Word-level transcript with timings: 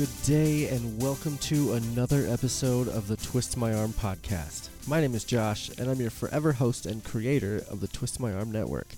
good 0.00 0.22
day, 0.24 0.68
and 0.68 1.02
welcome 1.02 1.36
to 1.36 1.74
another 1.74 2.24
episode 2.26 2.88
of 2.88 3.06
the 3.06 3.18
Twist 3.18 3.58
My 3.58 3.74
Arm 3.74 3.92
podcast. 3.92 4.70
My 4.88 4.98
name 4.98 5.14
is 5.14 5.24
Josh, 5.24 5.68
and 5.76 5.90
I'm 5.90 6.00
your 6.00 6.08
forever 6.08 6.54
host 6.54 6.86
and 6.86 7.04
creator 7.04 7.62
of 7.68 7.80
the 7.80 7.86
Twist 7.86 8.18
My 8.18 8.32
Arm 8.32 8.50
Network. 8.50 8.94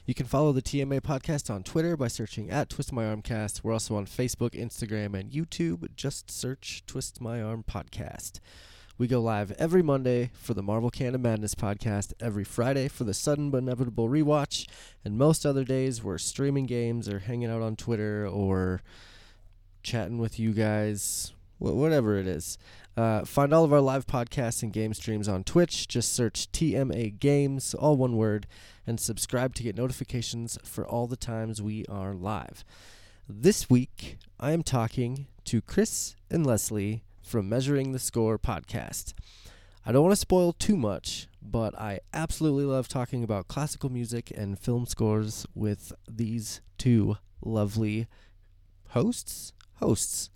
You 0.06 0.14
can 0.14 0.26
follow 0.26 0.52
the 0.52 0.62
TMA 0.62 1.00
podcast 1.00 1.52
on 1.52 1.64
Twitter 1.64 1.96
by 1.96 2.06
searching 2.06 2.50
at 2.50 2.70
Twist 2.70 2.92
My 2.92 3.02
Armcast. 3.02 3.64
We're 3.64 3.72
also 3.72 3.96
on 3.96 4.06
Facebook, 4.06 4.50
Instagram, 4.50 5.18
and 5.18 5.32
YouTube. 5.32 5.88
Just 5.96 6.30
search 6.30 6.84
Twist 6.86 7.20
My 7.20 7.42
Arm 7.42 7.64
Podcast. 7.68 8.38
We 8.98 9.06
go 9.06 9.20
live 9.20 9.52
every 9.60 9.84
Monday 9.84 10.32
for 10.34 10.54
the 10.54 10.62
Marvel 10.62 10.90
Canon 10.90 11.22
Madness 11.22 11.54
podcast, 11.54 12.14
every 12.18 12.42
Friday 12.42 12.88
for 12.88 13.04
the 13.04 13.14
Sudden 13.14 13.48
But 13.48 13.58
Inevitable 13.58 14.08
Rewatch, 14.08 14.66
and 15.04 15.16
most 15.16 15.46
other 15.46 15.62
days 15.62 16.02
we're 16.02 16.18
streaming 16.18 16.66
games 16.66 17.08
or 17.08 17.20
hanging 17.20 17.48
out 17.48 17.62
on 17.62 17.76
Twitter 17.76 18.26
or 18.26 18.82
chatting 19.84 20.18
with 20.18 20.40
you 20.40 20.52
guys, 20.52 21.32
wh- 21.58 21.76
whatever 21.76 22.16
it 22.18 22.26
is. 22.26 22.58
Uh, 22.96 23.24
find 23.24 23.54
all 23.54 23.62
of 23.62 23.72
our 23.72 23.80
live 23.80 24.04
podcasts 24.04 24.64
and 24.64 24.72
game 24.72 24.92
streams 24.92 25.28
on 25.28 25.44
Twitch. 25.44 25.86
Just 25.86 26.12
search 26.12 26.50
TMA 26.50 27.20
Games, 27.20 27.74
all 27.74 27.96
one 27.96 28.16
word, 28.16 28.48
and 28.84 28.98
subscribe 28.98 29.54
to 29.54 29.62
get 29.62 29.76
notifications 29.76 30.58
for 30.64 30.84
all 30.84 31.06
the 31.06 31.14
times 31.14 31.62
we 31.62 31.86
are 31.86 32.14
live. 32.14 32.64
This 33.28 33.70
week, 33.70 34.18
I 34.40 34.50
am 34.50 34.64
talking 34.64 35.28
to 35.44 35.60
Chris 35.60 36.16
and 36.28 36.44
Leslie 36.44 37.04
from 37.28 37.46
Measuring 37.46 37.92
the 37.92 37.98
Score 37.98 38.38
podcast. 38.38 39.12
I 39.84 39.92
don't 39.92 40.02
want 40.02 40.12
to 40.12 40.16
spoil 40.16 40.54
too 40.54 40.78
much, 40.78 41.28
but 41.42 41.78
I 41.78 42.00
absolutely 42.14 42.64
love 42.64 42.88
talking 42.88 43.22
about 43.22 43.48
classical 43.48 43.90
music 43.90 44.32
and 44.34 44.58
film 44.58 44.86
scores 44.86 45.46
with 45.54 45.92
these 46.08 46.62
two 46.78 47.18
lovely 47.42 48.06
hosts. 48.88 49.52
Hosts. 49.74 50.30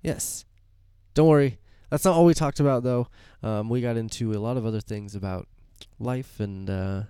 Yes. 0.00 0.44
Don't 1.12 1.26
worry. 1.28 1.58
That's 1.90 2.04
not 2.04 2.14
all 2.14 2.24
we 2.24 2.34
talked 2.34 2.60
about, 2.60 2.84
though. 2.84 3.08
Um, 3.42 3.68
we 3.68 3.80
got 3.80 3.96
into 3.96 4.32
a 4.32 4.38
lot 4.38 4.56
of 4.56 4.64
other 4.64 4.80
things 4.80 5.16
about 5.16 5.48
life 5.98 6.38
and 6.38 6.70
uh, 6.70 7.02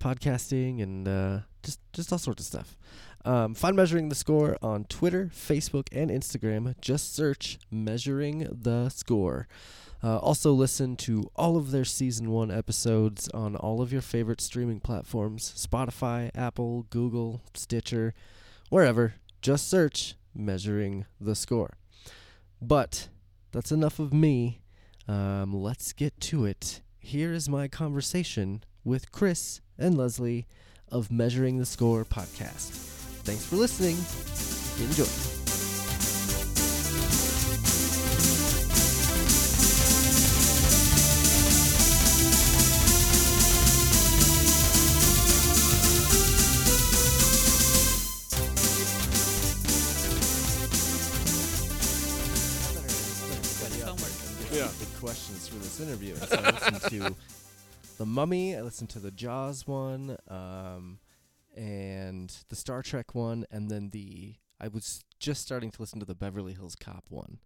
podcasting 0.00 0.82
and 0.82 1.06
uh, 1.06 1.38
just 1.62 1.80
just 1.92 2.10
all 2.10 2.18
sorts 2.18 2.40
of 2.40 2.46
stuff. 2.46 2.76
Um, 3.24 3.54
find 3.54 3.76
Measuring 3.76 4.08
the 4.08 4.14
Score 4.14 4.56
on 4.62 4.84
Twitter, 4.84 5.30
Facebook, 5.34 5.88
and 5.92 6.10
Instagram. 6.10 6.74
Just 6.80 7.14
search 7.14 7.58
Measuring 7.70 8.46
the 8.50 8.88
Score. 8.88 9.48
Uh, 10.02 10.18
also, 10.18 10.52
listen 10.52 10.96
to 10.96 11.28
all 11.34 11.56
of 11.56 11.72
their 11.72 11.84
season 11.84 12.30
one 12.30 12.50
episodes 12.50 13.28
on 13.30 13.56
all 13.56 13.82
of 13.82 13.92
your 13.92 14.00
favorite 14.00 14.40
streaming 14.40 14.78
platforms 14.80 15.52
Spotify, 15.56 16.30
Apple, 16.34 16.86
Google, 16.90 17.42
Stitcher, 17.54 18.14
wherever. 18.70 19.14
Just 19.42 19.68
search 19.68 20.14
Measuring 20.34 21.04
the 21.20 21.34
Score. 21.34 21.76
But 22.62 23.08
that's 23.52 23.72
enough 23.72 23.98
of 23.98 24.12
me. 24.12 24.60
Um, 25.08 25.52
let's 25.52 25.92
get 25.92 26.20
to 26.22 26.44
it. 26.44 26.80
Here 26.98 27.32
is 27.32 27.48
my 27.48 27.66
conversation 27.66 28.62
with 28.84 29.10
Chris 29.10 29.60
and 29.78 29.96
Leslie 29.96 30.46
of 30.90 31.10
Measuring 31.10 31.58
the 31.58 31.66
Score 31.66 32.04
podcast. 32.04 32.97
Thanks 33.28 33.44
for 33.44 33.56
listening. 33.56 33.94
Enjoy. 34.82 35.04
Yeah. 54.56 54.70
Questions 55.00 55.48
for 55.48 55.56
this 55.56 55.80
interview. 55.80 56.14
So 56.16 56.36
I 56.42 56.50
listened 56.50 56.80
to 56.80 57.16
The 57.98 58.06
Mummy. 58.06 58.56
I 58.56 58.62
listened 58.62 58.88
to 58.90 58.98
the 58.98 59.10
Jaws 59.10 59.66
one, 59.66 60.16
um, 60.28 60.98
and 61.58 62.34
the 62.48 62.56
Star 62.56 62.82
Trek 62.82 63.14
one, 63.14 63.44
and 63.50 63.70
then 63.70 63.90
the 63.90 64.36
I 64.60 64.68
was 64.68 65.04
just 65.20 65.42
starting 65.42 65.70
to 65.72 65.80
listen 65.82 65.98
to 66.00 66.06
the 66.06 66.14
Beverly 66.14 66.54
Hills 66.54 66.76
Cop 66.76 67.04
one. 67.10 67.38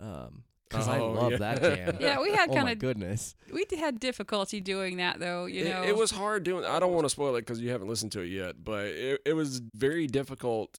Um 0.00 0.44
'cause 0.70 0.88
I 0.88 0.98
Oh, 0.98 1.12
love 1.12 1.32
yeah. 1.32 1.38
that 1.38 1.60
jam. 1.76 1.96
Yeah, 2.00 2.20
we 2.20 2.32
had 2.32 2.50
oh 2.50 2.54
kind 2.54 2.68
of 2.68 2.78
goodness. 2.78 3.34
we 3.52 3.64
had 3.78 4.00
difficulty 4.00 4.60
doing 4.60 4.96
that 4.96 5.18
though. 5.20 5.46
You 5.46 5.64
it, 5.64 5.68
know, 5.70 5.82
it 5.82 5.96
was 5.96 6.10
hard 6.10 6.42
doing. 6.44 6.64
I 6.64 6.78
don't 6.80 6.92
want 6.92 7.04
to 7.04 7.10
spoil 7.10 7.36
it 7.36 7.42
because 7.42 7.60
you 7.60 7.70
haven't 7.70 7.88
listened 7.88 8.12
to 8.12 8.20
it 8.20 8.28
yet, 8.28 8.62
but 8.64 8.86
it, 8.86 9.20
it 9.26 9.32
was 9.34 9.60
very 9.74 10.06
difficult 10.06 10.78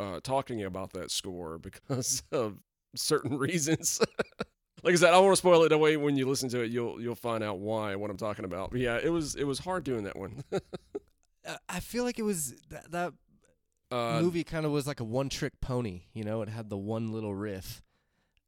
uh, 0.00 0.20
talking 0.22 0.62
about 0.62 0.92
that 0.92 1.10
score 1.10 1.58
because 1.68 2.22
of 2.32 2.58
certain 2.96 3.36
reasons. 3.36 4.00
like 4.82 4.94
I 4.94 4.96
said, 4.96 5.08
I 5.08 5.12
don't 5.12 5.24
want 5.24 5.36
to 5.36 5.40
spoil 5.40 5.62
it. 5.64 5.68
That 5.70 5.78
way, 5.78 5.96
when 5.96 6.16
you 6.16 6.26
listen 6.26 6.48
to 6.50 6.60
it, 6.60 6.70
you'll 6.70 7.00
you'll 7.00 7.14
find 7.14 7.42
out 7.44 7.58
why 7.58 7.96
what 7.96 8.10
I'm 8.10 8.16
talking 8.16 8.44
about. 8.46 8.70
But 8.70 8.80
yeah, 8.80 8.98
it 9.02 9.10
was 9.10 9.34
it 9.34 9.44
was 9.44 9.58
hard 9.58 9.84
doing 9.84 10.04
that 10.04 10.16
one. 10.16 10.42
Uh, 11.48 11.56
I 11.68 11.80
feel 11.80 12.04
like 12.04 12.18
it 12.18 12.22
was 12.22 12.54
that, 12.70 12.90
that 12.92 13.12
uh, 13.90 14.20
movie 14.20 14.44
kind 14.44 14.66
of 14.66 14.70
was 14.72 14.86
like 14.86 15.00
a 15.00 15.04
one 15.04 15.28
trick 15.28 15.54
pony. 15.60 16.02
You 16.12 16.22
know, 16.24 16.42
it 16.42 16.48
had 16.48 16.68
the 16.68 16.76
one 16.76 17.10
little 17.10 17.34
riff, 17.34 17.82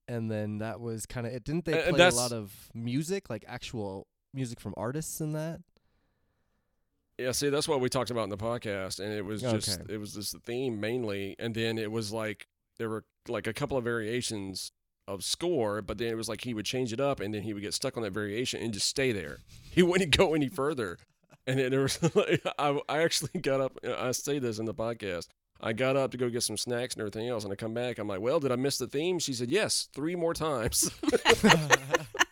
and 0.06 0.30
then 0.30 0.58
that 0.58 0.80
was 0.80 1.06
kind 1.06 1.26
of 1.26 1.32
it. 1.32 1.42
Didn't 1.44 1.64
they 1.64 1.90
play 1.90 2.08
a 2.08 2.10
lot 2.10 2.32
of 2.32 2.68
music, 2.74 3.30
like 3.30 3.44
actual 3.48 4.06
music 4.34 4.60
from 4.60 4.74
artists 4.76 5.20
in 5.20 5.32
that? 5.32 5.60
Yeah, 7.18 7.32
see, 7.32 7.50
that's 7.50 7.68
what 7.68 7.80
we 7.80 7.88
talked 7.90 8.10
about 8.10 8.24
in 8.24 8.30
the 8.30 8.38
podcast, 8.38 8.98
and 8.98 9.12
it 9.12 9.24
was 9.24 9.42
just 9.42 9.80
Okay. 9.80 9.94
it 9.94 9.98
was 9.98 10.14
this 10.14 10.34
theme 10.44 10.80
mainly, 10.80 11.36
and 11.38 11.54
then 11.54 11.78
it 11.78 11.90
was 11.90 12.12
like 12.12 12.46
there 12.78 12.88
were 12.88 13.04
like 13.28 13.46
a 13.46 13.52
couple 13.52 13.76
of 13.76 13.84
variations 13.84 14.72
of 15.06 15.22
score, 15.24 15.82
but 15.82 15.98
then 15.98 16.08
it 16.08 16.16
was 16.16 16.28
like 16.28 16.42
he 16.42 16.54
would 16.54 16.64
change 16.64 16.92
it 16.92 17.00
up, 17.00 17.20
and 17.20 17.34
then 17.34 17.42
he 17.42 17.52
would 17.52 17.62
get 17.62 17.74
stuck 17.74 17.96
on 17.96 18.02
that 18.04 18.12
variation 18.12 18.62
and 18.62 18.72
just 18.72 18.86
stay 18.88 19.12
there. 19.12 19.38
He 19.72 19.82
wouldn't 19.84 20.16
go 20.16 20.34
any 20.34 20.48
further, 20.48 20.98
and 21.50 21.58
then 21.58 21.70
there 21.70 21.80
was 21.80 21.98
I 22.58 22.80
I 22.88 23.02
actually 23.02 23.40
got 23.40 23.60
up. 23.60 23.78
I 23.84 24.12
say 24.12 24.38
this 24.38 24.58
in 24.58 24.66
the 24.66 24.74
podcast. 24.74 25.26
I 25.60 25.72
got 25.72 25.96
up 25.96 26.12
to 26.12 26.16
go 26.16 26.30
get 26.30 26.42
some 26.42 26.56
snacks 26.56 26.94
and 26.94 27.02
everything 27.02 27.28
else, 27.28 27.44
and 27.44 27.52
I 27.52 27.56
come 27.56 27.74
back. 27.74 27.98
I'm 27.98 28.08
like, 28.08 28.20
"Well, 28.20 28.40
did 28.40 28.52
I 28.52 28.56
miss 28.56 28.78
the 28.78 28.86
theme?" 28.86 29.18
She 29.18 29.32
said, 29.32 29.50
"Yes, 29.50 29.88
three 29.92 30.14
more 30.14 30.32
times." 30.32 30.90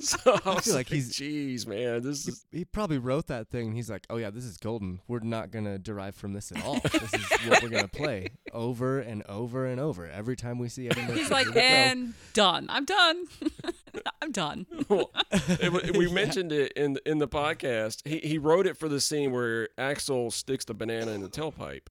so 0.04 0.38
I, 0.44 0.54
was 0.54 0.64
feel 0.64 0.74
like 0.74 0.88
like, 0.88 0.88
he's- 0.88 1.12
"Jeez, 1.12 1.66
man, 1.66 2.02
this 2.02 2.24
he, 2.24 2.32
is." 2.32 2.46
he 2.52 2.64
probably 2.64 2.98
wrote 2.98 3.26
that 3.28 3.48
thing 3.48 3.68
and 3.68 3.76
he's 3.76 3.90
like, 3.90 4.06
"Oh 4.10 4.16
yeah, 4.16 4.30
this 4.30 4.44
is 4.44 4.56
golden. 4.56 5.00
We're 5.08 5.20
not 5.20 5.50
going 5.50 5.64
to 5.64 5.78
derive 5.78 6.14
from 6.14 6.32
this 6.32 6.52
at 6.52 6.64
all. 6.64 6.78
this 6.80 7.14
is 7.14 7.30
what 7.48 7.62
we're 7.62 7.68
going 7.68 7.82
to 7.84 7.88
play 7.88 8.28
over 8.52 9.00
and 9.00 9.22
over 9.28 9.66
and 9.66 9.80
over 9.80 10.06
every 10.08 10.36
time 10.36 10.58
we 10.58 10.68
see 10.68 10.88
Eddie 10.88 11.02
Murphy." 11.02 11.14
He's 11.20 11.30
like, 11.30 11.46
Here 11.46 11.54
we 11.54 11.60
and 11.60 12.14
done. 12.34 12.66
I'm 12.70 12.84
done. 12.84 13.24
I'm 14.22 14.32
done. 14.32 14.66
Well, 14.88 15.10
it, 15.32 15.96
we 15.96 16.10
mentioned 16.10 16.52
it 16.52 16.72
in 16.72 16.98
in 17.04 17.18
the 17.18 17.28
podcast. 17.28 18.06
He 18.06 18.18
he 18.18 18.38
wrote 18.38 18.66
it 18.66 18.76
for 18.76 18.88
the 18.88 19.00
scene 19.00 19.32
where 19.32 19.68
Axel 19.76 20.30
sticks 20.30 20.64
the 20.64 20.74
banana 20.74 21.12
in 21.12 21.20
the 21.20 21.28
tailpipe, 21.28 21.86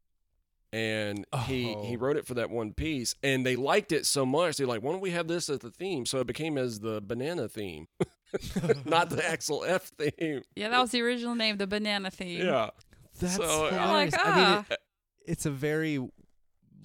and 0.73 1.25
he 1.45 1.73
he 1.85 1.95
Oh. 1.95 2.00
wrote 2.00 2.17
it 2.17 2.25
for 2.28 2.33
that 2.35 2.50
one 2.50 2.73
piece. 2.73 3.16
And 3.23 3.45
they 3.45 3.55
liked 3.55 3.91
it 3.91 4.05
so 4.05 4.25
much, 4.25 4.57
they're 4.57 4.67
like, 4.67 4.81
"Why 4.83 4.91
don't 4.91 5.01
we 5.01 5.11
have 5.11 5.28
this 5.28 5.50
as 5.50 5.59
the 5.59 5.72
theme?" 5.72 6.05
So 6.05 6.19
it 6.19 6.28
became 6.28 6.58
as 6.58 6.79
the 6.81 7.02
banana 7.02 7.47
theme, 7.47 7.87
not 8.85 9.09
the 9.09 9.23
Axel 9.28 9.64
F 9.66 9.91
theme. 9.97 10.41
Yeah, 10.55 10.69
that 10.69 10.79
was 10.79 10.91
the 10.91 11.02
original 11.02 11.35
name, 11.35 11.58
the 11.58 11.67
banana 11.67 12.11
theme. 12.11 12.46
Yeah, 12.46 12.69
That's 13.19 13.35
So, 13.35 13.67
I'm 13.67 13.73
hilarious. 13.73 14.14
like, 14.14 14.25
I 14.28 14.35
mean, 14.35 14.46
ah. 14.46 14.66
it, 14.69 14.79
it's 15.25 15.46
a 15.46 15.52
very, 15.52 15.96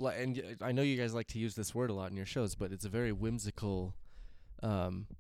and 0.01 0.57
i 0.61 0.73
know 0.73 0.83
you 0.83 0.97
guys 0.97 1.15
like 1.15 1.27
to 1.29 1.39
use 1.39 1.55
this 1.55 1.75
word 1.75 1.91
a 1.91 1.95
lot 1.95 2.11
in 2.11 2.17
your 2.17 2.27
shows, 2.27 2.55
but 2.55 2.73
it's 2.73 2.85
a 2.85 2.89
very 2.89 3.13
whimsical 3.13 3.95
um, 4.63 5.07
s- 5.11 5.17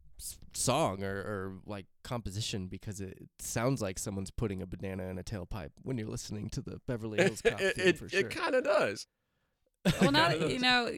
song 0.54 1.02
or, 1.02 1.16
or 1.16 1.52
like 1.66 1.86
composition 2.02 2.66
because 2.66 3.00
it 3.00 3.18
sounds 3.38 3.80
like 3.80 3.98
someone's 3.98 4.30
putting 4.30 4.62
a 4.62 4.66
banana 4.66 5.04
in 5.04 5.18
a 5.18 5.22
tailpipe 5.22 5.70
when 5.82 5.98
you're 5.98 6.08
listening 6.08 6.48
to 6.50 6.60
the 6.60 6.80
Beverly 6.86 7.22
Hills 7.22 7.42
Cop 7.46 7.60
it 7.60 7.76
theme 7.76 7.88
it, 7.88 7.98
for 7.98 8.08
sure. 8.08 8.20
it 8.20 8.30
kind 8.30 8.54
of 8.54 8.64
does. 8.64 9.06
Well, 10.00 10.12
now 10.12 10.30
you 10.30 10.60
know, 10.60 10.90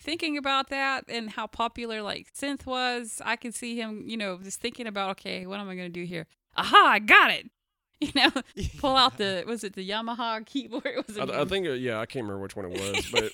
thinking 0.00 0.36
about 0.36 0.70
that 0.70 1.04
and 1.08 1.30
how 1.30 1.46
popular 1.46 2.02
like 2.02 2.32
synth 2.34 2.66
was, 2.66 3.22
I 3.24 3.36
can 3.36 3.52
see 3.52 3.76
him, 3.76 4.04
you 4.06 4.16
know, 4.16 4.38
just 4.42 4.60
thinking 4.60 4.86
about, 4.86 5.10
okay, 5.10 5.46
what 5.46 5.60
am 5.60 5.68
I 5.68 5.76
going 5.76 5.92
to 5.92 6.00
do 6.00 6.04
here? 6.04 6.26
Aha, 6.56 6.86
I 6.86 6.98
got 6.98 7.30
it. 7.30 7.50
You 8.02 8.10
know, 8.16 8.32
pull 8.78 8.96
out 8.96 9.16
the 9.16 9.44
was 9.46 9.62
it 9.62 9.74
the 9.74 9.88
Yamaha 9.88 10.44
keyboard? 10.44 11.04
Was 11.06 11.16
it 11.16 11.30
I, 11.30 11.42
I 11.42 11.44
think 11.44 11.68
uh, 11.68 11.70
yeah, 11.70 12.00
I 12.00 12.06
can't 12.06 12.24
remember 12.24 12.42
which 12.42 12.56
one 12.56 12.64
it 12.64 12.72
was, 12.72 13.06
but. 13.12 13.30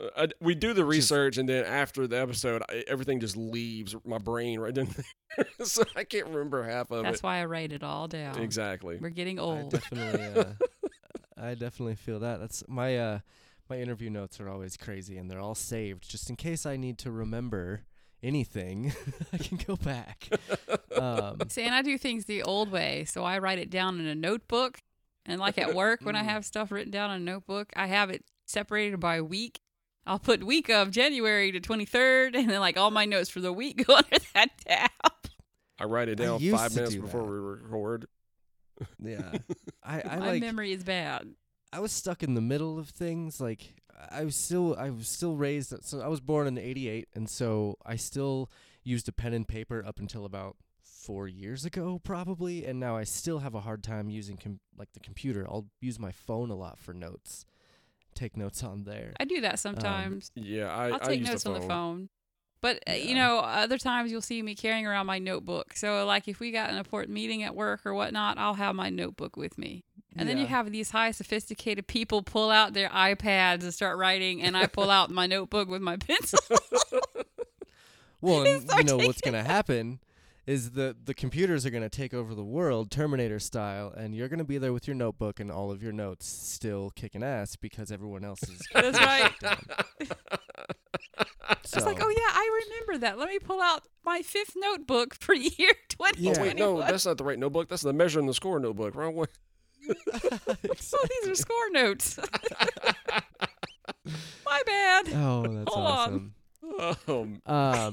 Uh, 0.00 0.08
I, 0.16 0.28
we 0.40 0.54
do 0.54 0.72
the 0.72 0.84
research, 0.84 1.38
and 1.38 1.48
then 1.48 1.64
after 1.64 2.06
the 2.06 2.18
episode, 2.20 2.62
I, 2.68 2.84
everything 2.86 3.20
just 3.20 3.36
leaves 3.36 3.94
my 4.04 4.18
brain 4.18 4.60
right 4.60 4.74
then. 4.74 4.88
so 5.64 5.82
I 5.96 6.04
can't 6.04 6.26
remember 6.26 6.62
half 6.64 6.90
of 6.90 7.00
it. 7.00 7.02
That's 7.04 7.18
it. 7.18 7.22
why 7.22 7.38
I 7.38 7.44
write 7.44 7.72
it 7.72 7.82
all 7.82 8.08
down. 8.08 8.38
Exactly. 8.40 8.98
We're 9.00 9.10
getting 9.10 9.38
I 9.38 9.42
old. 9.42 9.70
definitely, 9.70 10.26
uh, 10.42 10.44
I 11.36 11.54
definitely 11.54 11.94
feel 11.96 12.20
that. 12.20 12.40
That's 12.40 12.64
my 12.68 12.96
uh, 12.98 13.18
my 13.70 13.78
interview 13.80 14.10
notes 14.10 14.40
are 14.40 14.48
always 14.48 14.76
crazy, 14.76 15.16
and 15.18 15.30
they're 15.30 15.40
all 15.40 15.54
saved 15.54 16.08
just 16.08 16.28
in 16.30 16.36
case 16.36 16.66
I 16.66 16.76
need 16.76 16.98
to 16.98 17.10
remember 17.10 17.82
anything, 18.22 18.92
I 19.32 19.38
can 19.38 19.58
go 19.64 19.76
back. 19.76 20.28
Um, 20.96 21.38
See, 21.48 21.62
and 21.62 21.74
I 21.74 21.82
do 21.82 21.96
things 21.98 22.24
the 22.24 22.42
old 22.42 22.70
way. 22.72 23.04
So 23.04 23.22
I 23.22 23.38
write 23.38 23.58
it 23.58 23.70
down 23.70 24.00
in 24.00 24.06
a 24.06 24.14
notebook. 24.14 24.78
And 25.24 25.38
like 25.38 25.58
at 25.58 25.74
work, 25.74 26.00
when 26.04 26.16
I 26.16 26.22
Mm. 26.22 26.26
have 26.30 26.44
stuff 26.46 26.72
written 26.72 26.90
down 26.90 27.10
in 27.10 27.20
a 27.22 27.24
notebook, 27.24 27.70
I 27.76 27.86
have 27.86 28.08
it 28.10 28.24
separated 28.46 28.98
by 28.98 29.20
week. 29.20 29.60
I'll 30.08 30.18
put 30.18 30.42
week 30.42 30.68
of 30.70 30.90
January 30.90 31.52
to 31.52 31.60
23rd, 31.60 32.34
and 32.34 32.48
then 32.50 32.60
like 32.60 32.76
all 32.76 32.90
my 32.90 33.04
notes 33.04 33.28
for 33.30 33.40
the 33.40 33.52
week 33.52 33.86
go 33.86 33.94
under 33.96 34.18
that 34.34 34.50
tab. 34.66 34.90
I 35.78 35.84
write 35.84 36.08
it 36.08 36.16
down 36.16 36.40
five 36.50 36.74
minutes 36.74 36.94
do 36.94 37.02
before 37.02 37.22
that. 37.22 37.30
we 37.30 37.36
record. 37.38 38.06
yeah, 38.98 39.32
I, 39.84 40.02
I 40.02 40.16
my 40.16 40.26
like. 40.30 40.40
memory 40.40 40.72
is 40.72 40.82
bad. 40.82 41.28
I 41.72 41.80
was 41.80 41.92
stuck 41.92 42.22
in 42.22 42.34
the 42.34 42.40
middle 42.40 42.78
of 42.78 42.88
things. 42.88 43.40
Like 43.40 43.74
I 44.10 44.24
was 44.24 44.34
still, 44.36 44.74
I 44.78 44.90
was 44.90 45.08
still 45.08 45.36
raised. 45.36 45.74
So 45.84 46.00
I 46.00 46.08
was 46.08 46.20
born 46.20 46.46
in 46.46 46.58
'88, 46.58 47.08
and 47.14 47.28
so 47.28 47.76
I 47.84 47.96
still 47.96 48.50
used 48.82 49.08
a 49.08 49.12
pen 49.12 49.34
and 49.34 49.46
paper 49.46 49.84
up 49.86 49.98
until 49.98 50.24
about 50.24 50.56
four 50.82 51.28
years 51.28 51.64
ago, 51.64 52.00
probably. 52.02 52.64
And 52.64 52.80
now 52.80 52.96
I 52.96 53.04
still 53.04 53.40
have 53.40 53.54
a 53.54 53.60
hard 53.60 53.82
time 53.82 54.08
using 54.08 54.36
com- 54.36 54.60
like 54.76 54.92
the 54.94 55.00
computer. 55.00 55.46
I'll 55.48 55.66
use 55.80 55.98
my 55.98 56.12
phone 56.12 56.50
a 56.50 56.56
lot 56.56 56.78
for 56.78 56.92
notes, 56.94 57.44
take 58.18 58.36
notes 58.36 58.62
on 58.62 58.84
there. 58.84 59.12
I 59.18 59.24
do 59.24 59.40
that 59.42 59.58
sometimes. 59.58 60.30
Yeah, 60.34 60.74
I, 60.74 60.88
I'll 60.88 60.94
I 60.94 60.98
take 60.98 61.20
use 61.20 61.28
notes 61.28 61.42
the 61.44 61.52
on 61.52 61.60
the 61.60 61.66
phone. 61.66 62.08
But 62.60 62.82
uh, 62.88 62.92
you 62.92 63.14
know, 63.14 63.38
other 63.38 63.78
times 63.78 64.10
you'll 64.10 64.20
see 64.20 64.42
me 64.42 64.54
carrying 64.54 64.86
around 64.86 65.06
my 65.06 65.18
notebook. 65.18 65.74
So 65.74 66.04
like 66.04 66.26
if 66.28 66.40
we 66.40 66.50
got 66.50 66.70
an 66.70 66.76
important 66.76 67.12
meeting 67.12 67.42
at 67.44 67.54
work 67.54 67.86
or 67.86 67.94
whatnot, 67.94 68.36
I'll 68.38 68.54
have 68.54 68.74
my 68.74 68.90
notebook 68.90 69.36
with 69.36 69.56
me. 69.58 69.84
And 70.16 70.28
then 70.28 70.36
you 70.36 70.46
have 70.46 70.72
these 70.72 70.90
high 70.90 71.12
sophisticated 71.12 71.86
people 71.86 72.22
pull 72.22 72.50
out 72.50 72.72
their 72.72 72.88
iPads 72.88 73.62
and 73.62 73.72
start 73.72 73.96
writing, 73.98 74.42
and 74.42 74.56
I 74.56 74.66
pull 74.66 74.90
out 74.90 75.10
my 75.10 75.28
notebook 75.28 75.68
with 75.68 75.80
my 75.80 75.96
pencil. 75.96 76.40
Well, 78.20 78.42
They 78.44 78.56
and 78.56 78.70
you 78.78 78.84
know 78.84 78.96
what's 78.96 79.20
gonna 79.20 79.44
happen 79.44 80.00
is 80.48 80.70
the 80.70 80.96
the 81.04 81.12
computers 81.12 81.66
are 81.66 81.70
gonna 81.70 81.90
take 81.90 82.14
over 82.14 82.34
the 82.34 82.42
world, 82.42 82.90
Terminator 82.90 83.38
style, 83.38 83.92
and 83.94 84.14
you're 84.14 84.28
gonna 84.28 84.44
be 84.44 84.56
there 84.56 84.72
with 84.72 84.88
your 84.88 84.94
notebook 84.96 85.40
and 85.40 85.50
all 85.52 85.70
of 85.70 85.82
your 85.82 85.92
notes 85.92 86.26
still 86.26 86.90
kicking 86.96 87.22
ass 87.22 87.54
because 87.54 87.92
everyone 87.92 88.24
else 88.24 88.42
is. 88.44 88.58
That's 88.74 88.98
right. 88.98 89.30
So, 89.42 89.56
It's 91.76 91.84
like, 91.86 91.98
oh 92.02 92.08
yeah, 92.08 92.30
I 92.32 92.62
remember 92.64 92.98
that. 93.06 93.18
Let 93.18 93.28
me 93.28 93.38
pull 93.38 93.60
out 93.60 93.82
my 94.04 94.22
fifth 94.22 94.54
notebook 94.56 95.14
for 95.14 95.34
year 95.58 95.72
20 95.90 96.28
Oh 96.28 96.32
Yeah. 96.32 96.42
wait, 96.42 96.56
no, 96.56 96.80
that's 96.80 97.04
not 97.04 97.18
the 97.18 97.24
right 97.24 97.38
notebook. 97.38 97.68
That's 97.68 97.82
the 97.82 97.92
measure 97.92 98.18
and 98.18 98.28
the 98.28 98.34
score 98.34 98.58
notebook. 98.58 98.94
Wrong 98.94 99.14
way. 99.14 99.26
Oh, 99.90 100.56
these 100.64 101.28
are 101.28 101.34
score 101.34 101.70
notes. 101.72 102.18
my 104.44 104.62
bad. 104.66 105.08
Oh, 105.14 105.42
that's 105.46 105.74
Hold 105.74 105.86
on. 105.86 106.32
Um, 107.08 107.40
Um, 107.46 107.92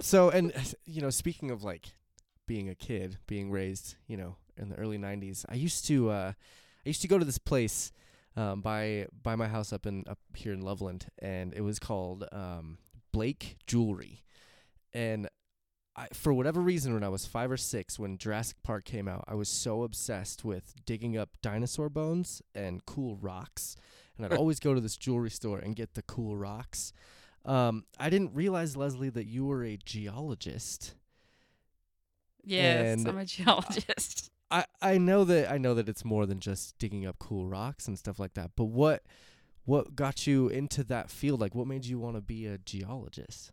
so 0.00 0.30
and 0.30 0.52
you 0.84 1.00
know, 1.00 1.10
speaking 1.10 1.50
of 1.50 1.62
like 1.62 1.92
being 2.46 2.68
a 2.68 2.74
kid, 2.74 3.18
being 3.26 3.50
raised, 3.50 3.96
you 4.06 4.16
know, 4.16 4.36
in 4.56 4.68
the 4.68 4.76
early 4.76 4.98
'90s, 4.98 5.44
I 5.48 5.54
used 5.54 5.86
to, 5.86 6.10
uh, 6.10 6.32
I 6.34 6.88
used 6.88 7.02
to 7.02 7.08
go 7.08 7.18
to 7.18 7.24
this 7.24 7.38
place 7.38 7.92
um, 8.36 8.60
by 8.60 9.06
by 9.22 9.36
my 9.36 9.48
house 9.48 9.72
up 9.72 9.86
in 9.86 10.04
up 10.08 10.18
here 10.34 10.52
in 10.52 10.60
Loveland, 10.60 11.06
and 11.18 11.54
it 11.54 11.62
was 11.62 11.78
called 11.78 12.24
um, 12.32 12.78
Blake 13.12 13.56
Jewelry, 13.66 14.24
and. 14.92 15.28
I, 15.96 16.06
for 16.14 16.32
whatever 16.32 16.60
reason, 16.60 16.94
when 16.94 17.02
I 17.02 17.08
was 17.08 17.26
five 17.26 17.50
or 17.50 17.56
six, 17.56 17.98
when 17.98 18.16
Jurassic 18.16 18.62
Park 18.62 18.84
came 18.84 19.08
out, 19.08 19.24
I 19.26 19.34
was 19.34 19.48
so 19.48 19.82
obsessed 19.82 20.44
with 20.44 20.72
digging 20.86 21.18
up 21.18 21.30
dinosaur 21.42 21.88
bones 21.88 22.40
and 22.54 22.86
cool 22.86 23.16
rocks. 23.16 23.76
And 24.16 24.24
I'd 24.24 24.32
always 24.38 24.60
go 24.60 24.72
to 24.72 24.80
this 24.80 24.96
jewelry 24.96 25.30
store 25.30 25.58
and 25.58 25.74
get 25.74 25.94
the 25.94 26.02
cool 26.02 26.36
rocks. 26.36 26.92
Um, 27.44 27.84
I 27.98 28.10
didn't 28.10 28.34
realize, 28.34 28.76
Leslie, 28.76 29.10
that 29.10 29.26
you 29.26 29.44
were 29.46 29.64
a 29.64 29.76
geologist. 29.76 30.94
Yes, 32.44 32.98
And- 32.98 33.08
I'm 33.08 33.18
a 33.18 33.24
geologist. 33.24 34.30
I, 34.52 34.64
I 34.82 34.98
know 34.98 35.22
that 35.24 35.48
I 35.48 35.58
know 35.58 35.74
that 35.74 35.88
it's 35.88 36.04
more 36.04 36.26
than 36.26 36.40
just 36.40 36.76
digging 36.78 37.06
up 37.06 37.20
cool 37.20 37.46
rocks 37.46 37.86
and 37.86 37.96
stuff 37.96 38.18
like 38.18 38.34
that. 38.34 38.50
But 38.56 38.64
what 38.64 39.04
what 39.64 39.94
got 39.94 40.26
you 40.26 40.48
into 40.48 40.82
that 40.84 41.08
field? 41.08 41.40
Like, 41.40 41.54
what 41.54 41.68
made 41.68 41.86
you 41.86 42.00
want 42.00 42.16
to 42.16 42.20
be 42.20 42.46
a 42.46 42.58
geologist? 42.58 43.52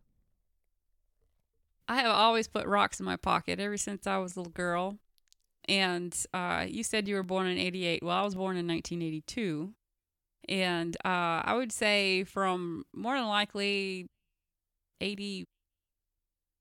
I 1.88 1.98
have 1.98 2.12
always 2.12 2.48
put 2.48 2.66
rocks 2.66 3.00
in 3.00 3.06
my 3.06 3.16
pocket 3.16 3.60
ever 3.60 3.78
since 3.78 4.08
I 4.08 4.18
was 4.18 4.36
a 4.36 4.40
little 4.40 4.52
girl. 4.52 4.98
And 5.70 6.18
uh, 6.34 6.66
you 6.68 6.84
said 6.84 7.08
you 7.08 7.16
were 7.16 7.24
born 7.24 7.46
in 7.46 7.58
88. 7.60 8.02
Well, 8.02 8.18
I 8.18 8.24
was 8.24 8.34
born 8.36 8.58
in 8.58 8.68
1982. 8.68 9.74
And 10.48 10.96
uh, 11.04 11.42
I 11.44 11.54
would 11.56 11.72
say 11.72 12.24
from 12.24 12.86
more 12.94 13.16
than 13.16 13.28
likely 13.28 14.08
80 15.02 15.46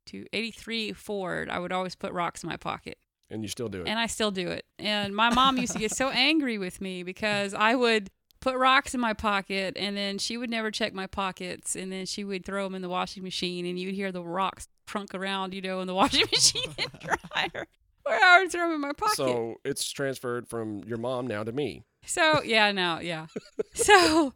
to 0.06 0.26
83 0.32 0.92
forward, 0.92 1.48
I 1.50 1.58
would 1.58 1.72
always 1.72 1.94
put 1.94 2.12
rocks 2.12 2.42
in 2.42 2.48
my 2.48 2.56
pocket. 2.56 2.98
and 3.30 3.42
you 3.42 3.48
still 3.48 3.68
do 3.68 3.82
it. 3.82 3.88
And 3.88 3.98
I 3.98 4.06
still 4.06 4.30
do 4.30 4.48
it. 4.48 4.64
And 4.78 5.14
my 5.14 5.30
mom 5.34 5.56
used 5.58 5.72
to 5.72 5.78
get 5.78 5.92
so 5.92 6.10
angry 6.10 6.58
with 6.58 6.80
me 6.80 7.02
because 7.02 7.54
I 7.54 7.74
would 7.74 8.10
put 8.40 8.56
rocks 8.56 8.94
in 8.94 9.00
my 9.00 9.12
pocket 9.12 9.76
and 9.76 9.96
then 9.96 10.18
she 10.18 10.36
would 10.36 10.50
never 10.50 10.70
check 10.70 10.92
my 10.94 11.06
pockets 11.06 11.74
and 11.74 11.90
then 11.90 12.06
she 12.06 12.22
would 12.22 12.44
throw 12.44 12.64
them 12.64 12.74
in 12.76 12.82
the 12.82 12.88
washing 12.88 13.22
machine 13.24 13.66
and 13.66 13.78
you'd 13.78 13.94
hear 13.94 14.12
the 14.12 14.22
rocks 14.22 14.68
trunk 14.86 15.14
around, 15.14 15.54
you 15.54 15.60
know, 15.60 15.80
in 15.80 15.86
the 15.88 15.94
washing 16.02 16.26
machine 16.32 16.72
and 16.78 16.90
dryer. 17.00 17.66
Or 18.04 18.12
I 18.12 18.40
would 18.42 18.52
throw 18.52 18.62
them 18.66 18.72
in 18.76 18.80
my 18.80 18.92
pocket. 18.92 19.16
so 19.16 19.56
it's 19.64 19.90
transferred 19.90 20.46
from 20.46 20.82
your 20.86 20.98
mom 20.98 21.26
now 21.26 21.42
to 21.42 21.50
me. 21.50 21.82
So 22.06 22.42
yeah, 22.42 22.72
no, 22.72 23.00
yeah. 23.00 23.26
so 23.74 24.32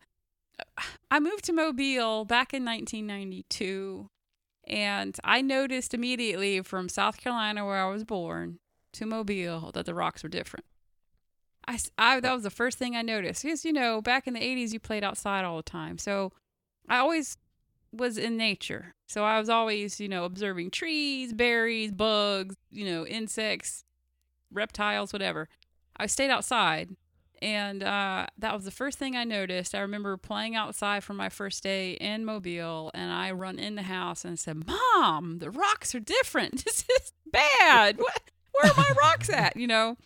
I 1.11 1.21
moved 1.21 1.45
to 1.45 1.53
Mobile 1.53 2.25
back 2.25 2.53
in 2.53 2.65
1992, 2.65 4.11
and 4.67 5.17
I 5.25 5.41
noticed 5.41 5.95
immediately 5.95 6.61
from 6.63 6.89
South 6.89 7.17
Carolina, 7.17 7.65
where 7.65 7.83
I 7.83 7.91
was 7.91 8.05
born, 8.05 8.59
to 8.93 9.07
Mobile 9.07 9.71
that 9.73 9.87
the 9.87 9.95
rocks 9.95 10.23
were 10.23 10.29
different. 10.29 10.67
I, 11.67 11.79
I 11.97 12.21
that 12.21 12.33
was 12.33 12.43
the 12.43 12.51
first 12.51 12.79
thing 12.79 12.97
I 12.97 13.03
noticed 13.03 13.43
because 13.43 13.65
you 13.65 13.73
know 13.73 14.01
back 14.03 14.27
in 14.27 14.35
the 14.35 14.41
80s 14.41 14.73
you 14.73 14.81
played 14.81 15.05
outside 15.05 15.45
all 15.45 15.57
the 15.57 15.63
time, 15.63 15.99
so 15.99 16.33
I 16.89 16.99
always 16.99 17.37
was 17.93 18.19
in 18.19 18.37
nature. 18.37 18.95
So 19.07 19.25
I 19.25 19.39
was 19.39 19.49
always 19.49 20.01
you 20.01 20.09
know 20.09 20.25
observing 20.25 20.71
trees, 20.73 21.33
berries, 21.33 21.93
bugs, 21.93 22.57
you 22.71 22.85
know 22.85 23.07
insects, 23.07 23.85
reptiles, 24.53 25.13
whatever. 25.13 25.49
I 25.97 26.07
stayed 26.07 26.31
outside 26.31 26.97
and 27.43 27.83
uh, 27.83 28.27
that 28.39 28.55
was 28.55 28.65
the 28.65 28.71
first 28.71 28.99
thing 28.99 29.17
I 29.17 29.25
noticed. 29.25 29.75
I 29.75 29.81
remember 29.81 30.17
playing 30.17 30.57
outside 30.57 31.03
for 31.03 31.15
my 31.15 31.29
first 31.29 31.63
day 31.63 31.93
in 31.93 32.25
Mobile, 32.25 32.91
and 32.93 33.11
I 33.11 33.31
run 33.33 33.59
in 33.59 33.77
the 33.77 33.83
house 33.83 34.25
and 34.25 34.39
said, 34.39 34.67
"Mom, 34.67 35.39
the 35.39 35.51
rocks 35.51 35.95
are 35.95 36.01
different. 36.01 36.65
This 36.71 36.85
is 37.01 37.13
bad. 37.27 37.99
What, 37.99 38.21
where 38.53 38.73
are 38.73 38.77
my 38.77 38.95
rocks 39.01 39.31
at?" 39.31 39.57
You 39.57 39.67
know. 39.67 39.97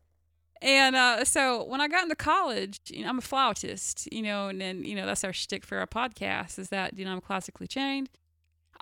And 0.62 0.96
uh, 0.96 1.24
so 1.24 1.64
when 1.64 1.80
I 1.80 1.88
got 1.88 2.04
into 2.04 2.14
college, 2.14 2.78
you 2.88 3.02
know, 3.02 3.10
I'm 3.10 3.18
a 3.18 3.22
flautist, 3.22 4.08
you 4.10 4.22
know, 4.22 4.48
and 4.48 4.60
then 4.60 4.84
you 4.84 4.94
know 4.94 5.04
that's 5.04 5.24
our 5.24 5.32
shtick 5.32 5.64
for 5.64 5.78
our 5.78 5.86
podcast 5.86 6.58
is 6.58 6.68
that 6.68 6.96
you 6.96 7.04
know 7.04 7.12
I'm 7.12 7.20
classically 7.20 7.66
trained. 7.66 8.10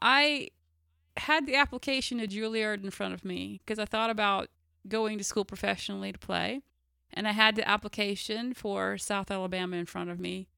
I 0.00 0.49
had 1.16 1.47
the 1.47 1.56
application 1.56 2.18
to 2.18 2.26
Juilliard 2.26 2.85
in 2.85 2.90
front 2.90 3.14
of 3.14 3.25
me 3.25 3.61
because 3.64 3.78
I 3.78 3.85
thought 3.85 4.11
about 4.11 4.49
going 4.88 5.18
to 5.18 5.25
school 5.25 5.44
professionally 5.44 6.12
to 6.12 6.18
play 6.18 6.62
and 7.12 7.26
I 7.28 7.33
had 7.33 7.57
the 7.57 7.69
application 7.69 8.54
for 8.54 8.97
South 8.99 9.31
Alabama 9.31 9.76
in 9.76 9.87
front 9.87 10.11
of 10.11 10.19
me, 10.21 10.49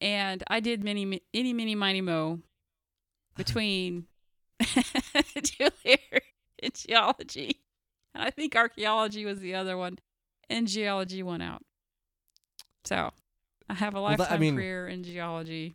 and 0.00 0.42
I 0.48 0.60
did 0.60 0.82
many, 0.84 1.20
any, 1.34 1.52
mini, 1.52 1.74
miny, 1.74 2.00
mo 2.00 2.40
between 3.36 4.06
and 6.62 6.74
geology, 6.74 7.60
and 8.14 8.24
I 8.24 8.30
think 8.30 8.54
archaeology 8.56 9.24
was 9.24 9.40
the 9.40 9.54
other 9.54 9.76
one, 9.76 9.98
and 10.50 10.66
geology 10.68 11.22
won 11.22 11.40
out. 11.40 11.62
So 12.84 13.10
I 13.68 13.74
have 13.74 13.94
a 13.94 14.00
Well, 14.00 14.10
that- 14.16 14.20
I 14.20 14.24
lifetime 14.24 14.40
mean- 14.40 14.54
career 14.56 14.88
in 14.88 15.04
geology. 15.04 15.74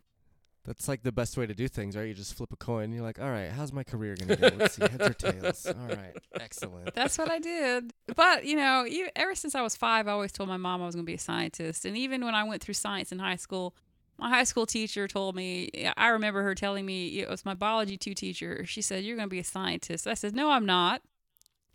That's 0.68 0.90
like 0.90 1.02
the 1.02 1.14
best 1.14 1.38
way 1.38 1.46
to 1.48 1.54
do 1.54 1.70
things, 1.70 1.96
right? 1.96 2.04
You 2.04 2.14
just 2.14 2.34
flip 2.34 2.52
a 2.52 2.58
coin. 2.58 2.92
You're 2.92 3.02
like, 3.02 3.22
all 3.22 3.30
right, 3.30 3.50
how's 3.50 3.72
my 3.72 3.86
career 3.86 4.18
gonna 4.20 4.36
go? 4.36 4.50
Let's 4.58 4.76
see, 4.76 4.82
heads 4.82 5.08
or 5.08 5.14
tails. 5.14 5.66
All 5.66 5.88
right, 5.88 6.14
excellent. 6.42 6.94
That's 6.94 7.18
what 7.18 7.32
I 7.32 7.40
did. 7.40 7.94
But, 8.18 8.44
you 8.44 8.58
know, 8.58 8.86
e- 8.86 9.10
ever 9.16 9.34
since 9.34 9.56
I 9.56 9.62
was 9.62 9.78
five, 9.78 10.10
I 10.10 10.12
always 10.12 10.34
told 10.34 10.50
my 10.50 10.58
mom 10.58 10.82
I 10.82 10.86
was 10.86 10.94
going 10.94 11.06
to 11.06 11.10
be 11.10 11.16
a 11.16 11.20
scientist. 11.20 11.86
And 11.86 11.96
even 11.96 12.26
when 12.26 12.36
I 12.36 12.44
went 12.44 12.62
through 12.62 12.74
science 12.74 13.14
in 13.14 13.20
high 13.20 13.38
school, 13.38 13.76
my 14.18 14.30
high 14.30 14.44
school 14.44 14.66
teacher 14.66 15.08
told 15.08 15.38
me, 15.38 15.70
I 15.96 16.08
remember 16.10 16.44
her 16.44 16.54
telling 16.54 16.86
me, 16.86 17.20
it 17.20 17.30
was 17.30 17.46
my 17.46 17.54
biology 17.54 17.96
two 17.96 18.14
teacher. 18.14 18.66
She 18.66 18.82
said, 18.82 19.06
You're 19.06 19.16
going 19.16 19.30
to 19.30 19.34
be 19.34 19.40
a 19.40 19.46
scientist. 19.46 20.06
I 20.06 20.16
said, 20.16 20.36
No, 20.36 20.52
I'm 20.52 20.66
not. 20.66 21.02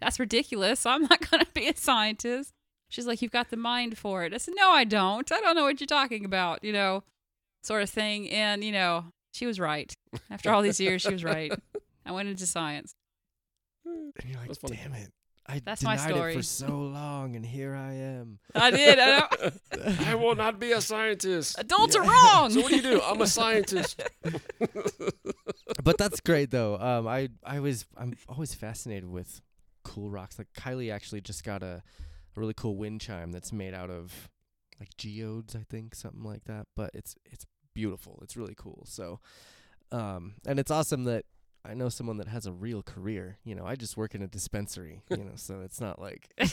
That's 0.00 0.20
ridiculous. 0.20 0.84
I'm 0.87 1.02
not 1.02 1.30
going 1.30 1.42
to 1.42 1.50
be 1.54 1.66
a 1.68 1.76
scientist. 1.76 2.52
She's 2.90 3.06
like, 3.06 3.22
You've 3.22 3.32
got 3.32 3.49
the 3.49 3.56
mind 3.56 3.96
for 3.96 4.25
it. 4.25 4.34
I 4.34 4.37
said, 4.37 4.54
No, 4.54 4.70
I 4.70 4.84
don't. 4.84 5.32
I 5.32 5.40
don't 5.40 5.56
know 5.56 5.62
what 5.64 5.80
you're 5.80 5.87
talking 5.87 6.26
about, 6.26 6.62
you 6.62 6.75
know, 6.75 7.04
sort 7.62 7.83
of 7.83 7.90
thing. 7.90 8.31
And, 8.31 8.62
you 8.62 8.73
know, 8.73 9.04
she 9.33 9.47
was 9.47 9.59
right. 9.59 9.92
After 10.31 10.50
all 10.50 10.62
these 10.62 10.81
years, 10.81 11.02
she 11.02 11.12
was 11.12 11.25
right. 11.25 11.52
I 12.04 12.12
went 12.12 12.28
into 12.28 12.47
science. 12.47 12.95
And 13.85 14.12
you're 14.26 14.38
like, 14.38 14.57
damn 14.66 14.92
it. 14.92 15.11
I 15.45 15.61
That's 15.64 15.83
my 15.83 15.97
denied 15.97 16.11
it 16.11 16.14
story. 16.14 16.35
for 16.37 16.42
so 16.42 16.69
long, 16.83 17.35
and 17.35 17.45
here 17.45 17.75
I 17.75 17.95
am. 17.95 18.38
I 18.54 18.71
did. 18.71 18.99
I 19.00 19.21
don't, 19.21 20.00
I 20.07 20.14
will 20.14 20.37
not 20.37 20.61
be 20.61 20.71
a 20.71 20.81
scientist. 20.81 21.59
adults 21.59 21.97
are 21.97 22.02
wrong. 22.04 22.50
So 22.50 22.61
what 22.61 22.71
do 22.71 22.76
you 22.76 22.83
do? 22.83 23.00
I'm 23.02 23.21
a 23.21 23.26
scientist. 23.40 24.00
but 25.83 25.99
that's 25.99 26.21
great 26.21 26.50
though. 26.52 26.76
Um, 26.78 27.09
I 27.09 27.28
I 27.45 27.59
was 27.61 27.87
I'm 27.97 28.14
always 28.28 28.54
fascinated 28.54 29.11
with 29.11 29.40
cool 29.83 30.11
rocks. 30.11 30.38
Like 30.38 30.49
Kylie 30.57 30.92
actually 30.92 31.21
just 31.21 31.42
got 31.45 31.62
a, 31.64 31.83
a 32.37 32.40
really 32.40 32.54
cool 32.54 32.76
wind 32.76 33.00
chime 33.00 33.33
that's 33.33 33.52
made 33.52 33.75
out 33.75 33.90
of 33.90 34.28
like 34.78 34.97
geodes, 34.97 35.57
I 35.57 35.64
think, 35.69 35.95
something 35.97 36.23
like 36.23 36.45
that. 36.45 36.66
But 36.76 36.90
it's 36.95 37.16
it's 37.31 37.47
beautiful. 37.74 38.18
It's 38.22 38.36
really 38.36 38.54
cool. 38.56 38.84
So, 38.86 39.20
um, 39.90 40.34
and 40.46 40.58
it's 40.58 40.70
awesome 40.70 41.04
that 41.04 41.24
I 41.64 41.74
know 41.74 41.88
someone 41.88 42.16
that 42.16 42.28
has 42.28 42.46
a 42.46 42.52
real 42.52 42.82
career. 42.82 43.38
You 43.44 43.54
know, 43.54 43.64
I 43.66 43.76
just 43.76 43.96
work 43.96 44.14
in 44.14 44.22
a 44.22 44.26
dispensary. 44.26 45.02
you 45.10 45.18
know, 45.18 45.36
so 45.36 45.60
it's 45.60 45.80
not 45.80 46.00
like 46.00 46.28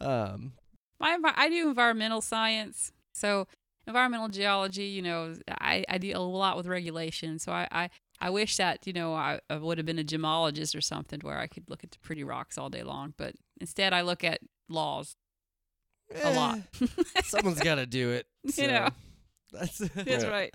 um. 0.00 0.52
My 1.00 1.18
I 1.34 1.48
do 1.48 1.68
environmental 1.68 2.20
science, 2.20 2.92
so 3.12 3.48
environmental 3.88 4.28
geology. 4.28 4.84
You 4.84 5.02
know, 5.02 5.34
I, 5.48 5.84
I 5.88 5.98
deal 5.98 6.22
a 6.22 6.24
lot 6.24 6.56
with 6.56 6.66
regulation. 6.66 7.40
So 7.40 7.50
I, 7.50 7.66
I, 7.72 7.90
I 8.20 8.30
wish 8.30 8.56
that 8.58 8.86
you 8.86 8.92
know 8.92 9.14
I, 9.14 9.40
I 9.50 9.56
would 9.56 9.78
have 9.78 9.86
been 9.86 9.98
a 9.98 10.04
gemologist 10.04 10.76
or 10.76 10.80
something 10.80 11.18
where 11.20 11.38
I 11.38 11.48
could 11.48 11.68
look 11.68 11.82
at 11.82 11.90
the 11.90 11.98
pretty 11.98 12.22
rocks 12.22 12.56
all 12.56 12.68
day 12.68 12.84
long. 12.84 13.14
But 13.16 13.34
instead, 13.60 13.92
I 13.92 14.02
look 14.02 14.22
at 14.22 14.40
laws 14.68 15.16
a 16.22 16.32
lot. 16.34 16.58
eh, 16.80 16.86
Someone's 17.24 17.60
got 17.60 17.76
to 17.76 17.86
do 17.86 18.10
it. 18.10 18.26
You 18.56 18.66
know. 18.68 18.88
That's 19.52 19.78
That's 19.94 20.24
right. 20.26 20.52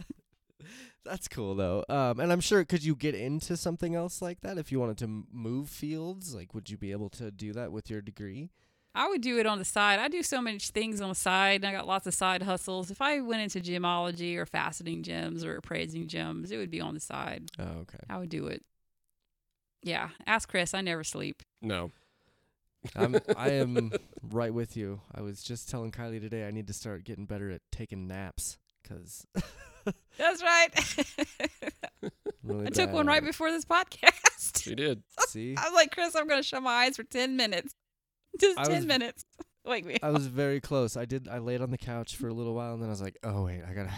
That's 1.05 1.27
cool 1.27 1.55
though. 1.55 1.85
Um, 1.87 2.19
and 2.19 2.31
I'm 2.33 2.41
sure 2.41 2.65
could 2.65 2.83
you 2.83 2.95
get 2.95 3.15
into 3.15 3.55
something 3.55 3.95
else 3.95 4.21
like 4.21 4.41
that 4.41 4.57
if 4.57 4.71
you 4.71 4.79
wanted 4.79 4.97
to 4.99 5.05
m- 5.05 5.27
move 5.31 5.69
fields? 5.69 6.35
Like, 6.35 6.53
would 6.53 6.69
you 6.69 6.77
be 6.77 6.91
able 6.91 7.09
to 7.11 7.31
do 7.31 7.53
that 7.53 7.71
with 7.71 7.89
your 7.89 8.01
degree? 8.01 8.49
I 8.93 9.07
would 9.07 9.21
do 9.21 9.37
it 9.39 9.45
on 9.45 9.59
the 9.59 9.63
side. 9.65 9.99
I 9.99 10.07
do 10.07 10.23
so 10.23 10.41
many 10.41 10.57
things 10.59 10.99
on 11.01 11.09
the 11.09 11.15
side. 11.15 11.61
And 11.63 11.65
I 11.65 11.71
got 11.71 11.87
lots 11.87 12.07
of 12.07 12.13
side 12.15 12.41
hustles. 12.41 12.89
If 12.91 12.99
I 12.99 13.21
went 13.21 13.41
into 13.43 13.59
gemology 13.59 14.35
or 14.37 14.45
faceting 14.45 15.03
gems 15.03 15.45
or 15.45 15.55
appraising 15.55 16.07
gems, 16.07 16.51
it 16.51 16.57
would 16.57 16.71
be 16.71 16.81
on 16.81 16.95
the 16.95 16.99
side. 16.99 17.51
Oh, 17.59 17.81
okay. 17.81 17.99
I 18.09 18.17
would 18.17 18.29
do 18.29 18.47
it. 18.47 18.63
Yeah, 19.83 20.09
ask 20.25 20.49
Chris. 20.49 20.73
I 20.73 20.81
never 20.81 21.03
sleep. 21.03 21.43
No. 21.61 21.91
I'm 22.95 23.17
I 23.35 23.49
am 23.51 23.91
right 24.23 24.53
with 24.53 24.77
you. 24.77 25.01
I 25.13 25.21
was 25.21 25.43
just 25.43 25.69
telling 25.69 25.91
Kylie 25.91 26.21
today 26.21 26.47
I 26.47 26.51
need 26.51 26.67
to 26.67 26.73
start 26.73 27.03
getting 27.03 27.25
better 27.25 27.49
at 27.51 27.61
taking 27.71 28.07
naps 28.07 28.57
because 28.83 29.25
That's 30.17 30.41
right. 30.43 30.69
really 32.43 32.67
I 32.67 32.69
took 32.69 32.91
one 32.91 33.07
right 33.07 33.23
before 33.23 33.51
this 33.51 33.65
podcast. 33.65 34.61
She 34.63 34.75
did. 34.75 35.03
See, 35.27 35.55
I 35.57 35.63
was 35.65 35.73
like, 35.73 35.91
Chris, 35.91 36.15
I'm 36.15 36.27
going 36.27 36.39
to 36.41 36.47
shut 36.47 36.61
my 36.61 36.71
eyes 36.73 36.97
for 36.97 37.03
10 37.03 37.37
minutes. 37.37 37.73
Just 38.39 38.59
I 38.59 38.63
10 38.65 38.75
was- 38.75 38.85
minutes. 38.85 39.25
Wake 39.65 39.85
me 39.85 39.97
I 40.01 40.07
up. 40.07 40.13
was 40.13 40.27
very 40.27 40.61
close. 40.61 40.95
I 40.95 41.03
did. 41.05 41.27
I 41.27 41.39
laid 41.39 41.61
on 41.61 41.71
the 41.71 41.77
couch 41.77 42.15
for 42.15 42.29
a 42.29 42.33
little 42.33 42.53
while 42.53 42.73
and 42.73 42.81
then 42.81 42.87
I 42.89 42.91
was 42.91 43.01
like, 43.01 43.17
oh 43.23 43.43
wait, 43.45 43.61
I 43.69 43.73
gotta, 43.73 43.91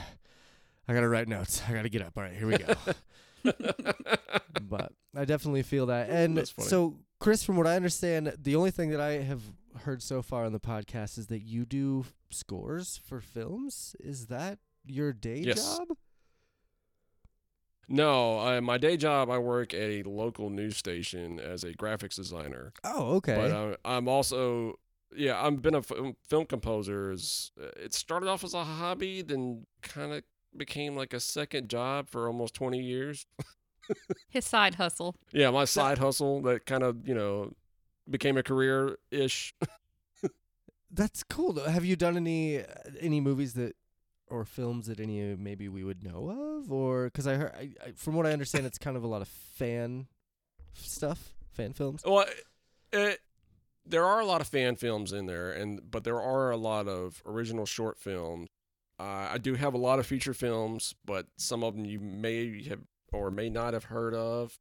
I 0.88 0.93
gotta 0.96 1.08
write 1.10 1.27
notes. 1.27 1.62
I 1.69 1.74
gotta 1.74 1.89
get 1.89 2.01
up. 2.01 2.13
All 2.17 2.24
right, 2.24 2.34
here 2.34 2.48
we 2.48 2.58
go. 2.58 2.74
but 4.62 4.91
I 5.15 5.25
definitely 5.25 5.63
feel 5.63 5.88
that. 5.88 6.10
And 6.10 6.36
That's 6.38 6.50
funny. 6.50 6.67
so, 6.67 6.96
Chris, 7.19 7.43
from 7.43 7.57
what 7.57 7.67
I 7.67 7.75
understand, 7.75 8.33
the 8.41 8.55
only 8.55 8.71
thing 8.71 8.91
that 8.91 9.01
I 9.01 9.21
have 9.23 9.41
heard 9.81 10.01
so 10.01 10.21
far 10.21 10.45
on 10.45 10.53
the 10.53 10.59
podcast 10.59 11.17
is 11.17 11.27
that 11.27 11.41
you 11.41 11.65
do 11.65 12.05
scores 12.29 12.99
for 13.05 13.19
films. 13.19 13.95
Is 13.99 14.27
that 14.27 14.59
your 14.85 15.11
day 15.13 15.39
Yes. 15.39 15.77
job? 15.77 15.89
no, 17.91 18.39
uh, 18.39 18.61
my 18.61 18.77
day 18.77 18.95
job, 18.95 19.29
I 19.29 19.38
work 19.39 19.73
at 19.73 19.81
a 19.89 20.03
local 20.03 20.49
news 20.49 20.77
station 20.77 21.39
as 21.39 21.63
a 21.63 21.73
graphics 21.73 22.15
designer. 22.15 22.71
Oh, 22.83 23.15
okay. 23.15 23.35
But 23.35 23.51
uh, 23.51 23.75
I'm 23.83 24.07
also, 24.07 24.79
yeah, 25.13 25.43
I've 25.43 25.61
been 25.61 25.75
a 25.75 25.79
f- 25.79 25.91
film 26.27 26.45
composer. 26.45 27.11
Uh, 27.11 27.63
it 27.77 27.93
started 27.93 28.29
off 28.29 28.43
as 28.43 28.53
a 28.53 28.63
hobby, 28.63 29.23
then 29.23 29.65
kind 29.81 30.13
of 30.13 30.23
became 30.55 30.95
like 30.95 31.13
a 31.13 31.19
second 31.19 31.67
job 31.69 32.09
for 32.09 32.27
almost 32.27 32.53
20 32.53 32.79
years. 32.79 33.25
His 34.29 34.46
side 34.46 34.75
hustle. 34.75 35.15
Yeah, 35.31 35.51
my 35.51 35.65
side 35.65 35.98
hustle 35.98 36.41
that 36.43 36.65
kind 36.65 36.84
of 36.84 37.08
you 37.08 37.15
know 37.15 37.53
became 38.10 38.38
a 38.38 38.43
career 38.43 38.98
ish. 39.12 39.53
That's 40.91 41.24
cool. 41.24 41.53
Though. 41.53 41.65
Have 41.65 41.86
you 41.86 41.96
done 41.96 42.17
any 42.17 42.63
any 43.00 43.22
movies 43.22 43.53
that 43.53 43.75
or 44.29 44.46
films 44.46 44.88
that 44.88 45.00
any 45.00 45.34
uh, 45.34 45.36
maybe 45.38 45.67
we 45.67 45.84
would 45.84 46.03
know 46.03 46.60
of, 46.60 46.72
or 46.72 47.05
because 47.05 47.27
I 47.27 47.36
heard 47.36 47.51
I, 47.55 47.72
I, 47.86 47.91
from 47.96 48.15
what 48.15 48.25
I 48.25 48.31
understand, 48.31 48.65
it's 48.65 48.77
kind 48.77 48.96
of 48.96 49.03
a 49.03 49.08
lot 49.08 49.22
of 49.22 49.27
fan 49.27 50.08
stuff, 50.74 51.34
fan 51.51 51.74
films. 51.74 52.03
Well, 52.05 52.25
it, 52.91 53.19
there 53.86 54.05
are 54.05 54.19
a 54.19 54.25
lot 54.25 54.41
of 54.41 54.48
fan 54.48 54.75
films 54.75 55.12
in 55.12 55.25
there, 55.25 55.51
and 55.51 55.81
but 55.89 56.03
there 56.03 56.22
are 56.22 56.51
a 56.51 56.58
lot 56.58 56.88
of 56.88 57.22
original 57.25 57.65
short 57.65 57.98
films. 57.98 58.48
Uh, 59.00 59.29
I 59.31 59.38
do 59.38 59.55
have 59.55 59.74
a 59.74 59.77
lot 59.77 60.00
of 60.00 60.05
feature 60.05 60.34
films, 60.34 60.93
but 61.05 61.27
some 61.38 61.63
of 61.63 61.75
them 61.75 61.86
you 61.86 62.00
may 62.00 62.63
have 62.67 62.81
or 63.12 63.32
may 63.32 63.50
not 63.50 63.74
have 63.74 63.86
heard 63.86 64.13
of. 64.13 64.58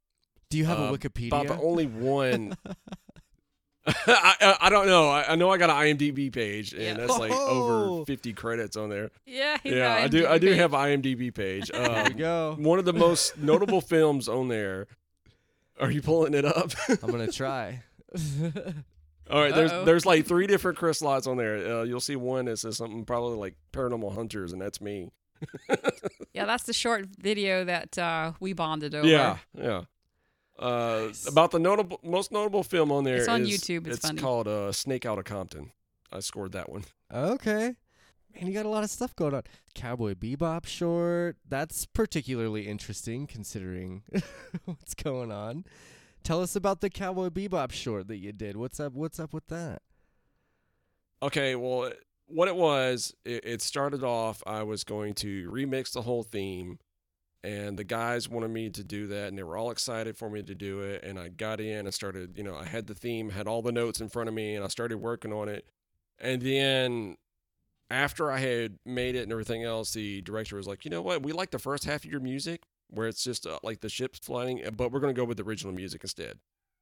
Do 0.49 0.57
you 0.57 0.65
have 0.65 0.79
Uh, 0.79 0.83
a 0.93 0.97
Wikipedia? 0.97 1.29
But 1.47 1.59
only 1.61 1.85
one. 1.85 2.55
I, 3.87 4.35
I 4.41 4.57
I 4.61 4.69
don't 4.69 4.87
know. 4.87 5.09
I, 5.09 5.31
I 5.31 5.35
know 5.35 5.49
I 5.49 5.57
got 5.57 5.69
an 5.69 5.75
IMDb 5.97 6.31
page, 6.31 6.73
and 6.73 6.81
Yeah. 6.81 6.93
that's 6.95 7.17
like 7.17 7.31
Oh. 7.33 7.89
over 7.95 8.05
fifty 8.05 8.33
credits 8.33 8.75
on 8.75 8.89
there. 8.89 9.09
Yeah, 9.25 9.57
yeah, 9.63 9.93
I 9.95 10.07
do. 10.07 10.27
I 10.27 10.37
do 10.37 10.51
have 10.53 10.71
IMDb 10.71 11.33
page. 11.33 11.69
there 11.73 11.89
we 11.89 12.11
Um, 12.11 12.17
go. 12.17 12.55
one 12.59 12.77
of 12.77 12.85
the 12.85 12.93
most 12.93 13.37
notable 13.37 13.81
films 13.81 14.27
on 14.27 14.47
there. 14.49 14.87
Are 15.79 15.89
you 15.89 16.01
pulling 16.01 16.33
it 16.33 16.45
up? 16.45 16.71
I'm 16.89 17.09
gonna 17.09 17.31
try. 17.31 17.83
All 19.31 19.39
right, 19.41 19.53
there's 19.55 19.71
Uh-oh. 19.71 19.85
there's 19.85 20.05
like 20.05 20.25
three 20.25 20.45
different 20.45 20.77
Chris 20.77 21.01
lots 21.01 21.25
on 21.25 21.37
there. 21.37 21.79
Uh, 21.79 21.83
you'll 21.83 21.99
see 22.01 22.15
one 22.17 22.45
that 22.45 22.57
says 22.59 22.77
something 22.77 23.05
probably 23.05 23.37
like 23.37 23.55
Paranormal 23.71 24.13
Hunters, 24.13 24.51
and 24.51 24.61
that's 24.61 24.81
me. 24.81 25.09
Yeah, 26.33 26.45
that's 26.45 26.63
the 26.63 26.73
short 26.73 27.07
video 27.17 27.63
that 27.65 27.97
uh, 27.97 28.33
we 28.39 28.53
bonded 28.53 28.93
over. 28.95 29.07
Yeah, 29.07 29.37
yeah. 29.57 29.83
Uh, 30.57 31.05
Nice. 31.07 31.27
about 31.27 31.51
the 31.51 31.59
notable, 31.59 31.99
most 32.03 32.31
notable 32.31 32.63
film 32.63 32.91
on 32.91 33.03
there. 33.05 33.17
It's 33.17 33.27
on 33.27 33.41
is- 33.41 33.49
YouTube, 33.61 33.87
it's 33.87 33.99
funny. 33.99 34.21
called 34.21 34.47
uh, 34.47 34.71
Snake 34.71 35.05
Out 35.05 35.17
of 35.17 35.23
Compton. 35.25 35.71
I 36.11 36.19
scored 36.19 36.51
that 36.53 36.69
one. 36.69 36.83
okay. 37.13 37.75
Man, 38.35 38.45
you 38.47 38.53
got 38.53 38.65
a 38.65 38.69
lot 38.69 38.83
of 38.83 38.89
stuff 38.91 39.15
going 39.15 39.33
on. 39.33 39.43
Cowboy 39.73 40.13
Bebop 40.13 40.65
short. 40.67 41.37
That's 41.47 41.85
particularly 41.87 42.67
interesting 42.67 43.25
considering 43.25 44.03
what's 44.65 44.93
going 44.93 45.31
on. 45.31 45.65
Tell 46.23 46.41
us 46.41 46.55
about 46.55 46.81
the 46.81 46.89
Cowboy 46.89 47.29
Bebop 47.29 47.71
short 47.71 48.07
that 48.07 48.17
you 48.17 48.31
did. 48.31 48.55
What's 48.57 48.79
up? 48.79 48.93
What's 48.93 49.19
up 49.19 49.33
with 49.33 49.47
that? 49.47 49.81
Okay, 51.21 51.55
well, 51.55 51.85
it- 51.85 52.03
what 52.29 52.47
it 52.47 52.55
was, 52.55 53.13
it, 53.25 53.43
it 53.45 53.61
started 53.61 54.03
off. 54.03 54.41
I 54.45 54.63
was 54.63 54.83
going 54.83 55.13
to 55.15 55.49
remix 55.51 55.91
the 55.91 56.03
whole 56.03 56.23
theme, 56.23 56.79
and 57.43 57.77
the 57.77 57.83
guys 57.83 58.29
wanted 58.29 58.51
me 58.51 58.69
to 58.69 58.83
do 58.83 59.07
that, 59.07 59.27
and 59.27 59.37
they 59.37 59.43
were 59.43 59.57
all 59.57 59.71
excited 59.71 60.17
for 60.17 60.29
me 60.29 60.43
to 60.43 60.55
do 60.55 60.81
it. 60.81 61.03
And 61.03 61.19
I 61.19 61.29
got 61.29 61.59
in 61.59 61.85
and 61.85 61.93
started, 61.93 62.37
you 62.37 62.43
know, 62.43 62.55
I 62.55 62.65
had 62.65 62.87
the 62.87 62.95
theme, 62.95 63.29
had 63.29 63.47
all 63.47 63.61
the 63.61 63.71
notes 63.71 63.99
in 63.99 64.09
front 64.09 64.29
of 64.29 64.35
me, 64.35 64.55
and 64.55 64.63
I 64.63 64.67
started 64.67 64.97
working 64.97 65.33
on 65.33 65.49
it. 65.49 65.67
And 66.19 66.41
then 66.41 67.17
after 67.89 68.31
I 68.31 68.39
had 68.39 68.77
made 68.85 69.15
it 69.15 69.23
and 69.23 69.31
everything 69.31 69.63
else, 69.63 69.93
the 69.93 70.21
director 70.21 70.57
was 70.57 70.67
like, 70.67 70.85
you 70.85 70.91
know 70.91 71.01
what, 71.01 71.23
we 71.23 71.31
like 71.31 71.51
the 71.51 71.59
first 71.59 71.85
half 71.85 72.03
of 72.05 72.11
your 72.11 72.19
music 72.19 72.63
where 72.89 73.07
it's 73.07 73.23
just 73.23 73.45
uh, 73.47 73.59
like 73.63 73.81
the 73.81 73.89
ship's 73.89 74.19
flying, 74.19 74.61
but 74.75 74.91
we're 74.91 74.99
going 74.99 75.13
to 75.13 75.19
go 75.19 75.25
with 75.25 75.37
the 75.37 75.43
original 75.43 75.73
music 75.73 76.03
instead. 76.03 76.39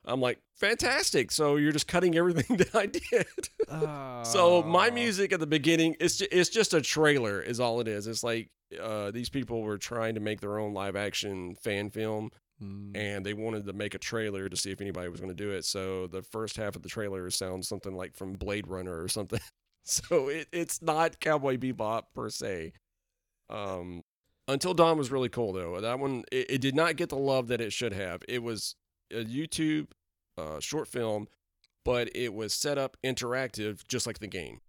I'm 0.08 0.22
like, 0.22 0.40
fantastic. 0.56 1.32
So 1.32 1.58
you're 1.58 1.72
just 1.74 1.88
cutting 1.88 2.16
everything 2.18 2.58
that 2.58 2.74
I 2.76 2.86
did. 2.88 3.28
So 4.24 4.64
my 4.64 4.88
Oh. 4.90 4.94
music 4.94 5.34
at 5.34 5.40
the 5.40 5.48
beginning, 5.48 5.96
it's 6.00 6.18
just, 6.18 6.32
it's 6.34 6.50
just 6.50 6.74
a 6.74 6.82
trailer, 6.82 7.42
is 7.42 7.60
all 7.60 7.80
it 7.82 7.88
is. 7.88 8.08
It's 8.08 8.24
like 8.24 8.50
uh, 8.82 9.12
these 9.12 9.30
people 9.30 9.62
were 9.62 9.78
trying 9.78 10.16
to 10.16 10.20
make 10.22 10.40
their 10.42 10.58
own 10.60 10.74
live 10.74 10.96
action 10.96 11.56
fan 11.56 11.90
film, 11.90 12.32
Mm. 12.64 12.98
and 12.98 13.24
they 13.24 13.34
wanted 13.36 13.68
to 13.68 13.74
make 13.74 13.94
a 13.94 14.00
trailer 14.00 14.50
to 14.50 14.58
see 14.58 14.72
if 14.72 14.82
anybody 14.82 15.10
was 15.10 15.20
going 15.20 15.30
to 15.30 15.36
do 15.36 15.52
it. 15.52 15.64
So 15.64 16.08
the 16.08 16.24
first 16.24 16.58
half 16.58 16.76
of 16.76 16.82
the 16.82 16.90
trailer 16.90 17.30
sounds 17.30 17.68
something 17.68 17.94
like 17.96 18.16
from 18.16 18.34
Blade 18.34 18.66
Runner 18.68 19.00
or 19.00 19.08
something. 19.08 19.40
so 19.84 20.30
it, 20.30 20.48
it's 20.52 20.82
not 20.82 21.20
Cowboy 21.20 21.58
Bebop 21.58 22.06
per 22.16 22.30
se. 22.30 22.74
Um, 23.50 24.02
Until 24.48 24.74
Dawn 24.74 24.98
was 24.98 25.12
really 25.12 25.30
cool 25.30 25.54
though. 25.54 25.80
That 25.82 26.00
one 26.00 26.24
it, 26.32 26.50
it 26.50 26.62
did 26.62 26.74
not 26.76 26.96
get 26.96 27.10
the 27.10 27.16
love 27.18 27.48
that 27.50 27.62
it 27.62 27.74
should 27.74 27.94
have. 27.94 28.24
It 28.28 28.42
was 28.42 28.76
a 29.12 29.24
YouTube 29.24 29.90
uh, 30.38 30.60
short 30.60 30.88
film, 30.88 31.28
but 31.84 32.10
it 32.16 32.34
was 32.34 32.54
set 32.54 32.78
up 32.78 32.98
interactive 33.04 33.88
just 33.88 34.06
like 34.08 34.20
the 34.20 34.28
game. 34.28 34.60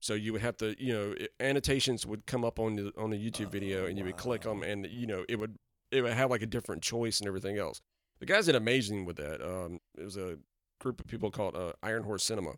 So 0.00 0.14
you 0.14 0.32
would 0.32 0.42
have 0.42 0.56
to, 0.56 0.74
you 0.82 0.92
know, 0.92 1.14
annotations 1.38 2.04
would 2.04 2.26
come 2.26 2.44
up 2.44 2.58
on 2.58 2.74
the 2.74 2.92
on 2.96 3.10
the 3.10 3.16
YouTube 3.16 3.52
video, 3.52 3.84
Oh, 3.84 3.86
and 3.86 3.96
you 3.96 4.04
would 4.04 4.16
click 4.16 4.42
them, 4.42 4.62
and 4.62 4.86
you 4.90 5.06
know 5.06 5.24
it 5.28 5.38
would 5.38 5.58
it 5.92 6.02
would 6.02 6.12
have 6.12 6.30
like 6.30 6.42
a 6.42 6.46
different 6.46 6.82
choice 6.82 7.20
and 7.20 7.28
everything 7.28 7.56
else. 7.56 7.80
The 8.18 8.26
guys 8.26 8.46
did 8.46 8.56
amazing 8.56 9.04
with 9.04 9.16
that. 9.16 9.40
Um, 9.40 9.78
it 9.96 10.02
was 10.04 10.16
a 10.16 10.38
group 10.80 11.00
of 11.00 11.06
people 11.06 11.30
called 11.30 11.54
uh, 11.56 11.72
Iron 11.82 12.02
Horse 12.02 12.24
Cinema. 12.24 12.54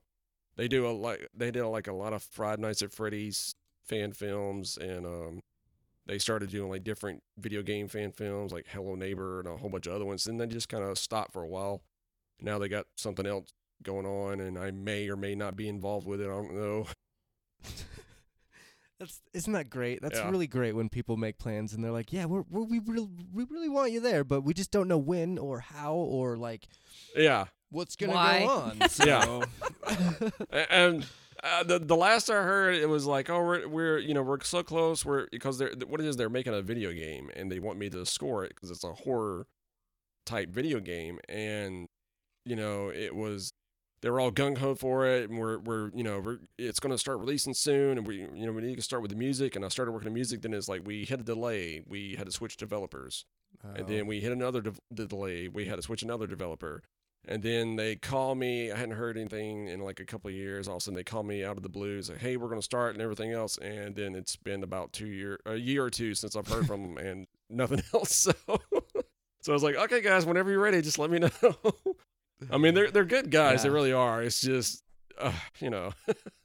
They 0.57 0.69
do 0.69 0.87
a 0.87 0.93
like 0.93 1.29
they 1.35 1.51
did 1.51 1.65
like 1.65 1.87
a 1.87 1.93
lot 1.93 2.13
of 2.15 2.23
Five 2.23 2.59
Nights 2.59 2.81
at 2.81 2.93
Freddy's 2.93 3.55
fan 3.85 4.13
films, 4.13 4.79
and 4.79 5.05
um, 5.05 5.41
they 6.07 6.19
started 6.19 6.51
doing 6.51 6.71
like 6.71 6.85
different 6.85 7.23
video 7.39 7.63
game 7.63 7.89
fan 7.89 8.13
films 8.13 8.53
like 8.53 8.67
Hello 8.69 8.95
Neighbor 8.95 9.41
and 9.41 9.49
a 9.49 9.57
whole 9.57 9.71
bunch 9.71 9.87
of 9.87 9.95
other 9.95 10.05
ones. 10.05 10.27
And 10.27 10.41
they 10.41 10.47
just 10.47 10.69
kind 10.69 10.85
of 10.85 10.99
stopped 10.99 11.33
for 11.33 11.43
a 11.43 11.49
while. 11.49 11.83
Now 12.41 12.59
they 12.59 12.69
got 12.69 12.87
something 12.97 13.27
else 13.27 13.53
going 13.83 14.07
on, 14.07 14.41
and 14.41 14.59
I 14.59 14.71
may 14.71 15.09
or 15.09 15.17
may 15.17 15.35
not 15.35 15.57
be 15.57 15.69
involved 15.69 16.07
with 16.07 16.21
it. 16.21 16.25
I 16.25 16.29
don't 16.29 16.55
know. 16.55 16.87
That's 19.01 19.21
isn't 19.33 19.53
that 19.53 19.71
great? 19.71 20.01
That's 20.03 20.19
Yeah. 20.19 20.31
really 20.31 20.47
great 20.47 20.73
when 20.75 20.89
people 20.89 21.17
make 21.17 21.37
plans 21.39 21.73
and 21.73 21.83
they're 21.83 21.91
like, 21.91 22.13
"Yeah, 22.13 22.27
we're, 22.27 22.45
we're 22.49 22.63
we 22.63 22.79
really 22.79 23.09
we 23.33 23.45
really 23.45 23.69
want 23.69 23.91
you 23.93 24.01
there, 24.01 24.23
but 24.23 24.43
we 24.43 24.55
just 24.55 24.71
don't 24.71 24.87
know 24.87 24.99
when 24.99 25.37
or 25.37 25.59
how 25.61 25.95
or 25.95 26.37
like 26.37 26.69
Yeah, 27.17 27.47
what's 27.71 27.97
gonna 27.97 28.13
Why? 28.15 28.41
go 28.41 28.49
on." 28.49 28.81
So, 28.89 29.05
Yeah. 29.05 29.47
And 30.71 31.05
uh, 31.43 31.65
the 31.65 31.81
the 31.81 31.97
last 31.97 32.31
I 32.31 32.35
heard, 32.43 32.77
it 32.77 32.89
was 32.89 33.05
like, 33.05 33.29
oh, 33.29 33.43
we're 33.45 33.67
we're 33.67 33.99
you 33.99 34.15
know 34.15 34.23
we're 34.23 34.41
so 34.43 34.63
close. 34.63 35.05
We're 35.05 35.27
because 35.33 35.59
they're 35.59 35.73
what 35.87 36.01
it 36.01 36.07
is 36.07 36.17
they're 36.17 36.31
making 36.31 36.55
a 36.55 36.63
video 36.63 36.93
game 36.93 37.31
and 37.35 37.51
they 37.51 37.59
want 37.59 37.79
me 37.79 37.91
to 37.91 38.07
score 38.07 38.45
it 38.45 38.51
because 38.55 38.71
it's 38.71 38.85
a 38.85 38.93
horror 38.93 39.47
type 40.25 40.51
video 40.51 40.79
game 40.81 41.19
and 41.29 41.89
you 42.45 42.57
know 42.57 42.91
it 42.91 43.15
was 43.15 43.53
they 44.03 44.11
were 44.11 44.21
all 44.21 44.31
gung 44.33 44.59
ho 44.59 44.75
for 44.75 45.07
it 45.07 45.31
and 45.31 45.39
we're 45.39 45.59
we're 45.59 45.91
you 45.95 46.03
know 46.05 46.21
we're 46.21 46.39
it's 46.59 46.79
going 46.81 46.91
to 46.93 46.99
start 46.99 47.19
releasing 47.19 47.55
soon 47.55 47.97
and 47.99 48.07
we 48.07 48.17
you 48.35 48.45
know 48.47 48.53
we 48.53 48.63
need 48.63 48.77
to 48.77 48.83
start 48.83 49.01
with 49.03 49.11
the 49.11 49.17
music 49.17 49.57
and 49.57 49.65
I 49.65 49.69
started 49.69 49.93
working 49.93 50.09
on 50.09 50.15
music 50.15 50.43
then 50.43 50.53
it's 50.53 50.69
like 50.69 50.83
we 50.85 51.05
hit 51.05 51.21
a 51.21 51.25
delay 51.25 51.83
we 51.87 52.15
had 52.17 52.27
to 52.27 52.33
switch 52.33 52.57
developers 52.57 53.25
and 53.63 53.81
Oh. 53.81 53.85
then 53.85 54.07
we 54.07 54.21
hit 54.21 54.33
another 54.33 54.61
de- 54.61 54.73
the 54.91 55.07
delay. 55.07 55.49
We 55.49 55.65
had 55.67 55.77
to 55.77 55.83
switch 55.83 56.03
another 56.03 56.27
developer. 56.27 56.83
And 57.27 57.43
then 57.43 57.77
they 57.77 57.97
call 57.97 58.35
me. 58.35 58.71
I 58.71 58.77
hadn't 58.77 58.97
heard 58.97 59.17
anything 59.17 59.69
in 59.69 59.81
like 59.81 60.01
a 60.01 60.05
couple 60.05 60.29
of 60.29 60.35
years. 60.35 60.69
All 60.69 60.75
of 60.75 60.83
a 60.83 60.85
sudden, 60.85 60.97
they 60.97 61.05
call 61.05 61.23
me 61.23 61.43
out 61.45 61.57
of 61.57 61.63
the 61.63 61.71
blue, 61.71 62.03
say, 62.03 62.17
"Hey, 62.19 62.37
we're 62.37 62.49
going 62.49 62.59
to 62.61 62.65
start," 62.65 62.93
and 62.95 63.01
everything 63.01 63.33
else. 63.33 63.57
And 63.59 63.95
then 63.97 64.15
it's 64.15 64.37
been 64.37 64.63
about 64.65 64.93
two 64.93 65.07
year, 65.07 65.39
a 65.47 65.55
year 65.55 65.85
or 65.85 65.89
two 65.89 66.15
since 66.15 66.37
I've 66.37 66.49
heard 66.49 66.67
from 66.67 66.83
them, 66.83 66.99
and 66.99 67.27
nothing 67.49 67.81
else. 67.95 68.15
So, 68.15 68.33
so 69.41 69.53
I 69.53 69.55
was 69.55 69.63
like, 69.63 69.77
"Okay, 69.77 70.03
guys, 70.03 70.27
whenever 70.27 70.51
you're 70.51 70.61
ready, 70.61 70.83
just 70.83 70.99
let 70.99 71.09
me 71.11 71.21
know." 71.21 71.31
I 72.51 72.59
mean, 72.59 72.75
they're 72.75 72.91
they're 72.91 73.05
good 73.05 73.31
guys. 73.31 73.63
They 73.63 73.71
really 73.71 73.93
are. 73.93 74.23
It's 74.23 74.41
just, 74.41 74.83
uh, 75.19 75.33
you 75.61 75.71
know, 75.71 75.93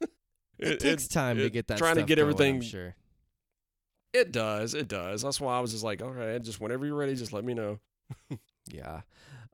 it, 0.59 0.79
takes 0.79 1.07
time 1.07 1.37
to 1.37 1.49
get 1.49 1.67
that 1.67 1.77
trying 1.77 1.95
to 1.95 2.03
get 2.03 2.17
going, 2.17 2.27
I'm 2.27 2.33
everything 2.33 2.61
sure. 2.61 2.95
It 4.13 4.31
does. 4.31 4.73
It 4.73 4.87
does. 4.87 5.21
That's 5.21 5.39
why 5.39 5.57
I 5.57 5.59
was 5.59 5.71
just 5.71 5.83
like, 5.83 6.01
all 6.01 6.11
right, 6.11 6.41
just 6.41 6.59
whenever 6.59 6.85
you're 6.85 6.95
ready, 6.95 7.15
just 7.15 7.33
let 7.33 7.43
me 7.43 7.53
know. 7.53 7.79
Yeah. 8.71 9.01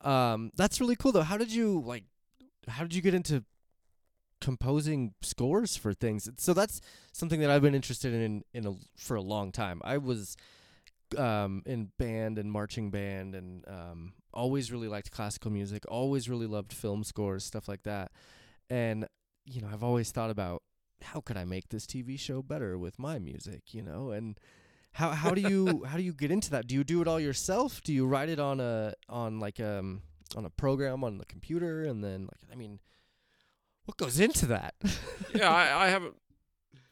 Um, 0.02 0.52
that's 0.56 0.82
really 0.82 0.96
cool 0.96 1.12
though. 1.12 1.24
How 1.24 1.38
did 1.38 1.52
you 1.52 1.82
like? 1.86 2.04
How 2.68 2.84
did 2.84 2.94
you 2.94 3.02
get 3.02 3.14
into 3.14 3.44
composing 4.42 5.14
scores 5.22 5.78
for 5.78 5.94
things? 5.94 6.30
So 6.38 6.54
that's 6.54 6.82
something 7.14 7.40
that 7.40 7.50
I've 7.50 7.62
been 7.62 7.76
interested 7.76 8.14
in 8.14 8.44
in 8.54 8.68
a, 8.68 8.74
for 8.98 9.16
a 9.16 9.22
long 9.22 9.52
time. 9.52 9.82
I 9.84 9.98
was 9.98 10.36
um, 11.18 11.64
in 11.66 11.92
band 11.98 12.38
and 12.38 12.52
marching 12.52 12.92
band, 12.92 13.36
and 13.36 13.66
um, 13.68 14.14
always 14.36 14.72
really 14.72 14.88
liked 14.88 15.12
classical 15.12 15.52
music. 15.52 15.84
Always 15.88 16.30
really 16.30 16.48
loved 16.48 16.74
film 16.74 17.04
scores, 17.04 17.44
stuff 17.44 17.68
like 17.68 17.84
that. 17.84 18.12
And 18.70 19.08
you 19.46 19.62
know, 19.62 19.70
I've 19.72 19.84
always 19.84 20.12
thought 20.12 20.30
about 20.30 20.64
how 21.02 21.22
could 21.22 21.38
I 21.38 21.46
make 21.46 21.70
this 21.70 21.86
TV 21.86 22.20
show 22.20 22.42
better 22.42 22.78
with 22.78 22.98
my 22.98 23.20
music, 23.20 23.74
you 23.74 23.82
know, 23.82 24.12
and 24.12 24.40
how 24.94 25.12
how 25.12 25.32
do 25.32 25.42
you 25.42 25.84
how 25.88 25.98
do 25.98 26.04
you 26.04 26.14
get 26.14 26.32
into 26.32 26.50
that? 26.52 26.68
Do 26.68 26.76
you 26.76 26.84
do 26.84 27.02
it 27.02 27.08
all 27.08 27.20
yourself? 27.20 27.82
Do 27.82 27.94
you 27.94 28.06
write 28.08 28.30
it 28.30 28.40
on 28.40 28.60
a 28.60 28.94
on 29.10 29.40
like 29.40 29.60
um 29.60 30.02
on 30.36 30.46
a 30.46 30.50
program 30.50 31.04
on 31.04 31.18
the 31.18 31.26
computer 31.26 31.84
and 31.84 32.04
then 32.04 32.22
like 32.24 32.52
I 32.52 32.56
mean 32.56 32.80
what 33.86 33.98
goes 33.98 34.20
into 34.20 34.48
that? 34.48 34.74
yeah, 35.36 35.50
I, 35.52 35.86
I 35.86 35.88
have. 35.90 36.04
A 36.04 36.12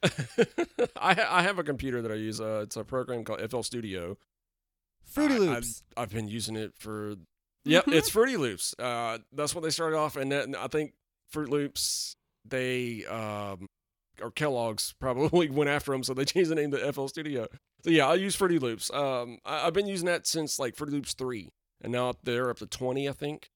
I 1.01 1.39
I 1.39 1.41
have 1.41 1.57
a 1.59 1.63
computer 1.63 2.01
that 2.01 2.11
I 2.11 2.15
use. 2.15 2.39
Uh, 2.39 2.61
it's 2.63 2.75
a 2.75 2.83
program 2.83 3.23
called 3.23 3.41
FL 3.49 3.61
Studio. 3.61 4.17
Fruity 5.03 5.35
I- 5.35 5.37
Loops. 5.39 5.83
I've 5.97 6.11
been 6.11 6.27
using 6.27 6.55
it 6.55 6.73
for. 6.77 7.15
Yep, 7.65 7.85
Mhm. 7.85 7.93
it's 7.93 8.09
Fruity 8.09 8.37
Loops. 8.37 8.75
Uh, 8.77 9.19
that's 9.31 9.55
what 9.55 9.63
they 9.63 9.69
started 9.69 9.97
off, 9.97 10.15
and 10.15 10.31
then 10.31 10.55
I 10.55 10.67
think 10.67 10.93
Fruit 11.29 11.49
Loops 11.49 12.15
they 12.45 13.05
um 13.05 13.67
or 14.21 14.29
Kellogg's 14.31 14.93
probably 14.99 15.49
went 15.49 15.69
after 15.69 15.91
them, 15.91 16.03
so 16.03 16.13
they 16.13 16.25
changed 16.25 16.51
the 16.51 16.55
name 16.55 16.71
to 16.71 16.91
FL 16.93 17.07
Studio. 17.07 17.47
So 17.83 17.89
yeah, 17.89 18.07
I 18.07 18.15
use 18.15 18.35
Fruity 18.35 18.59
Loops. 18.59 18.91
Um, 18.93 19.39
I, 19.45 19.67
I've 19.67 19.73
been 19.73 19.87
using 19.87 20.05
that 20.07 20.27
since 20.27 20.59
like 20.59 20.75
Fruity 20.75 20.93
Loops 20.97 21.13
three, 21.13 21.49
and 21.81 21.91
now 21.91 22.13
they're 22.23 22.49
up 22.49 22.57
to 22.59 22.65
twenty, 22.67 23.07
I 23.09 23.13
think. 23.13 23.49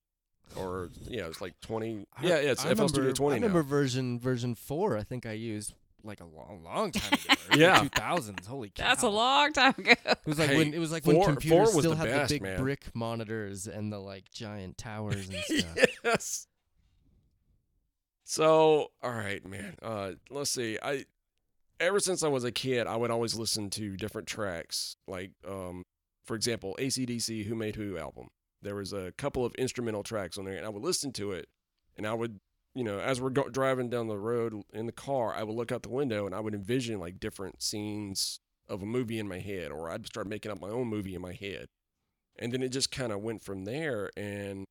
Or 0.55 0.89
yeah, 1.07 1.27
it's 1.27 1.41
like 1.41 1.59
twenty. 1.59 2.05
I- 2.17 2.23
Yeah, 2.25 2.39
yeah, 2.39 2.51
it's 2.51 2.65
I 2.65 2.73
FL 2.73 2.87
Studio 2.87 3.11
twenty 3.11 3.35
I 3.35 3.39
now. 3.39 3.47
remember 3.47 3.63
version 3.67 4.17
version 4.19 4.55
4 4.55 4.97
I 4.97 5.03
think 5.03 5.25
I 5.25 5.33
used 5.33 5.73
like 6.03 6.19
a 6.21 6.25
long 6.25 6.61
long 6.63 6.91
time 6.91 7.13
ago. 7.13 7.33
Yeah. 7.55 7.79
2000s. 7.85 8.45
Holy 8.45 8.69
cow. 8.69 8.87
That's 8.89 9.03
a 9.03 9.09
long 9.09 9.51
time 9.53 9.73
ago. 9.77 9.93
It 10.05 10.17
was 10.25 10.37
like 10.39 10.49
Hey, 10.49 10.57
when 10.57 10.73
it 10.73 10.79
was 10.79 10.91
like 10.91 11.03
four- 11.03 11.15
when 11.15 11.23
computers 11.23 11.69
still 11.71 11.91
the 11.91 11.95
had 11.95 12.05
best, 12.07 12.29
the 12.29 12.35
big 12.35 12.41
man. 12.43 12.59
brick 12.59 12.85
monitors 12.93 13.67
and 13.67 13.91
the 13.91 13.99
like 13.99 14.29
giant 14.31 14.77
towers 14.77 15.29
and 15.29 15.37
stuff. 15.63 15.87
yes. 16.03 16.47
So, 18.23 18.91
all 19.01 19.11
right, 19.11 19.45
man. 19.47 19.75
Uh, 19.81 20.11
let's 20.29 20.51
see. 20.51 20.77
I 20.81 21.05
ever 21.79 21.99
since 21.99 22.23
I 22.23 22.27
was 22.27 22.43
a 22.43 22.51
kid, 22.51 22.87
I 22.87 22.95
would 22.97 23.11
always 23.11 23.35
listen 23.35 23.69
to 23.71 23.95
different 23.95 24.27
tracks. 24.27 24.97
Like, 25.07 25.31
um, 25.47 25.85
for 26.25 26.35
example, 26.35 26.75
ACDC 26.79 27.45
"Who 27.45 27.55
Made 27.55 27.75
Who" 27.75 27.97
album. 27.97 28.27
There 28.61 28.75
was 28.75 28.91
a 28.91 29.13
couple 29.17 29.45
of 29.45 29.53
instrumental 29.55 30.03
tracks 30.03 30.37
on 30.37 30.45
there, 30.45 30.57
and 30.57 30.65
I 30.65 30.69
would 30.69 30.83
listen 30.83 31.13
to 31.13 31.31
it, 31.31 31.47
and 31.95 32.05
I 32.07 32.13
would, 32.13 32.39
you 32.77 32.83
know, 32.83 32.99
as 32.99 33.19
we're 33.19 33.31
go- 33.31 33.49
driving 33.49 33.89
down 33.89 34.07
the 34.07 34.19
road 34.19 34.61
in 34.71 34.85
the 34.85 34.91
car, 34.91 35.33
I 35.33 35.41
would 35.41 35.55
look 35.55 35.71
out 35.71 35.81
the 35.81 35.89
window 35.89 36.27
and 36.27 36.35
I 36.35 36.39
would 36.39 36.53
envision 36.53 36.99
like 36.99 37.19
different 37.19 37.63
scenes 37.63 38.39
of 38.69 38.83
a 38.83 38.85
movie 38.85 39.17
in 39.17 39.27
my 39.27 39.39
head, 39.39 39.71
or 39.71 39.89
I'd 39.89 40.05
start 40.05 40.27
making 40.27 40.51
up 40.51 40.61
my 40.61 40.69
own 40.69 40.87
movie 40.87 41.15
in 41.15 41.21
my 41.21 41.33
head, 41.33 41.65
and 42.37 42.53
then 42.53 42.61
it 42.61 42.69
just 42.69 42.91
kind 42.91 43.11
of 43.11 43.21
went 43.21 43.41
from 43.41 43.65
there, 43.65 44.11
and 44.15 44.65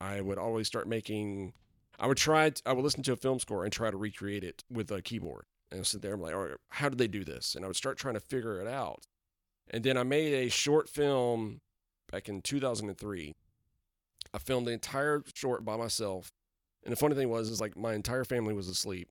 I 0.00 0.20
would 0.20 0.38
always 0.38 0.68
start 0.68 0.86
making. 0.86 1.54
I 1.98 2.06
would 2.06 2.18
try. 2.18 2.52
I 2.64 2.72
would 2.72 2.84
listen 2.84 3.02
to 3.02 3.12
a 3.12 3.16
film 3.16 3.40
score 3.40 3.64
and 3.64 3.72
try 3.72 3.90
to 3.90 3.96
recreate 3.96 4.44
it 4.44 4.62
with 4.70 4.92
a 4.92 5.02
keyboard. 5.02 5.44
And 5.72 5.80
I'd 5.80 5.86
sit 5.86 6.02
there. 6.02 6.14
I'm 6.14 6.20
like, 6.20 6.34
all 6.34 6.44
right, 6.44 6.56
how 6.68 6.88
did 6.88 6.98
they 6.98 7.08
do 7.08 7.24
this? 7.24 7.56
And 7.56 7.64
I 7.64 7.68
would 7.68 7.76
start 7.76 7.98
trying 7.98 8.14
to 8.14 8.20
figure 8.20 8.60
it 8.60 8.68
out. 8.68 9.04
And 9.70 9.82
then 9.82 9.96
I 9.96 10.04
made 10.04 10.34
a 10.34 10.48
short 10.48 10.88
film 10.88 11.60
back 12.12 12.28
in 12.28 12.42
2003. 12.42 13.34
I 14.32 14.38
filmed 14.38 14.66
the 14.66 14.72
entire 14.72 15.22
short 15.34 15.64
by 15.64 15.76
myself. 15.76 16.30
And 16.84 16.92
the 16.92 16.96
funny 16.96 17.14
thing 17.14 17.28
was, 17.28 17.50
is 17.50 17.60
like 17.60 17.76
my 17.76 17.94
entire 17.94 18.24
family 18.24 18.54
was 18.54 18.68
asleep, 18.68 19.08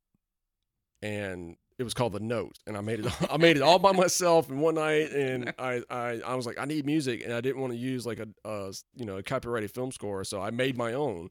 and 1.01 1.55
it 1.77 1.83
was 1.83 1.93
called 1.93 2.13
The 2.13 2.19
Note. 2.19 2.57
And 2.67 2.75
I 2.75 2.81
made 2.81 2.99
it. 2.99 3.31
I 3.31 3.37
made 3.37 3.57
it 3.57 3.63
all 3.63 3.79
by 3.79 3.91
myself 3.91 4.49
in 4.49 4.59
one 4.59 4.75
night. 4.75 5.11
And 5.13 5.53
I, 5.59 5.81
I, 5.89 6.21
I 6.25 6.35
was 6.35 6.45
like, 6.45 6.59
I 6.59 6.65
need 6.65 6.85
music, 6.85 7.23
and 7.23 7.33
I 7.33 7.41
didn't 7.41 7.61
want 7.61 7.73
to 7.73 7.79
use 7.79 8.05
like 8.05 8.19
a, 8.19 8.27
a 8.43 8.73
you 8.95 9.05
know, 9.05 9.17
a 9.17 9.23
copyrighted 9.23 9.71
film 9.71 9.91
score, 9.91 10.23
so 10.23 10.41
I 10.41 10.51
made 10.51 10.77
my 10.77 10.93
own 10.93 11.29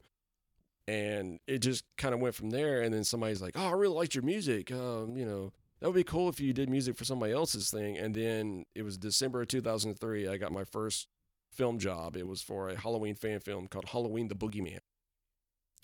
and 0.89 1.39
it 1.45 1.59
just 1.59 1.83
kind 1.97 2.15
of 2.15 2.19
went 2.19 2.33
from 2.33 2.49
there. 2.49 2.81
And 2.81 2.91
then 2.91 3.03
somebody's 3.03 3.41
like, 3.41 3.53
"Oh, 3.55 3.67
I 3.67 3.71
really 3.73 3.93
liked 3.93 4.15
your 4.15 4.23
music. 4.23 4.71
Um, 4.71 5.15
you 5.15 5.25
know, 5.25 5.53
that 5.79 5.87
would 5.87 5.95
be 5.95 6.03
cool 6.03 6.29
if 6.29 6.39
you 6.39 6.51
did 6.51 6.67
music 6.69 6.97
for 6.97 7.05
somebody 7.05 7.31
else's 7.31 7.69
thing." 7.69 7.97
And 7.97 8.15
then 8.15 8.65
it 8.73 8.81
was 8.83 8.97
December 8.97 9.41
of 9.43 9.49
2003. 9.49 10.27
I 10.27 10.37
got 10.37 10.51
my 10.51 10.63
first 10.63 11.07
film 11.51 11.77
job. 11.77 12.17
It 12.17 12.27
was 12.27 12.41
for 12.41 12.69
a 12.69 12.75
Halloween 12.75 13.13
fan 13.13 13.39
film 13.39 13.67
called 13.67 13.89
Halloween 13.89 14.29
the 14.29 14.35
Boogeyman, 14.35 14.79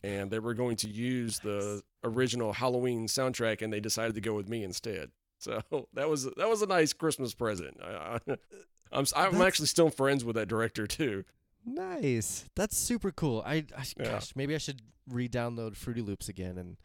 and 0.04 0.30
they 0.32 0.40
were 0.40 0.54
going 0.54 0.76
to 0.78 0.90
use 0.90 1.40
the 1.40 1.82
original 2.04 2.54
Halloween 2.54 3.08
soundtrack, 3.08 3.62
and 3.62 3.72
they 3.74 3.80
decided 3.80 4.16
to 4.16 4.22
go 4.22 4.34
with 4.34 4.48
me 4.50 4.64
instead. 4.64 5.12
So 5.40 5.62
that 5.94 6.10
was 6.10 6.26
that 6.38 6.50
was 6.50 6.62
a 6.62 6.68
nice 6.68 6.94
Christmas 6.94 7.34
present. 7.34 7.78
I, 7.84 8.20
I, 8.28 8.36
I'm 8.92 9.06
I'm 9.16 9.42
actually 9.42 9.68
still 9.68 9.90
friends 9.90 10.24
with 10.24 10.36
that 10.36 10.48
director 10.48 10.88
too. 10.88 11.24
Nice. 11.66 12.46
That's 12.56 12.78
super 12.78 13.12
cool. 13.12 13.42
I, 13.46 13.66
I 13.76 13.84
Yeah. 13.98 14.12
gosh, 14.12 14.34
maybe 14.36 14.54
I 14.54 14.60
should 14.60 14.82
re-download 15.10 15.76
Fruity 15.76 16.02
Loops 16.02 16.30
again 16.30 16.58
and 16.60 16.78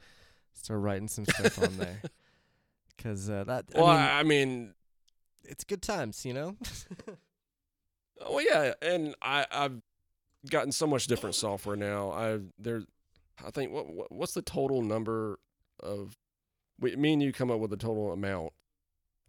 start 0.55 0.81
writing 0.81 1.07
some 1.09 1.27
stuff 1.27 1.62
on 1.62 1.77
there. 1.77 2.01
Cause 3.03 3.29
uh, 3.31 3.44
that 3.44 3.66
Well, 3.75 3.87
I 3.87 3.94
mean, 3.94 4.09
I 4.11 4.23
mean 4.23 4.75
it's 5.44 5.64
good 5.64 5.83
times, 5.83 6.25
you 6.25 6.33
know. 6.35 6.57
Oh 8.20 8.38
yeah, 8.38 8.75
and 8.83 9.14
I 9.23 9.46
I've 9.51 9.81
gotten 10.51 10.73
so 10.73 10.87
much 10.87 11.07
different 11.07 11.35
software 11.35 11.77
now. 11.77 12.11
I 12.12 12.40
there, 12.59 12.83
I 13.44 13.50
think 13.50 13.72
what, 13.72 13.88
what 13.92 14.12
what's 14.12 14.35
the 14.35 14.42
total 14.42 14.83
number 14.83 15.38
of? 15.81 16.16
We, 16.79 16.96
me 16.96 17.12
and 17.12 17.22
you 17.22 17.33
come 17.33 17.50
up 17.50 17.61
with 17.61 17.72
a 17.72 17.76
total 17.76 18.12
amount. 18.12 18.53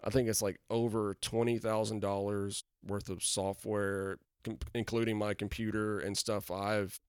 I 0.04 0.10
think 0.10 0.28
it's 0.28 0.42
like 0.42 0.60
over 0.70 1.16
twenty 1.22 1.58
thousand 1.58 2.00
dollars 2.00 2.64
worth 2.86 3.10
of 3.10 3.24
software, 3.24 4.18
com- 4.44 4.60
including 4.74 5.18
my 5.18 5.34
computer 5.34 6.00
and 6.00 6.18
stuff 6.18 6.50
I've 6.50 7.00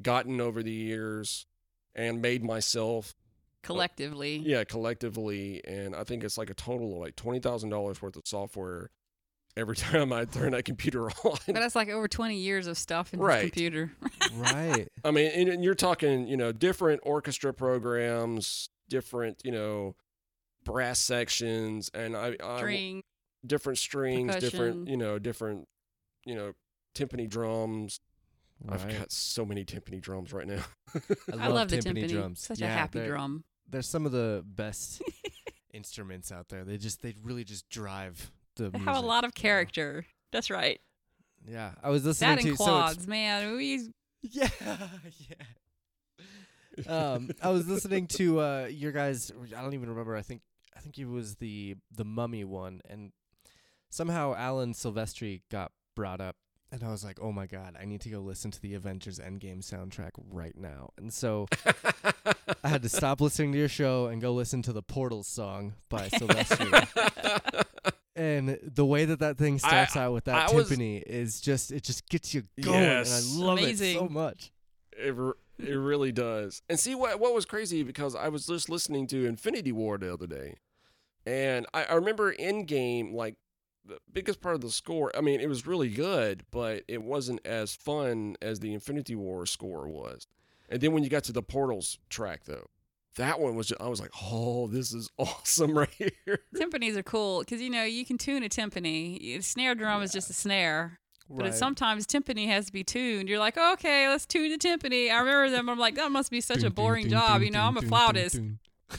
gotten 0.00 0.40
over 0.40 0.62
the 0.62 0.72
years 0.72 1.46
and 1.94 2.20
made 2.20 2.44
myself. 2.44 3.14
Uh, 3.64 3.66
collectively. 3.66 4.36
Yeah, 4.36 4.64
collectively, 4.64 5.60
and 5.64 5.96
I 5.96 6.04
think 6.04 6.22
it's 6.22 6.38
like 6.38 6.50
a 6.50 6.54
total 6.54 6.94
of 6.94 7.00
like 7.00 7.16
twenty 7.16 7.40
thousand 7.40 7.70
dollars 7.70 8.02
worth 8.02 8.16
of 8.16 8.22
software 8.26 8.90
every 9.56 9.76
time 9.76 10.12
I 10.12 10.24
turn 10.24 10.52
that 10.52 10.64
computer 10.64 11.04
on. 11.24 11.38
But 11.46 11.54
that's 11.54 11.74
like 11.74 11.88
over 11.88 12.08
20 12.08 12.36
years 12.36 12.66
of 12.66 12.76
stuff 12.78 13.12
in 13.14 13.20
Right. 13.20 13.42
this 13.42 13.50
computer. 13.50 13.92
right. 14.34 14.88
I 15.04 15.10
mean, 15.10 15.30
and, 15.34 15.48
and 15.48 15.64
you're 15.64 15.74
talking, 15.74 16.26
you 16.26 16.36
know, 16.36 16.52
different 16.52 17.00
orchestra 17.04 17.52
programs, 17.54 18.68
different, 18.88 19.40
you 19.44 19.52
know, 19.52 19.96
brass 20.64 20.98
sections, 20.98 21.90
and 21.94 22.16
I, 22.16 22.36
I 22.42 22.56
String. 22.58 23.02
different 23.46 23.78
strings, 23.78 24.34
different, 24.36 24.88
you 24.88 24.96
know, 24.96 25.18
different, 25.18 25.66
you 26.24 26.34
know, 26.34 26.52
timpani 26.94 27.28
drums, 27.28 28.00
I've 28.68 28.88
got 28.88 29.12
so 29.12 29.44
many 29.44 29.64
timpani 29.64 30.00
drums 30.00 30.32
right 30.32 30.46
now. 30.46 30.64
I 31.38 31.48
love, 31.48 31.68
the 31.68 31.76
timpani 31.76 32.04
timpani. 32.04 32.08
drums. 32.08 32.40
Such 32.40 32.58
Yeah, 32.60 32.68
a 32.68 32.70
happy 32.78 32.98
they're- 33.00 33.08
drum. 33.08 33.44
They're 33.68 33.82
some 33.82 34.06
of 34.06 34.12
the 34.12 34.42
best 34.46 35.02
instruments 35.74 36.30
out 36.32 36.48
there. 36.48 36.64
They 36.64 36.78
just 36.78 37.02
they 37.02 37.14
really 37.22 37.42
just 37.44 37.68
drive 37.68 38.30
the. 38.56 38.70
They 38.70 38.78
have 38.80 38.96
a 38.96 39.06
lot 39.06 39.24
of 39.24 39.34
character. 39.34 40.06
That's 40.32 40.50
right. 40.50 40.80
Yeah, 41.48 41.72
I 41.82 41.90
was 41.90 42.04
listening 42.04 42.36
That 42.36 42.42
to 42.42 42.48
and 42.48 42.58
so 42.58 42.64
quads, 42.64 43.06
man. 43.06 43.56
We 43.56 43.88
Yeah, 44.22 44.48
yeah. 44.58 44.84
Um, 46.88 47.30
I 47.42 47.50
was 47.50 47.68
listening 47.68 48.06
to 48.08 48.40
uh, 48.40 48.68
your 48.70 48.92
guys. 48.92 49.32
I 49.56 49.62
don't 49.62 49.74
even 49.74 49.88
remember. 49.88 50.16
I 50.16 50.22
think 50.22 50.42
I 50.76 50.80
think 50.80 50.98
it 50.98 51.06
was 51.06 51.36
the 51.36 51.76
the 51.94 52.04
Mummy 52.04 52.44
one, 52.44 52.80
and 52.88 53.12
somehow 53.90 54.34
Alan 54.34 54.72
Silvestri 54.74 55.42
got 55.50 55.72
brought 55.94 56.20
up, 56.20 56.36
and 56.70 56.82
I 56.82 56.90
was 56.90 57.04
like, 57.04 57.18
oh 57.22 57.32
my 57.32 57.46
god, 57.46 57.76
I 57.80 57.84
need 57.86 58.00
to 58.02 58.10
go 58.10 58.20
listen 58.20 58.50
to 58.50 58.60
the 58.60 58.74
Avengers 58.74 59.18
Endgame 59.18 59.64
soundtrack 59.64 60.10
right 60.30 60.56
now. 60.56 60.90
And 60.98 61.12
so 61.12 61.46
I 62.62 62.68
had 62.68 62.82
to 62.82 62.88
stop 62.88 63.20
listening 63.20 63.52
to 63.52 63.58
your 63.58 63.68
show 63.68 64.06
and 64.06 64.20
go 64.20 64.32
listen 64.34 64.60
to 64.62 64.72
the 64.72 64.82
Portals 64.82 65.28
song 65.28 65.74
by 65.88 66.08
Silvestri. 66.08 67.64
And 68.16 68.58
the 68.62 68.84
way 68.84 69.04
that 69.04 69.20
that 69.20 69.36
thing 69.38 69.58
starts 69.58 69.94
out 69.96 70.12
with 70.12 70.24
that 70.24 70.50
I 70.50 70.54
was- 70.54 70.70
is 70.72 71.40
just 71.40 71.70
it 71.70 71.82
just 71.84 72.08
gets 72.08 72.34
you 72.34 72.44
going, 72.60 72.82
Yes. 72.82 73.34
and 73.36 73.42
I 73.42 73.46
love 73.46 73.58
it 73.60 73.78
so 73.78 74.08
much. 74.08 74.50
It, 74.98 75.14
it 75.58 75.74
really 75.74 76.10
does. 76.12 76.62
And 76.68 76.80
see 76.80 76.94
what 76.94 77.20
what 77.20 77.34
was 77.34 77.44
crazy 77.44 77.82
because 77.82 78.14
I 78.16 78.28
was 78.28 78.46
just 78.46 78.68
listening 78.68 79.06
to 79.08 79.26
Infinity 79.26 79.72
War 79.72 79.98
the 79.98 80.12
other 80.12 80.26
day, 80.26 80.56
and 81.26 81.66
I, 81.74 81.84
I 81.84 81.94
remember 81.94 82.30
in 82.32 82.64
game 82.64 83.14
like 83.14 83.36
the 83.84 83.98
biggest 84.12 84.40
part 84.40 84.54
of 84.56 84.62
the 84.62 84.70
score. 84.70 85.12
I 85.16 85.20
mean, 85.20 85.40
it 85.40 85.48
was 85.48 85.66
really 85.66 85.90
good, 85.90 86.44
but 86.50 86.82
it 86.88 87.02
wasn't 87.02 87.40
as 87.46 87.74
fun 87.74 88.36
as 88.42 88.58
the 88.60 88.74
Infinity 88.74 89.14
War 89.14 89.46
score 89.46 89.86
was. 89.88 90.26
And 90.68 90.80
then 90.80 90.92
when 90.92 91.04
you 91.04 91.10
got 91.10 91.22
to 91.24 91.32
the 91.32 91.42
Portals 91.42 91.98
track, 92.10 92.44
though, 92.46 92.66
that 93.16 93.40
one 93.40 93.54
was 93.56 93.68
just, 93.68 93.80
I 93.80 93.88
was 93.88 94.00
like, 94.00 94.10
oh, 94.22 94.66
this 94.68 94.92
is 94.92 95.10
awesome 95.18 95.76
right 95.76 95.90
here. 95.96 96.38
timpanis 96.54 96.96
are 96.96 97.02
cool 97.02 97.40
because 97.40 97.60
you 97.60 97.70
know 97.70 97.82
you 97.84 98.04
can 98.04 98.18
tune 98.18 98.42
a 98.42 98.48
timpani. 98.48 99.36
A 99.38 99.42
snare 99.42 99.74
drum 99.74 100.02
is 100.02 100.12
just 100.12 100.30
a 100.30 100.34
snare, 100.34 100.98
but 101.28 101.38
Right. 101.42 101.46
it's 101.48 101.58
sometimes 101.58 102.06
timpani 102.06 102.46
has 102.48 102.66
to 102.66 102.72
be 102.72 102.84
tuned. 102.84 103.28
You're 103.28 103.38
like, 103.38 103.56
okay, 103.58 104.08
let's 104.08 104.26
tune 104.26 104.50
the 104.50 104.58
timpani. 104.58 105.10
I 105.10 105.18
remember 105.18 105.50
them. 105.50 105.68
I'm 105.68 105.78
like, 105.78 105.96
that 105.96 106.12
must 106.12 106.30
be 106.30 106.40
such 106.40 106.62
a 106.62 106.70
boring 106.70 107.08
job. 107.08 107.42
You 107.42 107.50
know, 107.50 107.60
I'm 107.62 107.76
a 107.76 107.82
flautist. 107.82 108.40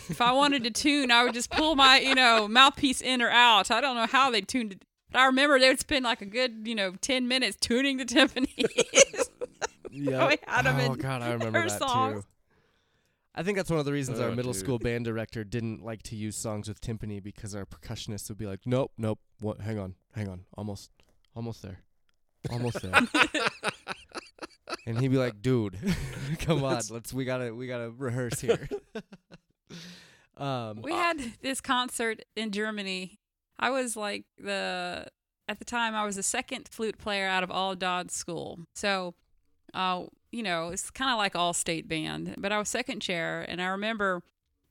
If 0.09 0.19
I 0.19 0.33
wanted 0.33 0.65
to 0.65 0.71
tune, 0.71 1.11
I 1.11 1.23
would 1.23 1.33
just 1.33 1.49
pull 1.49 1.75
my, 1.77 1.99
you 1.99 2.13
know, 2.15 2.47
mouthpiece 2.49 2.99
in 2.99 3.21
or 3.21 3.29
out. 3.29 3.71
I 3.71 3.79
don't 3.79 3.95
know 3.95 4.05
how 4.07 4.29
they 4.29 4.41
tuned 4.41 4.73
it. 4.73 4.83
But 5.09 5.19
I 5.19 5.25
remember 5.27 5.57
they 5.57 5.69
would 5.69 5.79
spend 5.79 6.03
like 6.03 6.21
a 6.21 6.25
good, 6.25 6.67
you 6.67 6.75
know, 6.75 6.91
10 6.99 7.29
minutes 7.29 7.55
tuning 7.61 7.95
the 7.97 8.03
timpani. 8.05 8.65
Yeah. 9.89 10.27
we 10.27 10.37
had 10.45 10.67
'em 10.67 10.79
oh 10.79 10.93
in 10.93 10.99
god, 10.99 11.21
I 11.23 11.31
remember 11.33 11.61
her 11.61 11.69
that 11.69 11.79
songs. 11.79 12.23
too. 12.23 12.27
I 13.37 13.43
think 13.43 13.55
that's 13.55 13.69
one 13.69 13.79
of 13.79 13.85
the 13.85 13.91
reasons 13.93 14.19
our 14.19 14.29
Oh, 14.29 14.35
middle 14.35 14.51
dude. 14.51 14.59
school 14.59 14.79
band 14.79 15.05
director 15.05 15.43
didn't 15.43 15.83
like 15.83 16.01
to 16.03 16.15
use 16.15 16.35
songs 16.35 16.67
with 16.67 16.81
timpani 16.81 17.21
because 17.21 17.53
our 17.53 17.65
percussionists 17.67 18.29
would 18.29 18.37
be 18.39 18.47
like, 18.47 18.61
"Nope, 18.65 18.91
nope. 18.97 19.19
What? 19.39 19.61
Hang 19.61 19.77
on, 19.77 19.93
hang 20.15 20.27
on. 20.27 20.45
Almost, 20.57 20.89
almost 21.35 21.61
there, 21.61 21.83
almost 22.49 22.81
there." 22.81 22.91
and 24.87 24.99
he'd 24.99 25.09
be 25.09 25.17
like, 25.17 25.39
"Dude, 25.41 25.77
come 26.39 26.63
on. 26.63 26.81
Let's. 26.89 27.13
We 27.13 27.25
gotta. 27.25 27.53
We 27.53 27.67
gotta 27.67 27.91
rehearse 27.91 28.41
here." 28.41 28.67
um. 30.37 30.81
we 30.81 30.91
had 30.91 31.19
this 31.41 31.61
concert 31.61 32.23
in 32.35 32.51
Germany. 32.51 33.19
I 33.59 33.69
was 33.69 33.95
like 33.95 34.25
the, 34.39 35.05
at 35.47 35.59
the 35.59 35.65
time, 35.65 35.95
I 35.95 36.05
was 36.05 36.15
the 36.15 36.23
second 36.23 36.67
flute 36.69 36.97
player 36.97 37.27
out 37.27 37.43
of 37.43 37.51
all 37.51 37.75
DoDDS 37.75 38.11
school. 38.11 38.59
So, 38.75 39.15
uh, 39.73 40.05
you 40.31 40.43
know, 40.43 40.69
it's 40.69 40.89
kind 40.91 41.11
of 41.11 41.17
like 41.17 41.35
all 41.35 41.53
state 41.53 41.87
band, 41.87 42.35
but 42.37 42.51
I 42.51 42.59
was 42.59 42.69
second 42.69 43.01
chair. 43.01 43.45
And 43.47 43.61
I 43.61 43.67
remember 43.67 44.21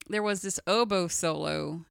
there 0.09 0.23
was 0.23 0.41
this 0.41 0.59
oboe 0.67 1.07
solo. 1.07 1.85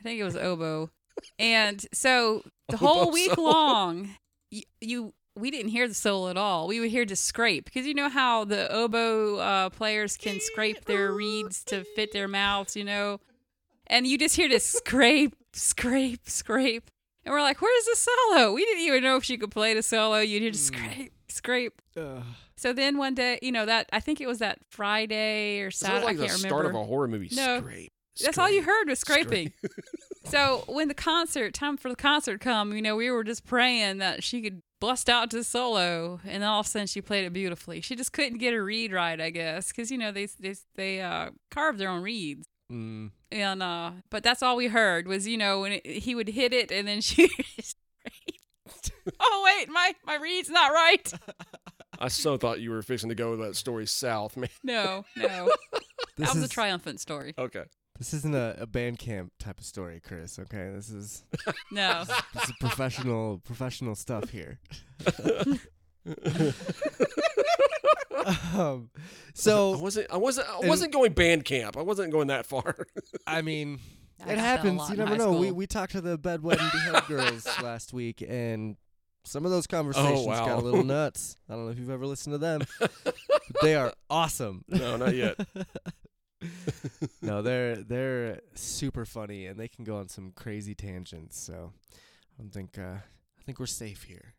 I 0.00 0.02
think 0.02 0.20
it 0.20 0.24
was 0.24 0.36
oboe. 0.36 0.90
and 1.38 1.84
so 1.92 2.42
the 2.68 2.76
whole 2.78 3.10
week 3.12 3.32
solo. 3.34 3.50
long, 3.50 4.16
you, 4.50 4.62
you 4.80 5.14
we 5.34 5.50
didn't 5.50 5.70
hear 5.70 5.88
the 5.88 5.94
solo 5.94 6.28
at 6.28 6.36
all. 6.36 6.66
We 6.66 6.80
would 6.80 6.90
hear 6.90 7.04
just 7.04 7.24
scrape 7.24 7.64
because 7.64 7.86
you 7.86 7.94
know 7.94 8.08
how 8.10 8.44
the 8.44 8.70
oboe 8.70 9.36
uh, 9.36 9.70
players 9.70 10.16
can 10.16 10.40
scrape 10.40 10.84
their 10.84 11.10
reeds 11.12 11.64
to 11.64 11.84
fit 11.96 12.12
their 12.12 12.28
mouths, 12.28 12.76
you 12.76 12.84
know, 12.84 13.18
and 13.86 14.06
you 14.06 14.18
just 14.18 14.36
hear 14.36 14.48
this 14.48 14.66
scrape, 14.66 15.34
scrape, 15.54 16.28
scrape, 16.28 16.90
and 17.24 17.32
we're 17.32 17.40
like, 17.40 17.62
"Where's 17.62 17.84
the 17.86 17.96
solo?" 17.96 18.52
We 18.52 18.64
didn't 18.64 18.82
even 18.82 19.02
know 19.02 19.16
if 19.16 19.24
she 19.24 19.38
could 19.38 19.50
play 19.50 19.72
the 19.74 19.82
solo. 19.82 20.18
You'd 20.18 20.42
hear 20.42 20.50
just 20.50 20.72
Mm. 20.72 20.76
scrape, 20.76 21.12
scrape. 21.28 21.82
ugh. 21.96 22.24
So 22.62 22.72
then 22.72 22.96
one 22.96 23.14
day, 23.14 23.40
you 23.42 23.50
know 23.50 23.66
that 23.66 23.88
I 23.92 23.98
think 23.98 24.20
it 24.20 24.28
was 24.28 24.38
that 24.38 24.58
Friday 24.70 25.60
or 25.62 25.72
Saturday. 25.72 26.04
like 26.04 26.16
I 26.20 26.26
can't 26.26 26.38
start 26.38 26.52
remember. 26.64 26.78
of 26.78 26.84
a 26.84 26.86
horror 26.86 27.08
movie. 27.08 27.28
No. 27.32 27.58
Scrape, 27.58 27.90
That's 28.22 28.38
all 28.38 28.48
you 28.48 28.62
heard 28.62 28.88
was 28.88 29.00
scraping. 29.00 29.52
So 30.24 30.62
when 30.68 30.86
the 30.86 30.94
concert 30.94 31.52
time 31.52 31.76
for 31.76 31.88
the 31.88 31.96
concert 31.96 32.40
come, 32.40 32.72
you 32.74 32.80
know, 32.80 32.94
we 32.94 33.10
were 33.10 33.24
just 33.24 33.44
praying 33.44 33.98
that 33.98 34.22
she 34.22 34.40
could 34.40 34.62
bust 34.80 35.10
out 35.10 35.32
to 35.32 35.42
solo, 35.42 36.20
and 36.24 36.44
then 36.44 36.48
all 36.48 36.60
of 36.60 36.66
a 36.66 36.68
sudden 36.68 36.86
she 36.86 37.00
played 37.02 37.24
it 37.24 37.32
beautifully. 37.32 37.80
She 37.80 37.96
just 37.96 38.12
couldn't 38.12 38.38
get 38.38 38.54
her 38.54 38.62
reed 38.64 38.92
right, 38.92 39.20
I 39.20 39.30
guess, 39.30 39.72
because 39.72 39.90
you 39.90 39.98
know 39.98 40.12
they 40.12 40.26
they 40.38 40.54
they 40.76 41.00
uh, 41.02 41.30
carve 41.50 41.76
their 41.76 41.88
own 41.90 42.02
reeds, 42.02 42.46
Mm. 42.70 43.10
and 43.32 43.62
uh, 43.64 43.90
but 44.10 44.22
that's 44.22 44.44
all 44.44 44.54
we 44.54 44.68
heard 44.68 45.08
was 45.08 45.26
you 45.26 45.36
know 45.36 45.62
when 45.62 45.72
it, 45.72 45.84
he 45.86 46.14
would 46.14 46.28
hit 46.28 46.52
it, 46.54 46.70
and 46.70 46.86
then 46.86 47.00
she. 47.00 47.28
oh 49.20 49.42
wait, 49.44 49.68
my 49.68 49.94
my 50.06 50.14
reed's 50.14 50.48
not 50.50 50.70
right. 50.72 51.12
I 52.02 52.08
so 52.08 52.36
thought 52.36 52.60
you 52.60 52.70
were 52.72 52.82
fixing 52.82 53.10
to 53.10 53.14
go 53.14 53.30
with 53.30 53.38
that 53.40 53.54
story 53.54 53.86
south, 53.86 54.36
man. 54.36 54.50
No, 54.64 55.04
no, 55.16 55.52
This 55.72 55.86
that 56.16 56.34
was 56.34 56.36
is 56.36 56.44
a 56.44 56.48
triumphant 56.48 56.98
story. 57.00 57.32
Okay. 57.38 57.62
this 57.96 58.12
isn't 58.12 58.34
a, 58.34 58.56
a 58.58 58.66
band 58.66 58.98
camp 58.98 59.32
type 59.38 59.60
of 59.60 59.64
story, 59.64 60.00
Chris. 60.04 60.36
Okay, 60.40 60.72
this 60.74 60.90
is 60.90 61.22
No, 61.70 62.02
this 62.34 62.44
is 62.44 62.52
professional 62.58 63.38
professional 63.44 63.94
stuff 63.94 64.30
here. 64.30 64.58
um, 68.54 68.90
I 69.46 69.76
wasn't. 69.76 70.10
I 70.10 70.16
wasn't. 70.16 70.48
I 70.48 70.66
wasn't 70.66 70.92
going 70.92 71.12
band 71.12 71.44
camp. 71.44 71.76
I 71.76 71.82
wasn't 71.82 72.10
going 72.10 72.26
that 72.26 72.46
far. 72.46 72.88
I 73.28 73.42
mean, 73.42 73.78
I 74.20 74.24
it 74.24 74.26
got 74.26 74.36
that 74.36 74.38
a 74.38 74.40
happens. 74.40 74.90
You 74.90 74.96
never 74.96 75.16
know. 75.16 75.32
We 75.32 75.46
school. 75.46 75.56
we 75.56 75.66
talked 75.68 75.92
to 75.92 76.00
the 76.00 76.18
bedwetting 76.18 76.72
behead 76.72 77.04
girls 77.06 77.46
last 77.62 77.92
week, 77.92 78.24
and 78.28 78.76
some 79.24 79.44
of 79.44 79.50
those 79.50 79.66
conversations 79.66 80.26
got 80.26 80.48
wow. 80.48 80.58
a 80.58 80.60
little 80.60 80.84
nuts. 80.84 81.36
I 81.48 81.54
don't 81.54 81.66
know 81.66 81.70
if 81.70 81.78
you've 81.78 81.90
ever 81.90 82.06
listened 82.06 82.34
to 82.34 82.38
them. 82.38 82.62
they 83.62 83.74
are 83.74 83.92
awesome. 84.10 84.64
no, 84.68 84.96
not 84.96 85.14
yet. 85.14 85.36
no, 87.22 87.42
they're 87.42 87.76
they're 87.76 88.40
super 88.54 89.04
funny, 89.04 89.46
and 89.46 89.58
they 89.58 89.68
can 89.68 89.84
go 89.84 89.96
on 89.96 90.08
some 90.08 90.32
crazy 90.34 90.74
tangents. 90.74 91.38
So 91.38 91.72
I 92.38 92.42
don't 92.42 92.52
think 92.52 92.78
uh, 92.78 92.98
I 92.98 93.42
think 93.44 93.60
we're 93.60 93.66
safe 93.66 94.04
here. 94.04 94.34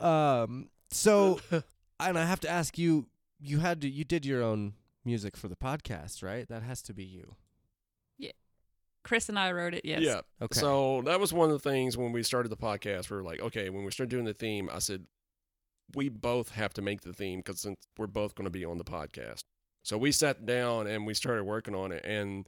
um. 0.00 0.70
So, 0.90 1.38
and 2.00 2.18
I 2.18 2.24
have 2.24 2.40
to 2.40 2.48
ask 2.48 2.78
you. 2.78 3.06
You 3.40 3.58
had 3.58 3.82
to. 3.82 3.88
You 3.88 4.04
did 4.04 4.24
your 4.24 4.42
own 4.42 4.72
music 5.04 5.36
for 5.36 5.48
the 5.48 5.56
podcast, 5.56 6.22
right? 6.22 6.48
That 6.48 6.62
has 6.62 6.82
to 6.82 6.94
be 6.94 7.04
you. 7.04 7.36
Chris 9.08 9.30
and 9.30 9.38
I 9.38 9.52
wrote 9.52 9.72
it. 9.72 9.86
Yes. 9.86 10.02
Yeah. 10.02 10.20
Okay. 10.42 10.60
So 10.60 11.00
that 11.06 11.18
was 11.18 11.32
one 11.32 11.50
of 11.50 11.62
the 11.62 11.70
things 11.70 11.96
when 11.96 12.12
we 12.12 12.22
started 12.22 12.50
the 12.50 12.58
podcast. 12.58 13.08
We 13.08 13.16
were 13.16 13.22
like, 13.22 13.40
okay, 13.40 13.70
when 13.70 13.82
we 13.84 13.90
started 13.90 14.10
doing 14.10 14.26
the 14.26 14.34
theme, 14.34 14.68
I 14.70 14.80
said, 14.80 15.06
we 15.94 16.10
both 16.10 16.50
have 16.50 16.74
to 16.74 16.82
make 16.82 17.00
the 17.00 17.14
theme 17.14 17.38
because 17.38 17.62
since 17.62 17.78
we're 17.96 18.06
both 18.06 18.34
going 18.34 18.44
to 18.44 18.50
be 18.50 18.66
on 18.66 18.76
the 18.76 18.84
podcast. 18.84 19.44
So 19.82 19.96
we 19.96 20.12
sat 20.12 20.44
down 20.44 20.86
and 20.86 21.06
we 21.06 21.14
started 21.14 21.44
working 21.44 21.74
on 21.74 21.90
it. 21.90 22.04
And 22.04 22.46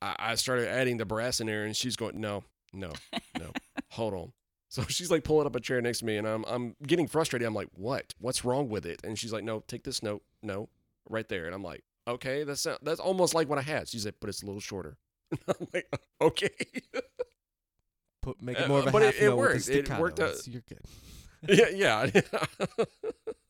I, 0.00 0.14
I 0.20 0.34
started 0.36 0.68
adding 0.68 0.98
the 0.98 1.04
brass 1.04 1.40
in 1.40 1.48
there, 1.48 1.64
and 1.64 1.74
she's 1.74 1.96
going, 1.96 2.20
no, 2.20 2.44
no, 2.72 2.92
no, 3.36 3.50
hold 3.90 4.14
on. 4.14 4.32
So 4.68 4.84
she's 4.84 5.10
like 5.10 5.24
pulling 5.24 5.48
up 5.48 5.56
a 5.56 5.60
chair 5.60 5.80
next 5.80 5.98
to 5.98 6.04
me, 6.04 6.16
and 6.16 6.28
I'm 6.28 6.44
I'm 6.46 6.76
getting 6.86 7.08
frustrated. 7.08 7.48
I'm 7.48 7.54
like, 7.54 7.70
what? 7.72 8.14
What's 8.20 8.44
wrong 8.44 8.68
with 8.68 8.86
it? 8.86 9.00
And 9.02 9.18
she's 9.18 9.32
like, 9.32 9.42
no, 9.42 9.64
take 9.66 9.82
this 9.82 10.00
note, 10.00 10.22
no, 10.44 10.68
right 11.10 11.28
there. 11.28 11.46
And 11.46 11.54
I'm 11.56 11.64
like, 11.64 11.82
okay, 12.06 12.44
that's 12.44 12.68
that's 12.82 13.00
almost 13.00 13.34
like 13.34 13.48
what 13.48 13.58
I 13.58 13.62
had. 13.62 13.88
She's 13.88 14.04
like, 14.04 14.14
but 14.20 14.28
it's 14.28 14.44
a 14.44 14.46
little 14.46 14.60
shorter. 14.60 14.96
I'm 15.48 15.66
like, 15.74 15.88
okay. 16.20 16.50
Put 18.22 18.42
make 18.42 18.58
it 18.58 18.64
Uh, 18.64 18.68
more 18.68 18.78
of 18.80 18.86
a 18.88 18.90
but 18.90 19.02
half 19.02 19.14
it- 19.14 19.22
it 19.22 19.28
note 19.28 19.36
with 19.36 19.48
the 19.48 19.54
worked. 19.54 19.68
It 19.68 19.84
staccato. 19.86 20.00
worked 20.00 20.20
out- 20.20 20.46
You're 20.48 20.62
good. 20.68 20.80
yeah, 21.48 21.68
yeah. 22.12 22.20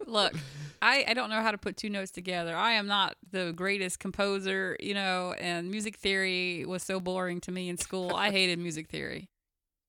Look, 0.07 0.35
I, 0.83 1.05
I 1.09 1.15
don't 1.15 1.31
know 1.31 1.41
how 1.41 1.51
to 1.51 1.59
put 1.59 1.77
two 1.77 1.89
notes 1.91 2.11
together. 2.11 2.55
I 2.55 2.73
am 2.73 2.87
not 2.87 3.17
the 3.31 3.53
greatest 3.55 3.99
composer, 3.99 4.77
you 4.81 4.95
know, 4.95 5.35
and 5.39 5.71
music 5.71 5.97
theory 5.97 6.65
was 6.67 6.83
so 6.83 7.01
boring 7.01 7.41
to 7.43 7.53
me 7.53 7.69
in 7.69 7.79
school. 7.79 8.15
I 8.15 8.31
hated 8.31 8.59
music 8.59 8.89
theory. 8.89 9.29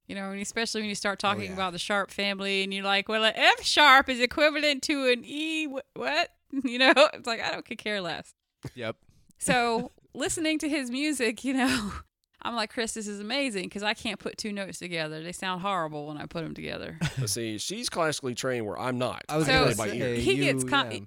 You 0.08 0.16
know, 0.16 0.32
and 0.32 0.42
especially 0.42 0.82
when 0.82 0.90
you 0.90 0.96
start 0.96 1.20
talking 1.20 1.44
yeah. 1.46 1.54
about 1.54 1.72
the 1.74 1.78
sharp 1.78 2.10
family 2.10 2.64
and 2.64 2.74
you're 2.74 2.84
like, 2.84 3.08
well, 3.08 3.24
an 3.24 3.34
F 3.36 3.64
sharp 3.64 4.10
is 4.10 4.20
equivalent 4.20 4.82
to 4.84 5.08
an 5.10 5.24
E. 5.24 5.68
wh- 5.68 5.98
What? 5.98 6.30
You 6.64 6.80
know, 6.80 6.94
it's 7.14 7.28
like, 7.28 7.42
I 7.44 7.52
don't 7.52 7.64
care 7.78 8.02
less. 8.02 8.34
Yep. 8.76 8.96
So 9.38 9.92
listening 10.14 10.60
to 10.60 10.70
his 10.70 10.90
music, 10.92 11.44
you 11.44 11.54
know, 11.54 11.92
I'm 12.42 12.56
like, 12.56 12.72
Chris, 12.72 12.94
this 12.94 13.08
is 13.08 13.20
amazing 13.20 13.64
because 13.64 13.84
I 13.84 13.94
can't 13.94 14.20
put 14.20 14.38
two 14.38 14.54
notes 14.54 14.80
together. 14.80 15.22
They 15.22 15.32
sound 15.34 15.62
horrible 15.62 16.08
when 16.08 16.18
I 16.18 16.26
put 16.26 16.44
them 16.44 16.54
together. 16.54 16.98
But 17.20 17.30
see, 17.30 17.58
she's 17.58 17.90
classically 17.90 18.34
trained 18.36 18.66
where 18.66 18.80
I'm 18.80 18.98
not. 18.98 19.24
I 19.30 19.38
was 19.38 19.46
So- 19.46 19.52
gonna 19.52 19.76
play 19.76 19.90
by 19.90 19.94
ear. 19.96 20.16
He 20.16 20.38
gets 20.38 20.64
you, 20.64 20.70
con- 20.70 20.92
yeah, 20.92 21.00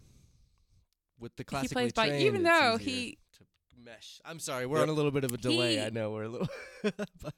with 1.18 1.34
the 1.36 1.44
classically 1.44 1.74
plays 1.84 1.92
by- 1.94 2.08
trained, 2.08 2.22
even 2.22 2.46
it's 2.46 2.60
though 2.60 2.76
he- 2.76 3.18
to 3.38 3.44
mesh. 3.82 4.20
I'm 4.24 4.38
sorry, 4.40 4.66
we're 4.66 4.78
Yep. 4.78 4.82
on 4.84 4.88
a 4.90 4.92
little 4.92 5.10
bit 5.10 5.24
of 5.24 5.32
a 5.32 5.38
delay. 5.38 5.76
He- 5.76 5.80
I 5.82 5.88
know 5.90 6.10
we're 6.10 6.24
a 6.24 6.28
little, 6.28 6.48
but 6.82 7.34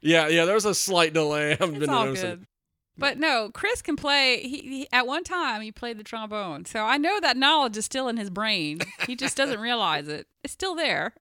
Yeah, 0.00 0.28
yeah. 0.28 0.44
There's 0.44 0.64
a 0.64 0.74
slight 0.74 1.12
delay. 1.12 1.52
I've 1.52 1.60
It's 1.70 1.78
been 1.78 1.90
all 1.90 2.06
noticing. 2.06 2.30
good. 2.30 2.46
But 2.98 3.18
no, 3.18 3.50
Chris 3.52 3.82
can 3.82 3.96
play. 3.96 4.40
He, 4.42 4.58
he 4.58 4.88
at 4.92 5.06
one 5.06 5.24
time 5.24 5.62
he 5.62 5.72
played 5.72 5.98
the 5.98 6.04
trombone, 6.04 6.64
so 6.66 6.84
I 6.84 6.98
know 6.98 7.18
that 7.20 7.36
knowledge 7.36 7.76
is 7.76 7.84
still 7.84 8.08
in 8.08 8.16
his 8.16 8.30
brain. 8.30 8.80
He 9.06 9.16
just 9.16 9.36
doesn't 9.36 9.60
realize 9.60 10.08
it. 10.08 10.26
It's 10.44 10.52
still 10.52 10.74
there 10.74 11.14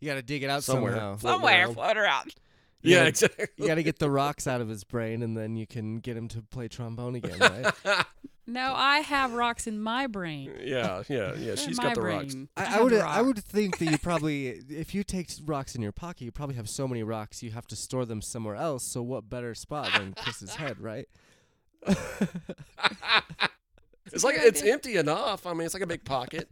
you 0.00 0.08
got 0.08 0.14
to 0.14 0.22
dig 0.22 0.42
it 0.42 0.50
out 0.50 0.62
Somewhere. 0.64 0.92
somehow. 0.92 1.16
Floating 1.16 1.38
somewhere, 1.38 1.64
around. 1.64 1.74
float 1.74 1.96
around. 2.84 2.92
Yeah, 2.92 3.02
Yeah. 3.02 3.08
exactly. 3.08 3.46
You 3.56 3.66
got 3.66 3.74
to 3.76 3.82
get 3.82 3.98
the 3.98 4.10
rocks 4.10 4.46
out 4.46 4.60
of 4.60 4.68
his 4.68 4.84
brain, 4.84 5.22
and 5.22 5.36
then 5.36 5.56
you 5.56 5.66
can 5.66 5.98
get 6.00 6.16
him 6.16 6.28
to 6.28 6.42
play 6.42 6.68
trombone 6.68 7.14
again, 7.16 7.38
right? 7.38 7.72
No, 8.50 8.72
I 8.74 9.00
have 9.00 9.34
rocks 9.34 9.66
in 9.66 9.78
my 9.78 10.06
brain. 10.06 10.50
yeah, 10.62 11.02
yeah, 11.10 11.34
yeah. 11.34 11.36
They're 11.36 11.56
She's 11.58 11.76
my 11.76 11.82
got 11.88 11.94
the 11.96 12.00
brain. 12.00 12.18
rocks. 12.18 12.34
I, 12.56 12.62
I, 12.62 12.64
I 12.64 12.68
have 12.70 12.82
would 12.84 12.92
I 12.94 13.20
would 13.20 13.44
think 13.44 13.76
that 13.76 13.90
you 13.90 13.98
probably 14.02 14.46
if 14.70 14.94
you 14.94 15.04
take 15.04 15.28
rocks 15.44 15.74
in 15.74 15.82
your 15.82 15.92
pocket, 15.92 16.24
you 16.24 16.32
probably 16.32 16.56
have 16.56 16.66
so 16.66 16.88
many 16.88 17.02
rocks 17.02 17.42
you 17.42 17.50
have 17.50 17.66
to 17.66 17.76
store 17.76 18.06
them 18.06 18.22
somewhere 18.22 18.56
else. 18.56 18.84
So 18.84 19.02
what 19.02 19.28
better 19.28 19.54
spot 19.54 19.90
than 19.92 20.14
Chris's 20.14 20.54
head, 20.54 20.80
right? 20.80 21.06
it's 21.86 21.98
like 24.24 24.36
good 24.36 24.44
it's 24.46 24.62
empty 24.62 24.96
enough. 24.96 25.46
I 25.46 25.52
mean, 25.52 25.62
it's 25.66 25.74
like 25.74 25.82
a 25.82 25.86
big 25.86 26.04
pocket. 26.04 26.48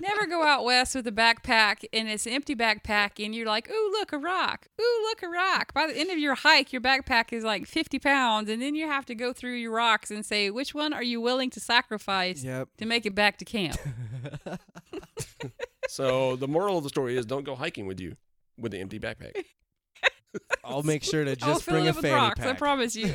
Never 0.00 0.26
go 0.26 0.42
out 0.42 0.64
west 0.64 0.94
with 0.94 1.06
a 1.06 1.12
backpack 1.12 1.84
and 1.92 2.08
it's 2.08 2.26
an 2.26 2.32
empty 2.32 2.54
backpack 2.54 3.24
and 3.24 3.34
you're 3.34 3.46
like, 3.46 3.70
ooh, 3.70 3.90
look, 3.92 4.12
a 4.12 4.18
rock. 4.18 4.68
Ooh, 4.80 5.06
look, 5.08 5.22
a 5.22 5.28
rock. 5.28 5.72
By 5.72 5.86
the 5.86 5.96
end 5.96 6.10
of 6.10 6.18
your 6.18 6.34
hike, 6.34 6.72
your 6.72 6.82
backpack 6.82 7.32
is 7.32 7.44
like 7.44 7.66
50 7.66 7.98
pounds 7.98 8.50
and 8.50 8.60
then 8.60 8.74
you 8.74 8.86
have 8.86 9.06
to 9.06 9.14
go 9.14 9.32
through 9.32 9.54
your 9.54 9.72
rocks 9.72 10.10
and 10.10 10.24
say, 10.24 10.50
which 10.50 10.74
one 10.74 10.92
are 10.92 11.02
you 11.02 11.20
willing 11.20 11.50
to 11.50 11.60
sacrifice 11.60 12.44
yep. 12.44 12.68
to 12.78 12.84
make 12.84 13.06
it 13.06 13.14
back 13.14 13.38
to 13.38 13.44
camp? 13.44 13.78
So 15.88 16.36
the 16.36 16.48
moral 16.48 16.78
of 16.78 16.84
the 16.84 16.88
story 16.88 17.16
is 17.16 17.26
don't 17.26 17.44
go 17.44 17.54
hiking 17.54 17.86
with 17.86 18.00
you 18.00 18.16
with 18.58 18.74
an 18.74 18.80
empty 18.80 18.98
backpack. 18.98 19.44
I'll 20.64 20.82
make 20.82 21.02
sure 21.02 21.24
to 21.24 21.30
I'll 21.30 21.36
just 21.54 21.64
fill 21.64 21.74
bring 21.74 21.86
it 21.86 21.88
a 21.88 21.90
up 21.90 21.96
with 21.96 22.04
fanny 22.04 22.14
rocks, 22.14 22.40
I 22.40 22.52
promise 22.52 22.96
you. 22.96 23.14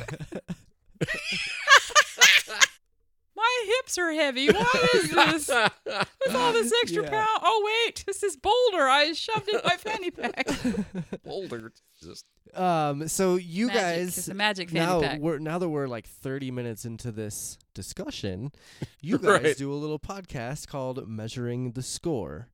My 3.34 3.64
hips 3.78 3.96
are 3.98 4.12
heavy. 4.12 4.48
What 4.50 4.94
is 4.94 5.10
this? 5.10 5.48
With 5.48 6.34
all 6.34 6.52
this 6.52 6.72
extra 6.82 7.02
Yeah. 7.04 7.10
pound. 7.10 7.28
Oh, 7.42 7.62
wait. 7.86 8.04
This 8.06 8.22
is 8.22 8.36
boulder. 8.36 8.86
I 8.88 9.12
shoved 9.14 9.48
in 9.48 9.60
my 9.64 9.76
fanny 9.76 10.10
pack. 10.10 10.46
Boulder. 11.24 11.72
Just 12.02 12.26
um. 12.54 13.08
So 13.08 13.36
you 13.36 13.68
Magic. 13.68 13.80
guys 13.82 14.18
It's 14.18 14.28
a 14.28 14.34
magic 14.34 14.70
fanny 14.70 14.84
now 14.84 15.00
pack. 15.00 15.20
we're 15.20 15.38
now 15.38 15.58
that 15.58 15.68
we're 15.68 15.86
like 15.88 16.06
30 16.06 16.50
minutes 16.50 16.84
into 16.84 17.10
this 17.10 17.56
discussion, 17.74 18.52
you 19.00 19.18
guys 19.18 19.42
Right. 19.42 19.56
do 19.56 19.72
a 19.72 19.76
little 19.76 19.98
podcast 19.98 20.68
called 20.68 21.06
Measuring 21.08 21.72
the 21.72 21.82
Score. 21.82 22.48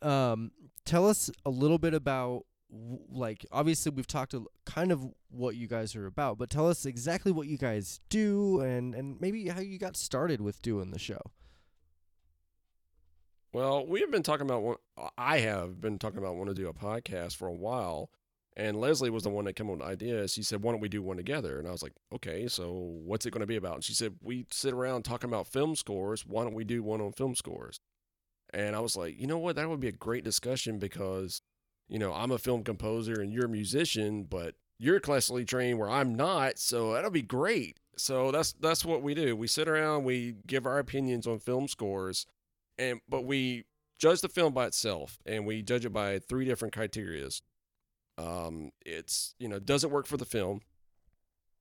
Um, 0.00 0.52
tell 0.86 1.08
us 1.08 1.30
a 1.44 1.50
little 1.50 1.78
bit 1.78 1.92
about 1.94 2.44
w- 2.70 2.98
like 3.10 3.46
obviously 3.52 3.90
we've 3.94 4.06
talked 4.06 4.34
kind 4.64 4.92
of 4.92 5.04
what 5.30 5.56
you 5.56 5.66
guys 5.66 5.94
are 5.96 6.06
about, 6.06 6.38
but 6.38 6.50
tell 6.50 6.68
us 6.68 6.86
exactly 6.86 7.32
what 7.32 7.46
you 7.46 7.58
guys 7.58 8.00
do 8.08 8.60
and 8.60 8.94
and 8.94 9.20
maybe 9.20 9.48
how 9.48 9.60
you 9.60 9.78
got 9.78 9.96
started 9.96 10.40
with 10.40 10.62
doing 10.62 10.90
the 10.90 10.98
show. 10.98 11.20
well, 13.52 13.86
we 13.86 14.00
have 14.00 14.10
been 14.10 14.22
talking 14.22 14.46
about. 14.46 14.62
One, 14.62 14.76
I 15.16 15.38
have 15.38 15.80
been 15.80 15.98
talking 15.98 16.18
about 16.18 16.36
wanting 16.36 16.54
to 16.54 16.60
do 16.62 16.68
a 16.68 16.74
podcast 16.74 17.36
for 17.36 17.46
a 17.46 17.54
while, 17.54 18.10
and 18.56 18.76
Leslie 18.80 19.10
was 19.10 19.22
the 19.22 19.30
one 19.30 19.44
that 19.44 19.54
came 19.54 19.68
up 19.68 19.78
with 19.78 19.80
the 19.80 19.86
idea. 19.86 20.26
She 20.28 20.42
said, 20.42 20.62
"Why 20.62 20.72
don't 20.72 20.80
we 20.80 20.88
do 20.88 21.02
one 21.02 21.16
together?" 21.16 21.58
And 21.58 21.68
I 21.68 21.70
was 21.70 21.82
like, 21.82 21.92
"Okay, 22.12 22.48
so 22.48 22.72
what's 22.72 23.26
it 23.26 23.30
going 23.30 23.40
to 23.42 23.46
be 23.46 23.56
about?" 23.56 23.74
And 23.76 23.84
she 23.84 23.94
said, 23.94 24.16
"We 24.20 24.46
sit 24.50 24.72
around 24.74 25.04
talking 25.04 25.30
about 25.30 25.46
film 25.46 25.76
scores. 25.76 26.26
Why 26.26 26.42
don't 26.42 26.54
we 26.54 26.64
do 26.64 26.82
one 26.82 27.00
on 27.00 27.12
film 27.12 27.34
scores?" 27.36 27.78
And 28.52 28.74
I 28.76 28.80
was 28.80 28.96
like, 28.96 29.18
"You 29.20 29.26
know 29.28 29.38
what? 29.38 29.56
That 29.56 29.68
would 29.68 29.80
be 29.80 29.88
a 29.88 29.92
great 29.92 30.24
discussion 30.24 30.78
because, 30.78 31.40
you 31.88 31.98
know, 31.98 32.12
I'm 32.12 32.30
a 32.30 32.38
film 32.38 32.64
composer 32.64 33.20
and 33.20 33.32
you're 33.32 33.46
a 33.46 33.48
musician, 33.48 34.24
but 34.24 34.54
you're 34.78 35.00
classically 35.00 35.44
trained 35.44 35.78
where 35.78 35.90
I'm 35.90 36.14
not, 36.14 36.58
so 36.58 36.92
that'll 36.92 37.10
be 37.10 37.22
great." 37.22 37.78
So 37.96 38.30
that's 38.30 38.52
that's 38.54 38.84
what 38.84 39.02
we 39.02 39.14
do. 39.14 39.36
We 39.36 39.46
sit 39.46 39.68
around, 39.68 40.04
we 40.04 40.34
give 40.46 40.66
our 40.66 40.78
opinions 40.78 41.26
on 41.26 41.38
film 41.38 41.68
scores, 41.68 42.26
and 42.78 43.00
but 43.08 43.24
we 43.24 43.64
judge 43.98 44.20
the 44.20 44.28
film 44.28 44.52
by 44.52 44.66
itself, 44.66 45.18
and 45.24 45.46
we 45.46 45.62
judge 45.62 45.84
it 45.84 45.92
by 45.92 46.18
three 46.18 46.44
different 46.44 46.74
criterias. 46.74 47.40
Um, 48.18 48.70
it's 48.84 49.34
you 49.38 49.48
know, 49.48 49.58
does 49.58 49.84
it 49.84 49.90
work 49.90 50.06
for 50.06 50.16
the 50.16 50.24
film? 50.24 50.60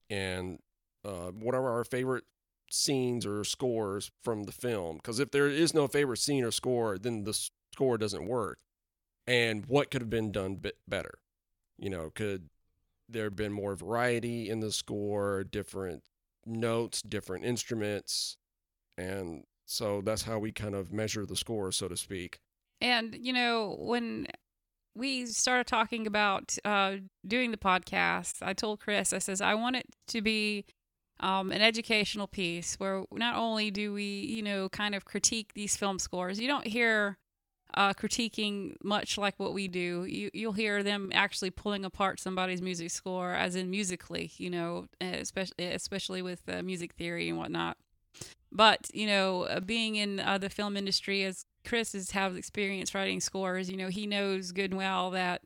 And 0.09 0.59
uh, 1.05 1.31
what 1.31 1.55
are 1.55 1.69
our 1.69 1.83
favorite 1.83 2.25
scenes 2.69 3.25
or 3.25 3.43
scores 3.43 4.11
from 4.23 4.43
the 4.43 4.51
film? 4.51 4.97
Because 4.97 5.19
if 5.19 5.31
there 5.31 5.47
is 5.47 5.73
no 5.73 5.87
favorite 5.87 6.17
scene 6.19 6.43
or 6.43 6.51
score, 6.51 6.97
then 6.97 7.23
the 7.23 7.33
score 7.73 7.97
doesn't 7.97 8.27
work. 8.27 8.59
And 9.25 9.65
what 9.67 9.89
could 9.89 10.01
have 10.01 10.09
been 10.09 10.31
done 10.31 10.55
bit 10.55 10.77
better? 10.87 11.19
You 11.77 11.89
know, 11.89 12.11
could 12.13 12.49
there 13.09 13.25
have 13.25 13.35
been 13.35 13.53
more 13.53 13.75
variety 13.75 14.49
in 14.49 14.59
the 14.59 14.71
score, 14.71 15.43
different 15.43 16.03
notes, 16.45 17.01
different 17.01 17.45
instruments, 17.45 18.37
and 18.97 19.43
so 19.65 20.01
that's 20.01 20.23
how 20.23 20.39
we 20.39 20.51
kind 20.51 20.75
of 20.75 20.91
measure 20.91 21.25
the 21.25 21.35
score, 21.35 21.71
so 21.71 21.87
to 21.87 21.97
speak. 21.97 22.39
And, 22.81 23.17
you 23.19 23.33
know, 23.33 23.77
when 23.79 24.27
we 24.95 25.25
started 25.25 25.67
talking 25.67 26.05
about 26.05 26.57
uh, 26.65 26.97
doing 27.25 27.51
the 27.51 27.57
podcast, 27.57 28.37
I 28.41 28.53
told 28.53 28.79
Chris, 28.79 29.13
I 29.13 29.19
says, 29.19 29.41
I 29.41 29.55
want 29.55 29.77
it 29.77 29.85
to 30.09 30.21
be 30.21 30.65
um, 31.19 31.51
an 31.51 31.61
educational 31.61 32.27
piece 32.27 32.75
where 32.75 33.03
not 33.11 33.35
only 33.35 33.71
do 33.71 33.93
we, 33.93 34.03
you 34.03 34.43
know, 34.43 34.69
kind 34.69 34.93
of 34.93 35.05
critique 35.05 35.53
these 35.53 35.77
film 35.77 35.97
scores, 35.97 36.39
you 36.39 36.47
don't 36.47 36.67
hear 36.67 37.17
uh, 37.73 37.93
critiquing 37.93 38.75
much 38.83 39.17
like 39.17 39.39
what 39.39 39.53
we 39.53 39.67
do. 39.67 40.05
You, 40.05 40.29
you'll 40.33 40.53
hear 40.53 40.83
them 40.83 41.11
actually 41.13 41.49
pulling 41.49 41.85
apart 41.85 42.19
somebody's 42.19 42.61
music 42.61 42.91
score, 42.91 43.33
as 43.33 43.55
in 43.55 43.69
musically, 43.69 44.31
you 44.37 44.49
know, 44.49 44.87
especially, 45.01 45.65
especially 45.65 46.21
with 46.21 46.41
uh, 46.47 46.61
music 46.61 46.93
theory 46.93 47.29
and 47.29 47.37
whatnot. 47.37 47.77
But, 48.51 48.91
you 48.93 49.07
know, 49.07 49.43
uh, 49.43 49.59
being 49.59 49.95
in 49.95 50.19
uh, 50.19 50.37
the 50.37 50.49
film 50.49 50.77
industry, 50.77 51.23
as 51.23 51.45
Chris 51.65 51.93
has 51.93 52.11
has 52.11 52.35
experience 52.35 52.93
writing 52.93 53.19
scores. 53.19 53.69
You 53.69 53.77
know, 53.77 53.87
he 53.87 54.05
knows 54.05 54.51
good 54.51 54.71
and 54.71 54.77
well 54.77 55.11
that 55.11 55.41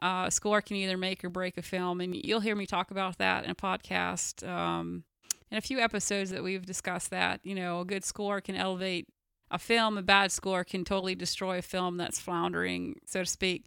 uh, 0.00 0.24
a 0.28 0.30
score 0.30 0.60
can 0.60 0.76
either 0.76 0.96
make 0.96 1.24
or 1.24 1.28
break 1.28 1.58
a 1.58 1.62
film, 1.62 2.00
and 2.00 2.14
you'll 2.14 2.40
hear 2.40 2.56
me 2.56 2.66
talk 2.66 2.90
about 2.90 3.18
that 3.18 3.44
in 3.44 3.50
a 3.50 3.54
podcast. 3.54 4.46
Um, 4.46 5.04
in 5.50 5.58
a 5.58 5.62
few 5.62 5.78
episodes 5.78 6.30
that 6.30 6.42
we've 6.42 6.66
discussed 6.66 7.10
that, 7.10 7.40
you 7.44 7.54
know, 7.54 7.80
a 7.80 7.84
good 7.84 8.04
score 8.04 8.40
can 8.40 8.56
elevate 8.56 9.06
a 9.50 9.58
film, 9.58 9.96
a 9.96 10.02
bad 10.02 10.32
score 10.32 10.64
can 10.64 10.84
totally 10.84 11.14
destroy 11.14 11.58
a 11.58 11.62
film 11.62 11.96
that's 11.96 12.20
floundering, 12.20 12.96
so 13.06 13.20
to 13.20 13.26
speak. 13.26 13.66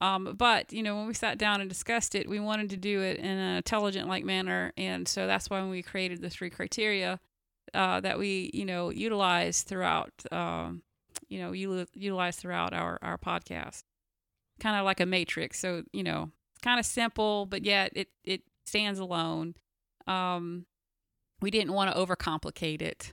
Um, 0.00 0.34
but 0.36 0.72
you 0.72 0.82
know, 0.82 0.96
when 0.96 1.06
we 1.06 1.14
sat 1.14 1.38
down 1.38 1.60
and 1.60 1.68
discussed 1.68 2.14
it, 2.14 2.28
we 2.28 2.38
wanted 2.38 2.70
to 2.70 2.76
do 2.76 3.02
it 3.02 3.18
in 3.18 3.26
an 3.26 3.56
intelligent 3.56 4.08
like 4.08 4.24
manner, 4.24 4.72
and 4.76 5.08
so 5.08 5.26
that's 5.26 5.50
why 5.50 5.64
we 5.66 5.82
created 5.82 6.20
the 6.20 6.30
three 6.30 6.50
criteria 6.50 7.18
uh, 7.74 8.00
that 8.00 8.18
we, 8.18 8.50
you 8.54 8.64
know, 8.64 8.90
utilize 8.90 9.62
throughout. 9.62 10.12
Um, 10.30 10.82
you 11.28 11.40
know, 11.40 11.52
utilize 11.52 12.36
throughout 12.36 12.72
our, 12.72 12.98
our 13.02 13.18
podcast. 13.18 13.82
Kind 14.60 14.78
of 14.78 14.84
like 14.84 15.00
a 15.00 15.06
matrix. 15.06 15.58
So, 15.58 15.84
you 15.92 16.02
know, 16.02 16.30
it's 16.54 16.60
kind 16.62 16.80
of 16.80 16.86
simple, 16.86 17.46
but 17.46 17.64
yet 17.64 17.92
it, 17.94 18.08
it 18.24 18.42
stands 18.66 18.98
alone. 18.98 19.54
Um, 20.06 20.66
we 21.40 21.50
didn't 21.50 21.72
want 21.72 21.92
to 21.92 21.98
overcomplicate 21.98 22.82
it. 22.82 23.12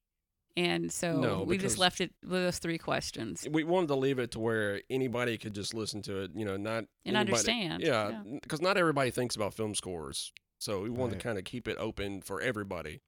And 0.58 0.90
so 0.92 1.20
No, 1.20 1.44
we 1.44 1.58
just 1.58 1.78
left 1.78 2.00
it 2.00 2.14
with 2.24 2.32
those 2.44 2.60
three 2.60 2.78
questions. 2.78 3.46
We 3.52 3.64
wanted 3.66 3.88
to 3.88 3.96
leave 3.96 4.20
it 4.20 4.32
to 4.32 4.40
where 4.40 4.82
anybody 4.90 5.38
could 5.38 5.54
just 5.54 5.74
listen 5.74 6.02
to 6.04 6.22
it, 6.24 6.32
you 6.34 6.46
know, 6.46 6.56
not 6.56 6.86
And 7.06 7.18
anybody- 7.18 7.32
understand, 7.34 7.84
Yeah, 7.84 8.22
because 8.42 8.62
not 8.62 8.78
everybody 8.78 9.12
thinks 9.12 9.36
about 9.36 9.54
film 9.54 9.76
scores, 9.76 10.32
so 10.58 10.82
we 10.84 10.90
wanted 10.90 11.14
Right. 11.14 11.20
to 11.20 11.24
kind 11.28 11.38
of 11.38 11.44
keep 11.44 11.68
it 11.68 11.76
open 11.78 12.22
for 12.22 12.40
everybody. 12.40 13.02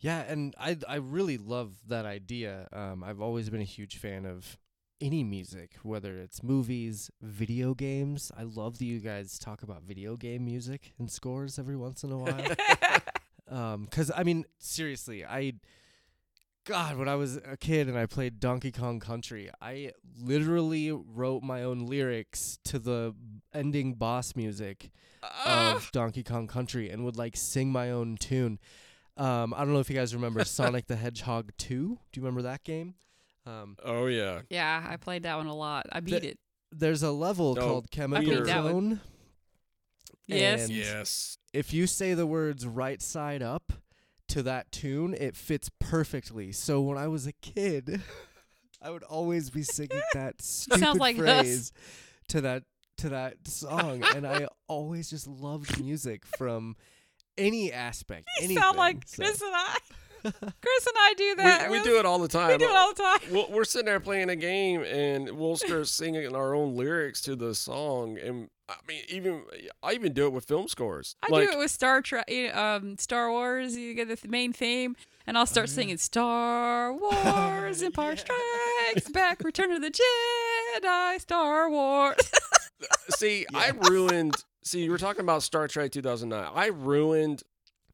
Yeah, 0.00 0.20
and 0.20 0.54
I 0.58 0.76
I 0.86 0.96
really 0.96 1.36
love 1.38 1.74
that 1.88 2.06
idea. 2.06 2.68
Um, 2.72 3.02
I've 3.02 3.20
always 3.20 3.50
been 3.50 3.60
a 3.60 3.64
huge 3.64 3.96
fan 3.98 4.24
of 4.24 4.56
any 5.00 5.24
music, 5.24 5.72
whether 5.82 6.16
it's 6.18 6.42
movies, 6.44 7.10
video 7.20 7.74
games. 7.74 8.30
I 8.36 8.44
love 8.44 8.78
that 8.78 8.84
you 8.84 9.00
guys 9.00 9.38
talk 9.40 9.62
about 9.64 9.82
video 9.82 10.16
game 10.16 10.44
music 10.44 10.92
and 10.98 11.10
scores 11.10 11.58
every 11.58 11.76
once 11.76 12.04
in 12.04 12.12
a 12.12 12.18
while. 12.18 12.54
um, 13.50 13.86
cause 13.90 14.10
I 14.14 14.22
mean, 14.24 14.44
seriously, 14.58 15.24
I, 15.24 15.54
God, 16.64 16.96
when 16.96 17.08
I 17.08 17.14
was 17.14 17.36
a 17.36 17.56
kid 17.56 17.88
and 17.88 17.96
I 17.98 18.06
played 18.06 18.40
Donkey 18.40 18.70
Kong 18.72 19.00
Country, 19.00 19.50
I 19.60 19.92
literally 20.20 20.92
wrote 20.92 21.42
my 21.42 21.62
own 21.62 21.86
lyrics 21.86 22.58
to 22.64 22.78
the 22.78 23.14
ending 23.54 23.94
boss 23.94 24.36
music 24.36 24.90
Ah! 25.22 25.76
of 25.76 25.90
Donkey 25.92 26.22
Kong 26.22 26.46
Country 26.46 26.90
and 26.90 27.04
would 27.04 27.16
like 27.16 27.36
sing 27.36 27.72
my 27.72 27.90
own 27.90 28.16
tune. 28.18 28.58
Um, 29.16 29.52
I 29.54 29.58
don't 29.64 29.72
know 29.72 29.80
if 29.80 29.88
you 29.90 29.96
guys 29.96 30.14
remember 30.14 30.44
Sonic 30.44 30.86
the 30.86 30.96
Hedgehog 30.96 31.52
2. 31.58 31.66
Do 31.66 32.20
you 32.20 32.22
remember 32.22 32.42
that 32.42 32.62
game? 32.64 32.94
Um, 33.46 33.76
Oh 33.82 34.06
yeah. 34.06 34.42
Yeah, 34.50 34.86
I 34.88 34.96
played 34.96 35.22
that 35.22 35.36
one 35.38 35.46
a 35.46 35.54
lot. 35.54 35.86
I 35.90 36.00
beat 36.00 36.20
The- 36.22 36.28
it. 36.32 36.38
there's 36.70 37.02
a 37.02 37.10
level 37.10 37.54
No, 37.54 37.62
called 37.62 37.90
Chemical 37.90 38.24
Peter- 38.30 38.44
that 38.44 38.62
one. 38.64 38.72
Zone. 38.72 39.00
Yes. 40.26 40.64
and 40.68 40.76
Yes. 40.76 41.37
If 41.52 41.72
you 41.72 41.86
say 41.86 42.14
the 42.14 42.26
words 42.26 42.66
right 42.66 43.00
side 43.00 43.42
up 43.42 43.72
to 44.28 44.42
that 44.42 44.70
tune, 44.70 45.14
it 45.18 45.34
fits 45.36 45.70
perfectly. 45.78 46.52
So 46.52 46.80
when 46.80 46.98
I 46.98 47.08
was 47.08 47.26
a 47.26 47.32
kid, 47.32 48.02
I 48.82 48.90
would 48.90 49.02
always 49.02 49.50
be 49.50 49.62
singing 49.62 50.00
that 50.14 50.40
stupid 50.42 50.96
like 50.98 51.16
us. 51.18 51.22
phrase 51.22 51.72
to 52.28 52.40
that 52.42 52.64
to 52.98 53.08
that 53.10 53.36
song, 53.46 54.02
and 54.14 54.26
I 54.26 54.48
always 54.68 55.08
just 55.08 55.26
loved 55.28 55.80
music 55.82 56.26
from 56.26 56.76
any 57.36 57.72
aspect. 57.72 58.26
You 58.38 58.44
anything. 58.46 58.62
sound 58.62 58.76
like 58.76 59.04
so- 59.06 59.22
Chris 59.22 59.40
and 59.40 59.52
I. 59.54 59.76
Chris 60.22 60.86
and 60.86 60.96
I 60.96 61.14
do 61.16 61.34
that. 61.36 61.70
we, 61.70 61.78
we 61.78 61.84
do 61.84 61.98
it 61.98 62.06
all 62.06 62.18
the 62.18 62.28
time. 62.28 62.48
We 62.48 62.58
do 62.58 62.64
it 62.64 62.76
all 62.76 62.92
the 62.92 63.02
time. 63.02 63.32
We'll, 63.32 63.50
we're 63.50 63.64
sitting 63.64 63.86
there 63.86 64.00
playing 64.00 64.30
a 64.30 64.36
game, 64.36 64.82
and 64.82 65.30
we'll 65.30 65.56
start 65.56 65.86
singing 65.88 66.34
our 66.34 66.54
own 66.54 66.76
lyrics 66.76 67.20
to 67.22 67.36
the 67.36 67.54
song. 67.54 68.18
And 68.18 68.48
I 68.68 68.74
mean, 68.86 69.02
even 69.08 69.42
I 69.82 69.92
even 69.92 70.12
do 70.12 70.26
it 70.26 70.32
with 70.32 70.44
film 70.44 70.68
scores. 70.68 71.16
I 71.22 71.28
like, 71.30 71.48
do 71.48 71.54
it 71.54 71.58
with 71.58 71.70
Star 71.70 72.02
Trek, 72.02 72.30
um, 72.54 72.98
Star 72.98 73.30
Wars. 73.30 73.76
You 73.76 73.94
get 73.94 74.08
the 74.08 74.16
th- 74.16 74.30
main 74.30 74.52
theme, 74.52 74.94
and 75.26 75.38
I'll 75.38 75.46
start 75.46 75.68
yeah. 75.68 75.74
singing 75.74 75.96
Star 75.96 76.92
Wars, 76.94 77.82
Empire 77.82 78.16
Strikes 78.16 79.08
Back, 79.12 79.42
Return 79.42 79.72
of 79.72 79.80
the 79.80 79.90
Jedi, 79.90 81.20
Star 81.20 81.70
Wars. 81.70 82.16
See, 83.16 83.46
I 83.54 83.70
ruined. 83.88 84.34
See, 84.62 84.84
you 84.84 84.90
were 84.90 84.98
talking 84.98 85.22
about 85.22 85.42
Star 85.42 85.66
Trek 85.66 85.92
2009. 85.92 86.50
I 86.54 86.66
ruined. 86.66 87.42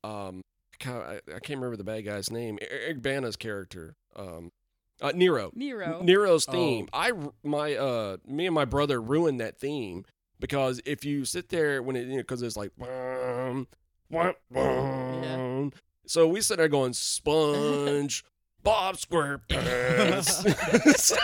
Um, 0.02 0.42
God, 0.78 1.20
I, 1.28 1.37
I 1.37 1.38
can't 1.40 1.58
remember 1.60 1.76
the 1.76 1.84
bad 1.84 2.04
guy's 2.04 2.30
name. 2.30 2.58
Eric 2.70 3.02
Bana's 3.02 3.37
character. 3.37 3.96
Um, 4.16 4.52
uh, 5.00 5.12
Nero. 5.14 5.50
Nero. 5.54 6.00
Nero's 6.02 6.46
Oh. 6.48 6.52
theme. 6.52 6.88
I 6.92 7.10
r- 7.10 7.32
my 7.42 7.74
uh 7.74 8.16
me 8.26 8.46
and 8.46 8.54
my 8.54 8.64
brother 8.64 9.00
ruined 9.00 9.40
that 9.40 9.58
theme 9.58 10.04
because 10.40 10.80
if 10.87 11.04
you 11.04 11.24
sit 11.24 11.48
there 11.48 11.82
when 11.82 11.96
it 11.96 12.02
you 12.06 12.12
know 12.16 12.18
because 12.18 12.42
it's 12.42 12.56
like 12.56 12.70
bum, 12.78 13.66
bum, 14.10 14.34
bum. 14.52 15.72
so 16.06 16.28
we 16.28 16.40
sit 16.40 16.58
there 16.58 16.68
going 16.68 16.92
sponge 16.92 18.24
Bob 18.62 18.96
SquarePants. 18.96 20.96
so, 20.96 21.16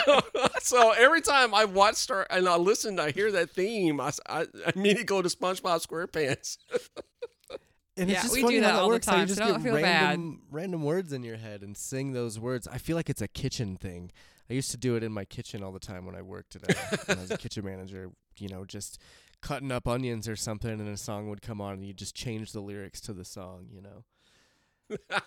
so 0.59 0.91
every 0.91 1.21
time 1.21 1.55
I 1.55 1.65
watch 1.65 1.95
Star 1.95 2.27
and 2.29 2.47
I 2.47 2.55
listen, 2.57 2.99
I 2.99 3.09
hear 3.11 3.31
that 3.31 3.49
theme. 3.49 3.99
I 3.99 4.11
immediately 4.75 5.05
go 5.05 5.23
to 5.23 5.29
SpongeBob 5.29 5.83
SquarePants. 5.87 6.57
And 8.01 8.09
Yeah, 8.09 8.15
it's 8.15 8.23
just 8.23 8.33
we 8.33 8.41
funny 8.41 8.55
do 8.55 8.61
that 8.61 8.71
how 8.73 8.79
all 8.81 8.87
the 8.89 8.95
works. 8.95 9.05
how 9.05 9.11
time, 9.13 9.21
you 9.21 9.27
just 9.27 9.37
so 9.39 9.45
don't 9.47 9.53
get 9.57 9.63
feel 9.63 9.75
bad. 9.81 10.09
random, 10.09 10.41
random 10.49 10.83
words 10.83 11.13
in 11.13 11.23
your 11.23 11.37
head 11.37 11.61
and 11.61 11.77
sing 11.77 12.13
those 12.13 12.39
words. 12.39 12.67
I 12.67 12.77
feel 12.79 12.95
like 12.95 13.09
it's 13.09 13.21
a 13.21 13.27
kitchen 13.27 13.77
thing. 13.77 14.11
I 14.49 14.53
used 14.53 14.71
to 14.71 14.77
do 14.77 14.95
it 14.95 15.03
in 15.03 15.11
my 15.11 15.23
kitchen 15.23 15.63
all 15.63 15.71
the 15.71 15.79
time 15.79 16.05
when 16.05 16.15
I 16.15 16.21
worked 16.23 16.55
at 16.55 16.63
a, 16.63 16.97
when 17.05 17.17
I 17.19 17.21
was 17.21 17.31
a 17.31 17.37
kitchen 17.45 17.63
manager. 17.63 18.09
You 18.37 18.49
know, 18.49 18.65
just 18.65 18.99
cutting 19.41 19.71
up 19.71 19.87
onions 19.87 20.27
or 20.27 20.35
something, 20.35 20.71
and 20.71 20.89
a 20.89 20.97
song 20.97 21.29
would 21.29 21.41
come 21.41 21.61
on, 21.61 21.73
and 21.75 21.85
you 21.85 21.93
just 21.93 22.15
change 22.15 22.51
the 22.53 22.59
lyrics 22.61 22.99
to 23.01 23.13
the 23.13 23.23
song. 23.25 23.67
You 23.71 23.81
know, 23.81 24.97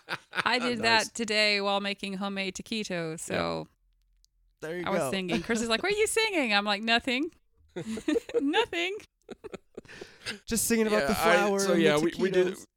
I 0.44 0.58
did 0.58 0.80
Nice. 0.80 1.06
that 1.06 1.14
today 1.14 1.60
while 1.60 1.80
making 1.80 2.14
homemade 2.14 2.54
taquitos. 2.56 3.20
So 3.20 3.68
there 4.60 4.76
you 4.76 4.82
I 4.86 4.92
go. 4.96 5.04
was 5.04 5.10
singing. 5.10 5.42
Chris 5.42 5.60
is 5.62 5.68
like, 5.68 5.82
"What 5.82 5.92
are 5.92 5.96
you 5.96 6.06
singing?" 6.06 6.52
I'm 6.52 6.64
like, 6.64 6.82
"Nothing, 6.82 7.30
nothing." 8.40 8.96
just 10.46 10.66
singing 10.66 10.86
about 10.86 11.02
Yeah, 11.02 11.06
the 11.06 11.18
I- 11.18 11.36
flower. 11.36 11.58
so 11.60 11.72
and 11.72 11.82
yeah, 11.82 11.96
the 11.96 12.00
we, 12.04 12.12
we 12.18 12.30
did. 12.30 12.46
taquitos. 12.48 12.66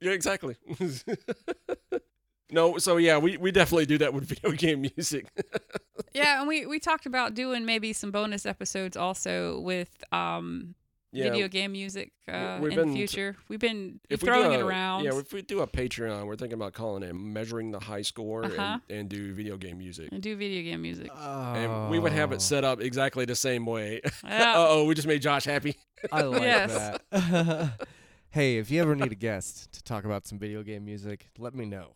Yeah, 0.00 0.10
exactly. 0.12 0.56
no, 2.50 2.76
so 2.76 2.98
yeah, 2.98 3.16
we, 3.16 3.38
we 3.38 3.50
definitely 3.50 3.86
do 3.86 3.96
that 3.98 4.12
with 4.12 4.24
video 4.24 4.50
game 4.52 4.82
music. 4.82 5.28
Yeah, 6.12 6.40
and 6.40 6.48
we 6.48 6.66
we 6.66 6.78
talked 6.78 7.06
about 7.06 7.32
doing 7.34 7.64
maybe 7.64 7.92
some 7.94 8.10
bonus 8.10 8.44
episodes 8.44 8.96
also 8.98 9.60
with 9.60 10.04
um 10.12 10.74
yeah, 11.14 11.30
video 11.30 11.48
game 11.48 11.72
music 11.72 12.12
uh, 12.28 12.58
in 12.62 12.68
been- 12.74 12.88
the 12.90 12.94
future. 12.94 13.36
We've 13.48 13.58
been 13.60 14.00
if 14.10 14.20
we 14.22 14.26
throwing 14.26 14.52
it 14.52 14.60
around. 14.60 15.04
Yeah, 15.04 15.16
if 15.18 15.32
we 15.32 15.42
do 15.42 15.60
a 15.60 15.66
Patreon, 15.66 16.26
we're 16.26 16.36
thinking 16.36 16.54
about 16.58 16.72
calling 16.74 17.02
it 17.02 17.14
"Measuring 17.14 17.70
the 17.70 17.80
High 17.80 18.02
Score" 18.02 18.44
Uh-huh. 18.44 18.78
and, 18.90 18.98
and 18.98 19.08
do 19.08 19.32
video 19.32 19.56
game 19.56 19.78
music. 19.78 20.10
and 20.12 20.22
do 20.22 20.36
video 20.36 20.62
game 20.62 20.82
music. 20.82 21.10
And 21.16 21.90
we 21.90 21.98
would 21.98 22.12
have 22.12 22.32
Oh, 22.32 22.34
it 22.34 22.42
set 22.42 22.64
up 22.64 22.80
exactly 22.80 23.24
the 23.24 23.36
same 23.36 23.64
way. 23.64 24.00
uh 24.04 24.10
Yeah. 24.28 24.54
oh, 24.56 24.84
we 24.84 24.94
just 24.94 25.06
made 25.08 25.22
Josh 25.22 25.44
happy. 25.44 25.76
I 26.12 26.22
like 26.22 26.42
Yes. 26.42 26.98
that. 27.10 27.72
hey, 28.30 28.58
if 28.58 28.70
you 28.70 28.82
ever 28.82 28.94
need 28.94 29.12
a 29.12 29.14
guest 29.14 29.72
to 29.72 29.82
talk 29.84 30.04
about 30.04 30.26
some 30.26 30.38
video 30.38 30.62
game 30.62 30.84
music, 30.84 31.28
let 31.38 31.54
me 31.54 31.64
know. 31.64 31.92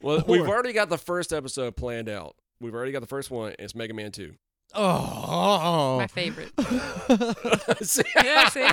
Well, 0.00 0.24
we've 0.26 0.48
already 0.48 0.72
got 0.72 0.88
the 0.88 0.98
first 0.98 1.32
episode 1.32 1.76
planned 1.76 2.08
out. 2.08 2.34
We've 2.60 2.74
already 2.74 2.92
got 2.92 3.00
the 3.00 3.06
first 3.06 3.30
one. 3.30 3.54
It's 3.58 3.74
Mega 3.74 3.94
Man 3.94 4.10
Two. 4.12 4.34
Oh, 4.74 5.96
My 5.98 6.06
favorite. 6.06 6.50
See? 7.82 8.02
Yeah, 8.16 8.48
see? 8.48 8.66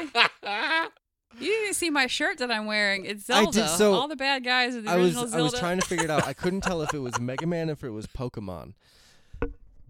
You 1.39 1.51
didn't 1.51 1.75
see 1.75 1.89
my 1.89 2.07
shirt 2.07 2.39
that 2.39 2.51
I'm 2.51 2.65
wearing. 2.65 3.05
It's 3.05 3.29
I 3.29 3.43
Zelda. 3.43 3.51
did- 3.61 3.69
so- 3.69 3.93
All 3.93 4.07
the 4.07 4.15
bad 4.15 4.43
guys 4.43 4.75
are 4.75 4.81
the 4.81 4.89
I 4.89 4.95
was 4.97 5.07
original 5.15 5.23
I 5.23 5.27
Zelda. 5.29 5.43
was 5.43 5.53
trying 5.59 5.79
to 5.79 5.85
figure 5.85 6.05
it 6.05 6.11
out. 6.11 6.27
I 6.27 6.33
couldn't 6.41 6.61
tell 6.61 6.81
if 6.81 6.93
it 6.93 6.99
was 6.99 7.19
Mega 7.19 7.45
Man 7.47 7.69
or 7.69 7.73
if 7.73 7.83
it 7.83 7.91
was 7.91 8.07
Pokemon. 8.07 8.73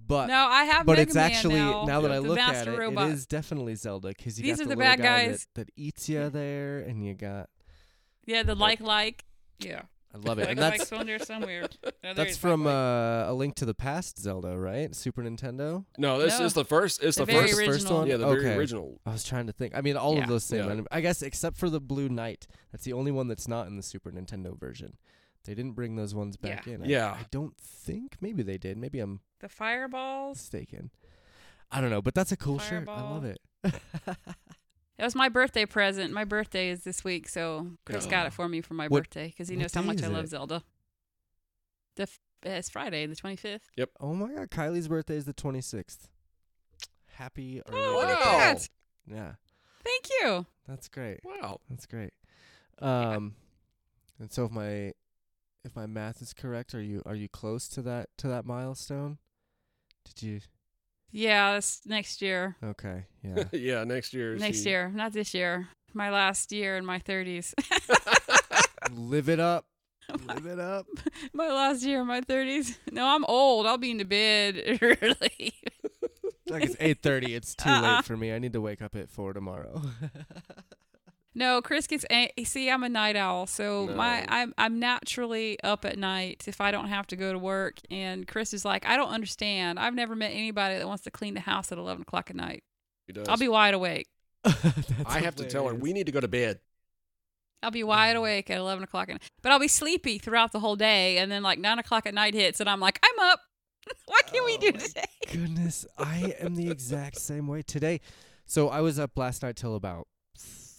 But 0.07 0.25
no, 0.27 0.47
I 0.47 0.63
have 0.63 0.85
but 0.87 0.93
Mega 0.97 1.01
it's 1.03 1.15
Man 1.15 1.25
actually 1.31 1.55
now, 1.55 1.85
that 1.85 2.11
I 2.11 2.15
the 2.15 2.21
look 2.21 2.39
at 2.39 2.53
master 2.53 2.73
it, 2.73 2.79
robot. 2.79 3.09
it 3.09 3.13
is 3.13 3.25
definitely 3.27 3.75
Zelda 3.75 4.07
because 4.09 4.39
you 4.39 4.43
These 4.43 4.57
got 4.57 4.61
are 4.61 4.69
the, 4.69 4.75
the 4.75 4.79
little 4.79 4.91
bad 4.91 4.99
guy 5.01 5.27
guys. 5.27 5.47
that, 5.55 5.67
that 5.67 5.73
eats 5.77 6.09
you 6.09 6.29
there, 6.31 6.79
and 6.79 7.05
you 7.05 7.13
got 7.13 7.49
Yeah, 8.25 8.41
the 8.43 8.55
like 8.55 8.79
like. 8.79 9.23
Yeah. 9.59 9.83
I 10.13 10.17
love 10.17 10.39
it. 10.39 10.43
Like 10.43 10.49
And 10.51 10.59
like 10.59 10.77
that's 10.79 10.91
on 10.91 11.05
there 11.05 11.19
somewhere. 11.19 11.67
No, 11.83 11.91
there 12.01 12.13
that's 12.15 12.31
is 12.31 12.37
from 12.37 12.63
like, 12.63 12.73
like. 12.73 13.27
uh, 13.27 13.31
a 13.31 13.33
Link 13.33 13.55
to 13.55 13.65
the 13.65 13.75
Past 13.75 14.17
Zelda, 14.19 14.57
right? 14.57 14.95
Super 14.95 15.21
Nintendo. 15.21 15.85
No, 15.97 16.17
this 16.17 16.39
No. 16.39 16.45
is 16.45 16.53
the 16.53 16.65
first. 16.65 17.03
It's 17.03 17.17
The 17.17 17.25
the, 17.25 17.31
very 17.33 17.47
first. 17.49 17.59
first 17.59 17.69
original. 17.69 17.97
one. 17.99 18.07
Yeah, 18.07 18.17
the 18.17 18.25
okay. 18.27 18.41
very 18.41 18.55
original. 18.57 18.99
I 19.05 19.11
was 19.11 19.23
trying 19.23 19.45
to 19.47 19.53
think. 19.53 19.75
I 19.75 19.81
mean, 19.81 19.97
all 19.97 20.15
Yeah. 20.15 20.23
of 20.23 20.29
those 20.29 20.43
same. 20.45 20.65
Yeah. 20.65 20.71
anim- 20.71 20.87
I 20.91 21.01
guess 21.01 21.21
except 21.21 21.57
for 21.57 21.69
the 21.69 21.79
Blue 21.79 22.09
Knight. 22.09 22.47
That's 22.71 22.83
the 22.85 22.93
only 22.93 23.11
one 23.11 23.27
that's 23.27 23.47
not 23.47 23.67
in 23.67 23.75
the 23.77 23.83
Super 23.83 24.11
Nintendo 24.11 24.57
version. 24.59 24.97
They 25.45 25.53
didn't 25.53 25.73
bring 25.73 25.95
those 25.95 26.15
ones 26.15 26.37
back 26.37 26.65
Yeah. 26.65 26.73
in. 26.73 26.83
I- 26.83 26.87
Yeah. 26.87 27.11
I 27.11 27.25
don't 27.29 27.55
think. 27.57 28.17
Maybe 28.19 28.41
they 28.41 28.57
did. 28.57 28.77
Maybe 28.77 28.99
I'm 28.99 29.19
The 29.41 29.49
fireballs. 29.49 30.37
mistaken. 30.37 30.89
I 31.71 31.81
don't 31.81 31.91
know, 31.91 32.01
but 32.01 32.15
that's 32.15 32.31
a 32.31 32.37
cool 32.37 32.57
shirt. 32.57 32.83
I 32.89 32.95
Fireball. 32.95 33.13
love 33.13 33.25
it. 33.25 33.39
It 34.99 35.03
was 35.03 35.15
my 35.15 35.29
birthday 35.29 35.65
present. 35.65 36.11
My 36.13 36.25
birthday 36.25 36.69
is 36.69 36.83
this 36.83 37.03
week, 37.05 37.29
so 37.29 37.71
Chris 37.85 38.05
got 38.05 38.27
it 38.27 38.33
for 38.33 38.49
me 38.49 38.59
for 38.61 38.73
my 38.73 38.87
What- 38.89 39.03
birthday 39.05 39.27
because 39.29 39.47
he 39.47 39.55
knows 39.55 39.73
how 39.73 39.81
much 39.81 40.03
I 40.03 40.07
love 40.07 40.25
it? 40.25 40.29
Zelda. 40.29 40.61
The 41.95 42.03
f- 42.03 42.19
it's 42.43 42.69
Friday, 42.69 43.05
the 43.05 43.15
twenty 43.15 43.35
fifth. 43.37 43.69
Yep. 43.77 43.91
oh 44.01 44.13
my 44.13 44.33
god, 44.33 44.51
Kylie's 44.51 44.87
birthday 44.89 45.15
is 45.15 45.25
the 45.25 45.33
26th. 45.33 46.07
Happy 47.13 47.61
early 47.67 47.81
Oh, 47.81 47.93
look 47.95 48.09
at 48.09 48.19
birthday. 48.19 48.29
Wow. 48.31 48.37
that! 48.39 48.69
Yeah, 49.07 49.31
Thank 49.83 50.09
you. 50.21 50.45
that's 50.67 50.87
great. 50.89 51.19
Wow. 51.23 51.59
That's 51.69 51.85
great. 51.85 52.13
Um, 52.79 53.35
and 54.19 54.31
so 54.31 54.45
if 54.45 54.51
my 54.51 54.93
if 55.65 55.75
my 55.75 55.85
math 55.85 56.21
is 56.21 56.33
correct, 56.33 56.73
are 56.75 56.81
you 56.81 57.01
are 57.05 57.15
you 57.15 57.27
close 57.29 57.67
to 57.69 57.81
that 57.83 58.09
to 58.17 58.27
that 58.27 58.45
milestone? 58.45 59.17
Did 60.05 60.21
you? 60.23 60.39
Yeah, 61.11 61.53
that's 61.53 61.81
next 61.85 62.21
year. 62.21 62.55
Okay, 62.63 63.05
yeah. 63.23 63.43
yeah, 63.51 63.83
next 63.83 64.13
year. 64.13 64.35
Next 64.35 64.63
she- 64.63 64.69
year, 64.69 64.89
not 64.93 65.13
this 65.13 65.33
year. 65.33 65.67
My 65.93 66.11
last 66.11 66.51
year 66.51 66.77
in 66.77 66.85
my 66.85 66.99
thirties. 66.99 67.53
Live 68.91 69.27
it 69.29 69.39
up. 69.39 69.65
Live 70.27 70.45
it 70.45 70.59
up. 70.59 70.85
my 71.33 71.47
last 71.49 71.83
year 71.83 72.01
in 72.01 72.07
my 72.07 72.21
thirties. 72.21 72.77
No, 72.91 73.07
I'm 73.07 73.25
old. 73.25 73.65
I'll 73.65 73.77
be 73.77 73.91
in 73.91 73.97
the 73.97 74.03
bed 74.05 74.79
early. 74.81 75.53
Like 76.47 76.63
it's 76.63 76.75
eight 76.79 77.01
thirty. 77.03 77.33
It's 77.35 77.53
too 77.55 77.69
Uh-uh. 77.69 77.95
late 77.97 78.05
for 78.05 78.17
me. 78.17 78.31
I 78.33 78.39
need 78.39 78.53
to 78.53 78.61
wake 78.61 78.81
up 78.81 78.95
at 78.95 79.09
four 79.09 79.33
tomorrow. 79.33 79.81
No, 81.35 81.61
Chris 81.61 81.85
gets. 81.85 82.05
A- 82.09 82.31
see, 82.43 82.69
I'm 82.69 82.83
a 82.83 82.89
night 82.89 83.15
owl, 83.15 83.45
so 83.45 83.87
my 83.95 84.25
I'm 84.27 84.53
I'm 84.57 84.79
naturally 84.79 85.61
up 85.63 85.85
at 85.85 85.97
night 85.97 86.45
if 86.47 86.59
I 86.59 86.71
don't 86.71 86.87
have 86.87 87.05
to 87.07 87.15
go 87.15 87.31
to 87.31 87.37
work. 87.37 87.79
And 87.91 88.27
Chris 88.27 88.53
is 88.53 88.65
like, 88.65 88.85
I 88.85 88.97
don't 88.97 89.09
understand. 89.09 89.79
I've 89.79 89.93
never 89.93 90.15
met 90.15 90.31
anybody 90.31 90.77
that 90.77 90.87
wants 90.87 91.03
to 91.03 91.11
clean 91.11 91.35
the 91.35 91.41
house 91.41 91.71
at 91.71 91.77
11 91.77 92.01
o'clock 92.01 92.29
at 92.29 92.35
night. 92.35 92.63
He 93.05 93.13
does. 93.13 93.27
I'll 93.27 93.37
be 93.37 93.47
wide 93.47 93.73
awake. 93.73 94.07
I 95.05 95.19
have 95.19 95.35
to 95.35 95.45
tell 95.45 95.67
her 95.67 95.75
we 95.75 95.93
need 95.93 96.07
to 96.07 96.11
go 96.11 96.19
to 96.19 96.27
bed. 96.27 96.59
I'll 97.61 97.71
be 97.71 97.83
wide 97.83 98.15
awake 98.15 98.49
at 98.49 98.57
11 98.57 98.85
o'clock, 98.85 99.09
at 99.09 99.13
night. 99.13 99.29
but 99.41 99.51
I'll 99.51 99.59
be 99.59 99.67
sleepy 99.67 100.17
throughout 100.17 100.51
the 100.51 100.61
whole 100.61 100.77
day. 100.77 101.17
And 101.17 101.31
then 101.31 101.43
like 101.43 101.59
nine 101.59 101.77
o'clock 101.77 102.05
at 102.05 102.13
night 102.13 102.33
hits, 102.33 102.59
and 102.59 102.69
I'm 102.69 102.79
like, 102.79 102.99
I'm 103.03 103.31
up. 103.31 103.41
what 104.05 104.27
can 104.27 104.45
we 104.45 104.55
oh, 104.55 104.61
do 104.61 104.67
Oh 104.75 104.79
today? 104.79 105.05
Goodness, 105.31 105.85
I 105.97 106.35
am 106.39 106.55
the 106.55 106.71
exact 106.71 107.17
same 107.17 107.47
way 107.47 107.61
today. 107.61 108.01
So 108.45 108.69
I 108.69 108.81
was 108.81 108.97
up 108.97 109.17
last 109.17 109.43
night 109.43 109.55
till 109.55 109.75
about 109.75 110.07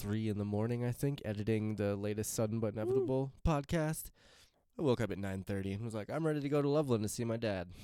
three 0.01 0.29
in 0.29 0.39
the 0.39 0.45
morning, 0.45 0.85
I 0.85 0.93
think, 0.93 1.21
editing 1.25 1.77
the 1.77 1.95
latest 1.95 2.33
Sudden 2.35 2.59
but 2.59 2.73
Inevitable 2.73 3.33
podcast. 3.47 4.11
I 4.79 4.83
woke 4.83 5.01
up 5.01 5.11
at 5.11 5.19
nine 5.19 5.45
thirty 5.45 5.73
and 5.73 5.85
was 5.85 5.95
like, 5.95 6.09
I'm 6.11 6.27
ready 6.27 6.41
to 6.41 6.49
go 6.49 6.63
to 6.63 6.69
Loveland 6.69 7.03
to 7.03 7.09
see 7.09 7.25
my 7.25 7.37
dad. 7.37 7.69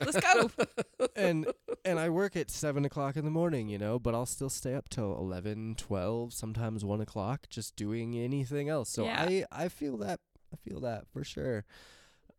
Let's 0.00 0.18
go. 0.18 0.50
and 1.16 1.46
and 1.84 1.98
I 2.00 2.08
work 2.08 2.34
at 2.34 2.50
seven 2.50 2.84
o'clock 2.86 3.16
in 3.16 3.24
the 3.24 3.30
morning, 3.30 3.68
you 3.68 3.76
know, 3.78 3.98
but 3.98 4.14
I'll 4.14 4.26
still 4.26 4.48
stay 4.48 4.74
up 4.74 4.88
till 4.88 5.16
11, 5.18 5.74
12, 5.76 6.32
sometimes 6.32 6.84
one 6.84 7.00
o'clock, 7.02 7.46
just 7.50 7.76
doing 7.76 8.16
anything 8.16 8.68
else. 8.70 8.88
So 8.88 9.04
Yeah. 9.04 9.22
I 9.28 9.44
I 9.52 9.68
feel 9.68 9.98
that 9.98 10.20
I 10.52 10.56
feel 10.56 10.80
that 10.80 11.04
for 11.12 11.24
sure. 11.24 11.64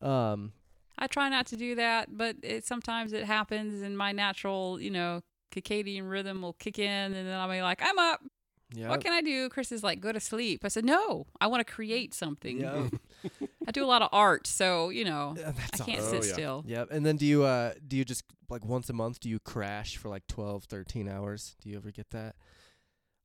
Um, 0.01 0.53
I 0.97 1.05
try 1.05 1.29
not 1.29 1.45
to 1.47 1.57
do 1.57 1.75
that, 1.75 2.17
but 2.17 2.37
it 2.41 2.65
sometimes 2.65 3.13
it 3.13 3.25
happens, 3.25 3.83
and 3.83 3.95
my 3.95 4.11
natural, 4.11 4.81
you 4.81 4.89
know, 4.89 5.21
circadian 5.53 6.09
rhythm 6.09 6.41
will 6.41 6.53
kick 6.53 6.79
in, 6.79 7.13
and 7.13 7.27
then 7.27 7.39
I'll 7.39 7.49
be 7.49 7.61
like, 7.61 7.81
I'm 7.81 7.97
up. 7.99 8.21
yeah. 8.73 8.89
What 8.89 9.01
can 9.03 9.13
I 9.13 9.21
do? 9.21 9.49
Chris 9.49 9.71
is 9.71 9.83
like, 9.83 9.99
go 10.01 10.11
to 10.11 10.19
sleep. 10.19 10.61
I 10.65 10.67
said, 10.67 10.83
no, 10.85 11.27
I 11.39 11.47
want 11.47 11.65
to 11.65 11.73
create 11.73 12.13
something. 12.13 12.59
Yeah. 12.59 12.87
I 13.67 13.71
do 13.71 13.83
a 13.83 13.87
lot 13.87 14.01
of 14.01 14.09
art, 14.11 14.47
so 14.47 14.89
you 14.89 15.05
know, 15.05 15.35
Yeah, 15.37 15.51
That's 15.51 15.81
I 15.81 15.85
can't 15.85 15.99
awesome. 16.01 16.21
sit 16.21 16.23
Oh, 16.23 16.27
yeah. 16.27 16.33
still. 16.33 16.63
Yep. 16.67 16.87
And 16.91 17.05
then 17.05 17.17
do 17.17 17.25
you 17.25 17.43
uh 17.43 17.73
do 17.85 17.97
you 17.97 18.05
just 18.05 18.23
like 18.49 18.63
once 18.65 18.89
a 18.89 18.93
month 18.93 19.19
do 19.19 19.29
you 19.29 19.39
crash 19.39 19.97
for 19.97 20.07
like 20.09 20.25
12, 20.27 20.65
13 20.65 21.09
hours? 21.09 21.55
Do 21.61 21.69
you 21.69 21.75
ever 21.77 21.91
get 21.91 22.09
that? 22.11 22.35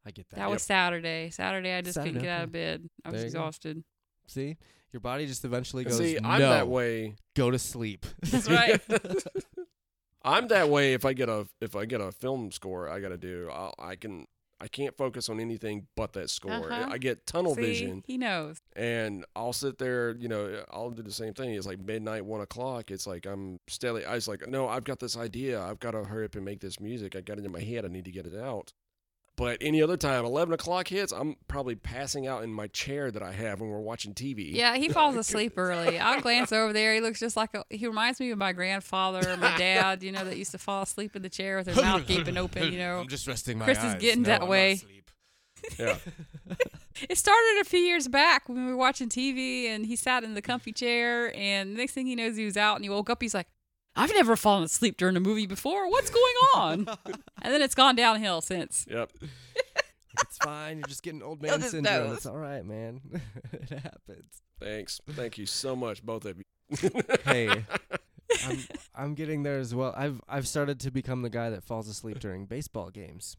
I 0.05 0.11
get 0.11 0.29
that. 0.31 0.37
That 0.37 0.51
was 0.51 0.62
Saturday. 0.64 1.31
Saturday, 1.31 1.73
I 1.75 1.81
just 1.81 1.95
Saturday, 1.95 2.11
couldn't 2.14 2.23
get 2.27 2.33
out 2.39 2.45
of 2.45 2.53
bed. 2.53 2.89
I 3.05 3.11
was 3.11 3.20
There 3.20 3.27
you 3.29 3.33
go. 3.33 3.39
exhausted. 3.39 3.85
See? 4.27 4.57
Your 4.93 5.01
body 5.01 5.27
just 5.27 5.45
eventually 5.45 5.85
goes 5.85 5.97
See, 5.97 6.18
I'm 6.23 6.41
that 6.41 6.66
way. 6.68 7.14
go 7.37 7.51
to 7.53 7.59
sleep. 7.59 8.05
That's 8.23 8.49
right. 8.51 8.81
I'm 10.25 10.49
that 10.49 10.68
way. 10.68 10.95
If 10.95 11.05
I 11.05 11.12
get 11.12 11.29
a 11.29 11.47
if 11.61 11.75
I 11.77 11.85
get 11.85 12.01
a 12.01 12.12
film 12.12 12.51
score, 12.53 12.89
I 12.89 13.01
got 13.01 13.09
to 13.11 13.18
do. 13.18 13.49
I'll, 13.53 13.75
I 13.79 13.97
can. 13.97 14.27
I 14.61 14.68
can't 14.68 14.97
focus 14.97 15.29
on 15.29 15.41
anything 15.41 15.89
but 15.97 16.12
that 16.12 16.31
score. 16.31 16.53
Uh-huh. 16.53 16.87
I 16.89 16.97
get 16.99 17.27
tunnel 17.27 17.57
See, 17.57 17.62
vision, 17.62 18.05
he 18.07 18.16
knows. 18.16 18.59
and 18.77 19.25
I'll 19.35 19.53
sit 19.53 19.77
there. 19.79 20.14
You 20.16 20.29
know, 20.29 20.62
I'll 20.70 20.91
do 20.91 21.03
the 21.03 21.11
same 21.11 21.35
thing. 21.35 21.53
It's 21.55 21.66
like 21.66 21.81
midnight, 21.81 22.25
one 22.25 22.43
o'clock. 22.43 22.93
It's 22.93 23.05
like 23.05 23.27
I'm 23.27 23.59
steadily. 23.66 24.05
I 24.05 24.14
was 24.14 24.29
like, 24.29 24.47
no, 24.47 24.68
I've 24.68 24.85
got 24.85 25.01
this 25.01 25.16
idea. 25.16 25.61
I've 25.61 25.81
got 25.81 25.91
to 25.93 26.05
hurry 26.05 26.27
up 26.27 26.37
and 26.37 26.45
make 26.45 26.61
this 26.61 26.79
music. 26.79 27.16
I 27.16 27.23
got 27.23 27.41
it 27.41 27.45
in 27.45 27.51
my 27.51 27.59
head. 27.61 27.85
I 27.85 27.89
need 27.89 28.05
to 28.05 28.12
get 28.12 28.25
it 28.25 28.39
out. 28.39 28.73
But 29.35 29.59
any 29.62 29.80
other 29.83 29.97
time, 29.97 30.26
eleven 30.26 30.53
o'clock 30.53 30.89
hits, 30.89 31.11
I'm 31.11 31.37
probably 31.49 31.74
passing 31.74 32.26
out 32.26 32.45
in 32.45 32.53
my 32.53 32.66
chair 32.66 33.11
that 33.11 33.22
I 33.22 33.33
have 33.33 33.61
when 33.61 33.70
we're 33.70 33.80
watching 33.80 34.12
TV. 34.12 34.53
Yeah, 34.55 34.76
he 34.76 34.91
falls 34.91 35.16
asleep 35.24 35.55
early. 35.57 35.99
I'll 35.99 36.20
glance 36.20 36.53
over 36.53 36.72
there. 36.74 36.95
He 36.95 37.01
looks 37.01 37.18
just 37.18 37.35
like 37.37 37.55
a. 37.55 37.64
He 37.70 37.87
reminds 37.87 38.20
me 38.20 38.30
of 38.30 38.37
my 38.39 38.53
grandfather 38.53 39.26
or 39.33 39.37
my 39.39 39.57
dad. 39.59 40.03
You 40.03 40.12
know, 40.12 40.22
that 40.24 40.37
used 40.37 40.51
to 40.53 40.59
fall 40.59 40.83
asleep 40.83 41.16
in 41.16 41.22
the 41.22 41.30
chair 41.30 41.57
with 41.57 41.66
his 41.66 41.76
mouth 41.83 42.07
gaping 42.07 42.37
open. 42.37 42.70
You 42.72 42.78
know, 42.78 42.99
I'm 43.01 43.09
just 43.09 43.26
resting 43.26 43.59
my 43.59 43.64
Chris 43.64 43.83
is 43.83 43.95
getting 43.95 44.22
No, 44.22 44.28
that 44.28 44.43
I'm 44.43 44.49
way. 44.49 44.80
yeah. 45.78 45.97
it 47.09 47.16
started 47.16 47.59
a 47.62 47.64
few 47.64 47.80
years 47.80 48.09
back 48.09 48.49
when 48.51 48.66
we 48.66 48.70
were 48.70 48.76
watching 48.76 49.09
TV, 49.09 49.64
and 49.66 49.87
he 49.87 49.97
sat 49.97 50.24
in 50.24 50.35
the 50.35 50.43
comfy 50.43 50.72
chair. 50.72 51.35
And 51.35 51.72
the 51.72 51.78
next 51.78 51.93
thing 51.93 52.07
he 52.07 52.14
knows, 52.16 52.37
he 52.37 52.45
was 52.45 52.59
out, 52.59 52.76
and 52.76 52.85
he 52.85 52.91
woke 52.91 53.09
up. 53.09 53.22
He's 53.22 53.35
like, 53.35 53.47
"I've 53.97 54.11
never 54.12 54.36
fallen 54.36 54.64
asleep 54.64 54.97
during 54.97 55.16
a 55.16 55.20
movie 55.20 55.47
before. 55.47 55.88
What's 55.90 56.11
going 56.11 56.34
on?" 56.55 56.88
and 57.43 57.53
then 57.55 57.62
it's 57.62 57.74
gone 57.74 57.97
downhill 57.97 58.40
since. 58.40 58.86
Yep. 58.90 59.11
It's 60.20 60.36
fine. 60.45 60.76
You're 60.76 60.86
just 60.88 61.03
getting 61.03 61.22
old 61.22 61.40
Feel 61.40 61.53
man 61.53 61.62
his 61.62 61.70
syndrome. 61.70 62.09
nose. 62.09 62.16
It's 62.18 62.26
all 62.26 62.36
right, 62.36 62.62
man. 62.66 63.01
it 63.53 63.70
happens. 63.70 64.43
Thanks. 64.61 65.01
Thank 65.09 65.38
you 65.38 65.47
so 65.47 65.74
much, 65.74 66.03
both 66.05 66.26
of 66.26 66.36
you. 66.36 66.90
Hey, 67.24 67.49
I'm 68.47 68.59
I'm 68.95 69.14
getting 69.14 69.43
there 69.43 69.59
as 69.59 69.74
well. 69.74 69.95
I've 69.97 70.20
I've 70.28 70.47
started 70.47 70.78
to 70.80 70.90
become 70.90 71.22
the 71.22 71.30
guy 71.30 71.49
that 71.49 71.64
falls 71.64 71.88
asleep 71.88 72.18
during 72.20 72.45
baseball 72.45 72.90
games. 72.90 73.38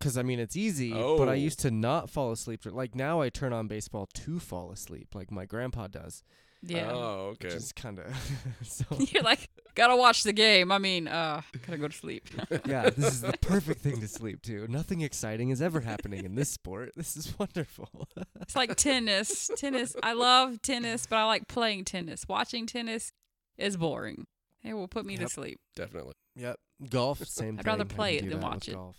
Cause 0.00 0.16
I 0.16 0.22
mean 0.22 0.38
it's 0.38 0.56
easy, 0.56 0.92
oh. 0.94 1.18
but 1.18 1.28
I 1.28 1.32
Oh. 1.32 1.34
used 1.34 1.58
to 1.60 1.72
not 1.72 2.08
fall 2.08 2.30
asleep. 2.30 2.62
dur- 2.62 2.70
Like 2.70 2.94
now, 2.94 3.20
I 3.20 3.28
turn 3.28 3.52
on 3.52 3.66
baseball 3.66 4.06
to 4.14 4.38
fall 4.38 4.70
asleep, 4.70 5.08
like 5.14 5.32
my 5.32 5.44
grandpa 5.44 5.88
does. 5.88 6.22
Yeah. 6.68 6.90
Oh, 6.92 7.28
okay. 7.34 7.48
Which 7.48 7.54
is 7.56 7.72
kind 7.72 7.98
of 7.98 8.06
so. 8.62 8.84
You're 8.98 9.22
like, 9.22 9.48
gotta 9.74 9.96
watch 9.96 10.22
the 10.22 10.32
game. 10.32 10.72
I 10.72 10.78
mean, 10.78 11.06
uh, 11.08 11.42
gotta 11.66 11.78
go 11.78 11.88
to 11.88 11.96
sleep. 11.96 12.28
yeah, 12.66 12.90
this 12.90 13.06
is 13.06 13.20
the 13.20 13.34
perfect 13.40 13.80
thing 13.80 14.00
to 14.00 14.08
sleep 14.08 14.42
to. 14.42 14.66
Nothing 14.68 15.00
exciting 15.02 15.50
is 15.50 15.62
ever 15.62 15.80
happening 15.80 16.24
in 16.24 16.34
this 16.34 16.50
sport. 16.50 16.92
This 16.96 17.16
is 17.16 17.38
wonderful. 17.38 18.08
It's 18.40 18.56
like 18.56 18.74
tennis. 18.76 19.50
Tennis. 19.56 19.94
I 20.02 20.12
love 20.14 20.60
tennis, 20.62 21.06
but 21.06 21.16
I 21.16 21.24
like 21.24 21.48
playing 21.48 21.84
tennis. 21.84 22.24
Watching 22.28 22.66
tennis 22.66 23.12
is 23.56 23.76
boring. 23.76 24.26
It 24.64 24.74
will 24.74 24.88
put 24.88 25.06
me 25.06 25.14
Yep. 25.14 25.22
to 25.22 25.28
sleep. 25.28 25.60
Definitely. 25.76 26.14
Yep. 26.34 26.56
Golf, 26.90 27.18
same 27.24 27.56
thing. 27.56 27.58
I'd 27.60 27.62
thing. 27.64 27.70
rather 27.72 27.82
I 27.82 27.86
can 27.86 27.96
play 27.96 28.16
it 28.16 28.28
than 28.28 28.40
watch 28.40 28.68
it. 28.68 28.74
Golf. 28.74 28.96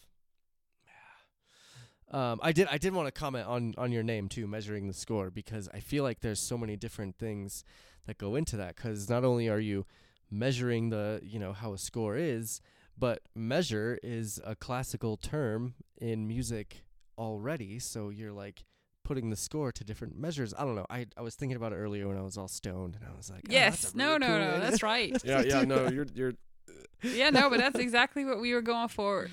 Yeah. 2.11 2.31
Um, 2.31 2.39
I 2.41 2.51
did. 2.51 2.67
I 2.69 2.77
did 2.77 2.93
want 2.93 3.07
to 3.07 3.11
comment 3.11 3.47
on 3.47 3.73
on 3.77 3.91
your 3.91 4.03
name 4.03 4.29
too, 4.29 4.47
measuring 4.47 4.87
the 4.87 4.93
score, 4.93 5.29
because 5.29 5.67
I 5.73 5.79
feel 5.79 6.03
like 6.03 6.21
there's 6.21 6.39
so 6.39 6.57
many 6.57 6.75
different 6.75 7.17
things 7.17 7.63
that 8.05 8.17
go 8.17 8.35
into 8.35 8.55
that. 8.57 8.75
Because 8.75 9.09
not 9.09 9.23
only 9.23 9.49
are 9.49 9.59
you 9.59 9.85
measuring 10.31 10.89
the, 10.89 11.19
you 11.23 11.39
know, 11.39 11.53
how 11.53 11.73
a 11.73 11.77
score 11.77 12.15
is, 12.17 12.61
but 12.97 13.21
measure 13.35 13.99
is 14.03 14.39
a 14.45 14.55
classical 14.55 15.17
term 15.17 15.73
in 15.99 16.27
music 16.27 16.83
already. 17.17 17.79
So 17.79 18.09
you're 18.09 18.31
like 18.33 18.63
putting 19.03 19.29
the 19.29 19.35
score 19.37 19.71
to 19.71 19.83
different 19.83 20.17
measures. 20.17 20.53
I 20.57 20.63
don't 20.65 20.75
know. 20.75 20.85
I 20.89 21.07
I 21.17 21.21
was 21.21 21.35
thinking 21.35 21.55
about 21.55 21.71
it 21.73 21.77
earlier 21.77 22.07
when 22.07 22.17
I 22.17 22.21
was 22.21 22.37
all 22.37 22.47
stoned, 22.47 22.95
and 22.99 23.05
I 23.09 23.15
was 23.15 23.29
like, 23.29 23.41
oh, 23.49 23.51
yes. 23.53 23.93
a 23.93 23.97
No, 23.97 24.07
really 24.07 24.19
no, 24.19 24.27
cool 24.27 24.37
no. 24.37 24.47
idea. 24.51 24.59
That's 24.59 24.83
right. 24.83 25.21
Yeah, 25.23 25.41
yeah. 25.41 25.61
No, 25.63 25.87
you're 25.93 26.07
you're. 26.13 26.33
yeah, 27.03 27.29
no, 27.29 27.49
but 27.49 27.59
that's 27.59 27.79
exactly 27.79 28.25
what 28.25 28.39
we 28.41 28.53
were 28.53 28.61
going 28.61 28.89
for. 28.89 29.29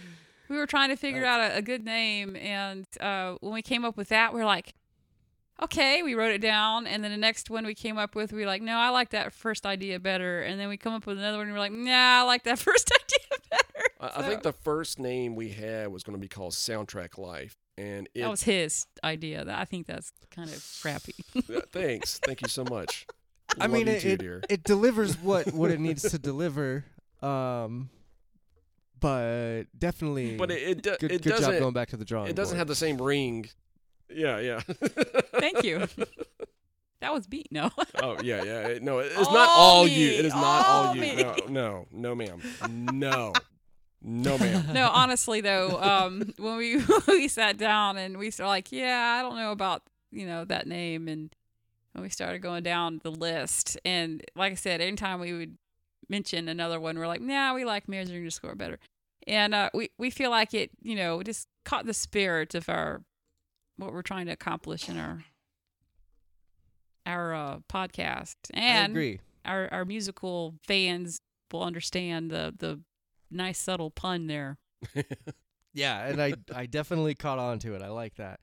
We 0.48 0.56
were 0.56 0.66
trying 0.66 0.90
to 0.90 0.96
figure 0.96 1.24
out 1.24 1.40
a, 1.40 1.56
a 1.56 1.62
good 1.62 1.84
name, 1.84 2.36
and 2.36 2.86
uh, 3.00 3.36
when 3.40 3.52
we 3.52 3.62
came 3.62 3.84
up 3.84 3.96
with 3.96 4.08
that, 4.10 4.34
we 4.34 4.40
are 4.40 4.44
like, 4.44 4.74
okay, 5.62 6.02
we 6.02 6.14
wrote 6.14 6.32
it 6.32 6.40
down, 6.40 6.86
and 6.86 7.02
then 7.02 7.10
the 7.10 7.16
next 7.16 7.50
one 7.50 7.64
we 7.64 7.74
came 7.74 7.98
up 7.98 8.14
with, 8.14 8.32
we 8.32 8.40
were 8.40 8.46
like, 8.46 8.62
no, 8.62 8.76
I 8.76 8.90
like 8.90 9.10
that 9.10 9.32
first 9.32 9.66
idea 9.66 9.98
better, 10.00 10.42
and 10.42 10.58
then 10.60 10.68
we 10.68 10.76
come 10.76 10.92
up 10.92 11.06
with 11.06 11.18
another 11.18 11.38
one, 11.38 11.46
and 11.46 11.54
we're 11.54 11.60
like, 11.60 11.72
nah, 11.72 12.20
I 12.20 12.22
like 12.22 12.44
that 12.44 12.58
first 12.60 12.90
idea 12.92 13.40
better. 13.50 13.84
I, 14.00 14.20
I 14.20 14.28
think 14.28 14.42
the 14.42 14.52
first 14.52 14.98
name 14.98 15.34
we 15.34 15.50
had 15.50 15.88
was 15.88 16.02
going 16.02 16.16
to 16.16 16.20
be 16.20 16.28
called 16.28 16.52
Soundtrack 16.52 17.16
Life, 17.18 17.56
and 17.78 18.08
it. 18.14 18.22
that 18.22 18.30
was 18.30 18.42
his 18.42 18.86
idea. 19.02 19.44
I 19.48 19.64
think 19.64 19.86
that's 19.86 20.12
kind 20.30 20.50
of 20.50 20.78
crappy. 20.82 21.14
Thanks, 21.72 22.18
thank 22.18 22.42
you 22.42 22.48
so 22.48 22.64
much. 22.64 23.06
I 23.58 23.66
Love 23.66 23.72
mean, 23.72 23.86
you 23.86 23.92
it, 23.92 24.00
too, 24.00 24.08
it, 24.08 24.18
dear. 24.18 24.42
it 24.48 24.64
delivers 24.64 25.16
what 25.18 25.52
what 25.52 25.70
it 25.70 25.80
needs 25.80 26.02
to 26.10 26.18
deliver. 26.18 26.84
Um, 27.22 27.90
but 29.04 29.64
definitely, 29.78 30.36
But 30.36 30.50
it 30.50 30.62
it, 30.62 30.82
do- 30.82 30.96
good, 30.98 31.12
it 31.12 31.22
good 31.22 31.30
job 31.32 31.38
doesn't 31.40 31.58
going 31.58 31.74
back 31.74 31.90
to 31.90 31.96
the 31.98 32.06
drawing. 32.06 32.30
it 32.30 32.36
doesn't 32.36 32.54
board. 32.54 32.58
have 32.60 32.68
the 32.68 32.74
same 32.74 32.96
ring. 33.00 33.46
Yeah, 34.08 34.38
yeah. 34.40 34.60
Thank 35.40 35.62
you. 35.62 35.86
that 37.00 37.12
was 37.12 37.26
beat. 37.26 37.48
No. 37.52 37.70
oh 38.02 38.16
yeah, 38.22 38.42
yeah. 38.42 38.68
It- 38.68 38.82
no, 38.82 39.00
it- 39.00 39.12
it's 39.16 39.28
All 39.28 39.34
not 39.34 39.48
all 39.54 39.86
you. 39.86 40.08
me, 40.08 40.16
It 40.16 40.24
is 40.24 40.32
not 40.34 40.66
all 40.66 40.86
all 40.86 40.96
you. 40.96 41.16
No, 41.16 41.36
no, 41.48 41.86
no, 41.92 42.14
ma'am. 42.14 42.40
No, 42.70 43.32
no, 44.00 44.38
ma'am. 44.38 44.64
no, 44.72 44.88
honestly 44.88 45.40
though, 45.42 45.78
um, 45.82 46.32
when 46.38 46.56
we 46.56 46.82
we 47.08 47.28
sat 47.28 47.58
down 47.58 47.98
and 47.98 48.16
we 48.16 48.30
started 48.30 48.48
like, 48.50 48.72
yeah, 48.72 49.16
I 49.18 49.22
don't 49.22 49.36
know 49.36 49.52
about 49.52 49.82
you 50.12 50.26
know 50.26 50.46
that 50.46 50.66
name, 50.66 51.08
and 51.08 51.34
when 51.92 52.02
we 52.04 52.08
started 52.08 52.40
going 52.40 52.62
down 52.62 53.00
the 53.02 53.10
list, 53.10 53.76
and 53.84 54.22
like 54.34 54.52
I 54.52 54.56
said, 54.56 54.80
anytime 54.80 55.20
we 55.20 55.34
would 55.34 55.58
mention 56.08 56.48
another 56.48 56.80
one, 56.80 56.98
we're 56.98 57.06
like, 57.06 57.20
nah, 57.20 57.52
we 57.54 57.64
like 57.66 57.86
measuring 57.88 58.24
the 58.24 58.30
score 58.30 58.54
better, 58.54 58.78
and 59.26 59.54
uh, 59.54 59.70
we 59.74 59.90
we 59.98 60.10
feel 60.10 60.30
like 60.30 60.54
it, 60.54 60.70
you 60.82 60.96
know, 60.96 61.22
just 61.22 61.48
caught 61.64 61.86
the 61.86 61.94
spirit 61.94 62.54
of 62.54 62.68
our 62.68 63.02
what 63.76 63.92
we're 63.92 64.02
trying 64.02 64.26
to 64.26 64.32
accomplish 64.32 64.88
in 64.88 64.98
our 64.98 65.24
our 67.06 67.34
uh, 67.34 67.58
podcast, 67.70 68.36
I 68.54 68.60
and 68.60 68.92
agree. 68.92 69.20
our 69.44 69.68
our 69.72 69.84
musical 69.84 70.54
fans 70.66 71.20
will 71.52 71.62
understand 71.62 72.30
the 72.30 72.54
the 72.56 72.80
nice 73.30 73.58
subtle 73.58 73.90
pun 73.90 74.26
there. 74.26 74.58
Yeah, 75.74 76.06
and 76.06 76.22
I 76.22 76.34
I 76.54 76.66
definitely 76.66 77.14
caught 77.14 77.40
on 77.40 77.58
to 77.58 77.74
it. 77.74 77.82
I 77.82 77.88
like 77.88 78.14
that. 78.14 78.38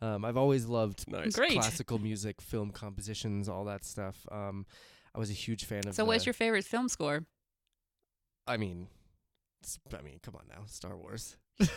Um, 0.00 0.24
I've 0.24 0.36
always 0.36 0.66
loved 0.66 1.10
Nice. 1.10 1.34
Classical 1.34 1.98
music, 1.98 2.40
film 2.40 2.70
compositions, 2.70 3.48
all 3.48 3.64
that 3.64 3.84
stuff. 3.84 4.24
Um, 4.30 4.66
I 5.14 5.18
was 5.18 5.30
a 5.30 5.32
huge 5.32 5.64
fan 5.64 5.86
of. 5.88 5.94
So, 5.94 6.02
the, 6.02 6.06
what's 6.06 6.26
your 6.26 6.32
favorite 6.32 6.64
film 6.64 6.88
score? 6.88 7.24
I 8.46 8.56
mean, 8.56 8.86
I 9.96 10.02
mean, 10.02 10.18
come 10.22 10.36
on 10.36 10.46
now, 10.48 10.64
Star 10.66 10.96
Wars. 10.96 11.36
so, 11.60 11.68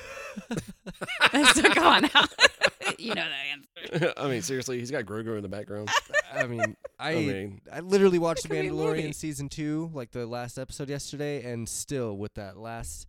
come 1.74 1.88
on 1.88 2.02
now. 2.14 2.26
you 3.00 3.16
know 3.16 3.26
that 3.26 3.94
answer. 3.96 4.14
I 4.18 4.28
mean, 4.28 4.42
seriously, 4.42 4.80
he's 4.80 4.92
got 4.92 5.06
Grogu 5.06 5.36
in 5.38 5.44
the 5.44 5.50
background. 5.50 5.90
I 6.34 6.46
mean, 6.48 6.76
I 7.00 7.12
I 7.12 7.16
mean, 7.16 7.62
I 7.72 7.80
literally 7.80 8.20
watched 8.20 8.44
The 8.44 8.50
could 8.50 8.62
be 8.62 8.68
a 8.68 8.72
movie. 8.72 9.02
Mandalorian 9.04 9.16
season 9.16 9.50
two, 9.50 9.90
like 9.94 10.12
the 10.12 10.26
last 10.26 10.58
episode 10.58 10.90
yesterday, 10.90 11.44
and 11.44 11.68
still 11.68 12.18
with 12.18 12.34
that 12.36 12.58
last, 12.58 13.08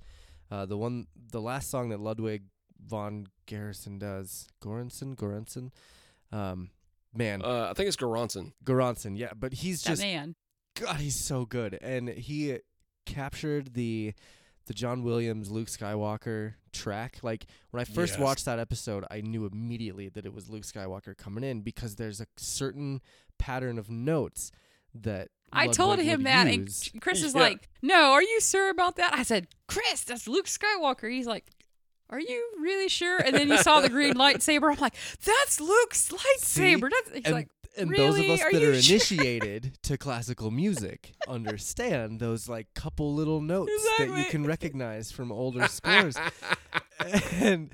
uh, 0.50 0.66
the 0.66 0.76
one, 0.76 1.06
the 1.30 1.40
last 1.40 1.70
song 1.70 1.88
that 1.90 2.00
Ludwig 2.00 2.44
von 2.84 3.26
Garrison 3.46 3.98
does, 3.98 4.48
Göransson, 4.62 5.16
Göransson, 5.16 5.70
um, 6.32 6.70
man, 7.14 7.42
uh, 7.42 7.68
I 7.70 7.74
think 7.74 7.88
it's 7.88 7.96
Göransson. 7.96 8.52
Göransson, 8.64 9.18
yeah, 9.18 9.32
but 9.36 9.52
he's 9.52 9.82
That 9.82 9.90
just 9.90 10.02
man. 10.02 10.36
God, 10.76 10.96
he's 10.96 11.16
so 11.18 11.44
good, 11.44 11.78
and 11.82 12.08
he 12.08 12.58
captured 13.06 13.74
the 13.74 14.14
the 14.70 14.74
John 14.74 15.02
Williams 15.02 15.50
Luke 15.50 15.66
Skywalker 15.66 16.54
track. 16.72 17.16
Like 17.22 17.46
when 17.72 17.80
I 17.80 17.84
first 17.84 18.12
Yes. 18.12 18.20
watched 18.20 18.44
that 18.44 18.60
episode, 18.60 19.04
I 19.10 19.20
knew 19.20 19.44
immediately 19.44 20.08
that 20.10 20.24
it 20.24 20.32
was 20.32 20.48
Luke 20.48 20.62
Skywalker 20.62 21.16
coming 21.16 21.42
in 21.42 21.62
because 21.62 21.96
there's 21.96 22.20
a 22.20 22.26
certain 22.36 23.00
pattern 23.36 23.80
of 23.80 23.90
notes 23.90 24.52
that 24.94 25.30
I 25.52 25.66
told 25.66 25.88
Ludwig 25.98 26.06
him 26.06 26.20
would 26.20 26.26
that, 26.26 26.54
use. 26.54 26.88
and 26.92 27.02
Chris 27.02 27.24
is 27.24 27.34
Yeah. 27.34 27.40
like, 27.40 27.68
"No, 27.82 28.12
are 28.12 28.22
you 28.22 28.40
sure 28.40 28.70
about 28.70 28.94
that?" 28.94 29.12
I 29.12 29.24
said, 29.24 29.48
"Chris, 29.66 30.04
that's 30.04 30.28
Luke 30.28 30.46
Skywalker." 30.46 31.10
He's 31.10 31.26
like, 31.26 31.50
"Are 32.08 32.20
you 32.20 32.52
really 32.60 32.88
sure?" 32.88 33.18
And 33.18 33.34
then 33.34 33.48
you 33.48 33.58
saw 33.58 33.80
the 33.80 33.88
green 33.88 34.14
lightsaber. 34.24 34.70
I'm 34.72 34.78
like, 34.78 34.94
"That's 35.24 35.60
Luke's 35.60 36.10
lightsaber." 36.10 36.88
That's 36.90 37.10
he's 37.12 37.24
and, 37.24 37.34
like, 37.34 37.48
and 37.76 37.94
those 37.94 38.18
of 38.18 38.24
us 38.28 38.42
Are 38.42 38.52
that 38.52 38.62
are 38.62 38.80
sure? 38.80 38.94
initiated 38.94 39.78
to 39.84 39.96
classical 39.96 40.50
music 40.50 41.12
understand 41.28 42.20
those 42.20 42.48
like 42.48 42.66
couple 42.74 43.14
little 43.14 43.40
notes 43.40 43.72
that 43.98 44.08
you 44.16 44.24
can 44.24 44.44
recognize 44.46 45.12
from 45.12 45.30
older 45.32 45.66
scores. 45.68 46.16
and 47.32 47.70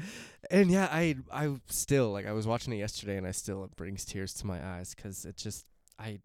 and 0.51 0.71
yeah, 0.71 0.89
I 0.91 1.17
I 1.33 1.57
still 1.69 2.11
like 2.13 2.27
I 2.27 2.33
was 2.33 2.47
watching 2.47 2.73
it 2.73 2.77
yesterday 2.77 3.17
and 3.17 3.27
I 3.27 3.33
still 3.33 3.65
it 3.65 3.75
brings 3.77 4.05
tears 4.05 4.33
to 4.35 4.47
my 4.47 4.65
eyes 4.65 4.95
cuz 4.95 5.25
it 5.25 5.37
just 5.37 5.67
I 5.99 6.21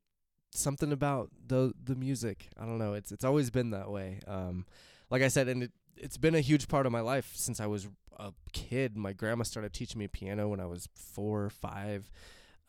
something 0.51 0.91
about 0.91 1.30
the 1.47 1.74
the 1.82 1.95
music. 1.95 2.49
I 2.57 2.65
don't 2.65 2.78
know. 2.78 2.93
It's 2.93 3.11
it's 3.11 3.24
always 3.24 3.49
been 3.49 3.72
that 3.72 3.89
way. 3.89 4.19
Um 4.28 4.65
like 5.09 5.22
I 5.22 5.28
said 5.30 5.47
and 5.47 5.63
it 5.63 5.72
it's 5.97 6.17
been 6.17 6.36
a 6.36 6.41
huge 6.41 6.67
part 6.67 6.86
of 6.86 6.91
my 6.91 7.01
life 7.01 7.32
since 7.36 7.59
I 7.59 7.67
was 7.67 7.88
a 8.17 8.34
kid. 8.53 8.97
My 8.97 9.13
grandma 9.13 9.43
started 9.43 9.74
teaching 9.74 9.99
me 9.99 10.07
piano 10.07 10.47
when 10.49 10.59
I 10.59 10.65
was 10.65 10.88
4 10.95 11.43
or 11.43 11.49
5. 11.49 12.09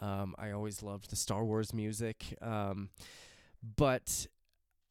Um 0.03 0.35
I 0.39 0.51
always 0.51 0.83
loved 0.83 1.11
the 1.11 1.17
Star 1.17 1.45
Wars 1.45 1.73
music. 1.73 2.37
Um 2.43 2.91
but 3.77 4.27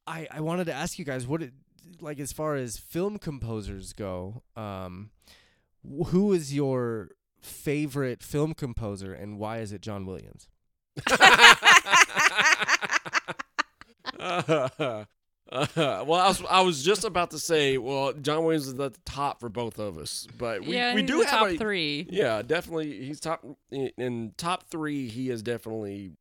I 0.08 0.28
I 0.32 0.40
wanted 0.42 0.66
to 0.66 0.74
ask 0.74 0.98
you 0.98 1.06
guys 1.06 1.28
what 1.28 1.44
it 1.44 1.54
like 2.00 2.20
as 2.20 2.32
far 2.32 2.56
as 2.56 2.78
film 2.78 3.20
composers 3.20 3.94
go, 3.94 4.42
um 4.56 5.12
who 6.08 6.32
is 6.34 6.54
your 6.56 7.10
favorite 7.40 8.24
film 8.24 8.54
composer 8.54 9.14
and 9.14 9.38
why 9.40 9.58
is 9.60 9.74
it 9.74 9.82
John 9.82 10.06
Williams? 10.06 10.48
Uh, 14.20 15.06
well, 15.76 16.14
I 16.14 16.28
was 16.28 16.44
I 16.50 16.62
was 16.62 16.82
just 16.82 17.04
about 17.04 17.32
to 17.32 17.40
say, 17.40 17.78
well, 17.78 18.14
John 18.14 18.46
Williams 18.46 18.68
is 18.68 18.80
at 18.80 18.94
the 18.94 19.00
top 19.06 19.42
for 19.42 19.50
both 19.50 19.80
of 19.80 19.98
us, 19.98 20.26
but 20.38 20.62
we, 20.62 20.76
yeah, 20.76 20.96
we 20.96 21.02
do 21.02 21.20
have 21.20 21.30
top 21.30 21.48
a, 21.50 21.58
three. 21.58 22.08
Yeah, 22.10 22.42
definitely. 22.42 23.04
He's 23.06 23.20
top 23.20 23.46
in, 23.70 23.92
in 23.98 24.34
top 24.38 24.70
three. 24.70 25.10
He 25.10 25.30
is 25.30 25.42
definitely 25.42 26.14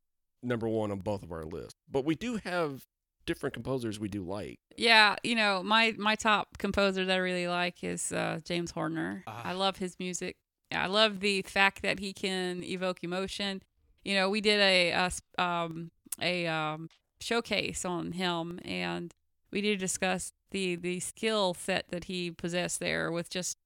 number 0.43 0.67
one 0.67 0.91
on 0.91 0.99
both 0.99 1.23
of 1.23 1.31
our 1.31 1.45
lists. 1.45 1.75
But 1.89 2.03
we 2.03 2.15
do 2.15 2.41
have 2.43 2.85
different 3.25 3.53
composers 3.53 4.01
we 4.01 4.09
do 4.09 4.23
like. 4.23 4.59
Yeah, 4.75 5.15
you 5.23 5.35
know, 5.35 5.63
my 5.63 5.93
my 5.97 6.15
top 6.15 6.57
composer 6.57 7.05
that 7.05 7.13
I 7.13 7.19
really 7.19 7.47
like 7.47 7.85
is 7.85 8.11
uh, 8.11 8.39
James 8.43 8.71
Horner. 8.71 9.23
Ah. 9.27 9.43
I 9.45 9.53
love 9.53 9.77
his 9.77 9.97
music. 9.97 10.35
I 10.73 10.87
love 10.87 11.21
the 11.21 11.41
fact 11.43 11.83
that 11.83 11.99
he 11.99 12.11
can 12.11 12.63
evoke 12.65 12.99
emotion. 13.01 13.61
You 14.03 14.15
know, 14.15 14.29
we 14.29 14.41
did 14.41 14.59
a 14.59 14.91
a, 14.91 15.41
um, 15.41 15.91
a 16.21 16.47
um, 16.47 16.89
showcase 17.21 17.85
on 17.85 18.11
him, 18.11 18.59
and 18.65 19.13
we 19.51 19.61
did 19.61 19.79
discuss 19.79 20.33
the 20.51 20.75
the 20.75 20.99
skill 20.99 21.53
set 21.53 21.89
that 21.89 22.05
he 22.05 22.31
possessed 22.31 22.79
there. 22.79 23.11
With 23.11 23.29
just 23.29 23.57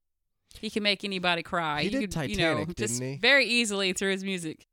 he 0.59 0.69
can 0.69 0.83
make 0.83 1.03
anybody 1.03 1.43
cry. 1.43 1.81
He 1.81 1.89
you 1.89 1.99
did 1.99 2.13
could, 2.13 2.29
you 2.29 2.37
know, 2.37 2.53
Titanic, 2.55 2.77
just 2.77 2.99
didn't 2.99 3.13
he? 3.13 3.17
very 3.19 3.45
easily 3.45 3.93
through 3.93 4.11
his 4.11 4.23
music. 4.23 4.65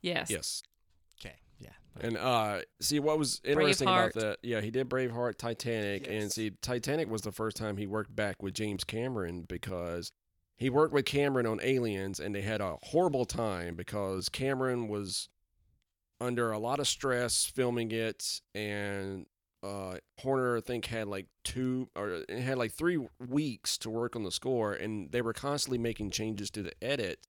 Yes. 0.00 0.30
Yes. 0.30 0.62
Okay, 1.20 1.36
yeah. 1.58 1.70
And 2.00 2.16
uh 2.16 2.60
see 2.80 3.00
what 3.00 3.18
was 3.18 3.40
interesting 3.44 3.88
about 3.88 4.14
that. 4.14 4.38
Yeah, 4.42 4.60
he 4.60 4.70
did 4.70 4.88
Braveheart, 4.88 5.38
Titanic, 5.38 6.06
and 6.08 6.30
see 6.30 6.52
Titanic 6.62 7.08
was 7.08 7.22
the 7.22 7.32
first 7.32 7.56
time 7.56 7.76
he 7.76 7.86
worked 7.86 8.14
back 8.14 8.42
with 8.42 8.54
James 8.54 8.84
Cameron 8.84 9.44
because 9.48 10.10
he 10.56 10.70
worked 10.70 10.92
with 10.92 11.04
Cameron 11.04 11.46
on 11.46 11.58
Aliens 11.62 12.20
and 12.20 12.34
they 12.34 12.42
had 12.42 12.60
a 12.60 12.76
horrible 12.82 13.24
time 13.24 13.74
because 13.74 14.28
Cameron 14.28 14.88
was 14.88 15.28
under 16.20 16.52
a 16.52 16.58
lot 16.58 16.78
of 16.78 16.86
stress 16.86 17.44
filming 17.44 17.90
it 17.90 18.40
and 18.54 19.26
uh 19.64 19.98
Horner 20.20 20.58
I 20.58 20.60
think 20.60 20.86
had 20.86 21.08
like 21.08 21.26
two 21.42 21.88
or 21.96 22.22
it 22.28 22.40
had 22.40 22.58
like 22.58 22.72
3 22.72 23.06
weeks 23.28 23.78
to 23.78 23.90
work 23.90 24.14
on 24.14 24.22
the 24.22 24.30
score 24.30 24.72
and 24.74 25.10
they 25.10 25.22
were 25.22 25.32
constantly 25.32 25.78
making 25.78 26.10
changes 26.10 26.50
to 26.50 26.62
the 26.62 26.72
edit. 26.82 27.20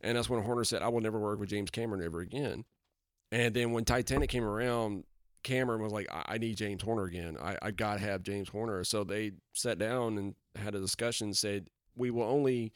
And 0.00 0.16
that's 0.16 0.30
when 0.30 0.42
Horner 0.42 0.64
said 0.64 0.82
I 0.82 0.88
will 0.88 1.00
never 1.00 1.18
work 1.18 1.38
with 1.38 1.50
James 1.50 1.70
Cameron 1.70 2.02
ever 2.04 2.20
again. 2.20 2.64
And 3.30 3.54
then 3.54 3.72
when 3.72 3.84
Titanic 3.84 4.28
came 4.28 4.44
around, 4.44 5.04
Cameron 5.42 5.82
was 5.82 5.92
like, 5.92 6.06
I, 6.12 6.34
I 6.34 6.38
need 6.38 6.56
James 6.56 6.82
Horner 6.82 7.04
again. 7.04 7.36
I, 7.40 7.56
I 7.62 7.70
got 7.70 7.94
to 7.94 8.04
have 8.04 8.22
James 8.22 8.48
Horner. 8.48 8.84
So 8.84 9.04
they 9.04 9.32
sat 9.54 9.78
down 9.78 10.18
and 10.18 10.34
had 10.56 10.74
a 10.74 10.80
discussion, 10.80 11.34
said, 11.34 11.68
we 11.96 12.10
will 12.10 12.24
only, 12.24 12.72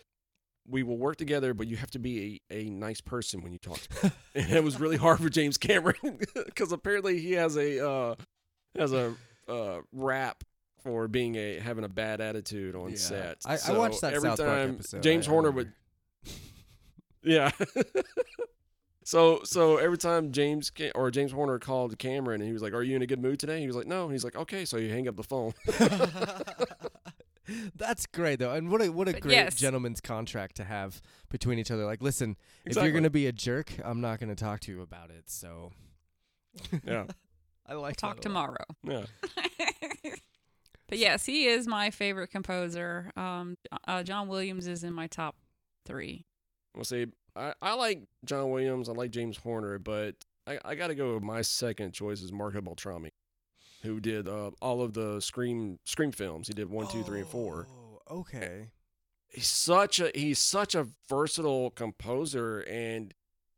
we 0.66 0.82
will 0.82 0.96
work 0.96 1.16
together, 1.16 1.54
but 1.54 1.66
you 1.68 1.76
have 1.76 1.90
to 1.92 1.98
be 1.98 2.40
a, 2.50 2.54
a 2.54 2.70
nice 2.70 3.00
person 3.00 3.42
when 3.42 3.52
you 3.52 3.58
talk 3.58 3.80
and 4.34 4.50
it 4.50 4.64
was 4.64 4.80
really 4.80 4.96
hard 4.96 5.20
for 5.20 5.28
James 5.28 5.58
Cameron 5.58 6.18
because 6.34 6.72
apparently 6.72 7.18
he 7.20 7.32
has 7.32 7.56
a, 7.56 7.86
uh, 7.86 8.14
has 8.78 8.92
a 8.92 9.14
uh, 9.48 9.80
rap 9.92 10.42
for 10.82 11.08
being 11.08 11.34
a, 11.36 11.58
having 11.58 11.84
a 11.84 11.88
bad 11.88 12.20
attitude 12.20 12.74
on 12.76 12.90
Yeah. 12.90 12.96
set. 12.96 13.38
I, 13.44 13.58
I 13.68 13.72
watched 13.76 14.00
that 14.02 14.14
every 14.14 14.28
South 14.30 14.38
Park 14.38 14.50
time 14.50 14.70
episode. 14.74 15.02
James 15.02 15.26
I- 15.26 15.30
I 15.30 15.32
Horner 15.32 15.50
remember. 15.50 15.72
would, 16.24 16.32
yeah. 17.32 17.50
so 19.04 19.40
so 19.44 19.76
every 19.78 19.98
time 19.98 20.32
James 20.32 20.70
Ca- 20.70 20.92
or 20.94 21.10
James 21.10 21.32
Horner 21.32 21.58
called 21.58 21.98
Cameron 21.98 22.40
and 22.40 22.46
he 22.48 22.52
was 22.52 22.62
like, 22.62 22.72
"Are 22.72 22.82
you 22.82 22.94
in 22.96 23.02
a 23.02 23.06
good 23.06 23.20
mood 23.20 23.38
today?" 23.40 23.60
He 23.60 23.66
was 23.66 23.76
like, 23.76 23.86
"No." 23.86 24.04
And 24.04 24.12
he's 24.12 24.24
like, 24.24 24.36
"Okay." 24.36 24.64
So 24.64 24.76
you 24.76 24.90
hang 24.90 25.08
up 25.08 25.16
the 25.16 25.22
phone. 25.24 25.52
That's 27.76 28.06
great 28.06 28.40
though, 28.40 28.52
and 28.52 28.68
what 28.70 28.82
a 28.82 28.88
what 28.88 29.08
a 29.08 29.12
But 29.12 29.22
great 29.22 29.34
yes. 29.34 29.54
gentleman's 29.54 30.00
contract 30.00 30.56
to 30.56 30.64
have 30.64 31.00
between 31.30 31.58
each 31.60 31.70
other. 31.70 31.84
Like, 31.84 32.02
listen, 32.02 32.36
if 32.64 32.74
you're 32.76 32.90
gonna 32.90 33.08
be 33.10 33.26
a 33.28 33.32
jerk, 33.32 33.72
I'm 33.84 34.00
not 34.00 34.18
gonna 34.18 34.34
talk 34.34 34.60
to 34.60 34.72
you 34.72 34.82
about 34.82 35.10
it. 35.10 35.30
So, 35.30 35.70
Yeah. 36.84 37.06
I 37.68 37.74
like 37.74 37.96
Talk 37.96 38.16
that 38.16 38.22
tomorrow. 38.22 38.64
Yeah. 38.82 39.04
but 40.88 40.98
yes, 40.98 41.26
he 41.26 41.46
is 41.46 41.66
my 41.66 41.90
favorite 41.90 42.28
composer. 42.28 43.10
Um, 43.16 43.56
uh, 43.88 44.02
John 44.02 44.28
Williams 44.28 44.66
is 44.66 44.84
in 44.84 44.92
my 44.92 45.06
top 45.08 45.36
three. 45.84 46.24
We'll 46.74 46.84
see. 46.84 47.06
I, 47.34 47.54
I 47.60 47.74
like 47.74 48.02
John 48.24 48.50
Williams. 48.50 48.88
I 48.88 48.92
like 48.92 49.10
James 49.10 49.36
Horner, 49.36 49.78
but 49.78 50.14
I, 50.46 50.58
I 50.64 50.74
got 50.74 50.88
to 50.88 50.94
go 50.94 51.14
with 51.14 51.22
my 51.22 51.42
second 51.42 51.92
choice 51.92 52.22
is 52.22 52.32
Marco 52.32 52.60
Beltrami, 52.60 53.10
who 53.82 53.98
did 54.00 54.28
uh, 54.28 54.52
all 54.62 54.82
of 54.82 54.92
the 54.94 55.20
Scream 55.20 55.78
Scream 55.84 56.12
films. 56.12 56.48
He 56.48 56.54
did 56.54 56.70
one, 56.70 56.86
two, 56.88 57.02
three, 57.02 57.20
and 57.20 57.28
four. 57.28 57.66
Oh, 57.70 57.82
Okay. 58.08 58.68
he's 59.32 59.48
such 59.48 59.98
a 59.98 60.12
he's 60.14 60.38
such 60.38 60.76
a 60.76 60.86
versatile 61.08 61.70
composer 61.70 62.60
and 62.60 63.12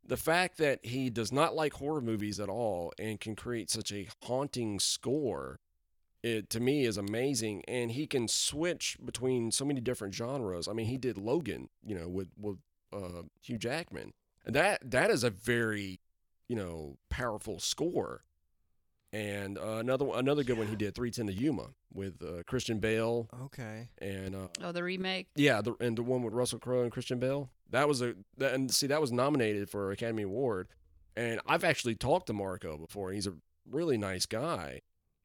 the 0.09 0.17
fact 0.17 0.57
that 0.57 0.79
he 0.83 1.09
does 1.09 1.31
not 1.31 1.55
like 1.55 1.73
horror 1.73 2.01
movies 2.01 2.39
at 2.39 2.49
all 2.49 2.91
and 2.99 3.19
can 3.19 3.35
create 3.35 3.69
such 3.69 3.91
a 3.91 4.07
haunting 4.23 4.79
score 4.79 5.59
it 6.23 6.49
to 6.49 6.59
me 6.59 6.83
is 6.83 6.97
amazing 6.97 7.63
and 7.67 7.91
he 7.91 8.05
can 8.05 8.27
switch 8.27 8.97
between 9.05 9.51
so 9.51 9.63
many 9.63 9.79
different 9.79 10.13
genres 10.13 10.67
i 10.67 10.73
mean 10.73 10.87
he 10.87 10.97
did 10.97 11.17
logan 11.17 11.69
you 11.85 11.95
know 11.95 12.09
with 12.09 12.27
with 12.37 12.57
uh, 12.91 13.21
hugh 13.41 13.57
jackman 13.57 14.11
and 14.45 14.55
that 14.55 14.79
that 14.83 15.09
is 15.11 15.23
a 15.23 15.29
very 15.29 15.99
you 16.47 16.55
know 16.55 16.97
powerful 17.09 17.59
score 17.59 18.23
and 19.11 19.57
uh, 19.57 19.77
another 19.77 20.07
another 20.15 20.43
good 20.43 20.57
one 20.57 20.67
he 20.67 20.75
did 20.75 20.93
310 20.93 21.27
to 21.27 21.33
yuma 21.41 21.67
with 21.93 22.21
uh, 22.23 22.43
christian 22.43 22.79
bale 22.79 23.27
Okay. 23.45 23.89
and 23.99 24.35
uh, 24.35 24.47
Oh, 24.63 24.71
the 24.71 24.83
remake. 24.83 25.27
yeah, 25.35 25.61
the, 25.61 25.73
and 25.79 25.97
the 25.97 26.03
one 26.03 26.21
with 26.23 26.33
Russell 26.33 26.59
Crowe 26.59 26.83
and 26.83 26.91
Christian 26.91 27.19
Bale. 27.19 27.49
That 27.71 27.87
was 27.87 28.01
a 28.01 28.15
that, 28.37 28.53
and 28.53 28.71
see 28.71 28.87
that 28.87 29.01
was 29.01 29.11
nominated 29.11 29.69
for 29.69 29.91
Academy 29.91 30.23
Award. 30.23 30.67
And 31.15 31.39
I've 31.45 31.63
actually 31.63 31.95
talked 31.95 32.27
to 32.27 32.33
Marco 32.33 32.77
before. 32.77 33.11
He's 33.11 33.27
a 33.27 33.33
really 33.69 33.97
nice 33.97 34.25
guy. 34.25 34.81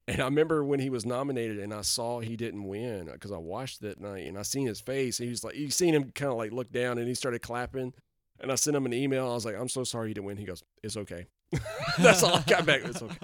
And 0.06 0.20
I 0.20 0.24
remember 0.24 0.62
when 0.64 0.80
he 0.80 0.90
was 0.90 1.06
nominated 1.06 1.58
and 1.58 1.72
I 1.72 1.80
saw 1.80 2.20
he 2.20 2.36
didn't 2.36 2.64
win 2.64 3.08
because 3.10 3.32
I 3.32 3.38
watched 3.38 3.80
that 3.80 4.00
night 4.00 4.26
and 4.26 4.38
I 4.38 4.42
seen 4.42 4.66
his 4.66 4.80
face. 4.80 5.16
He 5.16 5.28
was 5.28 5.42
like, 5.42 5.54
you 5.54 5.70
seen 5.70 5.94
him 5.94 6.10
kind 6.14 6.30
of 6.30 6.36
like 6.36 6.52
look 6.52 6.70
down 6.70 6.98
and 6.98 7.08
he 7.08 7.14
started 7.14 7.40
clapping. 7.40 7.94
And 8.40 8.52
I 8.52 8.56
sent 8.56 8.76
him 8.76 8.84
an 8.84 8.92
email. 8.92 9.30
I 9.30 9.34
was 9.34 9.46
like, 9.46 9.56
I'm 9.56 9.68
so 9.68 9.84
sorry 9.84 10.08
you 10.08 10.14
didn't 10.14 10.26
win. 10.26 10.36
He 10.36 10.44
goes, 10.44 10.62
It's 10.82 10.96
okay. 10.96 11.26
That's 11.98 12.22
all 12.22 12.34
I 12.34 12.42
got 12.42 12.66
back. 12.66 12.82
It's 12.84 13.00
okay. 13.00 13.16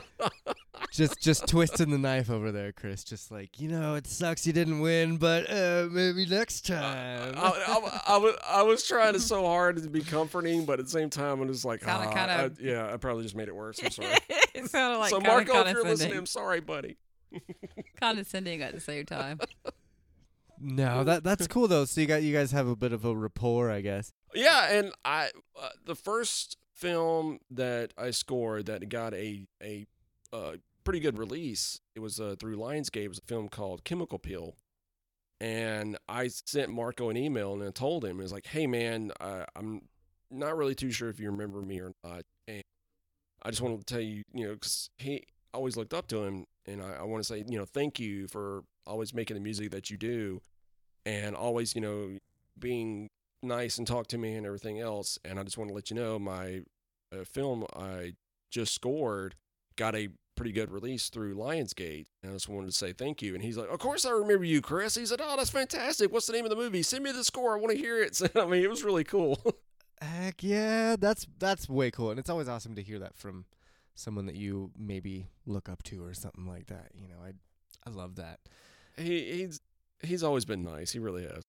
just 0.96 1.20
just 1.20 1.46
twisting 1.46 1.90
the 1.90 1.98
knife 1.98 2.30
over 2.30 2.50
there, 2.50 2.72
Chris. 2.72 3.04
Just 3.04 3.30
like 3.30 3.60
you 3.60 3.68
know, 3.68 3.94
it 3.94 4.06
sucks 4.06 4.46
you 4.46 4.52
didn't 4.52 4.80
win, 4.80 5.16
but 5.16 5.50
uh, 5.50 5.88
maybe 5.90 6.26
next 6.26 6.66
time. 6.66 7.34
I, 7.36 7.40
I, 7.40 8.02
I, 8.06 8.16
was, 8.16 8.36
I 8.46 8.62
was 8.62 8.86
trying 8.86 9.12
to 9.12 9.20
so 9.32 9.44
hard 9.46 9.82
to 9.82 9.88
be 9.88 10.00
comforting, 10.02 10.64
but 10.64 10.78
at 10.78 10.86
the 10.86 10.90
same 10.90 11.10
time, 11.10 11.40
I'm 11.40 11.48
just 11.48 11.64
like, 11.64 11.82
Sounded 11.82 12.08
ah, 12.08 12.12
kinda- 12.12 12.32
I- 12.32 12.62
yeah, 12.62 12.92
I 12.92 12.96
probably 12.96 13.22
just 13.22 13.36
made 13.36 13.48
it 13.48 13.54
worse. 13.54 13.80
I'm 13.82 13.90
sorry. 13.90 14.08
it 14.54 14.70
sounded 14.70 14.98
like 14.98 15.10
so, 15.10 15.20
kinda 15.20 15.30
Marco, 15.30 15.60
if 15.68 15.72
you're 15.72 15.84
listening, 15.84 16.16
I'm 16.16 16.26
sorry, 16.26 16.60
buddy. 16.60 16.96
condescending 18.00 18.62
at 18.62 18.74
the 18.74 18.80
same 18.80 19.04
time. 19.04 19.40
no, 20.60 21.04
that 21.04 21.24
that's 21.24 21.46
cool 21.46 21.68
though. 21.68 21.84
So 21.84 22.00
you 22.00 22.06
got 22.06 22.22
you 22.22 22.34
guys 22.34 22.52
have 22.52 22.68
a 22.68 22.76
bit 22.76 22.92
of 22.92 23.04
a 23.04 23.14
rapport, 23.14 23.70
I 23.70 23.80
guess. 23.80 24.12
Yeah, 24.34 24.70
and 24.70 24.92
I 25.04 25.30
uh, 25.60 25.68
the 25.84 25.94
first 25.94 26.56
film 26.72 27.40
that 27.50 27.92
I 27.96 28.10
scored 28.10 28.66
that 28.66 28.88
got 28.88 29.14
a 29.14 29.46
a 29.62 29.86
uh, 30.32 30.56
pretty 30.86 31.00
good 31.00 31.18
release. 31.18 31.80
It 31.94 32.00
was 32.00 32.18
uh, 32.20 32.36
through 32.38 32.56
Lionsgate. 32.56 33.04
It 33.04 33.08
was 33.08 33.18
a 33.18 33.26
film 33.26 33.48
called 33.48 33.84
Chemical 33.84 34.18
Peel, 34.18 34.54
and 35.40 35.98
I 36.08 36.28
sent 36.28 36.70
Marco 36.70 37.10
an 37.10 37.16
email 37.16 37.52
and 37.52 37.64
I 37.64 37.70
told 37.70 38.04
him 38.04 38.20
it 38.20 38.22
was 38.22 38.32
like, 38.32 38.46
"Hey, 38.46 38.66
man, 38.66 39.10
uh, 39.20 39.44
I'm 39.54 39.82
not 40.30 40.56
really 40.56 40.76
too 40.76 40.92
sure 40.92 41.10
if 41.10 41.20
you 41.20 41.30
remember 41.30 41.60
me 41.60 41.80
or 41.80 41.92
not, 42.04 42.22
and 42.46 42.62
I 43.42 43.50
just 43.50 43.60
wanted 43.60 43.84
to 43.84 43.94
tell 43.94 44.00
you, 44.00 44.22
you 44.32 44.46
know, 44.46 44.54
because 44.54 44.88
he 44.96 45.24
always 45.52 45.76
looked 45.76 45.92
up 45.92 46.06
to 46.08 46.22
him, 46.22 46.44
and 46.66 46.80
I, 46.80 47.00
I 47.00 47.02
want 47.02 47.22
to 47.22 47.26
say, 47.26 47.44
you 47.46 47.58
know, 47.58 47.66
thank 47.66 47.98
you 47.98 48.28
for 48.28 48.62
always 48.86 49.12
making 49.12 49.34
the 49.34 49.42
music 49.42 49.72
that 49.72 49.90
you 49.90 49.96
do, 49.96 50.40
and 51.04 51.34
always, 51.34 51.74
you 51.74 51.80
know, 51.80 52.16
being 52.58 53.08
nice 53.42 53.76
and 53.76 53.86
talk 53.88 54.06
to 54.08 54.18
me 54.18 54.34
and 54.34 54.46
everything 54.46 54.78
else. 54.78 55.18
And 55.24 55.38
I 55.40 55.42
just 55.42 55.58
want 55.58 55.68
to 55.68 55.74
let 55.74 55.90
you 55.90 55.96
know 55.96 56.18
my 56.18 56.62
a 57.12 57.24
film 57.24 57.64
I 57.74 58.14
just 58.50 58.74
scored 58.74 59.34
got 59.76 59.94
a 59.94 60.08
pretty 60.36 60.52
good 60.52 60.70
release 60.70 61.08
through 61.08 61.34
Lionsgate. 61.36 62.06
And 62.22 62.30
I 62.30 62.34
just 62.34 62.48
wanted 62.48 62.66
to 62.66 62.72
say 62.72 62.92
thank 62.92 63.22
you. 63.22 63.34
And 63.34 63.42
he's 63.42 63.56
like, 63.56 63.68
Of 63.70 63.78
course 63.78 64.04
I 64.04 64.10
remember 64.10 64.44
you, 64.44 64.60
Chris. 64.60 64.94
He 64.94 65.06
said, 65.06 65.20
Oh, 65.22 65.36
that's 65.36 65.50
fantastic. 65.50 66.12
What's 66.12 66.26
the 66.26 66.32
name 66.34 66.44
of 66.44 66.50
the 66.50 66.56
movie? 66.56 66.82
Send 66.82 67.02
me 67.02 67.10
the 67.12 67.24
score. 67.24 67.56
I 67.56 67.60
want 67.60 67.72
to 67.72 67.78
hear 67.78 68.00
it. 68.02 68.14
So, 68.16 68.28
I 68.36 68.46
mean, 68.46 68.62
it 68.62 68.70
was 68.70 68.84
really 68.84 69.04
cool. 69.04 69.40
Heck 70.00 70.42
yeah, 70.42 70.96
that's 70.98 71.26
that's 71.38 71.68
way 71.70 71.90
cool, 71.90 72.10
and 72.10 72.18
it's 72.20 72.28
always 72.28 72.48
awesome 72.48 72.74
to 72.74 72.82
hear 72.82 72.98
that 72.98 73.16
from 73.16 73.46
someone 73.94 74.26
that 74.26 74.36
you 74.36 74.70
maybe 74.78 75.26
look 75.46 75.70
up 75.70 75.82
to 75.84 76.04
or 76.04 76.12
something 76.12 76.46
like 76.46 76.66
that. 76.66 76.90
You 76.94 77.08
know, 77.08 77.16
I 77.24 77.32
I 77.86 77.90
love 77.90 78.16
that. 78.16 78.40
he 78.98 79.32
he's 79.38 79.60
he's 80.02 80.22
always 80.22 80.44
been 80.44 80.62
nice. 80.62 80.92
He 80.92 80.98
really 80.98 81.22
has. 81.22 81.42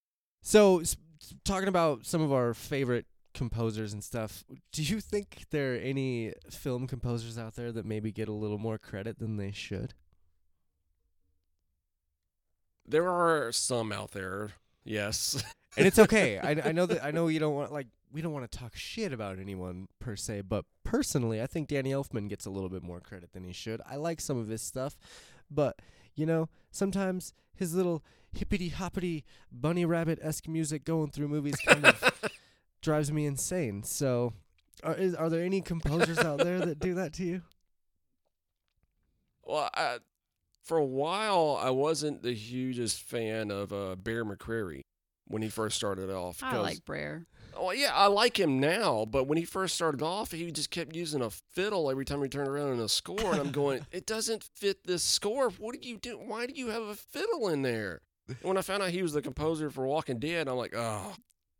So, 0.44 0.80
s- 0.80 0.96
talking 1.44 1.68
about 1.68 2.06
some 2.06 2.22
of 2.22 2.32
our 2.32 2.54
favorite 2.54 3.06
composers 3.38 3.94
and 3.94 4.04
stuff, 4.04 4.44
do 4.72 4.82
you 4.82 5.00
think 5.00 5.46
there 5.52 5.74
are 5.74 5.78
any 5.78 6.34
film 6.50 6.88
composers 6.88 7.38
out 7.38 7.56
there 7.56 7.72
that 7.72 7.86
maybe 7.86 8.12
get 8.12 8.28
a 8.28 8.34
little 8.34 8.58
more 8.58 8.78
credit 8.78 9.20
than 9.20 9.38
they 9.38 9.52
should? 9.52 9.94
There 12.86 13.08
are 13.08 13.52
some 13.52 13.92
out 13.92 14.12
there, 14.12 14.52
yes. 14.84 15.44
And 15.78 15.86
it's 15.86 16.00
okay. 16.00 16.40
I, 16.40 16.70
I 16.70 16.72
know 16.72 16.88
that 16.88 17.04
I 17.04 17.12
know 17.12 17.28
you 17.28 17.40
don't 17.40 17.54
want 17.54 17.72
like 17.72 17.86
we 18.12 18.22
don't 18.22 18.34
want 18.34 18.50
to 18.52 18.58
talk 18.58 18.76
shit 18.76 19.14
about 19.14 19.38
anyone 19.38 19.88
per 20.00 20.16
se, 20.16 20.42
but 20.42 20.66
personally, 20.84 21.40
I 21.40 21.46
think 21.46 21.68
Danny 21.68 21.92
Elfman 21.92 22.28
gets 22.30 22.48
a 22.48 22.50
little 22.50 22.70
bit 22.70 22.82
more 22.82 23.00
credit 23.00 23.32
than 23.34 23.44
he 23.44 23.54
should. 23.54 23.80
I 23.88 23.98
like 23.98 24.20
some 24.20 24.40
of 24.40 24.48
his 24.48 24.64
stuff, 24.64 24.98
but 25.52 25.80
you 26.16 26.26
know, 26.26 26.50
sometimes 26.72 27.36
his 27.54 27.76
little 27.76 28.04
hippity 28.34 28.70
hoppity 28.70 29.24
bunny 29.52 29.86
rabbit 29.86 30.18
esque 30.22 30.48
music 30.48 30.84
going 30.84 31.12
through 31.12 31.28
movies 31.28 31.58
kind 31.66 31.86
of 31.86 32.07
drives 32.82 33.12
me 33.12 33.26
insane. 33.26 33.84
So, 33.84 34.34
are 34.84 34.96
is, 34.96 35.16
are 35.16 35.30
there 35.30 35.44
any 35.44 35.62
composers 35.62 36.20
out 36.20 36.40
there 36.40 36.60
that 36.60 36.80
do 36.80 36.94
that 36.96 37.14
to 37.14 37.24
you? 37.24 37.42
Well, 39.44 39.70
I, 39.74 40.00
for 40.64 40.78
a 40.78 40.86
while, 40.86 41.58
I 41.62 41.70
wasn't 41.70 42.22
the 42.22 42.34
hugest 42.34 43.02
fan 43.02 43.50
of 43.52 43.72
uh, 43.72 43.96
Bear 43.96 44.26
McCreary 44.26 44.82
when 45.26 45.42
he 45.42 45.50
first 45.50 45.78
started 45.78 46.10
off. 46.10 46.44
I 46.44 46.52
'cause- 46.52 46.62
like 46.64 46.86
Brer. 46.86 47.26
Oh 47.60 47.72
yeah, 47.72 47.92
I 47.96 48.06
like 48.08 48.38
him 48.40 48.60
now, 48.60 49.06
but 49.06 49.24
when 49.24 49.38
he 49.38 49.46
first 49.46 49.74
started 49.76 50.04
off, 50.04 50.32
he 50.32 50.52
just 50.52 50.70
kept 50.70 50.96
using 50.96 51.22
a 51.24 51.30
fiddle 51.32 51.90
every 51.90 52.06
time 52.06 52.22
he 52.22 52.28
turned 52.30 52.50
around 52.50 52.74
in 52.74 52.80
a 52.80 52.90
score, 52.90 53.32
and 53.32 53.40
I'm 53.40 53.52
going, 53.52 53.84
it 53.92 54.06
doesn't 54.06 54.44
fit 54.44 54.84
this 54.86 55.02
score. 55.02 55.50
What 55.52 55.82
do 55.82 55.88
you 55.88 55.98
do? 55.98 56.20
Why 56.20 56.46
do 56.46 56.54
you 56.54 56.68
have 56.68 56.84
a 56.84 56.96
fiddle 56.96 57.48
in 57.48 57.64
there? 57.64 58.02
And 58.28 58.38
when 58.44 58.58
I 58.58 58.62
found 58.62 58.84
out 58.84 58.90
he 58.90 59.02
was 59.02 59.14
the 59.14 59.22
composer 59.24 59.70
for 59.72 59.88
Walking 59.88 60.20
Dead, 60.20 60.48
I'm 60.48 60.58
like, 60.58 60.74
oh. 60.76 61.16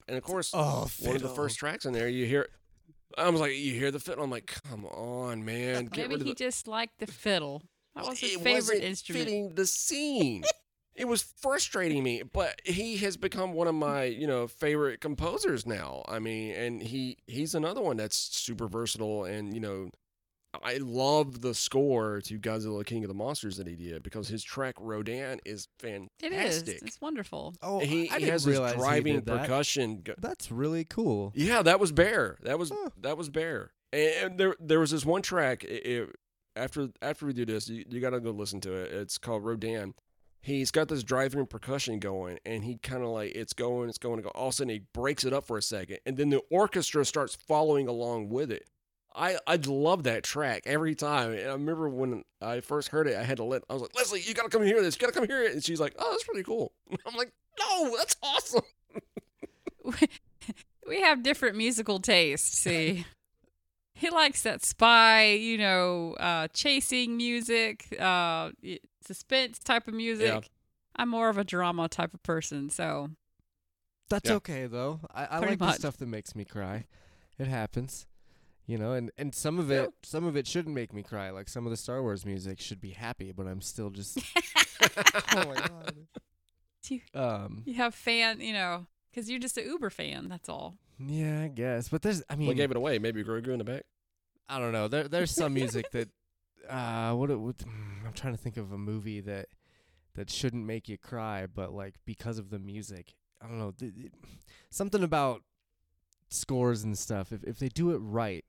And 0.08 0.18
of 0.18 0.24
course, 0.24 0.52
Oh, 0.54 0.90
one 1.02 1.16
of 1.16 1.22
the 1.22 1.30
first 1.30 1.58
tracks 1.60 1.86
in 1.86 1.94
there, 1.94 2.08
you 2.08 2.26
hear. 2.26 2.48
I 3.18 3.30
was 3.30 3.42
like, 3.42 3.54
you 3.56 3.74
hear 3.74 3.90
the 3.92 4.00
fiddle? 4.00 4.24
I'm 4.24 4.30
like, 4.32 4.46
come 4.70 4.86
on, 4.86 5.44
man, 5.44 5.86
get 5.86 6.10
Maybe 6.10 6.14
rid 6.14 6.22
of 6.22 6.28
he 6.28 6.34
the. 6.34 6.38
just 6.38 6.68
liked 6.68 7.00
the 7.00 7.08
fiddle. 7.08 7.64
That 7.96 8.06
was 8.06 8.20
his 8.20 8.34
it 8.34 8.40
favorite 8.42 8.54
wasn't 8.56 8.84
instrument. 8.84 9.26
fitting 9.26 9.56
the 9.56 9.66
scene. 9.66 10.44
it 10.96 11.08
was 11.08 11.24
frustrating 11.24 12.04
me, 12.04 12.22
but 12.22 12.62
he 12.64 12.98
has 12.98 13.18
become 13.18 13.54
one 13.54 13.68
of 13.68 13.76
my, 13.76 14.04
you 14.04 14.28
know, 14.28 14.46
favorite 14.48 15.02
composers 15.02 15.66
now. 15.66 16.04
I 16.08 16.20
mean, 16.20 16.54
and 16.54 16.82
he 16.84 17.18
he's 17.28 17.56
another 17.56 17.82
one 17.82 17.98
that's 17.98 18.18
super 18.18 18.68
versatile 18.68 19.26
and, 19.26 19.54
you 19.54 19.60
know, 19.60 19.90
I 20.64 20.78
love 20.78 21.42
the 21.42 21.54
score 21.54 22.22
to 22.22 22.40
Godzilla 22.40 22.86
King 22.86 23.04
of 23.04 23.08
the 23.08 23.14
Monsters 23.14 23.58
that 23.58 23.68
he 23.68 23.76
did 23.76 24.04
because 24.04 24.28
his 24.28 24.44
track 24.44 24.76
Rodan 24.80 25.40
is 25.46 25.68
fantastic. 25.80 26.76
is. 26.78 26.82
It's 26.84 27.02
wonderful. 27.02 27.56
Oh, 27.62 27.80
he, 27.80 28.10
I 28.10 28.14
he 28.16 28.20
didn't 28.20 28.32
has 28.32 28.44
his 28.44 28.52
realize 28.52 28.74
he 28.74 28.80
driving 28.80 29.16
did 29.16 29.26
that. 29.26 29.42
percussion. 29.42 30.04
That's 30.20 30.52
really 30.52 30.84
cool. 30.84 31.32
yeah, 31.36 31.62
that 31.62 31.80
was 31.80 31.92
Bear. 31.92 32.38
That 32.44 32.60
was 32.60 32.70
Huh. 32.74 32.90
that 33.02 33.18
was 33.18 33.30
Bear. 33.30 33.72
And 33.94 34.38
there 34.38 34.56
there 34.60 34.80
was 34.80 34.92
this 34.92 35.06
one 35.06 35.22
track. 35.22 35.64
It, 35.64 35.86
it- 35.86 36.16
after 36.56 36.88
after 37.04 37.28
we 37.28 37.34
do 37.34 37.46
this, 37.46 37.70
you, 37.70 37.86
you 37.88 38.00
got 38.00 38.10
to 38.10 38.20
go 38.20 38.32
listen 38.32 38.60
to 38.62 38.74
it. 38.74 38.92
It's 38.92 39.20
called 39.20 39.46
Rodan. 39.46 39.94
He's 40.42 40.72
got 40.72 40.88
this 40.88 41.04
driving 41.04 41.46
percussion 41.46 42.00
going, 42.00 42.40
and 42.48 42.64
he 42.64 42.78
kind 42.78 43.04
of 43.04 43.10
like 43.10 43.34
it's 43.36 43.54
going, 43.54 43.90
it's 43.90 43.98
going, 44.00 44.18
to 44.18 44.24
go. 44.24 44.30
All 44.30 44.48
of 44.48 44.54
a 44.54 44.56
sudden, 44.56 44.70
he 44.70 44.82
breaks 44.94 45.24
it 45.24 45.34
up 45.34 45.46
for 45.46 45.58
a 45.58 45.62
second, 45.62 46.00
and 46.08 46.18
then 46.18 46.30
the 46.30 46.42
orchestra 46.50 47.06
starts 47.06 47.36
following 47.36 47.88
along 47.88 48.30
with 48.30 48.52
it. 48.52 48.66
I 49.18 49.38
I 49.48 49.56
love 49.56 50.04
that 50.04 50.24
track 50.24 50.64
every 50.66 50.96
time. 50.96 51.32
And 51.32 51.50
I 51.50 51.54
remember 51.54 51.90
when 51.90 52.24
I 52.42 52.60
first 52.62 52.90
heard 52.90 53.08
it, 53.08 53.18
I 53.18 53.24
had 53.24 53.38
to 53.38 53.44
let 53.44 53.64
I 53.70 53.74
was 53.74 53.82
like, 53.82 53.96
Leslie, 53.96 54.22
you 54.22 54.34
got 54.34 54.44
to 54.44 54.50
come 54.50 54.64
hear 54.64 54.82
this. 54.82 54.96
You 54.96 55.02
got 55.02 55.14
to 55.14 55.20
come 55.20 55.28
hear 55.28 55.44
it. 55.44 55.54
And 55.54 55.64
she's 55.64 55.80
like, 55.80 55.96
Oh, 55.98 56.12
that's 56.12 56.24
pretty 56.24 56.44
cool. 56.44 56.72
I'm 57.06 57.16
like, 57.16 57.32
No, 57.60 57.96
that's 57.98 58.16
awesome. 58.22 58.62
we 60.88 61.02
have 61.02 61.24
different 61.24 61.58
musical 61.58 62.00
tastes. 62.00 62.58
See, 62.60 63.06
he 63.96 64.10
likes 64.10 64.44
that 64.44 64.64
spy, 64.64 65.32
you 65.32 65.58
know, 65.58 66.14
uh, 66.20 66.48
chasing 66.54 67.18
music, 67.18 67.96
uh, 68.00 68.52
suspense 69.06 69.60
type 69.60 69.88
of 69.88 69.94
music. 69.94 70.50
I'm 70.96 71.10
more 71.10 71.30
of 71.30 71.38
a 71.38 71.44
drama 71.44 71.88
type 71.90 72.14
of 72.14 72.24
person, 72.24 72.70
so 72.70 73.10
That's 74.10 74.30
Yeah. 74.30 74.36
okay 74.38 74.68
though. 74.68 75.02
I, 75.14 75.24
I 75.24 75.28
Pretty 75.40 75.46
like 75.48 75.60
the 75.60 75.72
stuff 75.74 75.98
that 75.98 76.08
makes 76.08 76.36
me 76.36 76.46
cry. 76.46 76.86
It 77.38 77.48
happens. 77.48 78.08
You 78.68 78.78
know, 78.78 78.92
and, 78.92 79.12
and 79.18 79.34
some 79.34 79.60
of 79.60 79.70
Yeah. 79.72 79.84
it 79.84 79.94
some 80.04 80.26
of 80.26 80.36
it 80.36 80.46
shouldn't 80.46 80.76
make 80.76 80.94
me 80.94 81.02
cry. 81.02 81.30
Like 81.32 81.48
some 81.48 81.66
of 81.66 81.72
the 81.72 81.78
Star 81.78 82.02
Wars 82.02 82.26
music 82.26 82.60
should 82.60 82.82
be 82.82 82.92
happy, 82.92 83.32
but 83.32 83.48
I'm 83.48 83.62
still 83.62 83.90
just 83.90 84.18
Oh 85.34 85.46
my 85.48 85.56
god. 85.56 85.96
you, 86.90 87.00
Um 87.14 87.64
you 87.66 87.76
have 87.76 87.96
fan, 87.96 88.42
you 88.42 88.52
know, 88.54 88.86
because 89.10 89.30
you're 89.30 89.40
just 89.40 89.58
a 89.58 89.64
Uber 89.64 89.90
fan. 89.90 90.28
That's 90.28 90.50
all. 90.50 90.76
yeah, 91.00 91.44
I 91.44 91.48
guess. 91.48 91.88
But 91.90 92.02
there's 92.02 92.22
I 92.30 92.36
mean 92.36 92.50
we 92.50 92.56
gave 92.56 92.70
it 92.72 92.78
away. 92.78 93.00
Maybe 93.00 93.24
Grogu 93.24 93.48
in 93.50 93.60
the 93.60 93.64
back. 93.64 93.84
I 94.50 94.60
don't 94.60 94.74
know. 94.74 94.88
There 94.90 95.08
there's 95.08 95.32
some 95.32 95.54
music 95.54 95.90
that 95.92 96.10
uh 96.70 97.14
what 97.14 97.30
it 97.32 97.40
would 97.40 97.56
I'm 98.06 98.12
trying 98.14 98.34
to 98.36 98.42
think 98.42 98.58
of 98.58 98.74
a 98.74 98.78
movie 98.78 99.22
that 99.22 99.48
that 100.16 100.30
shouldn't 100.30 100.66
make 100.66 100.90
you 100.90 100.98
cry, 100.98 101.46
but 101.48 101.72
like 101.74 101.96
because 102.06 102.38
of 102.38 102.50
the 102.50 102.60
music. 102.60 103.14
I 103.42 103.48
don't 103.48 103.60
know. 103.60 103.72
th- 103.72 103.94
th- 103.96 104.12
something 104.72 105.04
about 105.04 105.44
scores 106.30 106.84
and 106.84 106.98
stuff. 106.98 107.32
If 107.32 107.44
if 107.46 107.60
they 107.60 107.70
do 107.70 107.92
it 107.92 108.00
right 108.00 108.44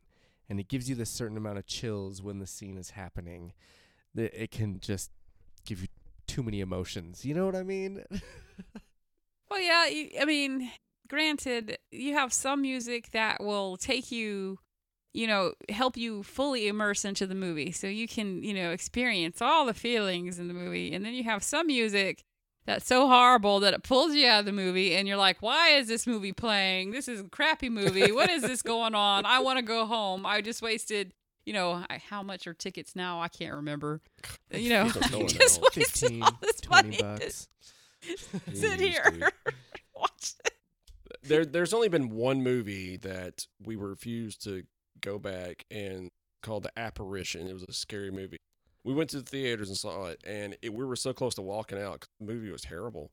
and 0.49 0.59
it 0.59 0.69
gives 0.69 0.89
you 0.89 0.95
this 0.95 1.11
certain 1.11 1.37
amount 1.37 1.59
of 1.59 1.67
chills 1.67 2.23
when 2.23 2.39
the 2.39 2.47
scene 2.47 2.79
is 2.79 2.91
happening, 2.91 3.53
that 4.15 4.33
it 4.41 4.51
can 4.51 4.81
just 4.81 5.11
give 5.65 5.83
you 5.83 5.89
too 6.27 6.43
many 6.43 6.61
emotions. 6.61 7.25
You 7.25 7.35
know 7.35 7.47
what 7.47 7.57
I 7.57 7.63
mean? 7.63 8.05
Well, 9.51 9.61
yeah. 9.61 9.87
You, 9.87 10.11
I 10.21 10.25
mean, 10.25 10.71
granted, 11.09 11.79
you 11.91 12.15
have 12.15 12.33
some 12.33 12.63
music 12.63 13.11
that 13.13 13.43
will 13.43 13.77
take 13.77 14.11
you, 14.13 14.59
you 15.15 15.27
know, 15.27 15.55
help 15.69 15.97
you 15.97 16.23
fully 16.23 16.69
immerse 16.69 17.05
into 17.05 17.27
the 17.27 17.35
movie, 17.35 17.73
so 17.73 17.87
you 17.87 18.07
can, 18.07 18.43
you 18.43 18.55
know, 18.55 18.71
experience 18.73 19.41
all 19.41 19.67
the 19.67 19.75
feelings 19.75 20.39
in 20.39 20.49
the 20.49 20.55
movie. 20.55 20.93
And 20.95 21.05
then 21.05 21.15
you 21.15 21.25
have 21.25 21.43
some 21.43 21.67
music 21.69 22.25
that's 22.69 22.87
so 22.87 23.09
horrible 23.09 23.61
that 23.61 23.73
it 23.73 23.83
pulls 23.83 24.15
you 24.15 24.29
out 24.29 24.41
of 24.41 24.45
the 24.45 24.53
movie, 24.53 24.95
and 24.95 25.09
you're 25.09 25.17
like, 25.17 25.41
"Why 25.41 25.71
is 25.71 25.89
this 25.89 26.07
movie 26.07 26.33
playing? 26.33 26.91
This 26.91 27.09
is 27.09 27.21
a 27.21 27.25
crappy 27.25 27.71
movie. 27.71 28.13
What 28.13 28.29
is 28.29 28.43
this 28.43 28.63
going 28.63 28.95
on? 28.95 29.25
I 29.25 29.39
want 29.41 29.59
to 29.59 29.63
go 29.63 29.87
home. 29.87 30.27
I 30.27 30.41
just 30.41 30.63
wasted." 30.63 31.13
You 31.47 31.55
know 31.55 31.83
I, 31.89 31.97
how 31.97 32.23
much 32.23 32.47
are 32.47 32.53
tickets 32.53 32.95
now? 32.95 33.23
I 33.23 33.29
can't 33.29 33.55
remember. 33.55 34.03
You 34.53 34.69
know, 34.69 34.83
I 34.83 34.89
just 35.25 35.61
now. 35.61 35.69
wasted 35.75 36.01
15, 36.01 36.23
all 36.23 36.39
this 36.43 36.61
20 36.61 37.03
money 37.03 37.19
to 37.19 37.31
sit 38.55 38.81
here 38.81 39.33
watch 39.99 40.35
it. 40.45 40.53
there 41.23 41.45
there's 41.45 41.75
only 41.75 41.89
been 41.89 42.11
one 42.11 42.43
movie 42.43 42.97
that 42.99 43.47
we 43.65 43.77
refused 43.77 44.43
to 44.45 44.65
go 45.01 45.19
back 45.19 45.65
and 45.71 46.11
called 46.43 46.65
The 46.65 46.79
Apparition. 46.79 47.47
It 47.49 47.53
was 47.53 47.65
a 47.65 47.73
scary 47.73 48.11
movie. 48.11 48.39
We 48.89 48.95
went 48.95 49.11
to 49.11 49.19
the 49.21 49.31
theaters 49.31 49.69
and 49.69 49.77
saw 49.77 50.07
it, 50.07 50.19
and 50.27 50.57
it, 50.63 50.73
we 50.73 50.83
were 50.83 50.97
so 50.97 51.13
close 51.13 51.35
to 51.35 51.43
walking 51.43 51.79
out. 51.79 52.01
'cause 52.01 52.09
The 52.21 52.25
movie 52.25 52.51
was 52.51 52.63
terrible. 52.63 53.11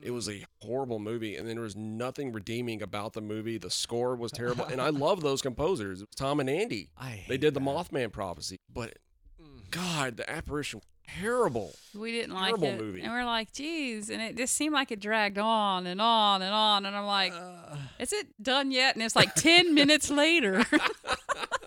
It 0.00 0.10
was 0.12 0.26
a 0.28 0.44
horrible 0.62 0.98
movie, 1.00 1.36
and 1.36 1.46
then 1.46 1.56
there 1.56 1.62
was 1.64 1.76
nothing 1.76 2.32
redeeming 2.32 2.80
about 2.80 3.12
the 3.12 3.20
movie. 3.20 3.58
The 3.58 3.68
score 3.70 4.16
was 4.16 4.32
terrible, 4.32 4.64
and 4.64 4.80
I 4.80 4.88
love 5.06 5.20
those 5.20 5.42
composers. 5.42 6.02
Tom 6.16 6.40
and 6.40 6.48
Andy. 6.48 6.88
I 6.96 7.10
They 7.28 7.34
hate 7.34 7.40
did 7.42 7.52
the. 7.54 7.60
Mothman 7.60 8.10
prophecy, 8.10 8.56
but 8.72 8.94
Mm. 9.38 9.70
God, 9.70 10.16
The 10.16 10.28
Apparition, 10.30 10.80
terrible. 11.06 11.74
We 11.94 12.10
didn't 12.12 12.32
like 12.34 12.46
Terrible 12.56 12.68
it, 12.68 12.78
movie. 12.80 13.02
and 13.02 13.12
we're 13.12 13.24
like, 13.26 13.52
"Geez!" 13.52 14.08
And 14.10 14.22
it 14.22 14.34
just 14.36 14.54
seemed 14.54 14.72
like 14.72 14.90
it 14.90 14.98
dragged 15.00 15.36
on 15.38 15.86
and 15.86 16.00
on 16.00 16.40
and 16.42 16.54
on. 16.54 16.86
And 16.86 16.96
I'm 16.96 17.04
like, 17.06 17.32
Uh, 17.34 17.76
"Is 17.98 18.12
it 18.14 18.28
done 18.42 18.70
yet?" 18.70 18.94
And 18.96 19.02
it's 19.02 19.14
like 19.14 19.34
ten 19.34 19.74
minutes 19.74 20.10
later. 20.10 20.64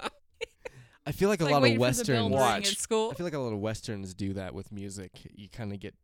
I 1.06 1.12
feel 1.12 1.30
like 1.30 1.42
a 1.42 1.46
like 1.46 1.52
lot 1.54 1.58
of 1.64 1.64
for 1.64 1.70
the 1.70 1.76
bell 1.76 1.82
westerns. 1.82 2.32
Watch. 2.32 2.72
at 2.74 2.78
school. 2.78 3.10
I 3.12 3.16
feel 3.16 3.26
like 3.26 3.34
a 3.34 3.40
lot 3.40 3.54
of 3.54 3.60
westerns 3.60 4.14
do 4.14 4.34
that 4.34 4.54
with 4.54 4.72
music. 4.72 5.12
You 5.36 5.50
kind 5.50 5.74
of 5.74 5.80
get 5.80 5.96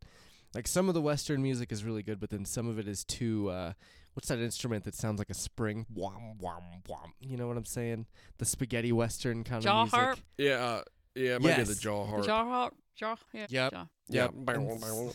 like 0.54 0.66
some 0.66 0.88
of 0.88 0.94
the 0.94 1.00
western 1.00 1.42
music 1.42 1.70
is 1.72 1.84
really 1.84 2.02
good, 2.02 2.18
but 2.20 2.30
then 2.30 2.44
some 2.44 2.68
of 2.68 2.78
it 2.78 2.88
is 2.88 3.04
too. 3.04 3.48
Uh, 3.50 3.72
what's 4.14 4.28
that 4.28 4.40
instrument 4.40 4.84
that 4.84 4.94
sounds 4.94 5.18
like 5.18 5.30
a 5.30 5.34
spring? 5.34 5.86
Wham 5.94 6.36
wham 6.40 6.62
wham. 6.88 7.12
You 7.20 7.36
know 7.36 7.46
what 7.46 7.56
I'm 7.56 7.64
saying? 7.64 8.06
The 8.38 8.44
spaghetti 8.44 8.90
western 8.92 9.44
kind 9.44 9.62
Jaw 9.62 9.82
of 9.82 9.92
music. 9.92 9.98
Jaw 9.98 10.04
harp? 10.06 10.18
Yeah, 10.36 10.52
uh, 10.64 10.82
yeah, 11.14 11.34
it 11.36 11.42
might 11.42 11.56
be 11.58 11.62
the 11.64 11.74
jaw 11.74 12.04
The 12.04 12.10
harp. 12.10 12.26
jaw 12.26 12.44
harp, 12.44 12.74
jaw, 12.96 13.16
yeah, 13.32 13.46
Yep. 13.50 13.72
jaw. 13.72 13.86
yeah, 14.08 14.28
Yep. 14.34 15.14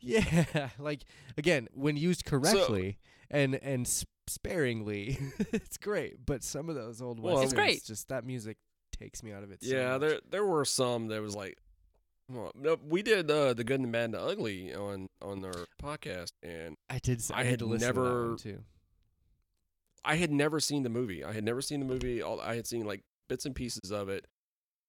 Yeah, 0.00 0.68
like 0.78 1.04
again, 1.38 1.68
when 1.72 1.96
used 1.96 2.24
correctly 2.26 2.98
and 3.30 3.54
and 3.56 3.86
s- 3.86 4.04
sparingly. 4.26 5.18
it's 5.52 5.78
great, 5.78 6.24
but 6.26 6.42
some 6.42 6.68
of 6.68 6.74
those 6.74 7.00
old 7.00 7.20
Well, 7.20 7.34
westerns, 7.36 7.52
It's 7.52 7.58
great. 7.58 7.84
just 7.84 8.08
that 8.08 8.24
music 8.24 8.58
takes 8.98 9.22
me 9.22 9.32
out 9.32 9.42
of 9.42 9.50
it. 9.50 9.62
so 9.62 9.74
yeah, 9.74 9.92
much. 9.92 10.00
there 10.00 10.20
there 10.30 10.46
were 10.46 10.64
some 10.64 11.08
that 11.08 11.20
was 11.22 11.34
like, 11.34 11.58
well, 12.30 12.52
no, 12.54 12.76
we 12.88 13.02
did 13.02 13.30
uh, 13.30 13.54
the 13.54 13.64
good 13.64 13.80
and 13.80 13.88
the 13.88 13.92
bad 13.92 14.06
and 14.06 14.14
the 14.14 14.20
ugly 14.22 14.74
on 14.74 15.08
on 15.20 15.44
our 15.44 15.66
podcast, 15.82 16.32
and 16.42 16.76
I 16.88 16.98
did. 16.98 17.22
I 17.32 17.40
I, 17.40 17.42
had 17.44 17.50
had 17.50 17.58
to 17.60 17.68
to 17.68 17.78
never- 17.78 18.36
too. 18.38 18.62
I 20.04 20.16
had 20.16 20.30
never 20.30 20.60
seen 20.60 20.82
the 20.82 20.90
movie. 20.90 21.24
I 21.24 21.32
had 21.32 21.44
never 21.44 21.62
seen 21.62 21.80
the 21.80 21.86
movie. 21.86 22.20
All 22.20 22.40
I 22.40 22.56
had 22.56 22.66
seen 22.66 22.84
like 22.84 23.00
bits 23.28 23.46
and 23.46 23.54
pieces 23.54 23.90
of 23.90 24.08
it, 24.10 24.26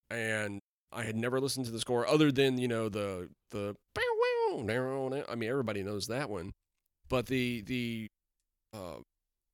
and 0.10 0.60
I 0.92 1.04
had 1.04 1.16
never 1.16 1.40
listened 1.40 1.66
to 1.68 1.72
the 1.72 1.80
score 1.80 2.06
other 2.08 2.32
than 2.32 2.58
you 2.58 2.68
know 2.68 2.90
the 2.90 3.30
the. 3.52 3.76
I 4.58 5.36
mean, 5.36 5.50
everybody 5.50 5.84
knows 5.84 6.08
that 6.08 6.30
one, 6.30 6.52
but 7.10 7.28
the 7.28 7.62
the 7.62 8.08
uh, 8.74 9.00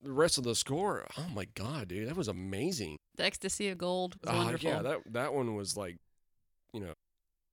the 0.03 0.11
rest 0.11 0.37
of 0.37 0.43
the 0.43 0.55
score. 0.55 1.05
Oh 1.17 1.27
my 1.33 1.45
god, 1.55 1.89
dude, 1.89 2.07
that 2.09 2.15
was 2.17 2.27
amazing. 2.27 2.97
The 3.17 3.23
ecstasy 3.25 3.69
of 3.69 3.77
gold 3.77 4.15
was 4.23 4.33
Ah, 4.33 4.43
wonderful. 4.45 4.69
yeah, 4.69 4.81
that 4.81 4.99
that 5.13 5.33
one 5.33 5.55
was 5.55 5.75
like, 5.77 5.97
you 6.73 6.79
know, 6.79 6.93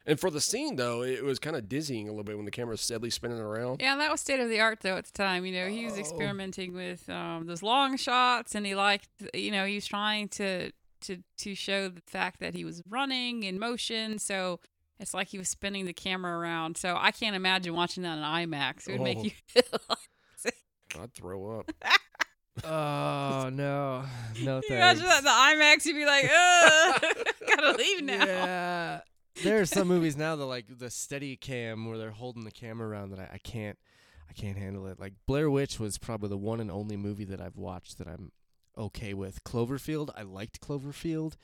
and 0.06 0.18
for 0.18 0.30
the 0.30 0.40
scene 0.40 0.76
though, 0.76 1.02
it 1.02 1.22
was 1.22 1.38
kind 1.38 1.56
of 1.56 1.68
dizzying 1.68 2.08
a 2.08 2.10
little 2.10 2.24
bit 2.24 2.36
when 2.36 2.44
the 2.46 2.50
camera 2.50 2.72
was 2.72 2.80
steadily 2.80 3.10
spinning 3.10 3.38
around. 3.38 3.82
Yeah, 3.82 3.96
that 3.96 4.10
was 4.10 4.20
state 4.20 4.40
of 4.40 4.48
the 4.48 4.60
art 4.60 4.80
though 4.80 4.96
at 4.96 5.04
the 5.06 5.12
time. 5.12 5.44
You 5.44 5.52
know, 5.52 5.68
he 5.68 5.84
was 5.84 5.94
Oh. 5.94 6.00
experimenting 6.00 6.72
with 6.72 7.08
um, 7.10 7.46
those 7.46 7.62
long 7.62 7.96
shots, 7.96 8.54
and 8.54 8.64
he 8.64 8.74
liked, 8.74 9.08
you 9.34 9.50
know, 9.50 9.66
he 9.66 9.74
was 9.74 9.86
trying 9.86 10.28
to 10.30 10.70
to 11.02 11.22
to 11.38 11.54
show 11.54 11.88
the 11.88 12.00
fact 12.06 12.40
that 12.40 12.54
he 12.54 12.64
was 12.64 12.82
running 12.88 13.42
in 13.42 13.58
motion. 13.58 14.18
So 14.18 14.60
it's 14.98 15.12
like 15.14 15.28
he 15.28 15.38
was 15.38 15.48
spinning 15.48 15.84
the 15.84 15.92
camera 15.92 16.38
around. 16.38 16.76
So 16.76 16.96
I 16.98 17.10
can't 17.12 17.36
imagine 17.36 17.74
watching 17.74 18.02
that 18.04 18.16
in 18.18 18.24
IMAX. 18.24 18.88
It 18.88 18.92
would 18.92 19.02
make 19.02 19.18
Oh. 19.18 19.22
you 19.24 19.30
feel 19.46 19.62
like 19.90 20.54
I'd 20.98 21.12
throw 21.14 21.58
up. 21.58 21.70
Oh 22.64 23.48
no, 23.52 24.04
no 24.42 24.56
you 24.62 24.62
thanks. 24.68 25.00
imagine 25.00 25.04
that 25.04 25.22
the 25.22 25.28
IMAX. 25.28 25.84
You'd 25.86 25.94
be 25.94 26.04
like, 26.06 26.24
Ugh, 26.24 27.26
gotta 27.56 27.76
leave 27.78 28.02
now. 28.02 28.24
Yeah, 28.24 29.00
there 29.44 29.60
are 29.60 29.66
some 29.66 29.88
movies 29.88 30.16
now 30.16 30.36
that 30.36 30.44
like 30.44 30.78
the 30.78 30.90
steady 30.90 31.36
cam 31.36 31.86
where 31.86 31.98
they're 31.98 32.10
holding 32.10 32.44
the 32.44 32.50
camera 32.50 32.88
around 32.88 33.10
that 33.10 33.18
I, 33.20 33.30
I 33.34 33.38
can't, 33.38 33.78
I 34.28 34.32
can't 34.32 34.58
handle 34.58 34.86
it. 34.86 34.98
Like 35.00 35.14
Blair 35.26 35.50
Witch 35.50 35.78
was 35.78 35.98
probably 35.98 36.28
the 36.28 36.36
one 36.36 36.60
and 36.60 36.70
only 36.70 36.96
movie 36.96 37.24
that 37.26 37.40
I've 37.40 37.56
watched 37.56 37.98
that 37.98 38.08
I'm 38.08 38.32
okay 38.76 39.14
with. 39.14 39.42
Cloverfield, 39.44 40.10
I 40.16 40.22
liked 40.22 40.60
Cloverfield, 40.60 41.34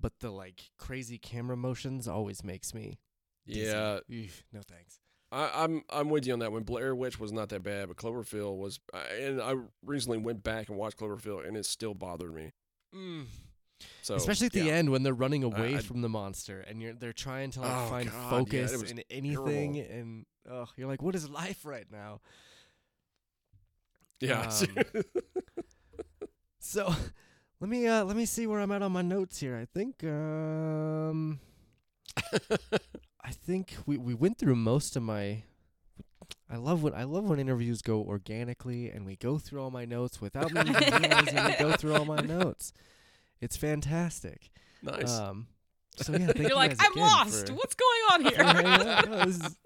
but 0.00 0.20
the 0.20 0.30
like 0.30 0.70
crazy 0.78 1.18
camera 1.18 1.56
motions 1.56 2.06
always 2.08 2.42
makes 2.44 2.72
me. 2.74 2.98
dizzy. 3.46 3.60
Yeah, 3.62 4.00
Eesh, 4.10 4.42
no 4.52 4.60
thanks. 4.66 4.98
I, 5.32 5.64
I'm 5.64 5.82
I'm 5.90 6.08
with 6.10 6.26
you 6.26 6.32
on 6.32 6.40
that 6.40 6.50
one. 6.52 6.62
Blair 6.64 6.94
Witch 6.94 7.20
was 7.20 7.32
not 7.32 7.48
that 7.50 7.62
bad, 7.62 7.88
but 7.88 7.96
Cloverfield 7.96 8.56
was. 8.58 8.80
And 9.20 9.40
I 9.40 9.54
recently 9.84 10.18
went 10.18 10.42
back 10.42 10.68
and 10.68 10.76
watched 10.76 10.98
Cloverfield, 10.98 11.46
and 11.46 11.56
it 11.56 11.64
still 11.66 11.94
bothered 11.94 12.34
me. 12.34 12.52
So 14.02 14.14
Especially 14.16 14.46
at 14.46 14.52
the 14.52 14.64
yeah. 14.64 14.72
end 14.74 14.90
when 14.90 15.02
they're 15.04 15.14
running 15.14 15.42
away 15.44 15.78
from 15.78 16.02
the 16.02 16.08
monster 16.08 16.60
and 16.60 16.82
you're 16.82 16.92
they're 16.92 17.12
trying 17.14 17.50
to 17.52 17.60
like 17.60 17.70
Oh, 17.72 17.88
find 17.88 18.10
God, 18.10 18.30
focus 18.30 18.72
was 18.76 18.90
in 18.90 19.02
anything 19.10 19.74
terrible. 19.74 19.94
and 19.94 20.26
oh 20.50 20.66
you're 20.76 20.86
like 20.88 21.00
what 21.00 21.14
is 21.14 21.30
life 21.30 21.64
right 21.64 21.86
now? 21.90 22.20
Yeah, 24.20 24.42
Um, 24.62 25.02
So 26.58 26.92
let 27.60 27.70
me 27.70 27.86
uh 27.86 28.04
let 28.04 28.16
me 28.16 28.26
see 28.26 28.46
where 28.46 28.60
I'm 28.60 28.70
at 28.72 28.82
on 28.82 28.92
my 28.92 29.02
notes 29.02 29.38
here. 29.40 29.56
I 29.56 29.64
think 29.64 30.04
um 30.04 31.40
I 33.24 33.30
think 33.32 33.74
we 33.86 33.96
we 33.98 34.14
went 34.14 34.38
through 34.38 34.56
most 34.56 34.96
of 34.96 35.02
my 35.02 35.42
I 36.50 36.56
love 36.56 36.82
when 36.82 36.94
I 36.94 37.04
love 37.04 37.24
when 37.24 37.38
interviews 37.38 37.82
go 37.82 38.00
organically 38.02 38.90
and 38.90 39.04
we 39.06 39.16
go 39.16 39.38
through 39.38 39.62
all 39.62 39.70
my 39.70 39.84
notes 39.84 40.20
without 40.20 40.52
me 40.52 40.60
even 40.60 40.74
realizing 41.02 41.44
we 41.44 41.56
go 41.58 41.72
through 41.72 41.94
all 41.94 42.04
my 42.04 42.20
notes. 42.20 42.72
It's 43.40 43.56
fantastic. 43.56 44.50
nice. 44.82 45.10
Um 45.18 45.46
so 45.96 46.12
yeah, 46.12 46.18
thank 46.26 46.38
You're 46.38 46.48
you 46.50 46.54
like, 46.54 46.76
guys 46.78 46.86
I'm 46.94 47.00
lost. 47.00 47.50
What's 47.50 47.74
going 47.74 48.00
on 48.12 48.24
here? 48.24 48.44
hanging 48.44 48.66
out. 48.88 49.08
no, 49.10 49.24
this 49.26 49.36
is- 49.36 49.56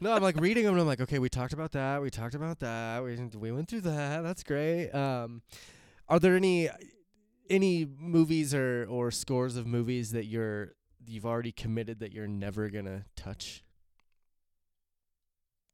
no, 0.00 0.12
I'm 0.12 0.22
like 0.22 0.40
reading 0.40 0.64
them 0.64 0.74
and 0.74 0.80
I'm 0.80 0.86
like, 0.88 1.00
okay, 1.00 1.20
we 1.20 1.28
talked 1.28 1.52
about 1.52 1.72
that, 1.72 2.02
we 2.02 2.10
talked 2.10 2.34
about 2.34 2.58
that, 2.60 3.04
we 3.04 3.16
we 3.38 3.52
went 3.52 3.68
through 3.68 3.82
that. 3.82 4.22
That's 4.22 4.42
great. 4.42 4.90
Um, 4.90 5.42
are 6.08 6.18
there 6.18 6.34
any 6.36 6.68
any 7.48 7.86
movies 7.98 8.52
or 8.54 8.86
or 8.90 9.10
scores 9.12 9.56
of 9.56 9.66
movies 9.68 10.10
that 10.12 10.24
you're 10.26 10.74
you've 11.06 11.26
already 11.26 11.52
committed 11.52 12.00
that 12.00 12.12
you're 12.12 12.26
never 12.28 12.68
gonna 12.68 13.04
touch? 13.16 13.62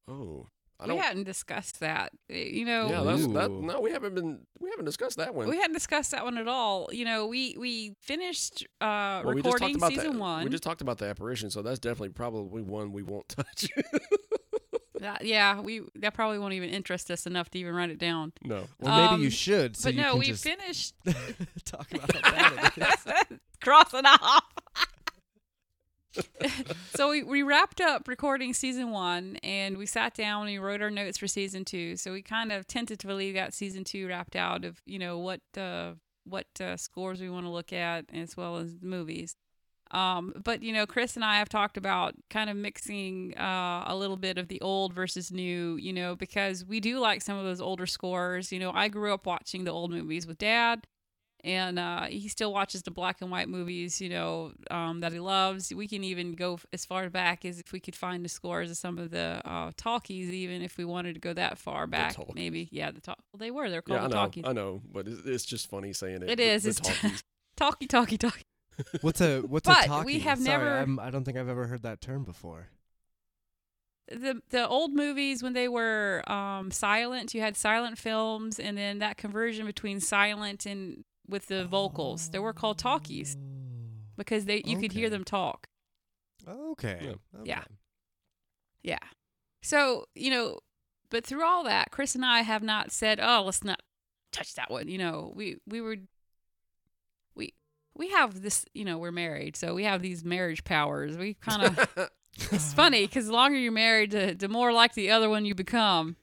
oh, 0.08 0.48
I 0.78 0.86
don't. 0.86 0.96
We 0.96 1.02
hadn't 1.02 1.24
discussed 1.24 1.80
that. 1.80 2.12
Uh, 2.30 2.34
You 2.34 2.64
know, 2.64 2.88
yeah, 2.88 3.02
that's 3.02 3.26
that. 3.28 3.50
No, 3.50 3.80
we 3.80 3.90
haven't 3.90 4.14
been. 4.14 4.40
We 4.60 4.70
haven't 4.70 4.84
discussed 4.84 5.16
that 5.16 5.34
one. 5.34 5.48
we 5.48 5.56
hadn't 5.56 5.72
discussed 5.74 6.10
that 6.10 6.24
one 6.24 6.38
at 6.38 6.48
all. 6.48 6.88
You 6.92 7.04
know, 7.04 7.26
we 7.26 7.56
we 7.58 7.94
finished 8.00 8.66
uh, 8.80 9.22
Well, 9.24 9.34
we 9.34 9.42
just 9.42 9.44
talked 9.58 9.60
recording 9.60 9.76
about 9.76 9.90
season 9.92 10.12
the, 10.14 10.18
one. 10.20 10.44
We 10.44 10.50
just 10.50 10.62
talked 10.62 10.82
about 10.82 10.98
the 10.98 11.06
apparition, 11.06 11.50
so 11.50 11.62
that's 11.62 11.78
definitely 11.78 12.10
probably 12.10 12.62
one 12.62 12.92
we 12.92 13.02
won't 13.02 13.28
touch. 13.30 13.68
That- 15.00 15.24
yeah, 15.24 15.60
we 15.60 15.82
that 15.96 16.14
probably 16.14 16.38
won't 16.38 16.54
even 16.54 16.70
interest 16.70 17.10
us 17.10 17.26
enough 17.26 17.50
to 17.50 17.58
even 17.58 17.74
write 17.74 17.90
it 17.90 17.98
down. 17.98 18.32
no. 18.44 18.64
Well, 18.80 19.02
maybe 19.02 19.14
Um, 19.14 19.22
you 19.22 19.30
should. 19.30 19.76
So 19.76 19.88
but 19.88 19.94
you 19.94 20.00
no, 20.02 20.10
can 20.12 20.18
we 20.20 20.26
just 20.26 20.42
finished 20.44 20.94
talk 21.64 21.90
about 21.92 22.14
how 22.14 22.30
bad 22.32 22.72
it 22.76 23.30
is. 23.30 23.38
crossing 23.62 24.04
off. 24.06 24.42
so 26.94 27.10
we, 27.10 27.22
we 27.22 27.42
wrapped 27.42 27.80
up 27.80 28.08
recording 28.08 28.54
season 28.54 28.90
one 28.90 29.36
and 29.42 29.76
we 29.76 29.86
sat 29.86 30.14
down 30.14 30.42
and 30.42 30.50
we 30.50 30.58
wrote 30.58 30.82
our 30.82 30.90
notes 30.90 31.18
for 31.18 31.26
season 31.26 31.64
two. 31.64 31.96
So 31.96 32.12
we 32.12 32.22
kind 32.22 32.52
of 32.52 32.66
tentatively 32.66 33.32
got 33.32 33.54
season 33.54 33.84
two 33.84 34.08
wrapped 34.08 34.36
out 34.36 34.64
of, 34.64 34.80
you 34.86 34.98
know, 34.98 35.18
what 35.18 35.40
uh, 35.56 35.92
what 36.24 36.46
uh, 36.60 36.76
scores 36.76 37.20
we 37.20 37.30
want 37.30 37.46
to 37.46 37.50
look 37.50 37.72
at 37.72 38.06
as 38.12 38.36
well 38.36 38.56
as 38.56 38.76
movies. 38.82 39.36
Um, 39.92 40.32
but 40.42 40.62
you 40.62 40.72
know, 40.72 40.86
Chris 40.86 41.14
and 41.14 41.24
I 41.24 41.38
have 41.38 41.48
talked 41.48 41.76
about 41.76 42.14
kind 42.28 42.50
of 42.50 42.56
mixing 42.56 43.36
uh, 43.38 43.84
a 43.86 43.94
little 43.96 44.16
bit 44.16 44.36
of 44.36 44.48
the 44.48 44.60
old 44.60 44.92
versus 44.92 45.30
new, 45.30 45.76
you 45.76 45.92
know, 45.92 46.16
because 46.16 46.64
we 46.64 46.80
do 46.80 46.98
like 46.98 47.22
some 47.22 47.38
of 47.38 47.44
those 47.44 47.60
older 47.60 47.86
scores. 47.86 48.50
You 48.50 48.58
know, 48.58 48.72
I 48.72 48.88
grew 48.88 49.14
up 49.14 49.26
watching 49.26 49.64
the 49.64 49.70
old 49.70 49.92
movies 49.92 50.26
with 50.26 50.38
dad, 50.38 50.86
and 51.46 51.78
uh, 51.78 52.02
he 52.06 52.26
still 52.28 52.52
watches 52.52 52.82
the 52.82 52.90
black 52.90 53.22
and 53.22 53.30
white 53.30 53.48
movies, 53.48 54.00
you 54.00 54.08
know, 54.08 54.52
um, 54.70 55.00
that 55.00 55.12
he 55.12 55.20
loves. 55.20 55.72
We 55.72 55.86
can 55.86 56.02
even 56.04 56.32
go 56.34 56.58
as 56.72 56.84
far 56.84 57.08
back 57.08 57.44
as 57.44 57.60
if 57.60 57.72
we 57.72 57.78
could 57.80 57.94
find 57.94 58.24
the 58.24 58.28
scores 58.28 58.70
of 58.70 58.76
some 58.76 58.98
of 58.98 59.10
the 59.10 59.40
uh, 59.44 59.70
talkies, 59.76 60.30
even 60.30 60.60
if 60.60 60.76
we 60.76 60.84
wanted 60.84 61.14
to 61.14 61.20
go 61.20 61.32
that 61.32 61.56
far 61.56 61.86
back. 61.86 62.16
talkies. 62.16 62.34
Maybe, 62.34 62.68
yeah, 62.72 62.90
the 62.90 63.00
talk. 63.00 63.18
Well, 63.32 63.38
they 63.38 63.50
were. 63.52 63.70
They're 63.70 63.80
called 63.80 64.00
Yeah, 64.00 64.04
I 64.04 64.08
the 64.08 64.14
know. 64.14 64.20
talkies. 64.20 64.44
I 64.46 64.52
know, 64.52 64.82
but 64.92 65.06
it's, 65.08 65.20
it's 65.24 65.44
just 65.46 65.70
funny 65.70 65.92
saying 65.92 66.22
it. 66.22 66.30
It 66.30 66.36
the- 66.38 66.42
is. 66.44 66.64
the 66.64 66.68
It's 66.70 66.80
talkies. 66.80 67.22
talkie, 67.56 67.86
talkie, 67.86 68.18
talkie. 68.18 68.42
What's 69.00 69.20
a 69.20 69.40
what's 69.46 69.66
But 69.68 69.84
a 69.84 69.88
talkie? 69.88 70.04
we 70.06 70.18
have 70.18 70.38
Sorry, 70.40 70.58
never- 70.58 70.78
I'm, 70.80 70.98
I 70.98 71.10
don't 71.10 71.24
think 71.24 71.38
I've 71.38 71.48
ever 71.48 71.66
heard 71.68 71.82
that 71.84 72.00
term 72.00 72.24
before. 72.24 72.68
the 74.08 74.40
the 74.50 74.66
old 74.68 74.92
movies 74.94 75.42
when 75.42 75.52
they 75.52 75.68
were 75.68 76.22
um, 76.30 76.70
silent, 76.70 77.34
you 77.34 77.40
had 77.40 77.56
silent 77.56 77.98
films, 77.98 78.58
and 78.58 78.76
then 78.76 78.98
that 78.98 79.16
conversion 79.16 79.66
between 79.66 80.00
silent 80.00 80.66
and 80.66 81.04
with 81.28 81.46
the 81.46 81.64
vocals, 81.66 82.30
they 82.30 82.38
were 82.38 82.52
called 82.52 82.78
talkies 82.78 83.36
because 84.16 84.44
they 84.44 84.62
you 84.64 84.78
could 84.78 84.92
hear 84.92 85.06
Okay. 85.06 85.10
them 85.10 85.24
talk. 85.24 85.66
Okay. 86.48 86.98
Yeah. 87.02 87.14
Yeah. 87.44 87.58
okay. 87.60 87.66
Yeah. 88.82 88.98
So 89.62 90.06
you 90.14 90.30
know, 90.30 90.60
but 91.10 91.24
through 91.24 91.44
all 91.44 91.64
that, 91.64 91.90
Chris 91.90 92.14
and 92.14 92.24
I 92.24 92.40
have 92.42 92.62
not 92.62 92.92
said, 92.92 93.18
"Oh, 93.22 93.42
let's 93.44 93.64
not 93.64 93.80
touch 94.32 94.54
that 94.54 94.70
one." 94.70 94.88
You 94.88 94.98
know, 94.98 95.32
we 95.34 95.56
we 95.66 95.80
were 95.80 95.96
we 97.34 97.54
we 97.94 98.08
have 98.10 98.42
this. 98.42 98.64
You 98.74 98.84
know, 98.84 98.98
we're 98.98 99.12
married, 99.12 99.56
so 99.56 99.74
we 99.74 99.84
have 99.84 100.02
these 100.02 100.24
marriage 100.24 100.64
powers. 100.64 101.16
We 101.16 101.34
kind 101.34 101.62
of 101.64 102.10
it's 102.52 102.72
funny 102.72 103.06
because 103.06 103.26
the 103.26 103.32
longer 103.32 103.58
you're 103.58 103.72
married, 103.72 104.12
the, 104.12 104.34
the 104.38 104.48
more 104.48 104.72
like 104.72 104.94
the 104.94 105.10
other 105.10 105.28
one 105.28 105.44
you 105.44 105.54
become. 105.54 106.16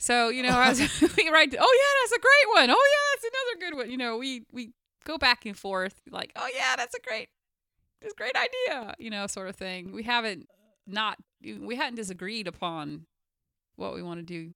So 0.00 0.30
you 0.30 0.42
know, 0.42 0.48
we 1.16 1.28
write, 1.28 1.54
oh 1.58 1.78
yeah, 1.78 1.92
that's 2.02 2.12
a 2.12 2.20
great 2.20 2.54
one. 2.54 2.70
Oh 2.70 2.88
yeah, 2.90 3.14
that's 3.14 3.24
another 3.24 3.70
good 3.70 3.76
one. 3.76 3.90
You 3.90 3.98
know, 3.98 4.16
we 4.16 4.44
we 4.50 4.72
go 5.04 5.18
back 5.18 5.44
and 5.46 5.56
forth, 5.56 6.00
like, 6.10 6.32
oh 6.36 6.48
yeah, 6.54 6.74
that's 6.76 6.94
a 6.94 7.00
great, 7.06 7.28
that's 8.00 8.14
a 8.14 8.16
great 8.16 8.34
idea. 8.34 8.94
You 8.98 9.10
know, 9.10 9.26
sort 9.26 9.48
of 9.48 9.56
thing. 9.56 9.92
We 9.92 10.02
haven't 10.02 10.48
not 10.86 11.18
we 11.42 11.76
hadn't 11.76 11.96
disagreed 11.96 12.48
upon 12.48 13.06
what 13.76 13.94
we 13.94 14.02
want 14.02 14.20
to 14.20 14.24
do. 14.24 14.52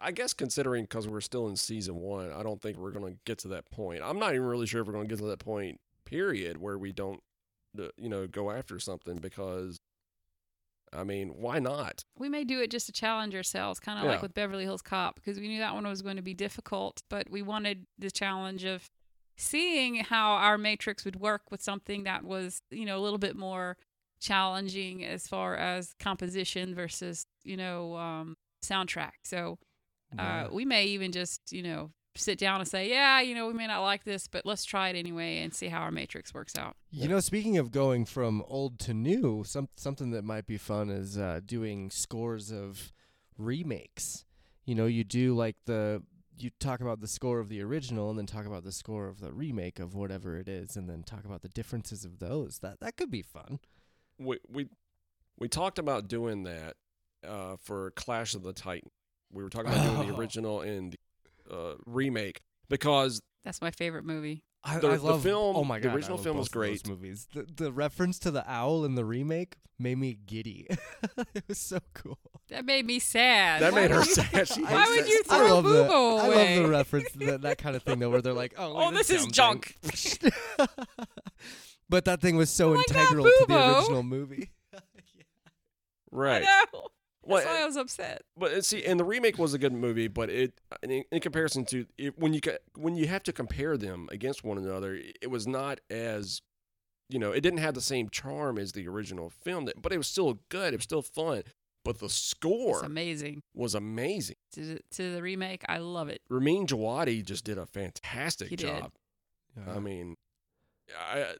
I 0.00 0.10
guess 0.10 0.32
considering 0.32 0.84
because 0.84 1.06
we're 1.06 1.20
still 1.20 1.46
in 1.46 1.56
season 1.56 1.96
one, 1.96 2.32
I 2.32 2.42
don't 2.42 2.60
think 2.60 2.76
we're 2.76 2.90
going 2.90 3.12
to 3.12 3.18
get 3.24 3.38
to 3.40 3.48
that 3.48 3.70
point. 3.70 4.00
I'm 4.02 4.18
not 4.18 4.34
even 4.34 4.46
really 4.46 4.66
sure 4.66 4.80
if 4.80 4.88
we're 4.88 4.92
going 4.92 5.06
to 5.06 5.14
get 5.14 5.20
to 5.22 5.28
that 5.28 5.38
point, 5.38 5.78
period, 6.04 6.58
where 6.58 6.76
we 6.76 6.90
don't, 6.90 7.20
you 7.96 8.08
know, 8.08 8.26
go 8.26 8.50
after 8.50 8.80
something 8.80 9.18
because, 9.18 9.78
I 10.94 11.04
mean, 11.04 11.30
why 11.30 11.58
not? 11.58 12.04
We 12.16 12.28
may 12.28 12.44
do 12.44 12.60
it 12.60 12.70
just 12.70 12.86
to 12.86 12.92
challenge 12.92 13.34
ourselves, 13.34 13.80
kind 13.80 13.98
of 13.98 14.04
Yeah. 14.04 14.12
like 14.12 14.22
with 14.22 14.34
Beverly 14.34 14.64
Hills 14.64 14.82
Cop, 14.82 15.16
because 15.16 15.38
we 15.38 15.48
knew 15.48 15.58
that 15.58 15.74
one 15.74 15.86
was 15.86 16.02
going 16.02 16.16
to 16.16 16.22
be 16.22 16.34
difficult, 16.34 17.02
but 17.10 17.28
we 17.30 17.42
wanted 17.42 17.86
the 17.98 18.10
challenge 18.10 18.64
of 18.64 18.90
seeing 19.36 19.96
how 19.96 20.32
our 20.34 20.56
matrix 20.56 21.04
would 21.04 21.16
work 21.16 21.50
with 21.50 21.60
something 21.60 22.04
that 22.04 22.22
was, 22.24 22.62
you 22.70 22.84
know, 22.84 22.96
a 22.98 23.02
little 23.02 23.18
bit 23.18 23.36
more 23.36 23.76
challenging 24.20 25.04
as 25.04 25.26
far 25.26 25.56
as 25.56 25.92
composition 25.98 26.74
versus, 26.74 27.26
you 27.42 27.56
know, 27.56 27.96
um, 27.96 28.36
soundtrack. 28.64 29.12
So 29.24 29.58
Uh, 30.16 30.46
Wow. 30.46 30.48
we 30.52 30.64
may 30.64 30.86
even 30.86 31.10
just, 31.10 31.50
you 31.50 31.60
know, 31.62 31.90
sit 32.16 32.38
down 32.38 32.60
and 32.60 32.68
say, 32.68 32.88
yeah, 32.88 33.20
you 33.20 33.34
know, 33.34 33.46
we 33.46 33.52
may 33.54 33.66
not 33.66 33.80
like 33.82 34.04
this, 34.04 34.28
but 34.28 34.46
let's 34.46 34.64
try 34.64 34.88
it 34.90 34.96
anyway 34.96 35.38
and 35.38 35.52
see 35.54 35.68
how 35.68 35.80
our 35.80 35.90
matrix 35.90 36.32
works 36.32 36.56
out. 36.56 36.76
You 36.90 37.08
know, 37.08 37.20
speaking 37.20 37.58
of 37.58 37.70
going 37.72 38.04
from 38.04 38.42
old 38.46 38.78
to 38.80 38.94
new, 38.94 39.42
some 39.44 39.68
something 39.76 40.10
that 40.12 40.24
might 40.24 40.46
be 40.46 40.56
fun 40.56 40.90
is 40.90 41.18
uh, 41.18 41.40
doing 41.44 41.90
scores 41.90 42.52
of 42.52 42.92
remakes. 43.38 44.24
You 44.64 44.74
know, 44.74 44.86
you 44.86 45.04
do 45.04 45.34
like 45.34 45.56
the 45.66 46.02
you 46.36 46.50
talk 46.58 46.80
about 46.80 47.00
the 47.00 47.06
score 47.06 47.38
of 47.38 47.48
the 47.48 47.62
original 47.62 48.10
and 48.10 48.18
then 48.18 48.26
talk 48.26 48.44
about 48.46 48.64
the 48.64 48.72
score 48.72 49.06
of 49.06 49.20
the 49.20 49.32
remake 49.32 49.78
of 49.78 49.94
whatever 49.94 50.36
it 50.36 50.48
is 50.48 50.76
and 50.76 50.88
then 50.88 51.04
talk 51.04 51.24
about 51.24 51.42
the 51.42 51.48
differences 51.48 52.04
of 52.04 52.18
those. 52.18 52.58
That 52.60 52.80
that 52.80 52.96
could 52.96 53.10
be 53.10 53.22
fun. 53.22 53.60
we 54.18 54.38
we 54.48 54.68
we 55.38 55.48
talked 55.48 55.78
about 55.78 56.08
doing 56.08 56.44
that 56.44 56.74
uh, 57.26 57.56
for 57.60 57.90
Clash 57.92 58.34
of 58.34 58.42
the 58.42 58.52
Titan. 58.52 58.90
We 59.32 59.42
were 59.42 59.50
talking 59.50 59.72
about 59.72 59.84
doing 59.96 60.08
the 60.08 60.14
Oh. 60.14 60.18
original 60.18 60.60
and 60.60 60.92
the 60.92 60.98
uh, 61.54 61.74
remake 61.86 62.40
because 62.68 63.20
That's 63.44 63.60
my 63.62 63.70
favorite 63.70 64.04
movie. 64.04 64.44
I, 64.66 64.78
The- 64.78 64.88
I 64.88 64.96
the 64.96 65.02
love 65.02 65.22
film- 65.22 65.56
Oh 65.56 65.64
my 65.64 65.78
the 65.78 65.84
god, 65.84 65.90
I 65.90 65.94
original 65.96 66.16
love 66.16 66.24
film 66.24 66.36
was 66.38 66.48
both 66.48 66.52
those 66.54 66.82
great. 66.82 66.88
Movies. 66.88 67.28
The 67.34 67.46
the 67.54 67.72
reference 67.72 68.18
to 68.20 68.30
the 68.30 68.48
owl 68.50 68.84
in 68.84 68.94
the 68.94 69.04
remake 69.04 69.56
made 69.78 69.98
me 69.98 70.16
giddy. 70.26 70.66
it 71.34 71.44
was 71.48 71.58
so 71.58 71.80
cool. 71.94 72.18
That 72.48 72.64
made 72.64 72.86
me 72.86 72.98
sad. 72.98 73.60
that 73.62 73.72
Why 73.72 73.82
made 73.82 73.90
her 73.90 74.02
sad. 74.04 74.48
She 74.48 74.62
Why 74.62 74.86
would 74.88 75.08
you 75.08 75.22
throw 75.24 75.36
I 75.36 75.50
love 75.50 75.64
the 75.64 75.70
Bubo 75.84 76.20
I 76.20 76.28
love 76.28 76.62
the 76.62 76.68
reference 76.68 77.10
that 77.12 77.42
that 77.42 77.58
kind 77.58 77.76
of 77.76 77.82
thing 77.82 77.98
though, 77.98 78.10
where 78.10 78.22
they're 78.22 78.32
like, 78.32 78.54
"Oh, 78.56 78.72
Oh, 78.76 78.88
at 78.88 78.94
this 78.94 79.10
is 79.10 79.26
junk. 79.26 79.76
but 81.88 82.04
that 82.06 82.20
thing 82.20 82.36
was 82.36 82.50
so 82.50 82.72
Oh 82.72 82.74
my 82.76 82.84
God, 82.88 82.96
integral 83.02 83.24
to 83.26 83.44
the 83.48 83.76
original 83.78 84.02
movie. 84.02 84.50
right? 86.10 86.44
I. 87.26 87.30
Well, 87.30 87.42
That's 87.42 87.50
why 87.54 87.62
I 87.62 87.66
was 87.66 87.76
upset. 87.76 88.22
But 88.36 88.52
uh, 88.52 88.62
see, 88.62 88.84
and 88.84 88.98
the 89.00 89.04
remake 89.04 89.38
was 89.38 89.54
a 89.54 89.58
good 89.58 89.72
movie, 89.72 90.08
but 90.08 90.30
it 90.30 90.60
in, 90.82 91.04
in 91.10 91.20
comparison 91.20 91.64
to 91.66 91.86
it, 91.98 92.18
when 92.18 92.34
you 92.34 92.40
ca- 92.40 92.58
when 92.76 92.96
you 92.96 93.06
have 93.06 93.22
to 93.24 93.32
compare 93.32 93.76
them 93.76 94.08
against 94.12 94.44
one 94.44 94.58
another, 94.58 94.98
it 95.22 95.30
was 95.30 95.46
not 95.46 95.80
as 95.90 96.40
you 97.10 97.18
know, 97.18 97.32
it 97.32 97.42
didn't 97.42 97.58
have 97.58 97.74
the 97.74 97.80
same 97.82 98.08
charm 98.08 98.56
as 98.58 98.72
the 98.72 98.88
original 98.88 99.28
film, 99.30 99.66
that, 99.66 99.80
but 99.82 99.92
it 99.92 99.98
was 99.98 100.06
still 100.06 100.38
good. 100.48 100.72
It 100.72 100.76
was 100.78 100.84
still 100.84 101.02
fun. 101.02 101.42
But 101.84 101.98
the 101.98 102.06
It's 102.06 102.14
score 102.14 102.80
amazing. 102.82 103.42
was 103.54 103.74
amazing. 103.74 104.36
To 104.52 104.60
the, 104.64 104.80
to 104.92 105.12
the 105.12 105.20
remake, 105.22 105.64
I 105.68 105.78
love 105.78 106.08
it. 106.08 106.22
Ramin 106.30 106.66
Djawadi 106.66 107.22
just 107.22 107.44
did 107.44 107.58
a 107.58 107.66
fantastic 107.66 108.48
He 108.48 108.56
did. 108.56 108.68
job. 108.68 108.92
Yeah. 109.54 109.74
I 109.74 109.80
mean, 109.80 110.16
I 110.98 111.34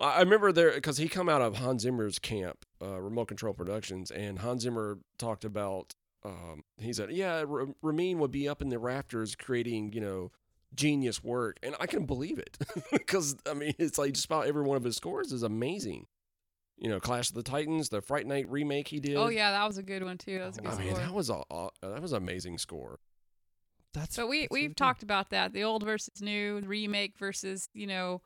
I 0.00 0.20
remember 0.20 0.50
there 0.50 0.72
because 0.72 0.96
he 0.96 1.08
come 1.08 1.28
out 1.28 1.42
of 1.42 1.56
Hans 1.56 1.82
Zimmer's 1.82 2.18
camp, 2.18 2.64
uh, 2.80 3.00
Remote 3.00 3.28
Control 3.28 3.52
Productions, 3.52 4.10
and 4.10 4.38
Hans 4.38 4.62
Zimmer 4.62 4.98
talked 5.18 5.44
about. 5.44 5.94
Um, 6.24 6.64
he 6.78 6.92
said, 6.92 7.12
"Yeah, 7.12 7.44
R- 7.48 7.68
Ramin 7.82 8.18
would 8.18 8.30
be 8.30 8.48
up 8.48 8.62
in 8.62 8.68
the 8.68 8.78
rafters 8.78 9.34
creating, 9.34 9.92
you 9.92 10.00
know, 10.00 10.32
genius 10.74 11.22
work," 11.22 11.58
and 11.62 11.74
I 11.80 11.86
can 11.86 12.06
believe 12.06 12.38
it 12.38 12.58
because 12.92 13.36
I 13.48 13.54
mean, 13.54 13.74
it's 13.78 13.98
like 13.98 14.14
just 14.14 14.26
about 14.26 14.46
every 14.46 14.62
one 14.62 14.76
of 14.76 14.84
his 14.84 14.96
scores 14.96 15.32
is 15.32 15.42
amazing. 15.42 16.06
You 16.78 16.88
know, 16.88 16.98
Clash 17.00 17.28
of 17.28 17.34
the 17.34 17.42
Titans, 17.42 17.90
the 17.90 18.00
Fright 18.00 18.26
Night 18.26 18.50
remake 18.50 18.88
he 18.88 19.00
did. 19.00 19.16
Oh 19.16 19.28
yeah, 19.28 19.50
that 19.50 19.66
was 19.66 19.76
a 19.76 19.82
good 19.82 20.02
one 20.02 20.16
too. 20.16 20.38
That 20.38 20.46
was 20.46 20.58
a 20.58 20.62
good 20.62 20.72
I 20.72 20.78
mean, 20.78 20.94
that 20.94 21.12
was 21.12 21.28
a 21.28 21.42
uh, 21.50 21.68
that 21.82 22.00
was 22.00 22.12
an 22.12 22.18
amazing 22.18 22.56
score. 22.56 22.98
that's 23.92 24.16
But 24.16 24.28
we 24.28 24.42
that's 24.42 24.52
we've 24.52 24.74
talked 24.74 25.02
about 25.02 25.28
that 25.30 25.52
the 25.52 25.64
old 25.64 25.84
versus 25.84 26.22
new, 26.22 26.60
the 26.62 26.68
remake 26.68 27.18
versus 27.18 27.68
you 27.74 27.86
know 27.86 28.22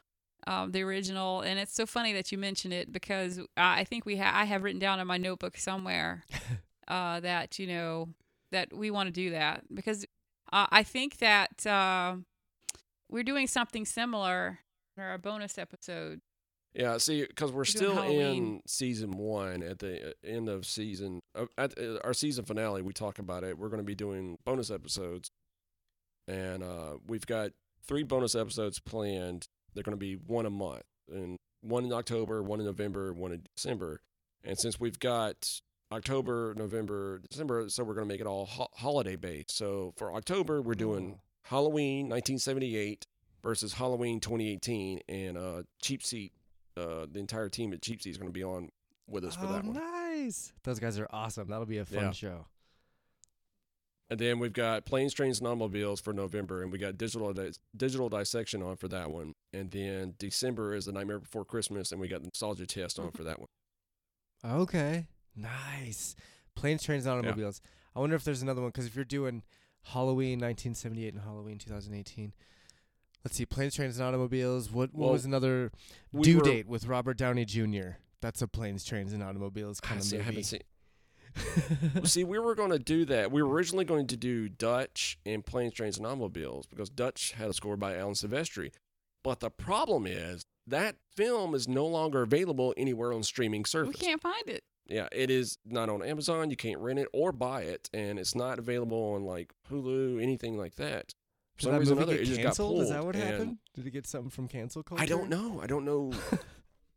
um, 0.47 0.73
the 0.73 0.83
original, 0.83 1.41
and 1.41 1.59
it's 1.59 1.75
so 1.75 1.87
funny 1.87 2.13
that 2.13 2.33
you 2.33 2.39
mention 2.39 2.73
it 2.73 2.93
because 2.93 3.41
I 3.57 3.85
think 3.85 4.05
we 4.07 4.17
ha- 4.17 4.33
I 4.35 4.45
have 4.45 4.63
written 4.63 4.81
down 4.81 5.01
in 5.01 5.07
my 5.07 5.17
notebook 5.17 5.57
somewhere 5.57 6.25
uh, 6.89 7.21
that 7.21 7.59
you 7.59 7.67
know 7.67 8.09
that 8.51 8.73
we 8.73 8.91
want 8.91 9.09
to 9.09 9.13
do 9.13 9.31
that 9.31 9.65
because 9.73 10.05
uh, 10.53 10.67
I 10.71 10.83
think 10.83 11.19
that 11.19 11.67
uh, 11.67 12.17
we're 13.11 13.25
doing 13.25 13.47
something 13.47 13.85
similar 13.85 14.61
in 14.97 15.03
our 15.03 15.19
bonus 15.19 15.59
episode. 15.59 16.21
Yeah, 16.75 16.99
see, 16.99 17.25
because 17.25 17.53
we're 17.53 17.59
We're 17.59 17.65
still 17.67 18.03
in 18.03 18.61
season 18.67 19.13
one. 19.13 19.63
At 19.63 19.79
the 19.79 20.09
uh, 20.09 20.13
end 20.25 20.49
of 20.49 20.67
season, 20.67 21.21
uh, 21.37 21.47
at 21.57 21.79
uh, 21.79 21.99
our 22.03 22.13
season 22.13 22.45
finale, 22.45 22.83
we 22.83 22.93
talk 22.93 23.21
about 23.21 23.45
it. 23.45 23.57
We're 23.57 23.69
going 23.69 23.79
to 23.79 23.85
be 23.85 23.95
doing 23.95 24.39
bonus 24.45 24.73
episodes, 24.73 25.31
and 26.27 26.65
uh, 26.65 26.97
we've 27.07 27.27
got 27.27 27.53
three 27.87 28.03
bonus 28.03 28.35
episodes 28.35 28.81
planned. 28.81 29.47
They're 29.75 29.83
going 29.83 29.97
to 29.97 30.01
be 30.01 30.15
one 30.15 30.47
a 30.47 30.51
month, 30.51 30.83
and 31.13 31.39
one 31.61 31.85
in 31.85 31.93
October, 31.93 32.43
one 32.43 32.61
in 32.61 32.67
November, 32.67 33.13
one 33.13 33.33
in 33.33 33.43
December. 33.57 34.01
And 34.45 34.59
since 34.59 34.79
we've 34.79 34.99
got 34.99 35.61
October, 35.93 36.55
November, 36.57 37.21
December, 37.31 37.69
so 37.69 37.83
we're 37.85 37.95
going 37.95 38.07
to 38.07 38.13
make 38.13 38.21
it 38.21 38.27
all 38.27 38.47
ho- 38.47 38.69
holiday 38.75 39.17
based. 39.17 39.57
So 39.57 39.93
for 39.97 40.13
October, 40.15 40.61
we're 40.61 40.75
doing 40.75 41.15
Oh. 41.17 41.21
Halloween 41.45 42.09
1978 42.09 43.07
versus 43.43 43.75
Halloween 43.75 44.21
2018, 44.21 45.01
and 45.09 45.37
uh, 45.39 45.63
Cheap 45.83 46.03
Seat. 46.03 46.33
Uh, 46.77 47.07
the 47.11 47.21
entire 47.21 47.49
team 47.49 47.73
at 47.73 47.83
Cheap 47.83 48.03
Seat 48.03 48.11
is 48.11 48.17
going 48.19 48.29
to 48.31 48.33
be 48.33 48.43
on 48.43 48.71
with 49.07 49.25
us 49.25 49.37
for 49.37 49.47
oh, 49.47 49.53
that 49.53 49.65
one. 49.65 49.75
nice. 49.75 50.53
Those 50.65 50.81
guys 50.81 50.99
are 50.99 51.07
awesome. 51.11 51.49
That'll 51.49 51.67
be 51.67 51.79
a 51.79 51.85
fun 51.85 52.03
Yeah. 52.05 52.11
show. 52.13 52.47
And 54.15 54.21
then 54.21 54.39
we've 54.39 54.53
got 54.53 54.85
Planes, 54.85 55.13
Trains, 55.13 55.41
and 55.41 55.49
Automobiles 55.49 56.01
for 56.01 56.13
November, 56.13 56.63
and 56.63 56.71
we 56.71 56.79
got 56.79 56.97
Digital 56.97 57.33
Dis- 57.33 57.59
Digital 57.77 58.09
Dissection 58.09 58.63
on 58.63 58.77
for 58.77 58.87
that 58.87 59.11
one. 59.11 59.35
And 59.53 59.73
then 59.73 60.15
December 60.19 60.77
is 60.77 60.85
The 60.85 60.93
Nightmare 60.93 61.19
Before 61.19 61.45
Christmas, 61.45 61.91
and 61.91 62.01
we 62.01 62.07
got 62.07 62.21
the 62.21 62.29
Nostalgia 62.29 62.65
Test 62.65 63.01
on 63.01 63.07
mm-hmm. 63.07 63.17
for 63.17 63.25
that 63.25 63.41
one. 63.41 63.49
Okay. 64.45 65.09
Nice. 65.35 66.15
Planes, 66.55 66.85
trains, 66.85 67.07
and 67.07 67.13
automobiles. 67.19 67.61
I 67.97 67.99
wonder 67.99 68.15
if 68.15 68.23
there's 68.23 68.41
another 68.41 68.61
one 68.61 68.71
because 68.71 68.87
if 68.87 68.95
you're 68.95 69.05
doing 69.05 69.43
Halloween 69.83 70.39
1978 70.39 71.15
and 71.15 71.23
Halloween 71.25 71.59
2018, 71.59 72.35
let's 73.25 73.37
see, 73.37 73.47
planes, 73.47 73.75
trains, 73.75 73.99
and 73.99 74.07
automobiles. 74.07 74.71
What 74.71 74.95
what 74.95 75.07
Well, 75.07 75.13
was 75.15 75.25
another 75.25 75.73
We 76.13 76.23
due 76.23 76.37
were- 76.39 76.45
date 76.45 76.69
with 76.69 76.87
Robert 76.87 77.17
Downey 77.17 77.47
Jr. 77.47 77.97
That's 78.21 78.41
a 78.43 78.47
planes, 78.47 78.85
trains, 78.85 79.13
and 79.13 79.25
automobiles 79.25 79.81
kind 79.81 80.01
of 80.01 80.07
See, 80.07 80.15
I 80.15 80.19
movie. 80.21 80.27
haven't 80.27 80.45
seen. 80.45 80.61
Well, 81.95 82.05
see, 82.05 82.25
we 82.25 82.39
were 82.39 82.55
going 82.55 82.71
to 82.71 82.79
do 82.79 83.05
that. 83.07 83.31
We 83.33 83.43
were 83.43 83.51
originally 83.51 83.85
going 83.85 84.07
to 84.09 84.17
do 84.17 84.49
Dutch 84.49 85.19
and 85.27 85.45
Planes, 85.45 85.75
Trains, 85.75 85.99
and 85.99 86.07
Automobiles 86.07 86.67
because 86.67 86.91
Dutch 86.91 87.33
had 87.33 87.51
a 87.51 87.53
score 87.53 87.77
by 87.77 87.97
Alan 87.97 88.15
Silvestri. 88.15 88.71
But 89.23 89.41
the 89.41 89.51
problem 89.51 90.07
is 90.07 90.45
that 90.67 90.97
film 91.17 91.55
is 91.55 91.67
no 91.67 91.87
longer 91.87 92.23
available 92.23 92.75
anywhere 92.77 93.13
on 93.13 93.23
streaming 93.23 93.65
service. 93.65 93.97
We 93.99 94.07
can't 94.07 94.21
find 94.21 94.49
it. 94.49 94.65
Yeah, 94.87 95.09
it 95.13 95.31
is 95.31 95.57
not 95.65 95.89
on 95.89 96.03
Amazon. 96.03 96.51
You 96.51 96.57
can't 96.57 96.79
rent 96.79 96.99
it 96.99 97.09
or 97.15 97.33
buy 97.33 97.63
it, 97.63 97.89
and 97.95 98.19
it's 98.19 98.35
not 98.35 98.59
available 98.59 99.15
on 99.15 99.25
like 99.25 99.53
Hulu, 99.71 100.23
anything 100.23 100.59
like 100.59 100.75
that. 100.75 101.15
For 101.55 101.61
Did 101.61 101.65
some 101.65 101.73
that 101.73 101.79
reason 101.79 101.97
or 101.97 102.01
movie 102.01 102.13
other, 102.13 102.17
get 102.19 102.23
it 102.23 102.27
just 102.27 102.39
got 102.39 102.47
canceled? 102.49 102.69
pulled. 102.71 102.83
Is 102.83 102.89
that 102.91 103.05
what 103.05 103.15
happened? 103.15 103.59
Did 103.75 103.87
it 103.87 103.91
get 103.93 104.07
something 104.07 104.31
from 104.31 104.49
cancel 104.49 104.83
culture? 104.83 105.03
I 105.03 105.07
don't 105.07 105.31
know. 105.31 105.61
I 105.63 105.67
don't 105.67 105.85
know. 105.87 106.13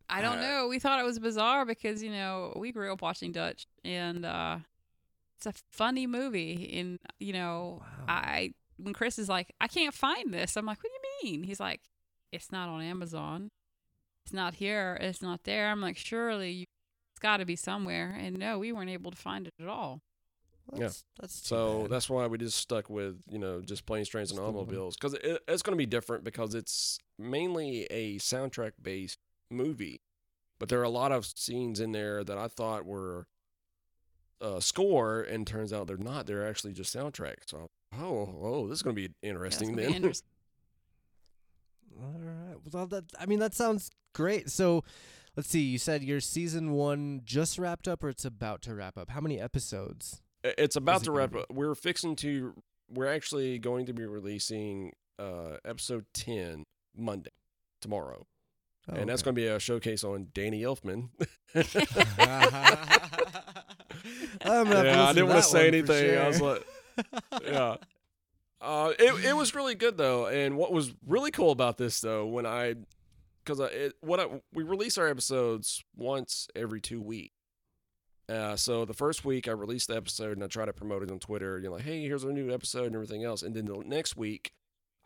I 0.08 0.22
don't 0.22 0.38
Uh, 0.38 0.42
know. 0.42 0.68
We 0.68 0.78
thought 0.78 1.00
it 1.00 1.04
was 1.04 1.18
bizarre 1.18 1.64
because 1.64 2.02
you 2.02 2.10
know 2.10 2.52
we 2.56 2.72
grew 2.72 2.92
up 2.92 3.02
watching 3.02 3.32
Dutch, 3.32 3.66
and 3.84 4.24
uh, 4.24 4.58
it's 5.36 5.46
a 5.46 5.52
funny 5.70 6.06
movie. 6.06 6.78
And 6.78 6.98
you 7.18 7.32
know, 7.32 7.82
Wow. 7.82 8.04
I 8.08 8.54
when 8.78 8.94
Chris 8.94 9.18
is 9.18 9.28
like, 9.28 9.52
I 9.60 9.66
can't 9.68 9.94
find 9.94 10.32
this. 10.32 10.56
I'm 10.56 10.64
like, 10.66 10.78
what 10.82 10.90
do 10.90 11.26
you 11.26 11.32
mean? 11.32 11.42
He's 11.44 11.58
like, 11.60 11.80
it's 12.32 12.52
not 12.52 12.68
on 12.68 12.80
Amazon. 12.80 13.50
It's 14.24 14.32
not 14.32 14.54
here. 14.54 14.96
It's 15.00 15.20
not 15.22 15.44
there. 15.44 15.68
I'm 15.70 15.80
like, 15.80 15.96
surely 15.96 16.50
you, 16.52 16.64
it's 17.12 17.18
got 17.20 17.38
to 17.38 17.44
be 17.44 17.56
somewhere. 17.56 18.16
And 18.20 18.38
no, 18.38 18.58
we 18.58 18.70
weren't 18.72 18.90
able 18.90 19.10
to 19.10 19.16
find 19.16 19.46
it 19.48 19.54
at 19.60 19.66
all. 19.68 20.00
Yeah. 20.74 20.80
That's, 20.80 21.04
that's 21.18 21.40
too 21.40 21.46
So 21.48 21.80
bad. 21.82 21.90
that's 21.90 22.10
why 22.10 22.26
we 22.28 22.36
just 22.38 22.58
stuck 22.58 22.88
with 22.90 23.16
you 23.30 23.38
know 23.38 23.60
just 23.62 23.84
planes, 23.86 24.08
trains, 24.08 24.30
and 24.30 24.38
Just 24.38 24.46
the 24.46 24.52
one. 24.52 24.60
automobiles 24.62 24.96
because 24.96 25.14
it, 25.14 25.42
it's 25.48 25.62
going 25.62 25.72
to 25.76 25.78
be 25.78 25.86
different 25.86 26.24
because 26.24 26.54
it's 26.54 26.98
mainly 27.18 27.84
a 27.90 28.18
soundtrack 28.18 28.72
based 28.80 29.18
movie, 29.50 30.00
but 30.58 30.68
there 30.68 30.80
are 30.80 30.84
a 30.84 30.90
lot 30.90 31.12
of 31.12 31.26
scenes 31.26 31.80
in 31.80 31.92
there 31.92 32.24
that 32.24 32.38
I 32.38 32.48
thought 32.48 32.84
were 32.84 33.26
uh, 34.40 34.60
score, 34.60 35.20
and 35.22 35.46
turns 35.46 35.72
out 35.72 35.86
they're 35.86 35.96
not. 35.96 36.26
They're 36.26 36.46
actually 36.48 36.72
just 36.72 36.94
soundtrack. 36.94 37.36
So 37.46 37.68
oh 37.96 38.38
oh, 38.42 38.68
this 38.68 38.78
is 38.78 38.82
going 38.82 38.94
to 38.96 39.08
be 39.08 39.14
interesting 39.22 39.70
gonna 39.70 39.78
be 39.78 39.86
then. 39.86 39.94
interesting. 39.96 40.28
All 42.00 42.14
right. 42.20 42.56
Well, 42.72 42.86
that 42.86 43.04
I 43.18 43.26
mean 43.26 43.40
that 43.40 43.54
sounds 43.54 43.90
great. 44.14 44.50
So, 44.50 44.84
let's 45.36 45.48
see. 45.48 45.60
You 45.60 45.78
said 45.78 46.02
your 46.04 46.20
season 46.20 46.72
one 46.72 47.22
just 47.24 47.58
wrapped 47.58 47.88
up, 47.88 48.04
or 48.04 48.08
it's 48.08 48.24
about 48.24 48.62
to 48.62 48.74
wrap 48.74 48.96
up. 48.96 49.10
How 49.10 49.20
many 49.20 49.40
episodes? 49.40 50.22
It's 50.44 50.76
about 50.76 51.02
it 51.02 51.04
to 51.04 51.10
gonna 51.10 51.18
wrap 51.18 51.32
be? 51.32 51.38
up. 51.40 51.46
We're 51.52 51.74
fixing 51.74 52.14
to. 52.16 52.54
We're 52.90 53.12
actually 53.12 53.58
going 53.58 53.86
to 53.86 53.92
be 53.92 54.06
releasing 54.06 54.92
uh, 55.18 55.56
episode 55.64 56.06
ten 56.14 56.64
Monday 56.96 57.30
tomorrow. 57.80 58.26
Oh, 58.90 58.94
and 58.96 59.08
that's 59.08 59.22
going 59.22 59.34
to 59.34 59.40
be 59.40 59.46
a 59.46 59.58
showcase 59.58 60.02
on 60.04 60.28
Danny 60.32 60.62
Elfman. 60.62 61.08
I'm 64.42 64.64
gonna 64.64 64.76
have 64.76 64.82
to 64.82 64.84
yeah, 64.84 65.04
I 65.04 65.12
didn't 65.12 65.28
want 65.28 65.42
to 65.42 65.48
say 65.48 65.68
anything. 65.68 66.18
I 66.18 66.28
was 66.28 66.40
like, 66.40 66.64
yeah. 67.44 67.76
Uh, 68.60 68.92
it 68.98 69.24
it 69.26 69.36
was 69.36 69.54
really 69.54 69.74
good 69.74 69.96
though, 69.96 70.26
and 70.26 70.56
what 70.56 70.72
was 70.72 70.92
really 71.06 71.30
cool 71.30 71.50
about 71.52 71.76
this 71.78 72.00
though, 72.00 72.26
when 72.26 72.46
I, 72.46 72.74
because 73.44 73.60
it 73.60 73.94
what 74.00 74.20
I 74.20 74.26
we 74.52 74.62
release 74.64 74.98
our 74.98 75.08
episodes 75.08 75.84
once 75.96 76.48
every 76.56 76.80
two 76.80 77.00
weeks, 77.00 77.34
Uh, 78.28 78.56
so 78.56 78.84
the 78.84 78.94
first 78.94 79.24
week 79.24 79.48
I 79.48 79.52
released 79.52 79.88
the 79.88 79.96
episode 79.96 80.32
and 80.32 80.44
I 80.44 80.48
try 80.48 80.64
to 80.66 80.72
promote 80.72 81.02
it 81.02 81.10
on 81.10 81.18
Twitter. 81.18 81.58
You 81.58 81.66
know, 81.66 81.72
like, 81.74 81.84
hey, 81.84 82.02
here's 82.02 82.24
our 82.24 82.32
new 82.32 82.52
episode 82.52 82.86
and 82.86 82.94
everything 82.94 83.24
else. 83.24 83.42
And 83.42 83.54
then 83.54 83.66
the 83.66 83.82
next 83.86 84.16
week, 84.16 84.52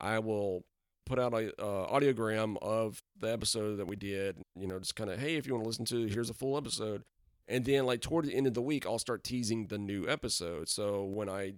I 0.00 0.18
will 0.18 0.64
put 1.04 1.18
out 1.18 1.34
a 1.34 1.48
uh, 1.60 1.92
audiogram 1.92 2.56
of 2.62 3.02
the 3.18 3.32
episode 3.32 3.76
that 3.76 3.86
we 3.86 3.96
did. 3.96 4.38
You 4.56 4.66
know, 4.66 4.78
just 4.78 4.96
kind 4.96 5.10
of, 5.10 5.18
hey, 5.18 5.36
if 5.36 5.46
you 5.46 5.54
want 5.54 5.64
to 5.64 5.68
listen 5.68 5.84
to, 5.86 6.06
here's 6.06 6.30
a 6.30 6.34
full 6.34 6.56
episode. 6.56 7.02
And 7.48 7.64
then 7.64 7.86
like 7.86 8.00
toward 8.00 8.26
the 8.26 8.34
end 8.34 8.46
of 8.46 8.54
the 8.54 8.62
week, 8.62 8.86
I'll 8.86 8.98
start 8.98 9.24
teasing 9.24 9.66
the 9.66 9.78
new 9.78 10.08
episode. 10.08 10.68
So 10.68 11.04
when 11.04 11.28
I 11.28 11.54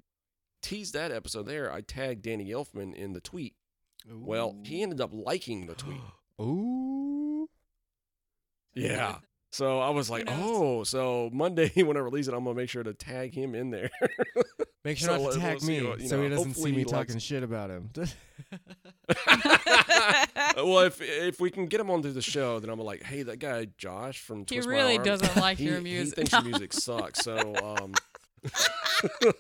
tease 0.63 0.93
that 0.93 1.13
episode 1.13 1.47
there, 1.47 1.73
I 1.73 1.83
tag 1.83 2.23
Danny 2.23 2.51
Elfman 2.51 2.95
in 2.95 3.13
the 3.13 3.21
tweet. 3.21 3.55
Well, 4.11 4.57
he 4.65 4.83
ended 4.83 5.01
up 5.01 5.11
liking 5.13 5.67
the 5.67 5.75
tweet. 5.75 6.01
Ooh. 6.41 7.49
Yeah. 8.75 9.17
So 9.53 9.79
I 9.79 9.91
was 9.91 10.11
like, 10.11 10.25
oh, 10.27 10.83
so 10.83 11.31
Monday 11.33 11.71
when 11.77 11.97
I 11.97 12.01
release 12.01 12.27
it, 12.27 12.35
I'm 12.35 12.45
gonna 12.45 12.57
make 12.57 12.71
sure 12.71 12.83
to 12.83 12.93
tag 12.93 13.35
him 13.35 13.55
in 13.55 13.71
there. 13.71 13.91
Make 14.85 14.99
sure 14.99 15.09
So 15.17 15.23
not 15.25 15.33
to 15.33 15.39
tag 15.39 15.59
we'll 15.61 15.69
me 15.69 15.83
what- 15.87 16.01
so 16.03 16.17
know, 16.17 16.23
he 16.25 16.29
doesn't 16.29 16.55
see 16.55 16.73
me 16.73 16.85
talking 16.85 17.15
likes- 17.15 17.23
shit 17.25 17.43
about 17.43 17.71
him. 17.71 17.91
well, 20.57 20.81
if 20.81 21.01
if 21.01 21.41
we 21.41 21.51
can 21.51 21.67
get 21.67 21.81
him 21.81 21.91
onto 21.91 22.13
the 22.13 22.21
show, 22.23 22.59
then 22.61 22.71
I'm 22.71 22.79
like, 22.81 23.03
hey, 23.03 23.23
that 23.23 23.39
guy 23.39 23.67
Josh 23.79 24.21
from 24.21 24.41
he 24.41 24.45
Twist 24.57 24.69
My 24.69 24.75
really 24.75 24.97
Arm, 24.97 25.05
doesn't 25.05 25.37
like 25.37 25.59
he, 25.59 25.65
your 25.65 25.81
music. 25.81 25.87
he 25.89 25.95
music. 25.95 26.15
thinks 26.17 26.33
your 26.33 26.43
music 26.45 26.73
sucks. 26.73 27.21
So 27.21 27.55
um, 27.65 27.95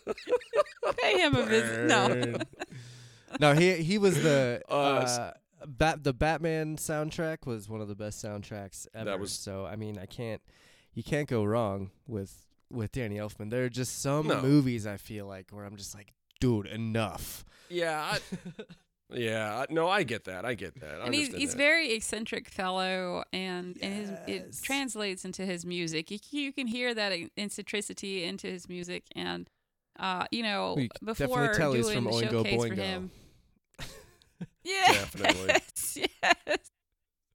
Pay 1.03 1.18
him 1.18 1.34
a 1.34 1.42
visit. 1.45 1.86
No. 1.88 2.36
No, 3.40 3.53
he 3.55 3.74
he 3.82 3.99
was 3.99 4.22
the 4.22 4.62
Uh, 4.68 4.72
uh, 4.74 5.32
Bat 5.66 6.05
the 6.05 6.12
Batman 6.12 6.76
soundtrack 6.76 7.47
was 7.47 7.68
one 7.68 7.80
of 7.80 7.88
the 7.88 7.95
best 7.95 8.24
soundtracks 8.24 8.86
ever. 8.95 9.05
That 9.07 9.20
was- 9.20 9.32
so 9.32 9.66
I 9.66 9.76
mean, 9.76 9.99
I 9.99 10.07
can't 10.07 10.40
you 10.95 11.03
can't 11.03 11.28
go 11.28 11.45
wrong 11.45 11.90
with 12.07 12.47
with 12.71 12.93
Danny 12.93 13.17
Elfman. 13.17 13.51
There 13.51 13.65
are 13.65 13.69
just 13.69 14.01
some 14.03 14.27
No. 14.29 14.41
movies 14.43 14.87
I 14.87 14.97
feel 14.97 15.27
like 15.27 15.51
where 15.51 15.65
I'm 15.65 15.77
just 15.77 15.95
like, 15.95 16.12
dude, 16.41 16.67
enough. 16.67 17.45
yeah, 17.69 18.17
I, 18.17 18.19
yeah, 19.12 19.59
I- 19.69 19.73
no, 19.73 19.89
I 19.89 20.03
get 20.03 20.25
that. 20.25 20.45
I 20.45 20.55
get 20.55 20.79
that. 20.81 21.01
I 21.01 21.05
and 21.07 21.15
he's 21.15 21.29
understand 21.29 21.41
he's 21.41 21.51
that. 21.53 21.57
very 21.59 21.93
eccentric 21.93 22.49
fellow, 22.49 23.25
and 23.33 23.77
and 23.83 23.95
his 23.95 24.11
it 24.27 24.57
translates 24.62 25.25
into 25.25 25.45
his 25.47 25.65
music. 25.67 26.11
You, 26.11 26.19
you 26.31 26.53
can 26.53 26.67
hear 26.67 26.95
that 26.95 27.12
eccentricity 27.37 28.25
into 28.25 28.47
his 28.49 28.69
music, 28.69 29.05
and 29.15 29.49
uh, 29.99 30.27
you 30.33 30.43
know, 30.43 30.75
We 30.77 30.89
before 31.05 31.15
definitely 31.49 31.57
tell 31.59 31.73
he's 31.73 31.87
doing 31.87 31.95
from 31.97 32.05
the 32.05 32.11
Oingo 32.11 32.31
showcase 32.31 32.65
for 32.67 32.75
him, 32.75 33.11
yeah, 34.65 34.93
Definitely. 34.93 35.47
yes. 35.49 35.99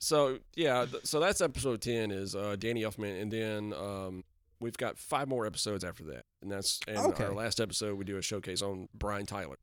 So 0.02 0.40
yeah, 0.56 0.86
th- 0.86 1.06
so 1.06 1.20
that's 1.20 1.42
episode 1.42 1.82
ten 1.82 2.10
is 2.12 2.36
uh, 2.36 2.56
Danny 2.58 2.84
Elfman, 2.84 3.22
and 3.22 3.32
then 3.32 3.74
um, 3.74 4.24
we've 4.60 4.78
got 4.78 4.97
five 4.97 5.28
more 5.28 5.45
episodes 5.45 5.84
after 5.84 6.03
that, 6.05 6.26
and 6.41 6.51
that's 6.51 6.80
and 6.88 6.97
Okay. 6.97 7.26
our 7.26 7.34
last 7.34 7.60
episode 7.60 7.97
we 7.97 8.05
do 8.05 8.18
a 8.18 8.22
showcase 8.22 8.62
on 8.62 8.88
Brian 8.93 9.26
Tyler. 9.26 9.57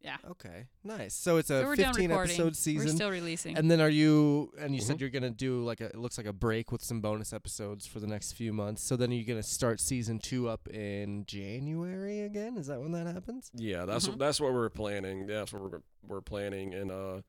Yeah. 0.00 0.16
Okay, 0.28 0.66
nice. 0.82 1.14
So 1.14 1.36
it's 1.36 1.48
a 1.48 1.62
So 1.62 1.76
15 1.76 2.10
recording. 2.10 2.10
episode 2.12 2.44
We're 2.44 2.52
season. 2.54 2.88
still 2.96 3.10
releasing. 3.10 3.56
And 3.56 3.70
then 3.70 3.80
are 3.80 3.88
you? 3.88 4.52
And 4.58 4.74
you 4.74 4.80
said 4.80 4.96
Mhm. 4.96 5.00
you're 5.00 5.10
gonna 5.10 5.30
do 5.30 5.62
like 5.62 5.80
a. 5.80 5.84
It 5.86 5.94
looks 5.98 6.18
like 6.18 6.26
a 6.26 6.32
break 6.32 6.72
with 6.72 6.82
some 6.82 7.00
bonus 7.00 7.32
episodes 7.32 7.86
for 7.86 8.00
the 8.00 8.08
next 8.08 8.32
few 8.32 8.52
months. 8.52 8.82
So 8.82 8.96
then 8.96 9.12
are 9.12 9.14
you're 9.14 9.24
gonna 9.24 9.44
start 9.44 9.78
season 9.78 10.18
two 10.18 10.48
up 10.48 10.66
in 10.66 11.24
January 11.26 12.20
again. 12.22 12.56
Is 12.56 12.66
that 12.66 12.80
when 12.80 12.90
that 12.92 13.06
happens? 13.06 13.52
Yeah, 13.54 13.84
that's 13.84 14.08
Mhm. 14.08 14.18
that's 14.18 14.40
what 14.40 14.52
we're 14.52 14.70
planning. 14.70 15.26
That's 15.28 15.52
what 15.52 15.62
we're 15.62 15.82
we're 16.02 16.20
planning, 16.20 16.74
and 16.74 16.90
uh, 16.90 17.22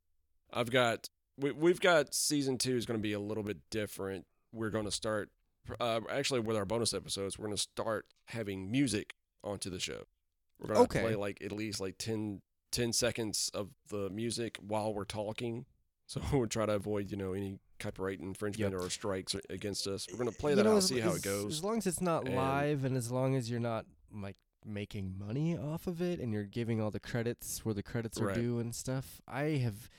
I've 0.51 0.71
got 0.71 1.09
we 1.37 1.51
we've 1.51 1.79
got 1.79 2.15
season 2.15 2.57
two 2.57 2.75
is 2.75 2.87
going 2.87 2.97
to 2.97 3.01
be 3.03 3.13
a 3.13 3.19
little 3.19 3.43
bit 3.43 3.57
different. 3.69 4.25
We're 4.51 4.71
going 4.71 4.85
to 4.85 4.91
start 4.91 5.29
uh, 5.79 6.01
actually 6.09 6.39
with 6.41 6.55
our 6.57 6.65
bonus 6.65 6.93
episodes. 6.93 7.37
We're 7.37 7.45
going 7.47 7.55
to 7.57 7.61
start 7.61 8.05
having 8.27 8.69
music 8.71 9.13
onto 9.43 9.69
the 9.69 9.79
show. 9.79 10.03
We're 10.59 10.73
going 10.73 10.77
to 10.77 10.83
Okay. 10.97 11.01
play 11.01 11.15
like 11.15 11.41
at 11.43 11.51
least 11.51 11.79
like 11.79 11.97
10, 11.97 12.41
10 12.71 12.93
seconds 12.93 13.49
of 13.53 13.69
the 13.89 14.09
music 14.09 14.57
while 14.65 14.93
we're 14.93 15.03
talking. 15.05 15.65
So 16.05 16.21
we'll 16.33 16.47
try 16.47 16.65
to 16.65 16.73
avoid 16.73 17.11
you 17.11 17.17
know 17.17 17.33
any 17.33 17.59
copyright 17.79 18.19
infringement 18.19 18.73
Yep. 18.73 18.81
or 18.81 18.89
strikes 18.89 19.35
against 19.49 19.87
us. 19.87 20.07
We're 20.11 20.17
going 20.19 20.31
to 20.31 20.37
play 20.37 20.51
You 20.51 20.55
that 20.57 20.63
know, 20.63 20.73
out, 20.73 20.77
as- 20.77 20.87
see 20.87 20.99
how 20.99 21.09
as- 21.11 21.17
it 21.17 21.23
goes. 21.23 21.53
As 21.53 21.63
long 21.63 21.77
as 21.77 21.87
it's 21.87 22.01
not 22.01 22.25
And- 22.25 22.35
live, 22.35 22.85
and 22.85 22.95
as 22.95 23.11
long 23.11 23.35
as 23.35 23.49
you're 23.49 23.59
not 23.59 23.85
like 24.13 24.35
making 24.65 25.15
money 25.17 25.57
off 25.57 25.87
of 25.87 26.01
it, 26.01 26.19
and 26.21 26.31
you're 26.31 26.45
giving 26.45 26.79
all 26.79 26.91
the 26.91 26.99
credits 26.99 27.65
where 27.65 27.73
the 27.73 27.83
credits 27.83 28.21
are 28.21 28.27
Right. 28.27 28.35
due 28.35 28.59
and 28.59 28.73
stuff. 28.73 29.19
I 29.27 29.43
have, 29.57 29.89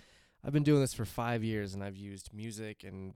I've 0.42 0.54
been 0.54 0.62
doing 0.62 0.80
this 0.80 0.94
for 0.94 1.04
five 1.04 1.44
years, 1.44 1.74
and 1.74 1.82
I've 1.84 1.96
used 1.98 2.32
music 2.32 2.82
and 2.84 3.14